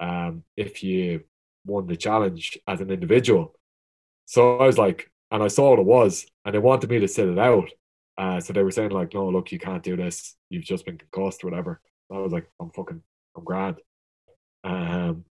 um, 0.01 0.45
if 0.57 0.83
you 0.83 1.25
won 1.67 1.87
the 1.87 1.97
challenge 1.97 2.59
as 2.67 2.81
an 2.81 2.91
individual. 2.91 3.55
So 4.27 4.59
I 4.59 4.67
was 4.67 4.79
like, 4.79 5.11
and 5.31 5.43
I 5.43 5.49
saw 5.49 5.71
what 5.71 5.79
it 5.79 5.87
was, 5.87 6.27
and 6.45 6.55
they 6.55 6.59
wanted 6.59 6.91
me 6.91 7.01
to 7.01 7.09
sit 7.09 7.29
it 7.29 7.39
out. 7.39 7.71
Uh, 8.17 8.41
so 8.41 8.53
they 8.53 8.63
were 8.63 8.71
saying 8.71 8.91
like, 8.91 9.15
no, 9.15 9.29
look, 9.29 9.53
you 9.53 9.59
can't 9.59 9.83
do 9.83 9.97
this. 9.97 10.35
You've 10.51 10.65
just 10.65 10.85
been 10.85 10.99
concussed 10.99 11.45
or 11.45 11.51
whatever. 11.51 11.81
I 12.11 12.19
was 12.19 12.33
like, 12.33 12.51
I'm 12.61 12.71
fucking, 12.71 13.03
I'm 13.37 13.45
grand. 13.45 13.77
Um, 14.65 15.25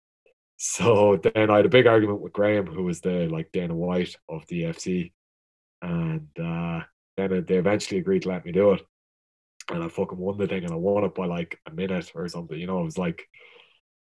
so 0.57 1.17
then 1.17 1.51
I 1.51 1.57
had 1.57 1.67
a 1.67 1.71
big 1.71 1.87
argument 1.87 2.21
with 2.21 2.33
Graham, 2.33 2.67
who 2.67 2.85
was 2.85 3.01
the 3.01 3.29
like 3.29 3.51
Dana 3.53 3.75
White 3.75 4.17
of 4.29 4.47
the 4.47 4.63
EFC, 4.63 5.13
and 5.83 6.29
uh, 6.43 6.81
then 7.17 7.45
they 7.47 7.57
eventually 7.57 8.01
agreed 8.01 8.23
to 8.23 8.29
let 8.29 8.45
me 8.45 8.53
do 8.53 8.73
it, 8.73 8.83
and 9.71 9.83
I 9.83 9.89
fucking 9.89 10.19
won 10.19 10.39
the 10.39 10.47
thing, 10.47 10.65
and 10.65 10.73
I 10.73 10.77
won 10.77 11.05
it 11.05 11.15
by 11.15 11.27
like 11.27 11.59
a 11.67 11.73
minute 11.73 12.13
or 12.15 12.29
something. 12.29 12.59
You 12.59 12.67
know, 12.67 12.81
it 12.81 12.85
was 12.85 12.99
like 12.99 13.29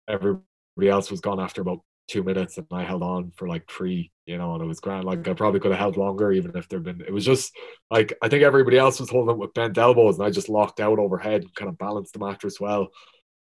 everybody 0.07 0.43
else 0.89 1.09
was 1.11 1.21
gone 1.21 1.39
after 1.39 1.61
about 1.61 1.79
two 2.07 2.23
minutes, 2.23 2.57
and 2.57 2.67
I 2.71 2.83
held 2.83 3.03
on 3.03 3.31
for 3.35 3.47
like 3.47 3.69
three. 3.69 4.11
You 4.25 4.37
know, 4.37 4.53
and 4.55 4.63
it 4.63 4.67
was 4.67 4.79
grand. 4.79 5.05
Like 5.05 5.27
I 5.27 5.33
probably 5.33 5.59
could 5.59 5.71
have 5.71 5.79
held 5.79 5.97
longer, 5.97 6.31
even 6.31 6.55
if 6.57 6.67
there'd 6.67 6.83
been. 6.83 7.01
It 7.01 7.13
was 7.13 7.25
just 7.25 7.55
like 7.91 8.13
I 8.21 8.29
think 8.29 8.43
everybody 8.43 8.77
else 8.77 8.99
was 8.99 9.09
holding 9.09 9.35
it 9.35 9.39
with 9.39 9.53
bent 9.53 9.77
elbows, 9.77 10.17
and 10.17 10.25
I 10.27 10.31
just 10.31 10.49
locked 10.49 10.79
out 10.79 10.99
overhead 10.99 11.41
and 11.41 11.55
kind 11.55 11.69
of 11.69 11.77
balanced 11.77 12.13
the 12.13 12.19
mattress 12.19 12.59
well. 12.59 12.89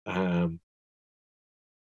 Um, 0.07 0.61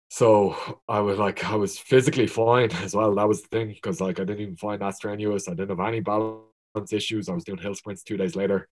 so 0.09 0.55
I 0.87 1.01
was 1.01 1.19
like, 1.19 1.43
I 1.45 1.55
was 1.55 1.77
physically 1.77 2.27
fine 2.27 2.71
as 2.71 2.95
well. 2.95 3.13
That 3.15 3.27
was 3.27 3.41
the 3.43 3.47
thing 3.49 3.69
because 3.69 4.01
like 4.01 4.19
I 4.19 4.23
didn't 4.23 4.41
even 4.41 4.55
find 4.57 4.81
that 4.81 4.95
strenuous. 4.95 5.47
I 5.47 5.53
didn't 5.53 5.77
have 5.77 5.87
any 5.87 5.99
balance 5.99 6.91
issues. 6.91 7.29
I 7.29 7.33
was 7.33 7.43
doing 7.43 7.59
hill 7.59 7.75
sprints 7.75 8.03
two 8.03 8.17
days 8.17 8.35
later. 8.35 8.67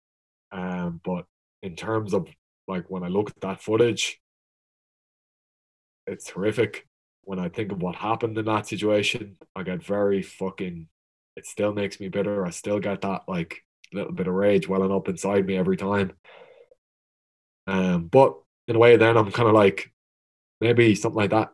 Um, 0.52 1.02
but 1.04 1.26
in 1.62 1.76
terms 1.76 2.14
of 2.14 2.28
like 2.68 2.90
when 2.90 3.04
I 3.04 3.08
look 3.08 3.30
at 3.30 3.42
that 3.42 3.62
footage, 3.62 4.20
it's 6.08 6.30
horrific. 6.30 6.88
When 7.24 7.40
I 7.40 7.50
think 7.50 7.72
of 7.72 7.82
what 7.82 7.96
happened 7.96 8.38
in 8.38 8.46
that 8.46 8.68
situation, 8.68 9.38
I 9.56 9.64
get 9.64 9.84
very 9.84 10.22
fucking. 10.22 10.88
It 11.36 11.46
still 11.46 11.74
makes 11.74 12.00
me 12.00 12.08
bitter. 12.08 12.46
I 12.46 12.52
still 12.52 12.80
get 12.80 13.02
that 13.02 13.24
like 13.28 13.64
little 13.94 14.14
bit 14.14 14.28
of 14.28 14.34
rage 14.34 14.68
welling 14.68 14.92
up 14.92 15.08
inside 15.08 15.46
me 15.46 15.58
every 15.58 15.78
time. 15.78 16.14
Um, 17.68 18.08
but 18.08 18.38
in 18.68 18.76
a 18.76 18.80
way, 18.80 18.98
then 18.98 19.18
I'm 19.18 19.32
kind 19.32 19.50
of 19.50 19.56
like, 19.56 19.92
maybe 20.62 20.96
something 20.96 21.18
like 21.18 21.32
that 21.32 21.52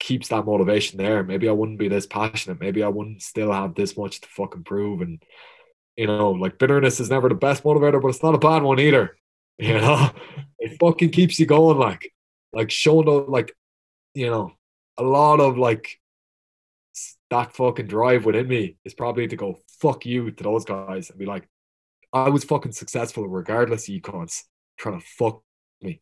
keeps 0.00 0.28
that 0.28 0.44
motivation 0.44 0.98
there. 0.98 1.22
Maybe 1.22 1.48
I 1.48 1.52
wouldn't 1.52 1.78
be 1.78 1.88
this 1.88 2.06
passionate. 2.06 2.60
Maybe 2.60 2.82
I 2.82 2.88
wouldn't 2.88 3.22
still 3.22 3.52
have 3.52 3.74
this 3.74 3.96
much 3.96 4.20
to 4.20 4.28
fucking 4.28 4.64
prove. 4.64 5.00
And 5.00 5.22
you 5.96 6.06
know, 6.06 6.30
like 6.30 6.58
bitterness 6.58 7.00
is 7.00 7.10
never 7.10 7.28
the 7.28 7.34
best 7.34 7.64
motivator, 7.64 8.00
but 8.00 8.08
it's 8.08 8.22
not 8.22 8.34
a 8.34 8.38
bad 8.38 8.62
one 8.62 8.80
either. 8.80 9.16
You 9.58 9.74
know, 9.74 10.10
it 10.58 10.78
fucking 10.80 11.10
keeps 11.10 11.38
you 11.38 11.46
going. 11.46 11.78
Like, 11.78 12.10
like 12.52 12.70
showing 12.70 13.26
like, 13.28 13.54
you 14.14 14.28
know, 14.28 14.54
a 14.98 15.04
lot 15.04 15.40
of 15.40 15.56
like 15.56 16.00
that 17.30 17.54
fucking 17.54 17.86
drive 17.86 18.24
within 18.24 18.48
me 18.48 18.76
is 18.84 18.94
probably 18.94 19.28
to 19.28 19.36
go 19.36 19.58
fuck 19.78 20.04
you 20.04 20.30
to 20.32 20.42
those 20.42 20.64
guys 20.64 21.10
and 21.10 21.18
be 21.18 21.26
like, 21.26 21.46
I 22.12 22.30
was 22.30 22.44
fucking 22.44 22.72
successful 22.72 23.28
regardless 23.28 23.84
of 23.84 23.94
you 23.94 24.00
cunts 24.00 24.42
trying 24.78 24.98
to 24.98 25.06
fuck 25.06 25.42
me. 25.80 26.00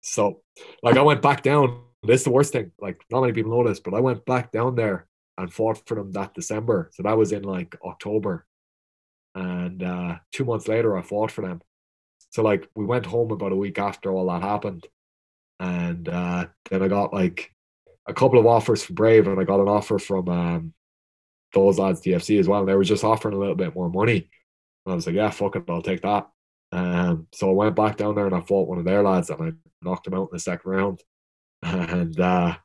So, 0.00 0.42
like, 0.82 0.96
I 0.96 1.02
went 1.02 1.20
back 1.20 1.42
down. 1.42 1.82
This 2.02 2.20
is 2.20 2.24
the 2.24 2.30
worst 2.30 2.52
thing. 2.52 2.72
Like, 2.80 3.00
not 3.10 3.20
many 3.20 3.32
people 3.32 3.50
know 3.50 3.68
this, 3.68 3.80
but 3.80 3.94
I 3.94 4.00
went 4.00 4.24
back 4.24 4.50
down 4.52 4.76
there 4.76 5.08
and 5.38 5.52
fought 5.52 5.86
for 5.86 5.94
them 5.96 6.12
that 6.12 6.34
December. 6.34 6.90
So 6.94 7.02
that 7.02 7.18
was 7.18 7.32
in 7.32 7.42
like 7.42 7.76
October. 7.84 8.46
And 9.34 9.82
uh, 9.82 10.16
two 10.32 10.44
months 10.44 10.68
later, 10.68 10.96
I 10.96 11.02
fought 11.02 11.30
for 11.30 11.42
them. 11.42 11.60
So, 12.30 12.42
like, 12.42 12.68
we 12.74 12.84
went 12.84 13.06
home 13.06 13.30
about 13.30 13.52
a 13.52 13.56
week 13.56 13.78
after 13.78 14.10
all 14.12 14.26
that 14.26 14.42
happened. 14.42 14.86
And 15.60 16.08
uh, 16.08 16.46
then 16.70 16.82
I 16.82 16.88
got 16.88 17.14
like 17.14 17.52
a 18.06 18.14
couple 18.14 18.38
of 18.38 18.46
offers 18.46 18.82
from 18.82 18.96
Brave, 18.96 19.26
and 19.26 19.40
I 19.40 19.44
got 19.44 19.60
an 19.60 19.68
offer 19.68 19.98
from 19.98 20.28
um, 20.28 20.74
those 21.52 21.78
lads, 21.78 22.02
EFC 22.02 22.38
as 22.38 22.48
well. 22.48 22.60
And 22.60 22.68
they 22.68 22.74
were 22.74 22.84
just 22.84 23.04
offering 23.04 23.34
a 23.34 23.38
little 23.38 23.54
bit 23.54 23.74
more 23.74 23.88
money. 23.88 24.28
And 24.84 24.92
I 24.92 24.94
was 24.94 25.06
like, 25.06 25.16
yeah, 25.16 25.30
fuck 25.30 25.56
it, 25.56 25.64
I'll 25.68 25.82
take 25.82 26.02
that. 26.02 26.28
Um, 26.72 27.28
so 27.32 27.48
I 27.48 27.52
went 27.52 27.76
back 27.76 27.96
down 27.96 28.16
there 28.16 28.26
and 28.26 28.34
I 28.34 28.40
fought 28.40 28.68
one 28.68 28.78
of 28.78 28.84
their 28.84 29.02
lads, 29.02 29.30
and 29.30 29.40
I 29.42 29.52
knocked 29.82 30.06
him 30.06 30.14
out 30.14 30.28
in 30.30 30.36
the 30.36 30.38
second 30.38 30.70
round. 30.70 31.00
And 31.62 32.20
uh, 32.20 32.56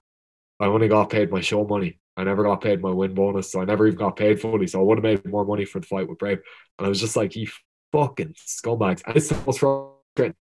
I 0.59 0.65
only 0.65 0.89
got 0.89 1.09
paid 1.09 1.31
my 1.31 1.39
show 1.39 1.63
money. 1.65 1.99
I 2.19 2.23
never 2.25 2.43
got 2.43 2.59
paid 2.59 2.81
my 2.81 2.91
win 2.91 3.13
bonus, 3.13 3.49
so 3.49 3.61
I 3.61 3.65
never 3.65 3.87
even 3.87 3.97
got 3.97 4.17
paid 4.17 4.41
fully. 4.41 4.67
So 4.67 4.81
I 4.81 4.83
would 4.83 4.97
have 4.97 5.03
made 5.03 5.25
more 5.25 5.45
money 5.45 5.63
for 5.63 5.79
the 5.79 5.87
fight 5.87 6.09
with 6.09 6.19
Brave. 6.19 6.39
And 6.77 6.85
I 6.85 6.89
was 6.89 6.99
just 6.99 7.15
like, 7.15 7.33
you 7.37 7.47
fucking 7.93 8.35
scumbags. 8.35 9.01
And 9.07 9.15
it's 9.15 9.29
the 9.29 9.37
most 9.45 9.59
frustrating. 9.59 10.35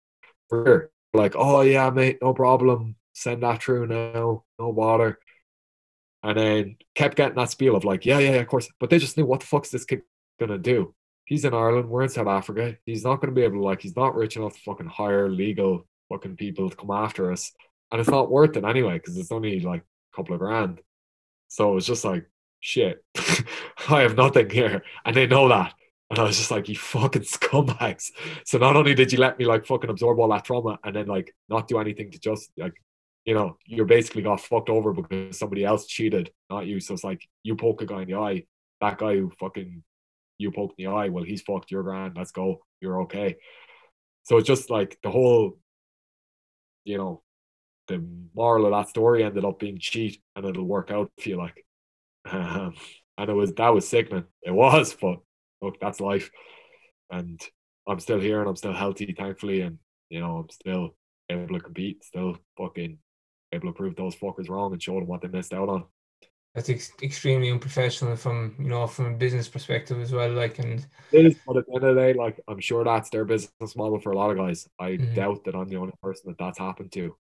Like, 1.15 1.35
oh 1.37 1.61
yeah, 1.61 1.91
mate, 1.91 2.19
no 2.21 2.35
problem. 2.35 2.97
Send 3.13 3.45
that 3.45 3.63
through 3.63 3.87
now, 3.87 4.43
no 4.59 4.69
water. 4.71 5.21
And 6.25 6.37
then 6.37 6.77
kept 6.97 7.17
getting 7.17 7.37
that 7.37 7.51
spiel 7.51 7.77
of 7.77 7.85
like, 7.85 8.05
yeah, 8.05 8.19
yeah, 8.19 8.33
yeah, 8.33 8.41
of 8.41 8.49
course. 8.49 8.69
But 8.81 8.91
they 8.91 8.99
just 8.99 9.17
knew 9.17 9.25
what 9.25 9.39
the 9.41 9.47
fuck's 9.47 9.71
this 9.71 9.85
kid 9.85 10.03
gonna 10.41 10.59
do? 10.59 10.95
He's 11.27 11.45
in 11.45 11.55
Ireland, 11.55 11.89
we're 11.89 12.03
in 12.03 12.09
South 12.09 12.27
Africa. 12.27 12.77
He's 12.87 13.05
not 13.05 13.21
gonna 13.21 13.33
be 13.33 13.43
able 13.43 13.59
to 13.59 13.65
like 13.65 13.83
he's 13.83 13.97
not 13.97 14.17
rich 14.17 14.37
enough 14.37 14.55
to 14.55 14.61
fucking 14.63 14.89
hire 14.89 15.29
legal 15.29 15.87
fucking 16.09 16.37
people 16.37 16.71
to 16.71 16.77
come 16.77 16.91
after 16.91 17.31
us. 17.31 17.53
And 17.93 18.01
it's 18.01 18.11
not 18.11 18.31
worth 18.31 18.57
it 18.57 18.65
anyway, 18.65 18.95
because 18.95 19.17
it's 19.17 19.31
only 19.31 19.61
like 19.61 19.83
a 19.83 20.17
couple 20.17 20.35
of 20.35 20.41
grand. 20.41 20.81
So 21.49 21.77
it's 21.77 21.87
just 21.87 22.05
like, 22.05 22.29
shit, 22.61 23.05
I 23.89 24.03
have 24.03 24.17
nothing 24.17 24.51
here. 24.51 24.83
And 25.05 25.17
they 25.17 25.27
know 25.27 25.49
that. 25.49 25.75
And 26.11 26.19
I 26.19 26.23
was 26.23 26.39
just 26.39 26.51
like, 26.51 26.69
you 26.69 26.77
fucking 26.77 27.23
scumbags. 27.23 28.11
So 28.45 28.59
not 28.59 28.77
only 28.77 28.95
did 28.95 29.13
you 29.13 29.19
let 29.19 29.39
me 29.39 29.45
like 29.45 29.67
fucking 29.67 29.91
absorb 29.91 30.19
all 30.19 30.29
that 30.31 30.45
trauma 30.45 30.79
and 30.85 30.97
then 30.97 31.07
like 31.07 31.35
not 31.49 31.69
do 31.69 31.79
anything 31.79 32.11
to 32.13 32.19
just 32.19 32.51
like, 32.57 32.75
you 33.25 33.35
know, 33.35 33.59
you're 33.67 33.85
basically 33.85 34.23
got 34.23 34.41
fucked 34.41 34.71
over 34.71 34.93
because 34.93 35.39
somebody 35.39 35.65
else 35.65 35.87
cheated, 35.87 36.31
not 36.49 36.67
you. 36.67 36.81
So 36.81 36.95
it's 36.95 37.05
like 37.05 37.29
you 37.43 37.57
poke 37.57 37.83
a 37.83 37.87
guy 37.87 38.03
in 38.03 38.09
the 38.09 38.17
eye, 38.17 38.45
that 38.81 38.97
guy 38.97 39.17
who 39.17 39.31
fucking 39.39 39.83
you 40.39 40.51
poke 40.51 40.75
in 40.79 40.87
the 40.87 40.91
eye, 40.91 41.09
well, 41.11 41.25
he's 41.25 41.43
fucked, 41.43 41.71
you're 41.71 41.83
grand, 41.83 42.15
let's 42.17 42.31
go, 42.31 42.61
you're 42.81 43.03
okay. 43.03 43.37
So 44.23 44.39
it's 44.39 44.47
just 44.47 44.71
like 44.71 44.99
the 45.03 45.11
whole, 45.11 45.59
you 46.85 46.97
know, 46.97 47.23
the 47.89 48.05
moral 48.35 48.67
of 48.67 48.73
that 48.73 48.89
story 48.91 49.25
ended 49.25 49.45
up 49.45 49.59
being 49.59 49.79
cheat 49.79 50.21
and 50.37 50.45
it'll 50.45 50.65
work 50.65 50.91
out, 50.91 51.11
for 51.21 51.29
you 51.29 51.37
like. 51.37 51.65
Um, 52.31 52.75
and 53.17 53.31
it 53.31 53.33
was 53.35 53.53
that 53.55 53.71
was 53.75 53.89
sickening. 53.89 54.25
It 54.43 54.51
was, 54.53 54.95
but 55.01 55.19
look, 55.63 55.81
that's 55.81 56.01
life. 56.01 56.31
And 57.11 57.41
I'm 57.87 58.01
still 58.01 58.21
here 58.21 58.41
and 58.41 58.49
I'm 58.49 58.57
still 58.57 58.75
healthy, 58.75 59.15
thankfully, 59.17 59.63
and 59.63 59.79
you 60.11 60.21
know, 60.21 60.39
I'm 60.39 60.51
still 60.51 60.95
able 61.31 61.55
to 61.59 61.61
compete, 61.65 62.05
still 62.05 62.37
fucking 62.59 62.99
able 63.53 63.69
to 63.69 63.73
prove 63.73 63.97
those 63.97 64.15
fuckers 64.15 64.49
wrong 64.51 64.73
and 64.73 64.83
show 64.83 64.95
them 64.95 65.07
what 65.07 65.23
they 65.23 65.29
missed 65.29 65.55
out 65.55 65.69
on. 65.71 65.85
that's 66.55 66.69
ex- 66.71 66.93
extremely 67.03 67.51
unprofessional 67.51 68.17
from 68.17 68.55
you 68.59 68.69
know 68.69 68.87
from 68.87 69.07
a 69.07 69.17
business 69.17 69.49
perspective 69.49 70.01
as 70.01 70.13
well. 70.13 70.31
Like 70.31 70.59
and 70.59 70.87
it 71.13 71.27
is, 71.27 71.37
but 71.47 71.57
at 71.57 71.67
the 71.67 71.75
end 71.77 71.85
of 71.85 71.95
the 71.95 72.01
day, 72.03 72.13
like 72.13 72.41
I'm 72.49 72.61
sure 72.61 72.85
that's 72.85 73.11
their 73.11 73.25
business 73.25 73.75
model 73.77 74.01
for 74.01 74.13
a 74.13 74.17
lot 74.17 74.31
of 74.31 74.37
guys. 74.37 74.69
I 74.79 74.91
Mhm. 74.99 75.15
doubt 75.15 75.45
that 75.45 75.55
I'm 75.55 75.69
the 75.69 75.77
only 75.77 75.95
person 76.03 76.25
that 76.29 76.39
that's 76.39 76.59
happened 76.59 76.93
to. 76.93 77.17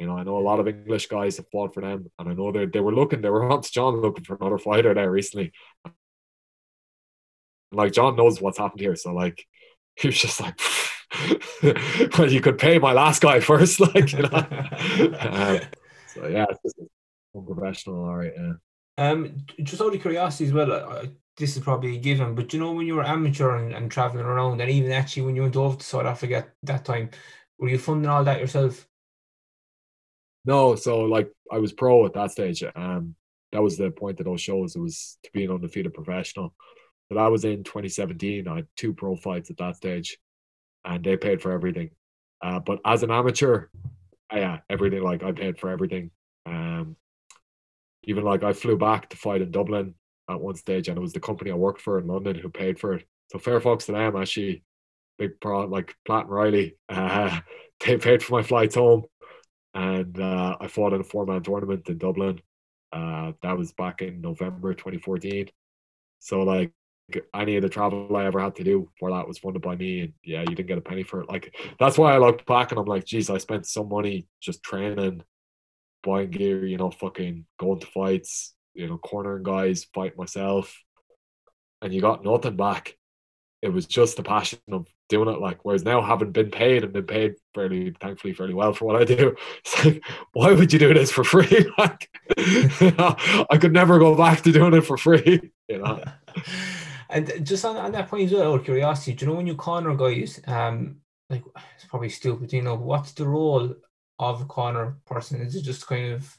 You 0.00 0.06
know, 0.06 0.16
I 0.16 0.24
know 0.24 0.38
a 0.38 0.40
lot 0.40 0.58
of 0.60 0.66
English 0.66 1.08
guys 1.08 1.36
have 1.36 1.50
fought 1.52 1.74
for 1.74 1.82
them, 1.82 2.10
and 2.18 2.26
I 2.26 2.32
know 2.32 2.50
they 2.50 2.64
they 2.64 2.80
were 2.80 2.94
looking, 2.94 3.20
they 3.20 3.28
were 3.28 3.44
on 3.52 3.60
to 3.60 3.70
John 3.70 4.00
looking 4.00 4.24
for 4.24 4.34
another 4.40 4.56
fighter 4.56 4.94
there 4.94 5.10
recently. 5.10 5.52
Like 7.70 7.92
John 7.92 8.16
knows 8.16 8.40
what's 8.40 8.56
happened 8.56 8.80
here, 8.80 8.96
so 8.96 9.12
like 9.12 9.46
he 9.96 10.08
was 10.08 10.18
just 10.18 10.40
like, 10.40 10.58
well, 12.18 12.32
you 12.32 12.40
could 12.40 12.56
pay 12.56 12.78
my 12.78 12.94
last 12.94 13.20
guy 13.20 13.40
first, 13.40 13.78
like 13.78 14.10
you 14.12 14.22
know. 14.22 14.46
um, 15.20 15.60
so 16.14 16.26
yeah, 16.28 16.46
it's 16.48 16.62
just 16.62 16.76
unprofessional, 17.36 18.02
all 18.02 18.16
right. 18.16 18.32
Yeah. 18.34 18.52
Um, 18.96 19.36
just 19.62 19.82
out 19.82 19.94
of 19.94 20.00
curiosity 20.00 20.46
as 20.46 20.52
well, 20.54 20.72
uh, 20.72 21.06
this 21.36 21.58
is 21.58 21.62
probably 21.62 21.96
a 21.96 22.00
given, 22.00 22.34
but 22.34 22.54
you 22.54 22.58
know 22.60 22.72
when 22.72 22.86
you 22.86 22.94
were 22.94 23.04
amateur 23.04 23.56
and, 23.56 23.74
and 23.74 23.90
traveling 23.90 24.24
around, 24.24 24.62
and 24.62 24.70
even 24.70 24.92
actually 24.92 25.24
when 25.24 25.36
you 25.36 25.42
went 25.42 25.56
over 25.56 25.76
to 25.76 25.84
South 25.84 26.06
Africa 26.06 26.36
at 26.36 26.54
that 26.62 26.86
time, 26.86 27.10
were 27.58 27.68
you 27.68 27.78
funding 27.78 28.08
all 28.08 28.24
that 28.24 28.40
yourself? 28.40 28.86
No, 30.44 30.74
so 30.74 31.00
like 31.00 31.30
I 31.50 31.58
was 31.58 31.72
pro 31.72 32.06
at 32.06 32.14
that 32.14 32.30
stage. 32.30 32.64
Um, 32.74 33.14
that 33.52 33.62
was 33.62 33.76
the 33.76 33.90
point 33.90 34.20
of 34.20 34.26
those 34.26 34.40
shows. 34.40 34.76
It 34.76 34.80
was 34.80 35.18
to 35.24 35.30
be 35.32 35.44
an 35.44 35.50
undefeated 35.50 35.92
professional. 35.92 36.54
But 37.08 37.18
I 37.18 37.28
was 37.28 37.44
in 37.44 37.64
2017. 37.64 38.46
I 38.46 38.56
had 38.56 38.66
two 38.76 38.94
pro 38.94 39.16
fights 39.16 39.50
at 39.50 39.56
that 39.58 39.76
stage, 39.76 40.18
and 40.84 41.04
they 41.04 41.16
paid 41.16 41.42
for 41.42 41.50
everything. 41.50 41.90
Uh, 42.40 42.60
but 42.60 42.78
as 42.84 43.02
an 43.02 43.10
amateur, 43.10 43.66
uh, 44.32 44.36
yeah, 44.36 44.58
everything 44.70 45.02
like 45.02 45.22
I 45.22 45.32
paid 45.32 45.58
for 45.58 45.70
everything. 45.70 46.10
Um, 46.46 46.96
even 48.04 48.24
like 48.24 48.44
I 48.44 48.52
flew 48.52 48.78
back 48.78 49.10
to 49.10 49.16
fight 49.16 49.42
in 49.42 49.50
Dublin 49.50 49.94
at 50.28 50.40
one 50.40 50.54
stage, 50.54 50.88
and 50.88 50.96
it 50.96 51.00
was 51.00 51.12
the 51.12 51.20
company 51.20 51.50
I 51.50 51.54
worked 51.54 51.80
for 51.80 51.98
in 51.98 52.06
London 52.06 52.36
who 52.36 52.48
paid 52.48 52.78
for 52.78 52.94
it. 52.94 53.04
So 53.32 53.38
Fairfax 53.38 53.84
fucks 53.84 53.86
to 53.86 53.92
them, 53.92 54.16
actually. 54.16 54.62
Big 55.18 55.38
pro 55.40 55.66
like 55.66 55.94
Platt 56.06 56.24
and 56.24 56.30
Riley, 56.32 56.76
uh, 56.88 57.40
they 57.84 57.98
paid 57.98 58.22
for 58.22 58.34
my 58.34 58.42
flights 58.42 58.76
home 58.76 59.04
and 59.74 60.18
uh, 60.20 60.56
I 60.60 60.66
fought 60.68 60.92
in 60.92 61.00
a 61.00 61.04
four 61.04 61.26
man 61.26 61.42
tournament 61.42 61.88
in 61.88 61.98
Dublin. 61.98 62.40
Uh, 62.92 63.32
that 63.42 63.56
was 63.56 63.72
back 63.72 64.02
in 64.02 64.20
November 64.20 64.74
2014. 64.74 65.48
So 66.18 66.42
like 66.42 66.72
any 67.34 67.56
of 67.56 67.62
the 67.62 67.68
travel 67.68 68.16
I 68.16 68.26
ever 68.26 68.40
had 68.40 68.56
to 68.56 68.64
do 68.64 68.90
for 68.98 69.10
that 69.10 69.26
was 69.26 69.38
funded 69.38 69.62
by 69.62 69.76
me, 69.76 70.00
and 70.00 70.12
yeah, 70.24 70.40
you 70.40 70.54
didn't 70.54 70.66
get 70.66 70.78
a 70.78 70.82
penny 70.82 71.02
for 71.02 71.20
it. 71.20 71.28
Like 71.28 71.54
that's 71.78 71.98
why 71.98 72.14
I 72.14 72.18
look 72.18 72.44
back 72.46 72.70
and 72.70 72.78
I'm 72.78 72.86
like, 72.86 73.04
geez, 73.04 73.30
I 73.30 73.38
spent 73.38 73.66
some 73.66 73.88
money 73.88 74.26
just 74.40 74.62
training, 74.62 75.22
buying 76.02 76.30
gear, 76.30 76.66
you 76.66 76.76
know, 76.76 76.90
fucking 76.90 77.46
going 77.58 77.80
to 77.80 77.86
fights, 77.86 78.54
you 78.74 78.88
know, 78.88 78.98
cornering 78.98 79.42
guys, 79.42 79.86
fight 79.94 80.16
myself, 80.16 80.76
and 81.82 81.92
you 81.92 82.00
got 82.00 82.24
nothing 82.24 82.56
back. 82.56 82.96
It 83.62 83.72
was 83.72 83.86
just 83.86 84.16
the 84.16 84.22
passion 84.22 84.58
of 84.72 84.86
doing 85.08 85.28
it 85.28 85.40
like 85.40 85.58
whereas 85.64 85.84
now 85.84 86.00
having 86.00 86.30
been 86.30 86.50
paid 86.50 86.84
and 86.84 86.92
been 86.92 87.04
paid 87.04 87.34
fairly 87.52 87.92
thankfully 88.00 88.32
fairly 88.32 88.54
well 88.54 88.72
for 88.72 88.84
what 88.84 88.94
I 88.94 89.04
do 89.04 89.34
it's 89.58 89.84
like 89.84 90.04
why 90.32 90.52
would 90.52 90.72
you 90.72 90.78
do 90.78 90.94
this 90.94 91.10
for 91.10 91.24
free? 91.24 91.66
Like 91.78 92.08
you 92.38 92.92
know, 92.92 93.16
I 93.50 93.58
could 93.58 93.72
never 93.72 93.98
go 93.98 94.14
back 94.14 94.42
to 94.42 94.52
doing 94.52 94.74
it 94.74 94.82
for 94.82 94.96
free 94.96 95.52
you 95.68 95.78
know? 95.78 96.02
And 97.08 97.44
just 97.44 97.64
on, 97.64 97.76
on 97.76 97.92
that 97.92 98.08
point 98.08 98.26
as 98.26 98.32
well, 98.32 98.52
out 98.52 98.60
of 98.60 98.64
curiosity, 98.64 99.14
do 99.14 99.24
you 99.24 99.30
know 99.30 99.36
when 99.36 99.46
you 99.46 99.56
corner 99.56 99.96
guys, 99.96 100.40
um, 100.46 100.96
like 101.28 101.42
it's 101.74 101.86
probably 101.86 102.08
stupid, 102.08 102.52
you 102.52 102.62
know, 102.62 102.76
what's 102.76 103.12
the 103.12 103.26
role 103.26 103.74
of 104.18 104.40
a 104.40 104.44
corner 104.44 104.96
person? 105.06 105.40
Is 105.40 105.56
it 105.56 105.62
just 105.62 105.86
kind 105.86 106.12
of 106.12 106.38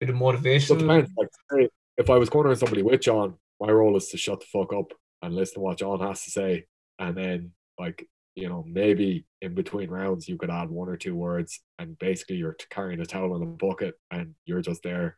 a 0.00 0.06
bit 0.06 0.14
of 0.14 0.62
so 0.62 0.74
it 0.74 0.78
depends 0.78 1.10
like 1.16 1.70
if 1.96 2.10
I 2.10 2.16
was 2.16 2.28
cornering 2.28 2.56
somebody 2.56 2.82
with 2.82 3.00
John 3.00 3.34
my 3.60 3.70
role 3.70 3.96
is 3.96 4.08
to 4.08 4.16
shut 4.16 4.40
the 4.40 4.46
fuck 4.46 4.72
up 4.72 4.92
and 5.22 5.34
listen 5.34 5.54
to 5.54 5.60
what 5.60 5.78
John 5.78 6.00
has 6.00 6.24
to 6.24 6.30
say. 6.30 6.66
And 6.98 7.16
then 7.16 7.52
like 7.78 8.06
you 8.34 8.48
know 8.48 8.64
maybe 8.66 9.24
in 9.40 9.54
between 9.54 9.90
rounds 9.90 10.28
you 10.28 10.38
could 10.38 10.50
add 10.50 10.70
one 10.70 10.88
or 10.88 10.96
two 10.96 11.14
words 11.14 11.60
and 11.78 11.98
basically 11.98 12.36
you're 12.36 12.56
carrying 12.70 13.00
a 13.00 13.06
towel 13.06 13.36
in 13.36 13.42
a 13.42 13.46
bucket 13.46 13.94
and 14.10 14.34
you're 14.44 14.62
just 14.62 14.82
there. 14.82 15.16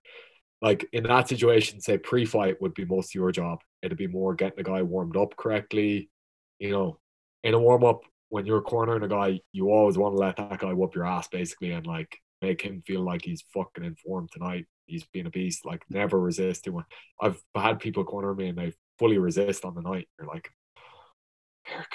Like 0.62 0.86
in 0.92 1.04
that 1.04 1.28
situation 1.28 1.80
say 1.80 1.98
pre-fight 1.98 2.60
would 2.60 2.74
be 2.74 2.84
most 2.84 3.14
your 3.14 3.32
job. 3.32 3.60
It'd 3.82 3.98
be 3.98 4.06
more 4.06 4.34
getting 4.34 4.56
the 4.56 4.64
guy 4.64 4.82
warmed 4.82 5.16
up 5.16 5.36
correctly. 5.36 6.10
You 6.58 6.70
know 6.70 6.98
in 7.42 7.54
a 7.54 7.58
warm-up 7.58 8.02
when 8.30 8.46
you're 8.46 8.62
cornering 8.62 9.02
a 9.02 9.08
guy 9.08 9.40
you 9.52 9.70
always 9.70 9.98
want 9.98 10.14
to 10.14 10.20
let 10.20 10.36
that 10.36 10.58
guy 10.58 10.72
whoop 10.72 10.94
your 10.94 11.06
ass 11.06 11.28
basically 11.28 11.72
and 11.72 11.86
like 11.86 12.16
make 12.42 12.60
him 12.60 12.82
feel 12.86 13.02
like 13.02 13.22
he's 13.22 13.44
fucking 13.54 13.84
informed 13.84 14.30
tonight. 14.32 14.66
He's 14.86 15.04
being 15.12 15.26
a 15.26 15.30
beast. 15.30 15.64
Like 15.64 15.82
never 15.88 16.18
resist 16.18 16.68
much 16.68 16.84
i've 17.20 17.40
had 17.54 17.78
people 17.78 18.04
corner 18.04 18.34
me 18.34 18.48
and 18.48 18.58
they 18.58 18.72
fully 18.98 19.18
resist 19.18 19.64
on 19.64 19.74
the 19.74 19.82
night 19.82 20.08
you're 20.18 20.28
like 20.28 20.50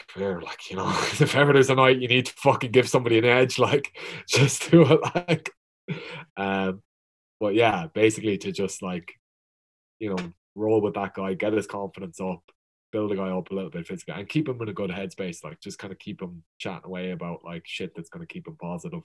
fair, 0.09 0.41
like 0.41 0.69
you 0.69 0.77
know, 0.77 0.89
if 1.19 1.35
ever 1.35 1.53
there's 1.53 1.69
a 1.69 1.75
night 1.75 1.99
you 1.99 2.07
need 2.07 2.25
to 2.25 2.33
fucking 2.33 2.71
give 2.71 2.89
somebody 2.89 3.17
an 3.17 3.25
edge, 3.25 3.59
like 3.59 3.97
just 4.27 4.69
do 4.71 4.85
it, 4.85 4.99
like. 5.15 5.51
Um, 6.37 6.81
but 7.39 7.55
yeah, 7.55 7.87
basically 7.93 8.37
to 8.37 8.51
just 8.51 8.81
like, 8.81 9.13
you 9.99 10.09
know, 10.09 10.33
roll 10.55 10.81
with 10.81 10.95
that 10.95 11.13
guy, 11.13 11.33
get 11.33 11.53
his 11.53 11.67
confidence 11.67 12.19
up, 12.19 12.43
build 12.91 13.11
a 13.11 13.15
guy 13.15 13.29
up 13.29 13.49
a 13.49 13.53
little 13.55 13.69
bit 13.69 13.87
physically, 13.87 14.13
and 14.15 14.29
keep 14.29 14.47
him 14.47 14.61
in 14.61 14.69
a 14.69 14.73
good 14.73 14.89
headspace. 14.89 15.43
Like 15.43 15.59
just 15.61 15.79
kind 15.79 15.93
of 15.93 15.99
keep 15.99 16.21
him 16.21 16.43
chatting 16.57 16.85
away 16.85 17.11
about 17.11 17.43
like 17.43 17.63
shit 17.65 17.93
that's 17.95 18.09
going 18.09 18.25
to 18.25 18.31
keep 18.31 18.47
him 18.47 18.57
positive. 18.57 19.01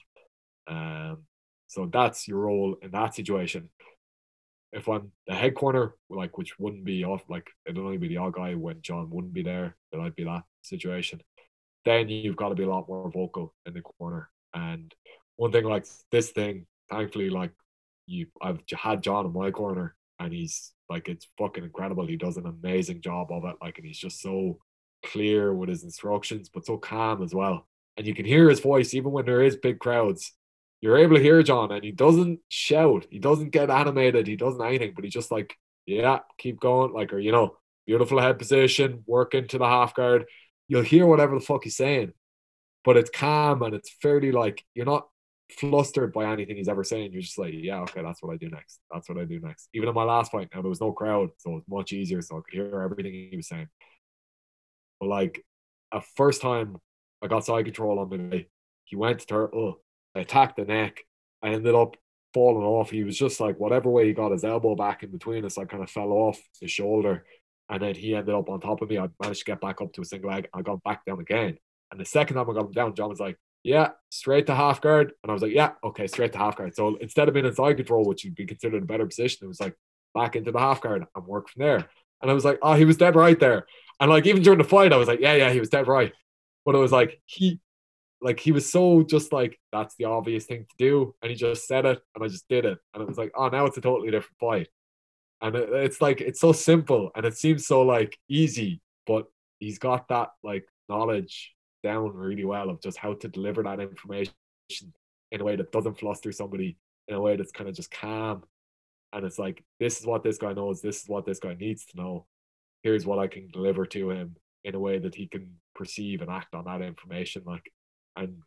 Um, 0.67 1.25
so 1.67 1.89
that's 1.93 2.27
your 2.29 2.41
role 2.41 2.77
in 2.83 2.91
that 2.91 3.15
situation. 3.15 3.71
If 4.75 4.89
I'm 4.89 5.13
the 5.27 5.35
head 5.35 5.55
corner, 5.55 5.95
like 6.11 6.37
which 6.37 6.59
wouldn't 6.59 6.85
be 6.85 7.05
off, 7.05 7.23
like 7.29 7.49
it'd 7.65 7.79
only 7.79 7.97
be 7.97 8.09
the 8.09 8.17
odd 8.19 8.35
guy 8.35 8.55
when 8.55 8.83
John 8.83 9.09
wouldn't 9.11 9.33
be 9.33 9.43
there, 9.43 9.77
then 9.93 10.01
I'd 10.01 10.17
be 10.17 10.25
that 10.25 10.43
situation. 10.63 11.21
Then 11.85 12.09
you've 12.09 12.37
got 12.37 12.49
to 12.49 12.55
be 12.55 12.65
a 12.65 12.69
lot 12.69 12.89
more 12.89 13.11
vocal 13.11 13.55
in 13.67 13.75
the 13.75 13.83
corner. 13.83 14.31
And 14.53 14.93
one 15.37 15.53
thing 15.53 15.65
like 15.65 15.87
this 16.11 16.31
thing, 16.31 16.67
thankfully, 16.91 17.31
like 17.31 17.53
you, 18.07 18.27
I've 18.43 18.61
had 18.77 19.03
John 19.03 19.27
in 19.27 19.33
my 19.33 19.51
corner, 19.51 19.95
and 20.19 20.33
he's 20.33 20.73
like 20.89 21.09
it's 21.09 21.29
fucking 21.39 21.65
incredible. 21.65 22.07
He 22.07 22.17
does 22.17 22.37
an 22.37 22.47
amazing 22.47 23.01
job 23.01 23.29
of 23.31 23.45
it, 23.45 23.57
like, 23.63 23.79
and 23.79 23.87
he's 23.87 23.99
just 23.99 24.21
so 24.21 24.59
clear 25.05 25.55
with 25.55 25.69
his 25.69 25.85
instructions, 25.85 26.49
but 26.49 26.67
so 26.67 26.79
calm 26.79 27.23
as 27.23 27.35
well. 27.35 27.69
And 27.97 28.07
you 28.07 28.15
can 28.15 28.25
hear 28.25 28.49
his 28.49 28.61
voice 28.61 28.93
even 28.95 29.13
when 29.13 29.25
there 29.25 29.43
is 29.43 29.57
big 29.57 29.79
crowds 29.79 30.33
you're 30.85 30.99
able 30.99 31.17
to 31.17 31.23
hear 31.23 31.43
John, 31.43 31.73
and 31.73 31.83
he 31.83 31.93
doesn't 31.93 32.41
shout, 32.51 33.07
he 33.11 33.19
doesn't 33.19 33.53
get 33.53 33.71
animated, 33.71 34.27
he 34.27 34.37
doesn't 34.37 34.63
anything, 34.63 34.93
but 34.95 35.03
he 35.03 35.09
just 35.09 35.33
like, 35.33 35.57
yeah, 35.87 36.19
keep 36.37 36.61
going, 36.61 36.93
like, 36.93 37.15
or 37.15 37.19
you 37.19 37.33
know, 37.33 37.57
beautiful 37.87 38.21
head 38.21 38.39
position, 38.39 39.03
work 39.07 39.33
into 39.33 39.57
the 39.57 39.65
half 39.65 39.95
guard. 39.95 40.27
You'll 40.69 40.83
hear 40.83 41.07
whatever 41.07 41.39
the 41.39 41.45
fuck 41.45 41.65
he's 41.65 41.79
saying, 41.79 42.13
but 42.85 42.99
it's 42.99 43.09
calm 43.09 43.63
and 43.63 43.75
it's 43.75 43.91
fairly 44.03 44.31
like 44.31 44.63
you're 44.75 44.85
not 44.85 45.09
flustered 45.59 46.13
by 46.13 46.27
anything 46.27 46.57
he's 46.57 46.69
ever 46.69 46.85
saying. 46.85 47.13
You're 47.13 47.23
just 47.23 47.39
like, 47.39 47.55
yeah, 47.57 47.81
okay, 47.81 48.03
that's 48.03 48.23
what 48.23 48.35
I 48.35 48.37
do 48.37 48.51
next. 48.51 48.81
That's 48.93 49.09
what 49.09 49.17
I 49.17 49.25
do 49.25 49.41
next. 49.41 49.71
Even 49.73 49.89
in 49.89 49.95
my 49.95 50.05
last 50.05 50.33
fight, 50.33 50.51
now 50.55 50.61
there 50.61 50.69
was 50.69 50.83
no 50.83 50.93
crowd, 50.93 51.31
so 51.39 51.53
it 51.53 51.55
was 51.55 51.65
much 51.67 51.95
easier, 51.95 52.21
so 52.21 52.37
I 52.37 52.41
could 52.41 52.59
hear 52.59 52.83
everything 52.83 53.13
he 53.31 53.37
was 53.39 53.49
saying. 53.49 53.69
But 55.01 55.09
like, 55.09 55.43
a 55.93 56.03
first 56.17 56.43
time 56.43 56.77
I 57.23 57.29
got 57.29 57.47
side 57.47 57.65
control 57.65 58.01
on 58.01 58.31
day, 58.31 58.49
he 58.85 58.97
went 58.97 59.21
to 59.21 59.27
turn, 59.27 59.49
oh, 59.55 59.79
I 60.15 60.21
attacked 60.21 60.57
the 60.57 60.65
neck. 60.65 61.01
I 61.43 61.49
ended 61.51 61.75
up 61.75 61.97
falling 62.33 62.65
off. 62.65 62.91
He 62.91 63.05
was 63.05 63.17
just 63.17 63.41
like 63.41 63.59
whatever 63.59 63.89
way 63.89 64.07
he 64.07 64.13
got 64.13 64.33
his 64.33 64.45
elbow 64.45 64.75
back 64.75 65.03
in 65.03 65.11
between 65.11 65.45
us, 65.45 65.57
I 65.57 65.65
kind 65.65 65.83
of 65.83 65.91
fell 65.91 66.11
off 66.11 66.41
his 66.61 66.71
shoulder. 66.71 67.25
And 67.71 67.81
then 67.81 67.95
he 67.95 68.15
ended 68.15 68.35
up 68.35 68.51
on 68.51 68.61
top 68.61 68.83
of 68.83 68.91
me. 68.91 68.99
I 68.99 69.09
managed 69.23 69.41
to 69.41 69.45
get 69.47 69.61
back 69.61 69.81
up 69.81 69.93
to 69.95 70.03
a 70.03 70.05
single 70.05 70.31
leg. 70.31 70.49
I 70.53 70.61
got 70.61 70.83
back 70.83 71.05
down 71.07 71.21
again. 71.21 71.57
And 71.91 72.01
the 72.01 72.05
second 72.05 72.37
time 72.37 72.51
I 72.51 72.53
got 72.53 72.67
him 72.67 72.73
down, 72.73 72.95
John 72.95 73.09
was 73.09 73.21
like, 73.21 73.39
Yeah, 73.63 73.91
straight 74.11 74.47
to 74.47 74.55
half 74.55 74.81
guard. 74.81 75.13
And 75.23 75.31
I 75.31 75.33
was 75.33 75.43
like, 75.43 75.53
Yeah, 75.53 75.73
okay, 75.83 76.07
straight 76.07 76.33
to 76.33 76.39
half 76.39 76.57
guard. 76.57 76.75
So 76.75 76.97
instead 76.97 77.29
of 77.29 77.35
being 77.35 77.47
in 77.47 77.55
side 77.55 77.77
control, 77.77 78.05
which 78.05 78.25
would 78.25 78.35
be 78.35 78.47
considered 78.47 78.83
a 78.83 78.87
better 78.87 79.07
position, 79.07 79.45
it 79.45 79.49
was 79.49 79.61
like 79.61 79.77
back 80.15 80.37
into 80.37 80.53
the 80.53 80.59
half 80.59 80.81
guard 80.81 81.05
and 81.15 81.27
work 81.27 81.49
from 81.49 81.63
there. 81.63 81.89
And 82.21 82.31
I 82.31 82.35
was 82.35 82.45
like, 82.45 82.59
Oh, 82.63 82.75
he 82.75 82.85
was 82.85 82.97
dead 82.97 83.17
right 83.17 83.39
there. 83.39 83.67
And 84.01 84.11
like 84.11 84.27
even 84.27 84.43
during 84.43 84.59
the 84.59 84.65
fight, 84.65 84.93
I 84.93 84.97
was 84.97 85.09
like, 85.09 85.21
Yeah, 85.21 85.35
yeah, 85.35 85.51
he 85.51 85.61
was 85.61 85.71
dead 85.71 85.89
right. 85.89 86.13
But 86.67 86.75
it 86.75 86.79
was 86.79 86.93
like 86.93 87.21
he 87.27 87.61
like 88.25 88.41
he 88.41 88.51
was 88.51 88.73
so 88.73 89.03
just 89.03 89.33
like 89.33 89.61
that's 89.71 89.95
the 89.97 90.07
obvious 90.07 90.47
thing 90.47 90.65
to 90.65 90.75
do 90.79 91.15
and 91.23 91.31
he 91.31 91.37
just 91.37 91.69
said 91.69 91.85
it 91.85 92.01
and 92.15 92.25
i 92.25 92.27
just 92.27 92.49
did 92.49 92.65
it 92.65 92.79
and 92.95 93.03
it 93.03 93.07
was 93.07 93.19
like 93.19 93.31
oh 93.37 93.49
now 93.49 93.67
it's 93.67 93.77
a 93.77 93.81
totally 93.81 94.11
different 94.11 94.39
fight. 94.41 94.69
And 95.43 95.55
it, 95.55 95.69
it's 95.69 96.01
like 96.01 96.23
it's 96.23 96.41
so 96.41 96.53
simple 96.53 97.11
and 97.15 97.27
it 97.27 97.37
seems 97.37 97.67
so 97.67 97.83
like 97.83 98.19
easy 98.29 98.81
but 99.07 99.27
he's 99.61 99.79
got 99.79 100.09
that 100.09 100.31
like 100.43 100.67
knowledge 100.89 101.53
down 101.83 102.15
really 102.15 102.47
well 102.47 102.71
of 102.71 102.81
just 102.81 102.97
how 102.97 103.13
to 103.13 103.29
deliver 103.29 103.63
that 103.63 103.79
information 103.79 104.33
in 105.31 105.41
a 105.41 105.45
way 105.45 105.57
that 105.57 105.71
doesn't 105.71 105.99
fluster 105.99 106.33
somebody 106.33 106.79
in 107.09 107.15
a 107.15 107.21
way 107.21 107.37
that's 107.37 107.53
kind 107.53 107.69
of 107.69 107.77
just 107.77 107.91
calm. 107.91 108.43
And 109.13 109.27
it's 109.27 109.39
like 109.39 109.63
this 109.79 110.01
is 110.01 110.07
what 110.07 110.23
this 110.23 110.39
guy 110.39 110.55
knows 110.55 110.81
this 110.81 111.03
is 111.03 111.09
what 111.09 111.27
this 111.27 111.41
guy 111.41 111.55
needs 111.55 111.85
to 111.87 111.97
know. 111.97 112.27
Here's 112.83 113.05
what 113.05 113.19
i 113.19 113.27
can 113.27 113.49
deliver 113.49 113.85
to 113.87 114.11
him 114.11 114.37
in 114.65 114.75
a 114.75 114.81
way 114.81 114.99
that 114.99 115.15
he 115.15 115.27
can 115.27 115.57
perceive 115.75 116.23
and 116.23 116.31
act 116.31 116.55
on 116.55 116.65
that 116.65 116.81
information 116.81 117.43
like 117.45 117.71
and 118.17 118.39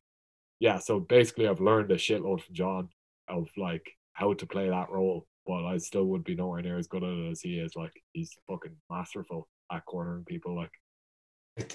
yeah, 0.59 0.79
so 0.79 0.99
basically 0.99 1.47
I've 1.47 1.61
learned 1.61 1.91
a 1.91 1.95
shitload 1.95 2.41
from 2.41 2.55
John 2.55 2.89
of 3.27 3.47
like 3.57 3.85
how 4.13 4.33
to 4.33 4.45
play 4.45 4.69
that 4.69 4.89
role 4.89 5.27
but 5.47 5.65
I 5.65 5.77
still 5.77 6.05
would 6.07 6.25
be 6.25 6.35
nowhere 6.35 6.61
near 6.61 6.77
as 6.77 6.87
good 6.87 7.03
at 7.03 7.09
it 7.09 7.31
as 7.31 7.41
he 7.41 7.57
is. 7.57 7.75
Like 7.75 7.93
he's 8.11 8.37
fucking 8.47 8.75
masterful 8.89 9.47
at 9.71 9.85
cornering 9.85 10.25
people. 10.25 10.55
Like 10.55 10.71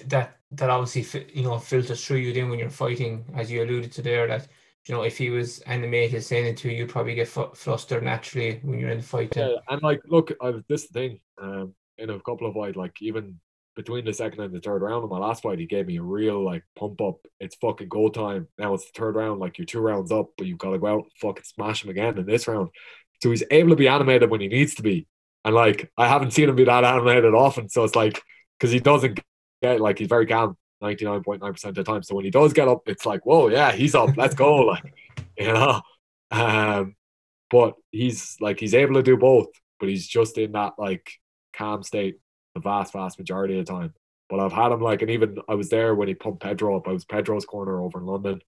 that 0.07 0.37
that 0.51 0.69
obviously 0.69 1.25
you 1.33 1.43
know 1.43 1.57
filters 1.57 2.05
through 2.05 2.17
you 2.17 2.31
then 2.31 2.49
when 2.49 2.59
you're 2.59 2.69
fighting, 2.69 3.25
as 3.35 3.51
you 3.51 3.63
alluded 3.63 3.91
to 3.93 4.01
there. 4.03 4.27
That 4.27 4.47
you 4.87 4.93
know 4.93 5.01
if 5.01 5.17
he 5.17 5.31
was 5.31 5.59
animated 5.61 6.23
saying 6.23 6.45
it 6.45 6.57
to 6.57 6.69
you, 6.69 6.77
you'd 6.77 6.89
probably 6.89 7.15
get 7.15 7.27
flustered 7.27 8.03
naturally 8.03 8.59
when 8.63 8.79
you're 8.79 8.91
in 8.91 8.99
the 8.99 9.03
fight. 9.03 9.35
Yeah, 9.35 9.55
and 9.69 9.81
like 9.81 10.01
look, 10.05 10.31
I've 10.39 10.63
this 10.69 10.85
thing 10.85 11.19
um 11.41 11.73
in 11.97 12.11
a 12.11 12.19
couple 12.19 12.47
of 12.47 12.53
fights, 12.53 12.77
like 12.77 13.01
even 13.01 13.39
between 13.75 14.05
the 14.05 14.13
second 14.13 14.41
and 14.41 14.53
the 14.53 14.59
third 14.59 14.81
round 14.81 15.03
of 15.03 15.09
my 15.09 15.17
last 15.17 15.43
fight, 15.43 15.59
he 15.59 15.65
gave 15.65 15.87
me 15.87 15.97
a 15.97 16.03
real 16.03 16.43
like 16.43 16.63
pump 16.75 17.01
up. 17.01 17.17
It's 17.39 17.55
fucking 17.55 17.89
go 17.89 18.09
time. 18.09 18.47
Now 18.57 18.73
it's 18.73 18.85
the 18.85 18.99
third 18.99 19.15
round, 19.15 19.39
like 19.39 19.57
you're 19.57 19.65
two 19.65 19.79
rounds 19.79 20.11
up, 20.11 20.31
but 20.37 20.47
you've 20.47 20.59
got 20.59 20.71
to 20.71 20.79
go 20.79 20.87
out 20.87 21.03
and 21.03 21.11
fucking 21.19 21.43
smash 21.43 21.83
him 21.83 21.89
again 21.89 22.17
in 22.17 22.25
this 22.25 22.47
round. 22.47 22.69
So 23.21 23.31
he's 23.31 23.43
able 23.51 23.69
to 23.69 23.75
be 23.75 23.87
animated 23.87 24.29
when 24.29 24.41
he 24.41 24.47
needs 24.47 24.75
to 24.75 24.83
be. 24.83 25.07
And 25.45 25.55
like 25.55 25.91
I 25.97 26.07
haven't 26.07 26.31
seen 26.31 26.49
him 26.49 26.55
be 26.55 26.65
that 26.65 26.83
animated 26.83 27.33
often. 27.33 27.69
So 27.69 27.83
it's 27.83 27.95
like 27.95 28.21
because 28.59 28.71
he 28.71 28.79
doesn't 28.79 29.19
get 29.61 29.81
like 29.81 29.99
he's 29.99 30.07
very 30.07 30.25
calm 30.27 30.57
99.9% 30.83 31.65
of 31.65 31.75
the 31.75 31.83
time. 31.83 32.03
So 32.03 32.15
when 32.15 32.25
he 32.25 32.31
does 32.31 32.53
get 32.53 32.67
up, 32.67 32.83
it's 32.87 33.05
like, 33.05 33.25
whoa, 33.25 33.47
yeah, 33.47 33.71
he's 33.71 33.95
up. 33.95 34.15
Let's 34.17 34.35
go. 34.35 34.67
Like, 34.67 34.93
you 35.37 35.53
know. 35.53 35.81
Um, 36.31 36.95
but 37.49 37.75
he's 37.91 38.37
like 38.41 38.59
he's 38.59 38.73
able 38.73 38.95
to 38.95 39.03
do 39.03 39.15
both, 39.17 39.47
but 39.79 39.87
he's 39.87 40.07
just 40.07 40.37
in 40.37 40.53
that 40.53 40.73
like 40.77 41.11
calm 41.53 41.83
state 41.83 42.17
the 42.55 42.61
vast, 42.61 42.93
vast 42.93 43.19
majority 43.19 43.59
of 43.59 43.65
the 43.65 43.71
time. 43.71 43.93
But 44.29 44.39
I've 44.39 44.53
had 44.53 44.71
him 44.71 44.81
like, 44.81 45.01
and 45.01 45.11
even 45.11 45.37
I 45.47 45.55
was 45.55 45.69
there 45.69 45.95
when 45.95 46.07
he 46.07 46.15
pumped 46.15 46.41
Pedro 46.41 46.77
up. 46.77 46.87
I 46.87 46.91
was 46.91 47.05
Pedro's 47.05 47.45
corner 47.45 47.81
over 47.81 47.99
in 47.99 48.05
London 48.05 48.41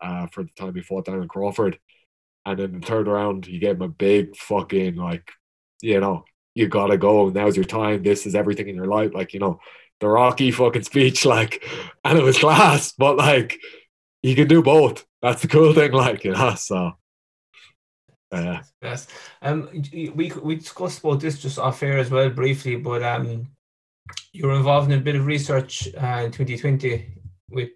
uh, 0.00 0.26
for 0.28 0.44
the 0.44 0.50
time 0.56 0.74
he 0.74 0.82
fought 0.82 1.04
down 1.04 1.22
in 1.22 1.28
Crawford. 1.28 1.78
And 2.44 2.60
in 2.60 2.80
the 2.80 2.86
third 2.86 3.08
round, 3.08 3.44
he 3.44 3.58
gave 3.58 3.76
him 3.76 3.82
a 3.82 3.88
big 3.88 4.36
fucking, 4.36 4.96
like, 4.96 5.32
you 5.82 6.00
know, 6.00 6.24
you 6.54 6.68
gotta 6.68 6.96
go. 6.96 7.28
Now's 7.28 7.56
your 7.56 7.64
time. 7.64 8.02
This 8.02 8.24
is 8.24 8.34
everything 8.34 8.68
in 8.68 8.76
your 8.76 8.86
life. 8.86 9.12
Like, 9.12 9.34
you 9.34 9.40
know, 9.40 9.58
the 10.00 10.08
Rocky 10.08 10.50
fucking 10.50 10.84
speech, 10.84 11.24
like, 11.24 11.64
and 12.04 12.18
it 12.18 12.22
was 12.22 12.38
class, 12.38 12.92
but 12.92 13.16
like, 13.16 13.58
he 14.22 14.34
can 14.34 14.46
do 14.46 14.62
both. 14.62 15.04
That's 15.22 15.42
the 15.42 15.48
cool 15.48 15.74
thing, 15.74 15.92
like, 15.92 16.24
you 16.24 16.32
know, 16.32 16.54
so. 16.54 16.92
Yeah. 18.32 18.62
Yes. 18.82 19.06
Um, 19.42 19.68
we 19.92 20.32
we 20.42 20.56
discussed 20.56 21.00
about 21.00 21.20
this 21.20 21.38
just 21.40 21.58
off 21.58 21.82
air 21.82 21.98
as 21.98 22.10
well 22.10 22.28
briefly, 22.28 22.76
but 22.76 23.02
um, 23.02 23.48
you 24.32 24.46
were 24.46 24.54
involved 24.54 24.90
in 24.90 24.98
a 24.98 25.02
bit 25.02 25.16
of 25.16 25.26
research 25.26 25.88
uh, 25.94 26.22
in 26.24 26.32
2020 26.32 27.06
with 27.50 27.70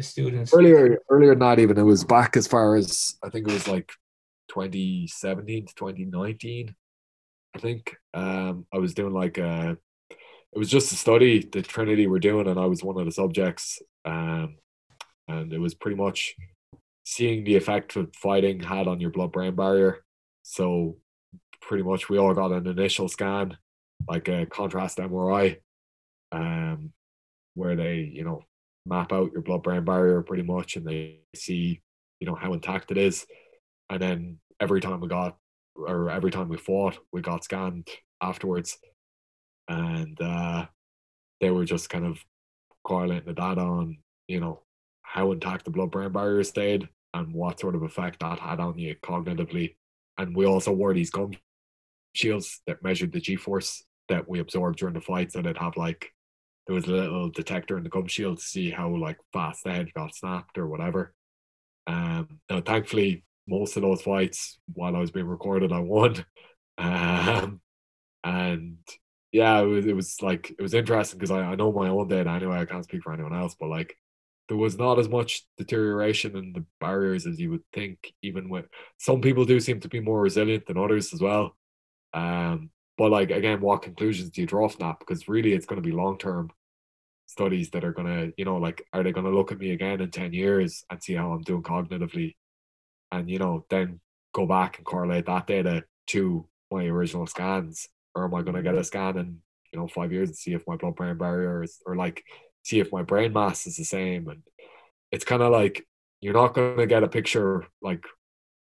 students. 0.00 0.52
Earlier, 0.54 0.98
earlier 1.08 1.34
not 1.34 1.58
even. 1.58 1.78
It 1.78 1.82
was 1.82 2.04
back 2.04 2.36
as 2.36 2.46
far 2.46 2.76
as 2.76 3.16
I 3.22 3.30
think 3.30 3.48
it 3.48 3.52
was 3.52 3.68
like 3.68 3.90
2017 4.48 5.66
to 5.66 5.74
2019. 5.74 6.74
I 7.54 7.58
think 7.58 7.96
um, 8.12 8.66
I 8.72 8.78
was 8.78 8.94
doing 8.94 9.14
like 9.14 9.38
a. 9.38 9.76
It 10.10 10.58
was 10.58 10.70
just 10.70 10.92
a 10.92 10.96
study 10.96 11.46
that 11.52 11.68
Trinity 11.68 12.06
were 12.06 12.18
doing, 12.18 12.46
and 12.46 12.58
I 12.58 12.66
was 12.66 12.82
one 12.82 12.98
of 12.98 13.04
the 13.04 13.12
subjects. 13.12 13.82
Um, 14.04 14.56
and 15.28 15.52
it 15.52 15.58
was 15.58 15.74
pretty 15.74 15.96
much 15.96 16.34
seeing 17.06 17.44
the 17.44 17.54
effect 17.54 17.94
that 17.94 18.14
fighting 18.16 18.58
had 18.58 18.88
on 18.88 19.00
your 19.00 19.10
blood 19.10 19.30
brain 19.30 19.54
barrier. 19.54 20.04
So 20.42 20.96
pretty 21.62 21.84
much 21.84 22.08
we 22.08 22.18
all 22.18 22.34
got 22.34 22.50
an 22.50 22.66
initial 22.66 23.08
scan, 23.08 23.56
like 24.08 24.26
a 24.28 24.44
contrast 24.46 24.98
MRI, 24.98 25.58
um, 26.32 26.92
where 27.54 27.76
they, 27.76 28.10
you 28.12 28.24
know, 28.24 28.42
map 28.84 29.12
out 29.12 29.30
your 29.32 29.42
blood 29.42 29.62
brain 29.62 29.84
barrier 29.84 30.20
pretty 30.22 30.42
much 30.42 30.74
and 30.74 30.84
they 30.84 31.20
see, 31.34 31.80
you 32.18 32.26
know, 32.26 32.34
how 32.34 32.52
intact 32.52 32.90
it 32.90 32.98
is. 32.98 33.24
And 33.88 34.02
then 34.02 34.38
every 34.58 34.80
time 34.80 35.00
we 35.00 35.06
got 35.06 35.36
or 35.76 36.10
every 36.10 36.32
time 36.32 36.48
we 36.48 36.56
fought, 36.56 36.98
we 37.12 37.20
got 37.20 37.44
scanned 37.44 37.86
afterwards. 38.20 38.78
And 39.68 40.20
uh 40.20 40.66
they 41.40 41.50
were 41.50 41.64
just 41.64 41.88
kind 41.88 42.04
of 42.04 42.18
correlating 42.82 43.26
the 43.26 43.32
data 43.32 43.60
on, 43.60 43.98
you 44.26 44.40
know, 44.40 44.62
how 45.02 45.30
intact 45.30 45.64
the 45.64 45.70
blood 45.70 45.92
brain 45.92 46.10
barrier 46.10 46.42
stayed 46.42 46.88
and 47.16 47.32
what 47.32 47.60
sort 47.60 47.74
of 47.74 47.82
effect 47.82 48.20
that 48.20 48.38
had 48.38 48.60
on 48.60 48.78
you 48.78 48.94
cognitively. 49.02 49.76
And 50.18 50.36
we 50.36 50.46
also 50.46 50.72
wore 50.72 50.94
these 50.94 51.10
gum 51.10 51.32
shields 52.14 52.60
that 52.66 52.82
measured 52.82 53.12
the 53.12 53.20
G 53.20 53.36
force 53.36 53.84
that 54.08 54.28
we 54.28 54.38
absorbed 54.40 54.78
during 54.78 54.94
the 54.94 55.00
fight. 55.00 55.32
So 55.32 55.42
they'd 55.42 55.56
have 55.58 55.76
like 55.76 56.10
there 56.66 56.74
was 56.74 56.86
a 56.86 56.90
little 56.90 57.30
detector 57.30 57.76
in 57.78 57.84
the 57.84 57.90
gum 57.90 58.06
shield 58.06 58.38
to 58.38 58.44
see 58.44 58.70
how 58.70 58.94
like 58.94 59.18
fast 59.32 59.64
the 59.64 59.72
head 59.72 59.92
got 59.94 60.14
snapped 60.14 60.58
or 60.58 60.66
whatever. 60.66 61.14
Um 61.86 62.40
now 62.50 62.60
thankfully 62.60 63.24
most 63.48 63.76
of 63.76 63.82
those 63.82 64.02
fights 64.02 64.58
while 64.72 64.96
I 64.96 65.00
was 65.00 65.10
being 65.10 65.26
recorded 65.26 65.72
I 65.72 65.80
won. 65.80 66.24
Um 66.78 67.62
and 68.22 68.76
yeah, 69.32 69.60
it 69.60 69.64
was, 69.64 69.86
it 69.86 69.96
was 69.96 70.20
like 70.20 70.50
it 70.50 70.60
was 70.60 70.74
interesting 70.74 71.18
because 71.18 71.30
I, 71.30 71.40
I 71.40 71.54
know 71.54 71.72
my 71.72 71.88
own 71.88 72.08
data 72.08 72.28
anyway. 72.28 72.58
I 72.58 72.66
can't 72.66 72.84
speak 72.84 73.02
for 73.02 73.14
anyone 73.14 73.34
else, 73.34 73.56
but 73.58 73.70
like 73.70 73.96
there 74.48 74.56
was 74.56 74.78
not 74.78 74.98
as 74.98 75.08
much 75.08 75.44
deterioration 75.58 76.36
in 76.36 76.52
the 76.52 76.64
barriers 76.80 77.26
as 77.26 77.40
you 77.40 77.50
would 77.50 77.64
think, 77.72 78.12
even 78.22 78.48
with 78.48 78.66
some 78.98 79.20
people 79.20 79.44
do 79.44 79.58
seem 79.58 79.80
to 79.80 79.88
be 79.88 80.00
more 80.00 80.20
resilient 80.20 80.66
than 80.66 80.78
others 80.78 81.12
as 81.12 81.20
well. 81.20 81.56
Um, 82.14 82.70
but 82.96 83.10
like 83.10 83.30
again, 83.30 83.60
what 83.60 83.82
conclusions 83.82 84.30
do 84.30 84.40
you 84.40 84.46
draw 84.46 84.68
from 84.68 84.86
that? 84.86 84.98
Because 85.00 85.28
really 85.28 85.52
it's 85.52 85.66
gonna 85.66 85.80
be 85.80 85.92
long 85.92 86.18
term 86.18 86.50
studies 87.26 87.70
that 87.70 87.84
are 87.84 87.92
gonna, 87.92 88.28
you 88.36 88.44
know, 88.44 88.56
like 88.56 88.86
are 88.92 89.02
they 89.02 89.12
gonna 89.12 89.30
look 89.30 89.52
at 89.52 89.58
me 89.58 89.72
again 89.72 90.00
in 90.00 90.10
10 90.10 90.32
years 90.32 90.84
and 90.90 91.02
see 91.02 91.14
how 91.14 91.32
I'm 91.32 91.42
doing 91.42 91.62
cognitively? 91.62 92.36
And 93.12 93.28
you 93.28 93.38
know, 93.38 93.66
then 93.70 94.00
go 94.32 94.46
back 94.46 94.78
and 94.78 94.86
correlate 94.86 95.26
that 95.26 95.46
data 95.46 95.84
to 96.08 96.46
my 96.70 96.84
original 96.84 97.26
scans, 97.26 97.88
or 98.14 98.24
am 98.24 98.34
I 98.34 98.42
gonna 98.42 98.62
get 98.62 98.76
a 98.76 98.84
scan 98.84 99.18
in, 99.18 99.38
you 99.72 99.80
know, 99.80 99.88
five 99.88 100.12
years 100.12 100.28
and 100.28 100.36
see 100.36 100.54
if 100.54 100.66
my 100.68 100.76
blood 100.76 100.94
brain 100.96 101.18
barrier 101.18 101.62
is 101.64 101.80
or 101.84 101.96
like 101.96 102.22
see 102.66 102.80
if 102.80 102.92
my 102.92 103.02
brain 103.02 103.32
mass 103.32 103.66
is 103.66 103.76
the 103.76 103.84
same. 103.84 104.28
And 104.28 104.42
it's 105.12 105.24
kind 105.24 105.42
of 105.42 105.52
like 105.52 105.86
you're 106.20 106.34
not 106.34 106.54
going 106.54 106.78
to 106.78 106.86
get 106.86 107.04
a 107.04 107.08
picture 107.08 107.64
like 107.80 108.04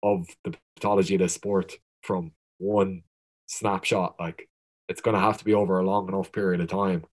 of 0.03 0.26
the 0.45 0.55
pathology 0.76 1.14
of 1.16 1.20
the 1.20 1.28
sport 1.28 1.74
from 2.03 2.32
one 2.59 3.03
snapshot. 3.47 4.14
Like 4.18 4.49
it's 4.88 5.03
going 5.03 5.14
to 5.14 5.20
have 5.20 5.38
to 5.38 5.45
be 5.45 5.55
over 5.55 5.78
a 5.78 5.84
long 5.84 6.09
enough 6.09 6.32
period 6.32 6.62
of 6.62 6.68
time 6.68 7.05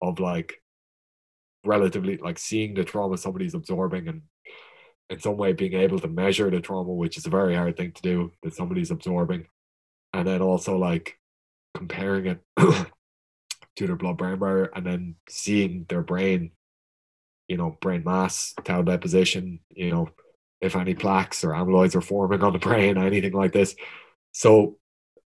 of 0.00 0.20
like 0.20 0.62
relatively 1.64 2.16
like 2.16 2.38
seeing 2.38 2.74
the 2.74 2.84
trauma 2.84 3.18
somebody's 3.18 3.54
absorbing 3.54 4.08
and 4.08 4.22
in 5.10 5.18
some 5.18 5.36
way 5.36 5.52
being 5.52 5.74
able 5.74 5.98
to 5.98 6.08
measure 6.08 6.48
the 6.48 6.60
trauma, 6.60 6.92
which 6.92 7.18
is 7.18 7.26
a 7.26 7.30
very 7.30 7.56
hard 7.56 7.76
thing 7.76 7.90
to 7.90 8.02
do 8.02 8.32
that 8.42 8.54
somebody's 8.54 8.92
absorbing. 8.92 9.46
And 10.12 10.26
then 10.28 10.40
also 10.40 10.78
like 10.78 11.18
comparing 11.74 12.26
it 12.26 12.86
their 13.86 13.96
blood 13.96 14.18
brain 14.18 14.38
barrier 14.38 14.70
and 14.74 14.86
then 14.86 15.16
seeing 15.28 15.86
their 15.88 16.02
brain, 16.02 16.52
you 17.48 17.56
know, 17.56 17.76
brain 17.80 18.02
mass, 18.04 18.54
tau 18.64 18.82
deposition, 18.82 19.60
you 19.70 19.90
know, 19.90 20.08
if 20.60 20.76
any 20.76 20.94
plaques 20.94 21.42
or 21.44 21.50
amyloids 21.50 21.94
are 21.94 22.00
forming 22.00 22.42
on 22.42 22.52
the 22.52 22.58
brain, 22.68 22.98
anything 22.98 23.32
like 23.32 23.52
this. 23.52 23.74
So 24.32 24.76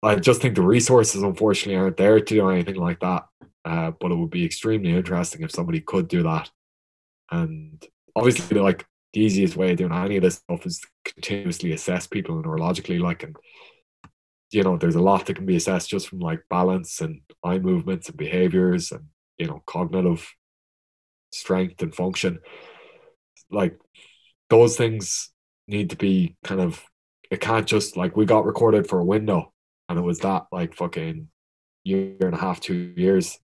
I 0.01 0.15
just 0.15 0.41
think 0.41 0.55
the 0.55 0.61
resources 0.61 1.21
unfortunately 1.21 1.79
aren't 1.79 1.97
there 1.97 2.19
to 2.19 2.35
do 2.35 2.49
anything 2.49 2.75
like 2.75 2.99
that. 3.01 3.25
Uh, 3.65 3.91
but 3.99 4.11
it 4.11 4.15
would 4.15 4.29
be 4.29 4.45
extremely 4.45 4.95
interesting 4.95 5.43
if 5.43 5.51
somebody 5.51 5.81
could 5.81 6.07
do 6.07 6.23
that. 6.23 6.49
And 7.29 7.85
obviously, 8.15 8.59
like 8.59 8.85
the 9.13 9.21
easiest 9.21 9.55
way 9.55 9.71
of 9.71 9.77
doing 9.77 9.91
any 9.91 10.17
of 10.17 10.23
this 10.23 10.35
stuff 10.35 10.65
is 10.65 10.81
continuously 11.03 11.73
assess 11.73 12.07
people 12.07 12.41
neurologically, 12.41 12.99
like 12.99 13.23
and 13.23 13.35
you 14.51 14.63
know, 14.63 14.77
there's 14.77 14.95
a 14.95 15.01
lot 15.01 15.25
that 15.25 15.35
can 15.35 15.45
be 15.45 15.55
assessed 15.55 15.89
just 15.89 16.07
from 16.07 16.19
like 16.19 16.41
balance 16.49 17.01
and 17.01 17.21
eye 17.43 17.59
movements 17.59 18.09
and 18.09 18.17
behaviors 18.17 18.91
and, 18.91 19.05
you 19.37 19.47
know, 19.47 19.61
cognitive 19.65 20.33
strength 21.31 21.81
and 21.81 21.93
function. 21.93 22.39
Like 23.51 23.79
those 24.49 24.75
things 24.75 25.31
need 25.67 25.91
to 25.91 25.95
be 25.95 26.35
kind 26.43 26.61
of, 26.61 26.83
it 27.29 27.41
can't 27.41 27.67
just 27.67 27.95
like 27.95 28.17
we 28.17 28.25
got 28.25 28.45
recorded 28.45 28.87
for 28.87 28.99
a 28.99 29.05
window 29.05 29.53
and 29.87 29.99
it 29.99 30.03
was 30.03 30.19
that 30.19 30.47
like 30.51 30.75
fucking 30.75 31.27
year 31.83 32.15
and 32.21 32.33
a 32.33 32.39
half, 32.39 32.59
two 32.59 32.93
years. 32.97 33.37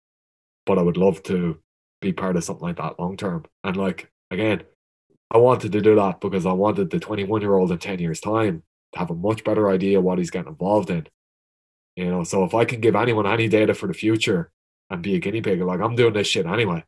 But 0.66 0.78
I 0.78 0.82
would 0.82 0.97
love 0.97 1.22
to 1.24 1.59
be 2.01 2.12
part 2.12 2.36
of 2.36 2.44
something 2.44 2.62
like 2.62 2.77
that 2.77 3.01
long 3.01 3.16
term. 3.16 3.44
And 3.64 3.77
like, 3.77 4.09
again, 4.31 4.62
I 5.32 5.39
wanted 5.39 5.72
to 5.72 5.81
do 5.81 5.97
that 5.97 6.20
because 6.20 6.47
I 6.47 6.52
wanted 6.52 6.90
the 6.90 7.01
21 7.01 7.40
year 7.40 7.55
old 7.55 7.72
in 7.72 7.78
10 7.78 7.98
years' 7.98 8.20
time 8.20 8.62
have 8.94 9.10
a 9.10 9.14
much 9.14 9.44
better 9.44 9.70
idea 9.70 10.01
what 10.01 10.19
he's 10.19 10.31
getting 10.31 10.51
involved 10.51 10.90
in. 10.90 11.06
You 11.97 12.10
know, 12.10 12.24
so 12.24 12.44
if 12.44 12.55
I 12.55 12.64
can 12.64 12.81
give 12.81 12.97
anyone 12.97 13.27
any 13.27 13.48
data 13.48 13.74
for 13.74 13.86
the 13.86 13.94
future 13.94 14.51
and 14.90 15.02
be 15.02 15.14
a 15.14 15.19
guinea 15.19 15.43
pig, 15.43 15.60
like 15.60 15.81
I'm 15.81 15.97
doing 15.97 16.14
this 16.14 16.27
shit 16.27 16.47
anyway. 16.47 16.85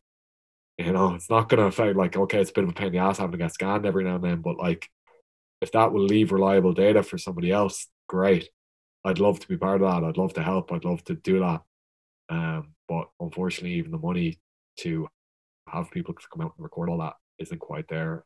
You 0.78 0.92
know, 0.92 1.14
it's 1.14 1.30
not 1.30 1.48
gonna 1.48 1.66
affect 1.66 1.96
like, 1.96 2.16
okay, 2.16 2.40
it's 2.40 2.50
a 2.50 2.54
bit 2.54 2.64
of 2.64 2.70
a 2.70 2.72
pain 2.72 2.88
in 2.88 2.92
the 2.94 2.98
ass 2.98 3.18
having 3.18 3.32
to 3.32 3.38
get 3.38 3.52
scanned 3.52 3.86
every 3.86 4.04
now 4.04 4.16
and 4.16 4.24
then, 4.24 4.40
but 4.40 4.56
like 4.56 4.88
if 5.60 5.72
that 5.72 5.92
will 5.92 6.04
leave 6.04 6.32
reliable 6.32 6.72
data 6.72 7.02
for 7.02 7.16
somebody 7.16 7.50
else, 7.50 7.86
great. 8.08 8.48
I'd 9.04 9.18
love 9.18 9.40
to 9.40 9.48
be 9.48 9.56
part 9.56 9.82
of 9.82 9.88
that. 9.88 10.06
I'd 10.06 10.16
love 10.16 10.34
to 10.34 10.42
help. 10.42 10.72
I'd 10.72 10.84
love 10.84 11.04
to 11.04 11.14
do 11.14 11.40
that. 11.40 11.62
Um, 12.28 12.74
but 12.88 13.08
unfortunately, 13.20 13.78
even 13.78 13.90
the 13.90 13.98
money 13.98 14.40
to 14.78 15.08
have 15.68 15.90
people 15.90 16.14
come 16.14 16.44
out 16.44 16.54
and 16.56 16.64
record 16.64 16.88
all 16.88 16.98
that 16.98 17.14
isn't 17.38 17.58
quite 17.58 17.88
there. 17.88 18.24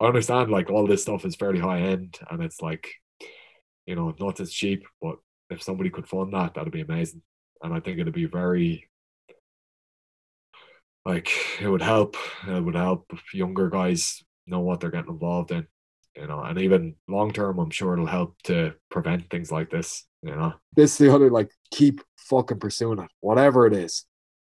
I 0.00 0.04
understand 0.04 0.50
like 0.50 0.70
all 0.70 0.86
this 0.86 1.02
stuff 1.02 1.24
is 1.24 1.36
fairly 1.36 1.60
high 1.60 1.80
end 1.80 2.18
and 2.30 2.42
it's 2.42 2.60
like 2.62 2.88
you 3.88 3.94
know, 3.96 4.14
not 4.20 4.38
as 4.38 4.52
cheap, 4.52 4.84
but 5.00 5.16
if 5.48 5.62
somebody 5.62 5.88
could 5.88 6.06
fund 6.06 6.34
that, 6.34 6.52
that'd 6.52 6.70
be 6.70 6.82
amazing. 6.82 7.22
And 7.62 7.72
I 7.72 7.80
think 7.80 7.98
it'd 7.98 8.12
be 8.12 8.26
very 8.26 8.86
like 11.06 11.30
it 11.58 11.68
would 11.68 11.80
help. 11.80 12.16
It 12.46 12.62
would 12.62 12.74
help 12.74 13.06
if 13.14 13.32
younger 13.32 13.70
guys 13.70 14.22
know 14.46 14.60
what 14.60 14.80
they're 14.80 14.90
getting 14.90 15.10
involved 15.12 15.52
in. 15.52 15.66
You 16.14 16.26
know, 16.26 16.42
and 16.42 16.60
even 16.60 16.96
long 17.08 17.32
term, 17.32 17.58
I'm 17.58 17.70
sure 17.70 17.94
it'll 17.94 18.04
help 18.06 18.36
to 18.44 18.74
prevent 18.90 19.30
things 19.30 19.50
like 19.50 19.70
this. 19.70 20.04
You 20.22 20.32
know, 20.36 20.52
this 20.76 20.92
is 20.92 20.98
the 20.98 21.14
other 21.14 21.30
like 21.30 21.50
keep 21.70 22.02
fucking 22.18 22.58
pursuing 22.60 22.98
it, 22.98 23.10
whatever 23.20 23.66
it 23.66 23.72
is. 23.72 24.04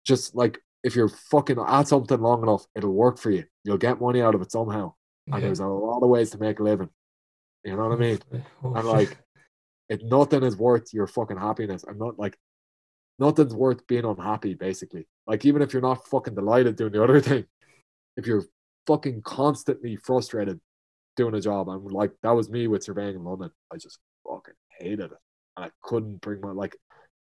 Just 0.03 0.33
like 0.33 0.59
if 0.83 0.95
you're 0.95 1.09
fucking 1.09 1.59
at 1.59 1.87
something 1.87 2.19
long 2.19 2.41
enough, 2.41 2.65
it'll 2.75 2.93
work 2.93 3.19
for 3.19 3.29
you. 3.29 3.43
You'll 3.63 3.77
get 3.77 4.01
money 4.01 4.21
out 4.21 4.33
of 4.33 4.41
it 4.41 4.51
somehow. 4.51 4.93
And 5.27 5.35
Yeah. 5.35 5.41
there's 5.41 5.59
a 5.59 5.67
lot 5.67 6.01
of 6.01 6.09
ways 6.09 6.31
to 6.31 6.39
make 6.39 6.59
a 6.59 6.63
living. 6.63 6.89
You 7.63 7.75
know 7.75 7.87
what 7.89 7.97
I 7.97 7.99
mean? 7.99 8.19
Oh, 8.63 8.73
And 8.73 8.87
like, 8.87 9.17
it 9.89 10.03
nothing 10.03 10.43
is 10.43 10.57
worth 10.57 10.93
your 10.93 11.07
fucking 11.07 11.37
happiness. 11.37 11.83
I'm 11.87 11.97
not 11.97 12.19
like, 12.19 12.37
nothing's 13.19 13.53
worth 13.55 13.85
being 13.87 14.05
unhappy. 14.05 14.53
Basically, 14.53 15.07
like 15.25 15.45
even 15.45 15.61
if 15.61 15.73
you're 15.73 15.81
not 15.81 16.05
fucking 16.07 16.35
delighted 16.35 16.75
doing 16.75 16.91
the 16.91 17.03
other 17.03 17.21
thing, 17.21 17.45
if 18.15 18.25
you're 18.27 18.43
fucking 18.85 19.21
constantly 19.23 19.95
frustrated 19.97 20.59
doing 21.15 21.35
a 21.35 21.41
job, 21.41 21.69
I'm 21.69 21.85
like 21.87 22.11
that 22.23 22.31
was 22.31 22.49
me 22.49 22.67
with 22.67 22.83
surveying 22.83 23.15
in 23.15 23.23
London. 23.23 23.51
I 23.73 23.77
just 23.77 23.99
fucking 24.29 24.53
hated 24.79 25.11
it, 25.11 25.17
and 25.55 25.65
I 25.65 25.69
couldn't 25.81 26.21
bring 26.21 26.41
my 26.41 26.51
like 26.51 26.75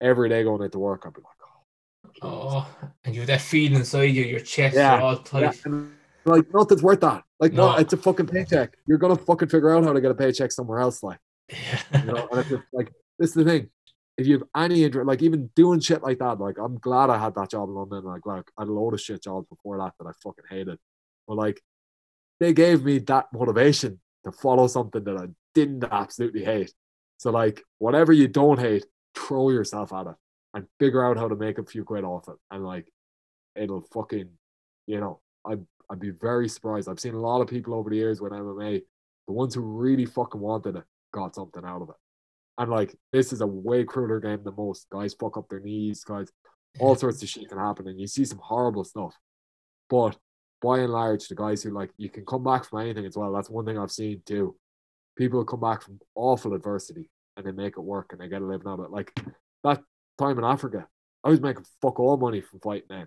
every 0.01 0.29
day 0.29 0.43
going 0.45 0.63
into 0.63 0.79
work. 0.79 1.05
I'd 1.07 1.15
be 1.15 1.21
like, 1.23 2.23
oh, 2.23 2.23
oh, 2.23 2.91
and 3.05 3.15
you 3.15 3.23
have 3.23 3.29
that 3.29 3.41
feeling 3.41 3.79
inside 3.79 4.03
you, 4.05 4.25
your 4.25 4.41
chest 4.41 4.77
Yeah, 4.77 5.01
all 5.01 5.17
tight. 5.19 5.65
and, 5.65 5.93
like 6.27 6.53
nothing's 6.53 6.83
worth 6.83 7.01
that. 7.01 7.25
Like 7.41 7.55
No. 7.55 7.73
no, 7.73 7.79
it's 7.79 7.95
a 7.95 7.97
fucking 7.97 8.27
paycheck. 8.27 8.77
You're 8.87 8.99
gonna 8.99 9.17
fucking 9.17 9.49
figure 9.49 9.71
out 9.75 9.85
how 9.85 9.95
to 9.95 10.01
get 10.03 10.11
a 10.11 10.15
paycheck 10.15 10.53
somewhere 10.53 10.79
else. 10.81 11.03
Like. 11.03 11.19
You 11.95 12.05
know, 12.05 12.29
and 12.33 12.41
it's 12.41 12.65
like 12.73 12.93
this 13.19 13.31
is 13.31 13.35
the 13.35 13.45
thing. 13.45 13.69
If 14.17 14.27
you 14.27 14.39
have 14.39 14.49
any 14.57 14.85
interest, 14.85 15.07
like 15.07 15.23
even 15.23 15.51
doing 15.57 15.81
shit 15.81 16.03
like 16.03 16.19
that, 16.19 16.41
like 16.41 16.59
I'm 16.59 16.79
glad 16.79 17.11
I 17.11 17.19
had 17.19 17.35
that 17.37 17.51
job 17.51 17.69
in 17.69 17.75
London. 17.75 18.05
Like, 18.05 18.27
like 18.27 18.45
I 18.59 18.63
had 18.63 18.69
a 18.69 18.73
load 18.73 18.95
of 18.95 19.01
shit 19.01 19.23
jobs 19.23 19.47
before 19.49 19.79
that 19.79 19.93
that 19.99 20.09
I 20.09 20.13
fucking 20.23 20.45
hated, 20.51 20.79
but 21.27 21.37
like 21.37 21.63
they 22.39 22.53
gave 22.53 22.85
me 22.85 22.99
that 22.99 23.27
motivation 23.33 24.01
to 24.25 24.33
follow 24.33 24.67
something 24.67 25.05
that 25.05 25.17
I 25.17 25.27
didn't 25.55 25.85
absolutely 25.85 26.45
hate. 26.45 26.73
So 27.19 27.31
like 27.31 27.63
whatever 27.79 28.13
you 28.13 28.29
don't 28.29 28.59
hate, 28.59 28.87
throw 29.15 29.51
yourself 29.51 29.93
at 29.93 30.07
it 30.07 30.15
and 30.55 30.67
figure 30.79 31.05
out 31.05 31.17
how 31.17 31.29
to 31.29 31.37
make 31.37 31.59
a 31.59 31.65
few 31.65 31.85
quid 31.85 32.05
off 32.05 32.29
it, 32.29 32.37
and 32.51 32.65
like 32.65 32.89
it'll 33.57 33.83
fucking, 33.93 34.29
you 34.87 35.01
know, 35.01 35.21
I'd, 35.45 35.65
I'd 35.91 36.01
be 36.01 36.11
very 36.11 36.49
surprised. 36.49 36.89
I've 36.89 37.01
seen 37.01 37.15
a 37.15 37.21
lot 37.21 37.41
of 37.41 37.49
people 37.49 37.75
over 37.75 37.91
the 37.91 37.97
years 37.97 38.21
with 38.21 38.33
MMA, 38.33 38.83
the 39.27 39.33
ones 39.33 39.55
who 39.55 39.61
really 39.61 40.07
fucking 40.07 40.41
wanted 40.41 40.77
it 40.77 40.85
got 41.13 41.35
something 41.35 41.65
out 41.65 41.83
of 41.83 41.91
it. 41.91 41.97
And 42.59 42.71
like 42.71 42.95
this 43.13 43.33
is 43.33 43.41
a 43.41 43.47
way 43.47 43.85
crueler 43.85 44.21
game 44.21 44.43
than 44.45 44.55
most. 44.57 44.87
Guys 44.91 45.15
fuck 45.15 45.37
up 45.37 45.49
their 45.49 45.61
knees, 45.61 46.05
guys, 46.05 46.29
all 46.79 46.95
sorts 46.95 47.23
of 47.23 47.29
shit 47.29 47.49
can 47.49 47.59
happen, 47.59 47.89
and 47.89 47.99
you 47.99 48.07
see 48.07 48.25
some 48.25 48.41
horrible 48.43 48.85
stuff. 48.85 49.15
But 49.89 50.17
by 50.61 50.81
and 50.81 50.93
large, 50.93 51.27
the 51.27 51.35
guys 51.35 51.63
who 51.63 51.71
like 51.71 51.91
you 51.97 52.09
can 52.09 52.25
come 52.25 52.45
back 52.45 52.65
from 52.65 52.81
anything 52.81 53.07
as 53.07 53.17
well. 53.17 53.33
That's 53.33 53.51
one 53.51 53.65
thing 53.65 53.79
I've 53.79 53.91
seen 53.91 54.23
too. 54.27 54.57
People 55.17 55.45
come 55.45 55.61
back 55.61 55.83
from 55.83 55.99
awful 56.15 56.55
adversity 56.55 57.11
and 57.37 57.47
they 57.47 57.53
make 57.53 57.77
it 57.77 57.81
work 57.81 58.13
and 58.13 58.21
they 58.21 58.29
get 58.29 58.43
a 58.43 58.47
living 58.47 58.69
out 58.69 58.79
of 58.79 58.87
it. 58.87 58.91
Like 58.91 59.13
that 59.65 59.83
time 60.19 60.39
in 60.39 60.45
Africa, 60.45 60.87
I 61.25 61.31
was 61.31 61.41
making 61.41 61.65
fuck 61.83 61.99
all 61.99 62.17
money 62.17 62.41
from 62.41 62.61
fighting 62.61 62.89
then. 62.89 63.07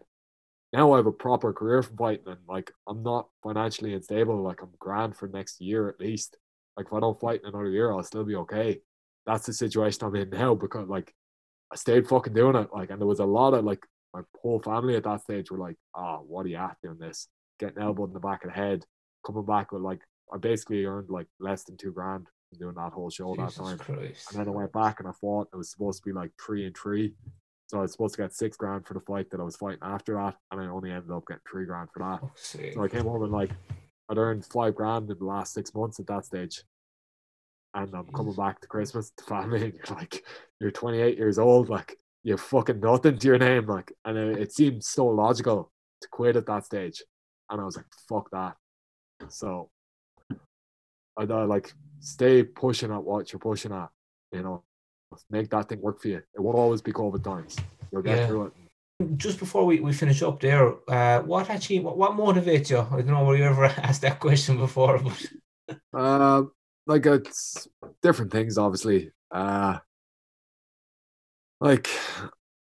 Now 0.73 0.93
I 0.93 0.97
have 0.97 1.05
a 1.05 1.11
proper 1.11 1.53
career 1.53 1.83
from 1.83 1.97
fighting 1.97 2.27
and 2.27 2.39
like 2.47 2.71
I'm 2.87 3.03
not 3.03 3.27
financially 3.43 3.93
unstable. 3.93 4.41
Like 4.41 4.61
I'm 4.61 4.73
grand 4.79 5.15
for 5.15 5.27
next 5.27 5.61
year 5.61 5.87
at 5.89 5.99
least. 5.99 6.37
Like 6.77 6.87
if 6.87 6.93
I 6.93 6.99
don't 6.99 7.19
fight 7.19 7.41
in 7.41 7.49
another 7.49 7.69
year, 7.69 7.91
I'll 7.91 8.03
still 8.03 8.23
be 8.23 8.35
okay. 8.35 8.79
That's 9.25 9.45
the 9.45 9.53
situation 9.53 10.03
I'm 10.03 10.15
in 10.15 10.29
now 10.29 10.55
because 10.55 10.87
like 10.89 11.13
I 11.71 11.75
stayed 11.75 12.07
fucking 12.07 12.33
doing 12.33 12.55
it. 12.55 12.69
Like 12.73 12.89
and 12.89 12.99
there 12.99 13.07
was 13.07 13.19
a 13.19 13.25
lot 13.25 13.53
of 13.53 13.63
like 13.63 13.83
my 14.13 14.21
whole 14.41 14.59
family 14.59 14.95
at 14.95 15.03
that 15.03 15.21
stage 15.21 15.49
were 15.49 15.57
like, 15.57 15.77
"Ah, 15.95 16.17
oh, 16.17 16.25
what 16.27 16.45
are 16.45 16.49
you 16.49 16.57
at 16.57 16.77
doing 16.83 16.99
this? 16.99 17.27
Getting 17.59 17.81
elbowed 17.81 18.09
in 18.09 18.13
the 18.13 18.19
back 18.19 18.43
of 18.43 18.51
the 18.51 18.55
head, 18.55 18.85
coming 19.25 19.45
back 19.45 19.71
with 19.71 19.81
like 19.81 20.01
I 20.33 20.37
basically 20.37 20.85
earned 20.85 21.09
like 21.09 21.27
less 21.39 21.63
than 21.63 21.77
two 21.77 21.91
grand 21.91 22.27
from 22.49 22.59
doing 22.59 22.75
that 22.75 22.93
whole 22.93 23.09
show 23.09 23.35
Jesus 23.35 23.55
that 23.55 23.63
time. 23.63 23.77
Christ. 23.77 24.31
And 24.31 24.39
then 24.39 24.47
I 24.47 24.51
went 24.51 24.73
back 24.73 24.99
and 24.99 25.07
I 25.07 25.11
fought. 25.19 25.47
It 25.53 25.57
was 25.57 25.71
supposed 25.71 26.03
to 26.03 26.09
be 26.09 26.13
like 26.13 26.31
three 26.43 26.65
and 26.65 26.75
three. 26.75 27.13
So 27.67 27.79
I 27.79 27.81
was 27.81 27.91
supposed 27.91 28.15
to 28.15 28.21
get 28.21 28.33
six 28.33 28.57
grand 28.57 28.85
for 28.85 28.93
the 28.93 28.99
fight 28.99 29.29
that 29.31 29.39
I 29.39 29.43
was 29.43 29.55
fighting 29.55 29.79
after 29.81 30.15
that. 30.15 30.35
And 30.51 30.61
I 30.61 30.65
only 30.67 30.91
ended 30.91 31.11
up 31.11 31.25
getting 31.27 31.41
three 31.49 31.65
grand 31.65 31.89
for 31.91 31.99
that. 31.99 32.21
Sake. 32.35 32.73
So 32.73 32.83
I 32.83 32.87
came 32.87 33.03
home 33.03 33.23
and 33.23 33.31
like 33.31 33.51
I'd 34.13 34.21
earned 34.21 34.45
five 34.45 34.75
grand 34.75 35.09
in 35.09 35.17
the 35.17 35.25
last 35.25 35.53
six 35.53 35.73
months 35.73 35.99
at 35.99 36.07
that 36.07 36.25
stage. 36.25 36.63
And 37.73 37.93
I'm 37.95 38.05
mm. 38.05 38.13
coming 38.13 38.35
back 38.35 38.61
to 38.61 38.67
Christmas 38.67 39.11
to 39.17 39.23
family 39.23 39.63
and 39.63 39.73
you're 39.73 39.97
like, 39.97 40.23
you're 40.59 40.71
28 40.71 41.17
years 41.17 41.39
old, 41.39 41.69
like 41.69 41.97
you 42.23 42.33
have 42.33 42.41
fucking 42.41 42.79
nothing 42.79 43.17
to 43.17 43.27
your 43.27 43.39
name. 43.39 43.65
Like, 43.65 43.91
and 44.05 44.17
it, 44.17 44.37
it 44.39 44.53
seemed 44.53 44.83
so 44.83 45.07
logical 45.07 45.71
to 46.01 46.07
quit 46.09 46.35
at 46.35 46.45
that 46.45 46.65
stage. 46.65 47.01
And 47.49 47.59
I 47.59 47.63
was 47.65 47.75
like, 47.75 47.85
fuck 48.07 48.29
that. 48.31 48.55
So 49.29 49.69
I 51.17 51.25
thought 51.25 51.43
uh, 51.43 51.47
like 51.47 51.73
stay 51.99 52.43
pushing 52.43 52.91
at 52.91 53.03
what 53.03 53.31
you're 53.31 53.39
pushing 53.39 53.71
at, 53.71 53.89
you 54.31 54.43
know, 54.43 54.63
make 55.29 55.49
that 55.49 55.69
thing 55.69 55.81
work 55.81 56.01
for 56.01 56.07
you. 56.07 56.21
It 56.35 56.39
won't 56.39 56.57
always 56.57 56.81
be 56.81 56.91
COVID 56.91 57.23
times. 57.23 57.55
You'll 57.91 58.01
get 58.01 58.17
Yeah. 58.17 58.27
through 58.27 58.45
it. 58.47 58.53
Just 59.17 59.39
before 59.39 59.65
we, 59.65 59.79
we 59.79 59.91
finish 59.91 60.21
up 60.21 60.39
there, 60.39 60.75
uh, 60.89 61.21
what 61.23 61.49
actually 61.49 61.79
what, 61.79 61.97
what 61.97 62.11
motivates 62.11 62.69
you? 62.69 62.79
I 62.79 63.01
don't 63.01 63.07
know 63.07 63.23
whether 63.23 63.39
you 63.39 63.45
ever 63.45 63.65
asked 63.77 64.01
that 64.01 64.19
question 64.19 64.57
before, 64.57 64.99
but 64.99 65.25
Uh, 65.93 66.43
like 66.85 67.05
it's 67.05 67.67
different 68.01 68.31
things, 68.31 68.57
obviously. 68.57 69.11
Uh, 69.31 69.77
like 71.61 71.89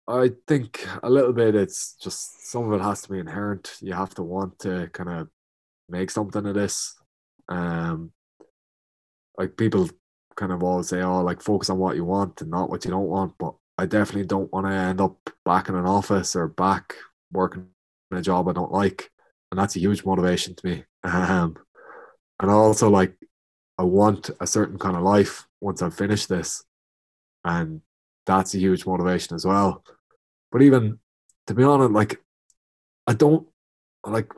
I 0.07 0.31
think 0.47 0.85
a 1.03 1.09
little 1.09 1.33
bit. 1.33 1.55
It's 1.55 1.93
just 2.01 2.49
some 2.49 2.71
of 2.71 2.79
it 2.79 2.83
has 2.83 3.03
to 3.03 3.09
be 3.09 3.19
inherent. 3.19 3.77
You 3.81 3.93
have 3.93 4.15
to 4.15 4.23
want 4.23 4.59
to 4.59 4.89
kind 4.91 5.09
of 5.09 5.29
make 5.87 6.09
something 6.09 6.45
of 6.45 6.55
this. 6.55 6.95
Um, 7.47 8.11
like 9.37 9.55
people 9.55 9.89
kind 10.35 10.51
of 10.51 10.63
always 10.63 10.89
say, 10.89 11.01
"Oh, 11.01 11.21
like 11.21 11.41
focus 11.41 11.69
on 11.69 11.77
what 11.77 11.95
you 11.95 12.05
want 12.05 12.41
and 12.41 12.49
not 12.49 12.69
what 12.69 12.85
you 12.85 12.91
don't 12.91 13.07
want." 13.07 13.35
But 13.37 13.53
I 13.79 13.85
definitely 13.85 14.25
don't 14.25 14.51
want 14.51 14.67
to 14.67 14.73
end 14.73 14.99
up 14.99 15.29
back 15.45 15.69
in 15.69 15.75
an 15.75 15.85
office 15.85 16.35
or 16.35 16.49
back 16.49 16.95
working 17.31 17.67
in 18.11 18.17
a 18.17 18.21
job 18.21 18.49
I 18.49 18.51
don't 18.51 18.73
like, 18.73 19.09
and 19.51 19.57
that's 19.57 19.77
a 19.77 19.79
huge 19.79 20.03
motivation 20.03 20.53
to 20.55 20.67
me. 20.67 20.83
Um, 21.05 21.55
and 22.41 22.51
also 22.51 22.89
like 22.89 23.13
I 23.77 23.83
want 23.83 24.31
a 24.41 24.45
certain 24.45 24.77
kind 24.77 24.97
of 24.97 25.03
life 25.03 25.47
once 25.61 25.81
I've 25.81 25.95
finished 25.95 26.27
this, 26.27 26.61
and 27.45 27.81
that's 28.25 28.53
a 28.53 28.59
huge 28.59 28.85
motivation 28.85 29.33
as 29.33 29.45
well. 29.45 29.81
But 30.51 30.61
even 30.61 30.99
to 31.47 31.53
be 31.53 31.63
honest, 31.63 31.91
like 31.91 32.21
I 33.07 33.13
don't 33.13 33.47
like. 34.05 34.29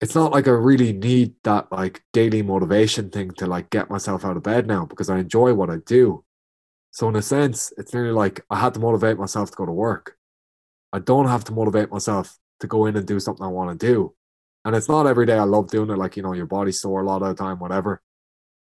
It's 0.00 0.16
not 0.16 0.32
like 0.32 0.48
I 0.48 0.50
really 0.50 0.92
need 0.92 1.34
that 1.44 1.70
like 1.70 2.02
daily 2.12 2.42
motivation 2.42 3.10
thing 3.10 3.30
to 3.38 3.46
like 3.46 3.70
get 3.70 3.90
myself 3.90 4.24
out 4.24 4.36
of 4.36 4.42
bed 4.42 4.66
now 4.66 4.86
because 4.86 5.08
I 5.08 5.18
enjoy 5.20 5.54
what 5.54 5.70
I 5.70 5.76
do. 5.86 6.24
So 6.94 7.08
in 7.08 7.16
a 7.16 7.22
sense, 7.22 7.72
it's 7.76 7.92
nearly 7.92 8.12
like 8.12 8.44
I 8.48 8.60
had 8.60 8.72
to 8.74 8.80
motivate 8.80 9.18
myself 9.18 9.50
to 9.50 9.56
go 9.56 9.66
to 9.66 9.72
work. 9.72 10.16
I 10.92 11.00
don't 11.00 11.26
have 11.26 11.42
to 11.46 11.52
motivate 11.52 11.90
myself 11.90 12.38
to 12.60 12.68
go 12.68 12.86
in 12.86 12.96
and 12.96 13.04
do 13.04 13.18
something 13.18 13.44
I 13.44 13.48
want 13.48 13.80
to 13.80 13.86
do. 13.86 14.14
And 14.64 14.76
it's 14.76 14.88
not 14.88 15.08
every 15.08 15.26
day 15.26 15.36
I 15.36 15.42
love 15.42 15.72
doing 15.72 15.90
it, 15.90 15.98
like, 15.98 16.16
you 16.16 16.22
know, 16.22 16.34
your 16.34 16.46
body's 16.46 16.80
sore 16.80 17.02
a 17.02 17.04
lot 17.04 17.20
of 17.20 17.36
the 17.36 17.42
time, 17.42 17.58
whatever. 17.58 18.00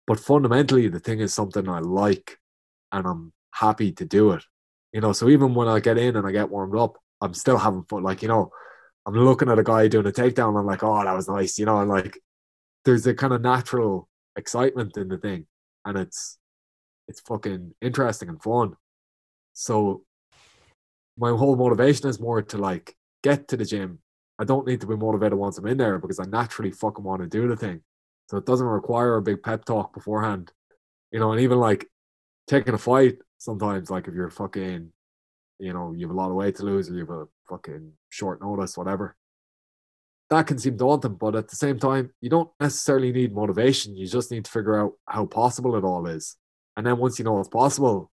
But 0.07 0.21
fundamentally, 0.21 0.87
the 0.87 1.01
thing 1.01 1.19
is 1.19 1.33
something 1.33 1.67
I 1.67 1.79
like 1.79 2.39
and 2.93 3.05
I'm 3.05 3.33
happy 3.51 3.91
to 3.91 4.05
do 4.05 4.31
it. 4.31 4.43
You 4.93 5.01
know, 5.01 5.11
so 5.11 5.27
even 5.27 5.53
when 5.53 5.67
I 5.67 5.81
get 5.81 5.97
in 5.97 6.15
and 6.15 6.25
I 6.25 6.31
get 6.31 6.49
warmed 6.49 6.77
up, 6.77 6.95
I'm 7.19 7.33
still 7.33 7.57
having 7.57 7.83
fun. 7.83 8.03
Like, 8.03 8.21
you 8.21 8.29
know, 8.29 8.49
I'm 9.05 9.13
looking 9.13 9.49
at 9.49 9.59
a 9.59 9.63
guy 9.63 9.89
doing 9.89 10.07
a 10.07 10.11
takedown, 10.11 10.57
I'm 10.57 10.65
like, 10.65 10.83
oh, 10.83 11.03
that 11.03 11.13
was 11.13 11.27
nice, 11.27 11.59
you 11.59 11.65
know, 11.65 11.79
and 11.79 11.89
like 11.89 12.17
there's 12.85 13.05
a 13.07 13.13
kind 13.13 13.33
of 13.33 13.41
natural 13.41 14.07
excitement 14.37 14.95
in 14.95 15.09
the 15.09 15.17
thing. 15.17 15.47
And 15.83 15.97
it's 15.97 16.37
it's 17.07 17.21
fucking 17.21 17.73
interesting 17.81 18.29
and 18.29 18.41
fun. 18.41 18.75
So 19.53 20.03
my 21.17 21.29
whole 21.29 21.55
motivation 21.55 22.09
is 22.09 22.19
more 22.19 22.41
to 22.41 22.57
like 22.57 22.95
get 23.23 23.47
to 23.49 23.57
the 23.57 23.65
gym. 23.65 23.99
I 24.37 24.43
don't 24.43 24.67
need 24.67 24.81
to 24.81 24.87
be 24.87 24.97
motivated 24.97 25.37
once 25.37 25.57
I'm 25.57 25.67
in 25.67 25.77
there 25.77 25.97
because 25.97 26.19
I 26.19 26.25
naturally 26.25 26.71
fucking 26.71 27.03
want 27.03 27.21
to 27.21 27.27
do 27.27 27.47
the 27.47 27.55
thing. 27.55 27.81
So 28.29 28.37
it 28.37 28.45
doesn't 28.45 28.65
require 28.65 29.15
a 29.15 29.21
big 29.21 29.43
pep 29.43 29.65
talk 29.65 29.93
beforehand. 29.93 30.51
You 31.11 31.19
know, 31.19 31.31
and 31.31 31.39
even 31.41 31.59
like 31.59 31.87
taking 32.47 32.73
a 32.73 32.77
fight 32.77 33.19
sometimes, 33.37 33.89
like 33.89 34.07
if 34.07 34.13
you're 34.13 34.29
fucking, 34.29 34.91
you 35.59 35.73
know, 35.73 35.93
you 35.95 36.05
have 36.05 36.15
a 36.15 36.17
lot 36.17 36.29
of 36.29 36.35
weight 36.35 36.55
to 36.57 36.63
lose 36.63 36.89
or 36.89 36.93
you 36.93 36.99
have 36.99 37.09
a 37.09 37.27
fucking 37.47 37.93
short 38.09 38.41
notice, 38.41 38.77
whatever. 38.77 39.15
That 40.29 40.47
can 40.47 40.57
seem 40.57 40.75
daunting, 40.75 41.15
but 41.15 41.35
at 41.35 41.47
the 41.47 41.55
same 41.55 41.79
time, 41.79 42.11
you 42.19 42.29
don't 42.29 42.49
necessarily 42.59 43.11
need 43.11 43.33
motivation. 43.33 43.95
You 43.95 44.07
just 44.07 44.31
need 44.31 44.45
to 44.45 44.51
figure 44.51 44.77
out 44.77 44.93
how 45.07 45.27
possible 45.27 45.75
it 45.75 45.83
all 45.83 46.07
is. 46.07 46.35
And 46.77 46.85
then 46.85 46.97
once 46.97 47.19
you 47.19 47.25
know 47.25 47.39
it's 47.39 47.49
possible, 47.49 48.11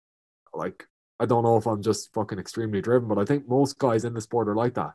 like 0.54 0.86
I 1.18 1.26
don't 1.26 1.44
know 1.44 1.56
if 1.56 1.66
I'm 1.66 1.82
just 1.82 2.12
fucking 2.14 2.38
extremely 2.38 2.80
driven, 2.80 3.08
but 3.08 3.18
I 3.18 3.24
think 3.24 3.48
most 3.48 3.78
guys 3.78 4.04
in 4.04 4.14
the 4.14 4.20
sport 4.20 4.48
are 4.48 4.54
like 4.54 4.74
that. 4.74 4.94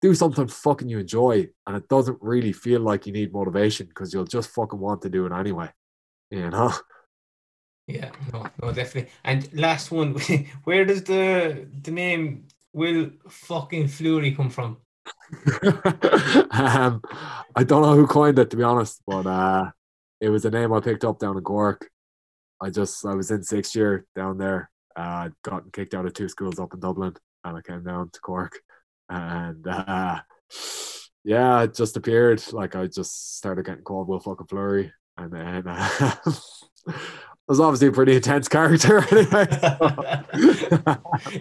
Do 0.00 0.14
something 0.14 0.48
fucking 0.48 0.88
you 0.88 0.98
enjoy, 0.98 1.48
and 1.66 1.76
it 1.76 1.88
doesn't 1.88 2.18
really 2.20 2.52
feel 2.52 2.80
like 2.80 3.06
you 3.06 3.12
need 3.12 3.32
motivation 3.32 3.86
because 3.86 4.12
you'll 4.12 4.24
just 4.24 4.50
fucking 4.50 4.78
want 4.78 5.02
to 5.02 5.10
do 5.10 5.26
it 5.26 5.32
anyway. 5.32 5.70
You 6.30 6.50
know? 6.50 6.72
Yeah, 7.88 8.12
no, 8.32 8.46
no, 8.62 8.72
definitely. 8.72 9.10
And 9.24 9.52
last 9.54 9.90
one, 9.90 10.14
where 10.64 10.84
does 10.84 11.02
the 11.02 11.66
the 11.82 11.90
name 11.90 12.46
Will 12.72 13.10
fucking 13.28 13.88
Fleury 13.88 14.32
come 14.32 14.50
from? 14.50 14.78
um, 16.52 17.02
I 17.56 17.64
don't 17.64 17.82
know 17.82 17.96
who 17.96 18.06
coined 18.06 18.38
it 18.38 18.50
to 18.50 18.56
be 18.56 18.62
honest, 18.62 19.02
but 19.04 19.26
uh, 19.26 19.70
it 20.20 20.28
was 20.28 20.44
a 20.44 20.50
name 20.50 20.72
I 20.72 20.80
picked 20.80 21.04
up 21.04 21.18
down 21.18 21.36
in 21.36 21.42
Cork. 21.42 21.90
I 22.62 22.70
just 22.70 23.04
I 23.04 23.14
was 23.14 23.30
in 23.30 23.42
sixth 23.42 23.74
year 23.74 24.06
down 24.14 24.38
there. 24.38 24.70
Uh, 24.94 25.30
gotten 25.42 25.70
kicked 25.72 25.94
out 25.94 26.06
of 26.06 26.14
two 26.14 26.28
schools 26.28 26.60
up 26.60 26.72
in 26.74 26.80
Dublin, 26.80 27.14
and 27.44 27.56
I 27.56 27.60
came 27.60 27.82
down 27.82 28.10
to 28.10 28.20
Cork, 28.20 28.60
and 29.08 29.66
uh, 29.66 30.20
yeah, 31.24 31.62
it 31.62 31.74
just 31.74 31.96
appeared. 31.96 32.42
Like 32.52 32.76
I 32.76 32.86
just 32.86 33.36
started 33.38 33.66
getting 33.66 33.82
called 33.82 34.08
Will 34.08 34.20
fucking 34.20 34.46
Fleury, 34.46 34.92
and 35.16 35.32
then 35.32 35.66
uh, 35.66 36.14
was 37.48 37.60
obviously 37.60 37.88
a 37.88 37.92
pretty 37.92 38.14
intense 38.14 38.48
character 38.48 38.98
anyway. 39.10 39.46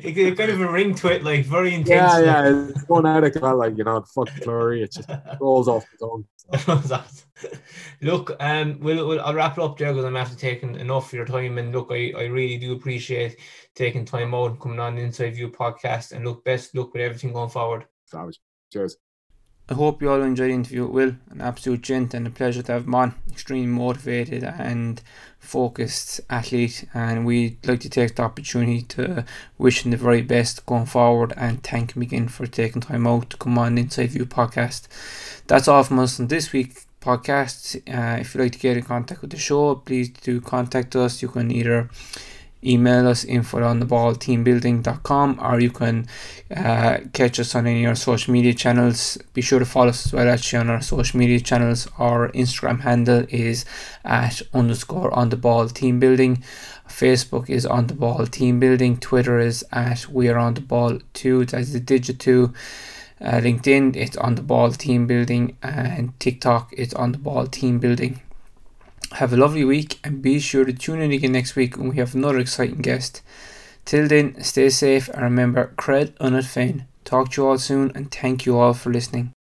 it 0.04 0.38
kind 0.38 0.52
of 0.52 0.62
a 0.62 0.72
ring 0.72 0.96
to 0.96 1.08
it, 1.08 1.24
like 1.24 1.46
very 1.46 1.74
intense. 1.74 2.14
Yeah, 2.14 2.20
yeah. 2.20 2.70
It's 2.70 2.84
phonetic 2.86 3.42
well, 3.42 3.58
like 3.58 3.78
you 3.78 3.84
know, 3.84 4.02
fucking 4.02 4.44
flurry. 4.44 4.84
It 4.84 4.94
just 4.94 5.10
rolls 5.40 5.68
off 5.68 5.86
the 5.92 6.08
tongue. 6.08 6.26
So. 6.86 7.02
look, 8.02 8.36
um, 8.40 8.80
we'll, 8.82 9.08
we'll 9.08 9.22
I'll 9.22 9.34
wrap 9.34 9.58
it 9.58 9.64
up 9.64 9.78
there 9.78 9.94
because 9.94 10.06
I'm 10.06 10.18
after 10.18 10.36
taking 10.36 10.76
enough 10.76 11.08
of 11.08 11.14
your 11.14 11.26
time. 11.26 11.58
And 11.58 11.72
look, 11.72 11.90
I, 11.92 12.14
I 12.18 12.24
really 12.24 12.58
do 12.58 12.74
appreciate 12.74 13.38
taking 13.76 14.06
time 14.06 14.34
out 14.34 14.52
and 14.52 14.60
coming 14.60 14.80
on 14.80 14.96
the 14.96 15.02
Inside 15.02 15.36
View 15.36 15.50
podcast. 15.50 16.12
And 16.12 16.26
look, 16.26 16.44
best 16.44 16.76
look 16.76 16.94
with 16.94 17.04
everything 17.04 17.34
going 17.34 17.50
forward. 17.50 17.86
Savage. 18.06 18.40
Cheers. 18.72 18.98
I 19.72 19.74
hope 19.74 20.02
you 20.02 20.12
all 20.12 20.22
enjoyed 20.22 20.50
the 20.50 20.56
interview 20.56 20.86
with 20.86 20.92
Will. 20.92 21.16
An 21.30 21.40
absolute 21.40 21.82
gent 21.82 22.14
and 22.14 22.28
a 22.28 22.30
pleasure 22.30 22.62
to 22.62 22.74
have 22.74 22.84
him 22.84 22.94
on. 22.94 23.16
Extremely 23.32 23.68
motivated 23.68 24.44
and 24.44 25.02
focused 25.40 26.20
athlete, 26.30 26.84
and 26.94 27.26
we'd 27.26 27.66
like 27.66 27.80
to 27.80 27.90
take 27.90 28.18
the 28.18 28.24
opportunity 28.24 28.82
to 28.82 29.24
wish 29.58 29.86
him 29.86 29.92
the 29.92 29.98
very 29.98 30.24
best 30.24 30.66
going 30.66 30.88
forward 30.88 31.32
and 31.38 31.64
thank 31.64 31.96
him 31.96 32.02
again 32.02 32.28
for 32.28 32.46
taking 32.48 32.82
time 32.82 33.08
out 33.08 33.30
to 33.30 33.38
come 33.38 33.58
on 33.58 33.78
Inside 33.78 34.10
View 34.10 34.26
podcast. 34.26 34.90
That's 35.48 35.70
all 35.70 35.84
from 35.84 36.00
us 36.00 36.20
on 36.20 36.28
this 36.28 36.52
week 36.52 36.82
podcast. 37.00 37.78
Uh, 37.88 38.20
if 38.20 38.36
you'd 38.36 38.42
like 38.42 38.52
to 38.52 38.60
get 38.60 38.76
in 38.76 38.84
contact 38.84 39.22
with 39.22 39.30
the 39.30 39.38
show, 39.38 39.76
please 39.76 40.10
do 40.10 40.42
contact 40.42 40.98
us. 40.98 41.22
You 41.22 41.30
can 41.30 41.50
either 41.50 41.90
email 42.64 43.08
us 43.08 43.24
info 43.26 43.64
on 43.64 43.80
the 43.80 43.86
ball 43.86 44.14
teambuilding.com 44.14 45.40
or 45.42 45.60
you 45.60 45.72
can 45.72 46.08
uh, 46.56 47.00
catch 47.14 47.40
us 47.40 47.56
on 47.56 47.66
any 47.68 47.84
of 47.86 47.90
our 47.90 47.96
social 47.96 48.32
media 48.32 48.54
channels. 48.54 49.18
Be 49.34 49.42
sure 49.42 49.60
to 49.60 49.66
follow 49.66 49.90
us 49.90 50.06
as 50.06 50.14
well 50.14 50.30
actually 50.30 50.60
on 50.60 50.70
our 50.70 50.82
social 50.82 51.20
media 51.20 51.40
channels. 51.40 51.88
Our 51.98 52.30
instagram 52.30 52.82
handle 52.82 53.26
is 53.30 53.66
at 54.04 54.42
underscore 54.54 55.14
on 55.14 55.30
the 55.30 55.38
ball 55.38 55.68
team 55.70 56.00
building. 56.00 56.44
Facebook 56.88 57.50
is 57.50 57.66
on 57.66 57.88
the 57.88 57.94
ball 57.94 58.28
team 58.28 58.60
building. 58.60 58.98
Twitter 58.98 59.40
is 59.40 59.66
at 59.72 60.08
we 60.08 60.30
are 60.30 60.38
on 60.38 60.54
the 60.54 60.62
ball 60.62 61.00
2 61.14 61.46
that's 61.46 61.74
the 61.74 61.80
digit 61.80 62.20
2 62.20 62.54
uh, 63.22 63.32
linkedin 63.34 63.96
it's 63.96 64.18
on 64.18 64.36
the 64.36 64.42
ball 64.42 64.72
team 64.72 65.08
building. 65.08 65.58
And 65.64 66.20
tiktok 66.20 66.74
it's 66.74 66.94
on 66.94 67.12
the 67.12 67.18
ball 67.18 67.48
team 67.48 67.80
building 67.80 68.22
have 69.14 69.34
a 69.34 69.38
lovely 69.38 69.64
week 69.64 70.00
and 70.04 70.22
be 70.22 70.40
sure 70.40 70.66
to 70.66 70.74
tune 70.74 71.02
in 71.02 71.12
again 71.12 71.34
next 71.34 71.56
week 71.56 71.78
when 71.78 71.90
we 71.90 71.98
have 71.98 72.16
another 72.16 72.40
exciting 72.40 72.82
guest. 72.82 73.22
Till 73.86 74.08
then, 74.08 74.42
stay 74.44 74.70
safe 74.70 75.10
and 75.10 75.24
remember, 75.24 75.74
creid 75.76 76.16
ionat 76.20 76.46
féin. 76.46 76.86
Talk 77.04 77.32
to 77.32 77.42
you 77.42 77.48
all 77.48 77.58
soon 77.58 77.92
and 77.96 78.12
thank 78.12 78.46
you 78.46 78.58
all 78.58 78.74
for 78.74 78.92
listening. 78.92 79.34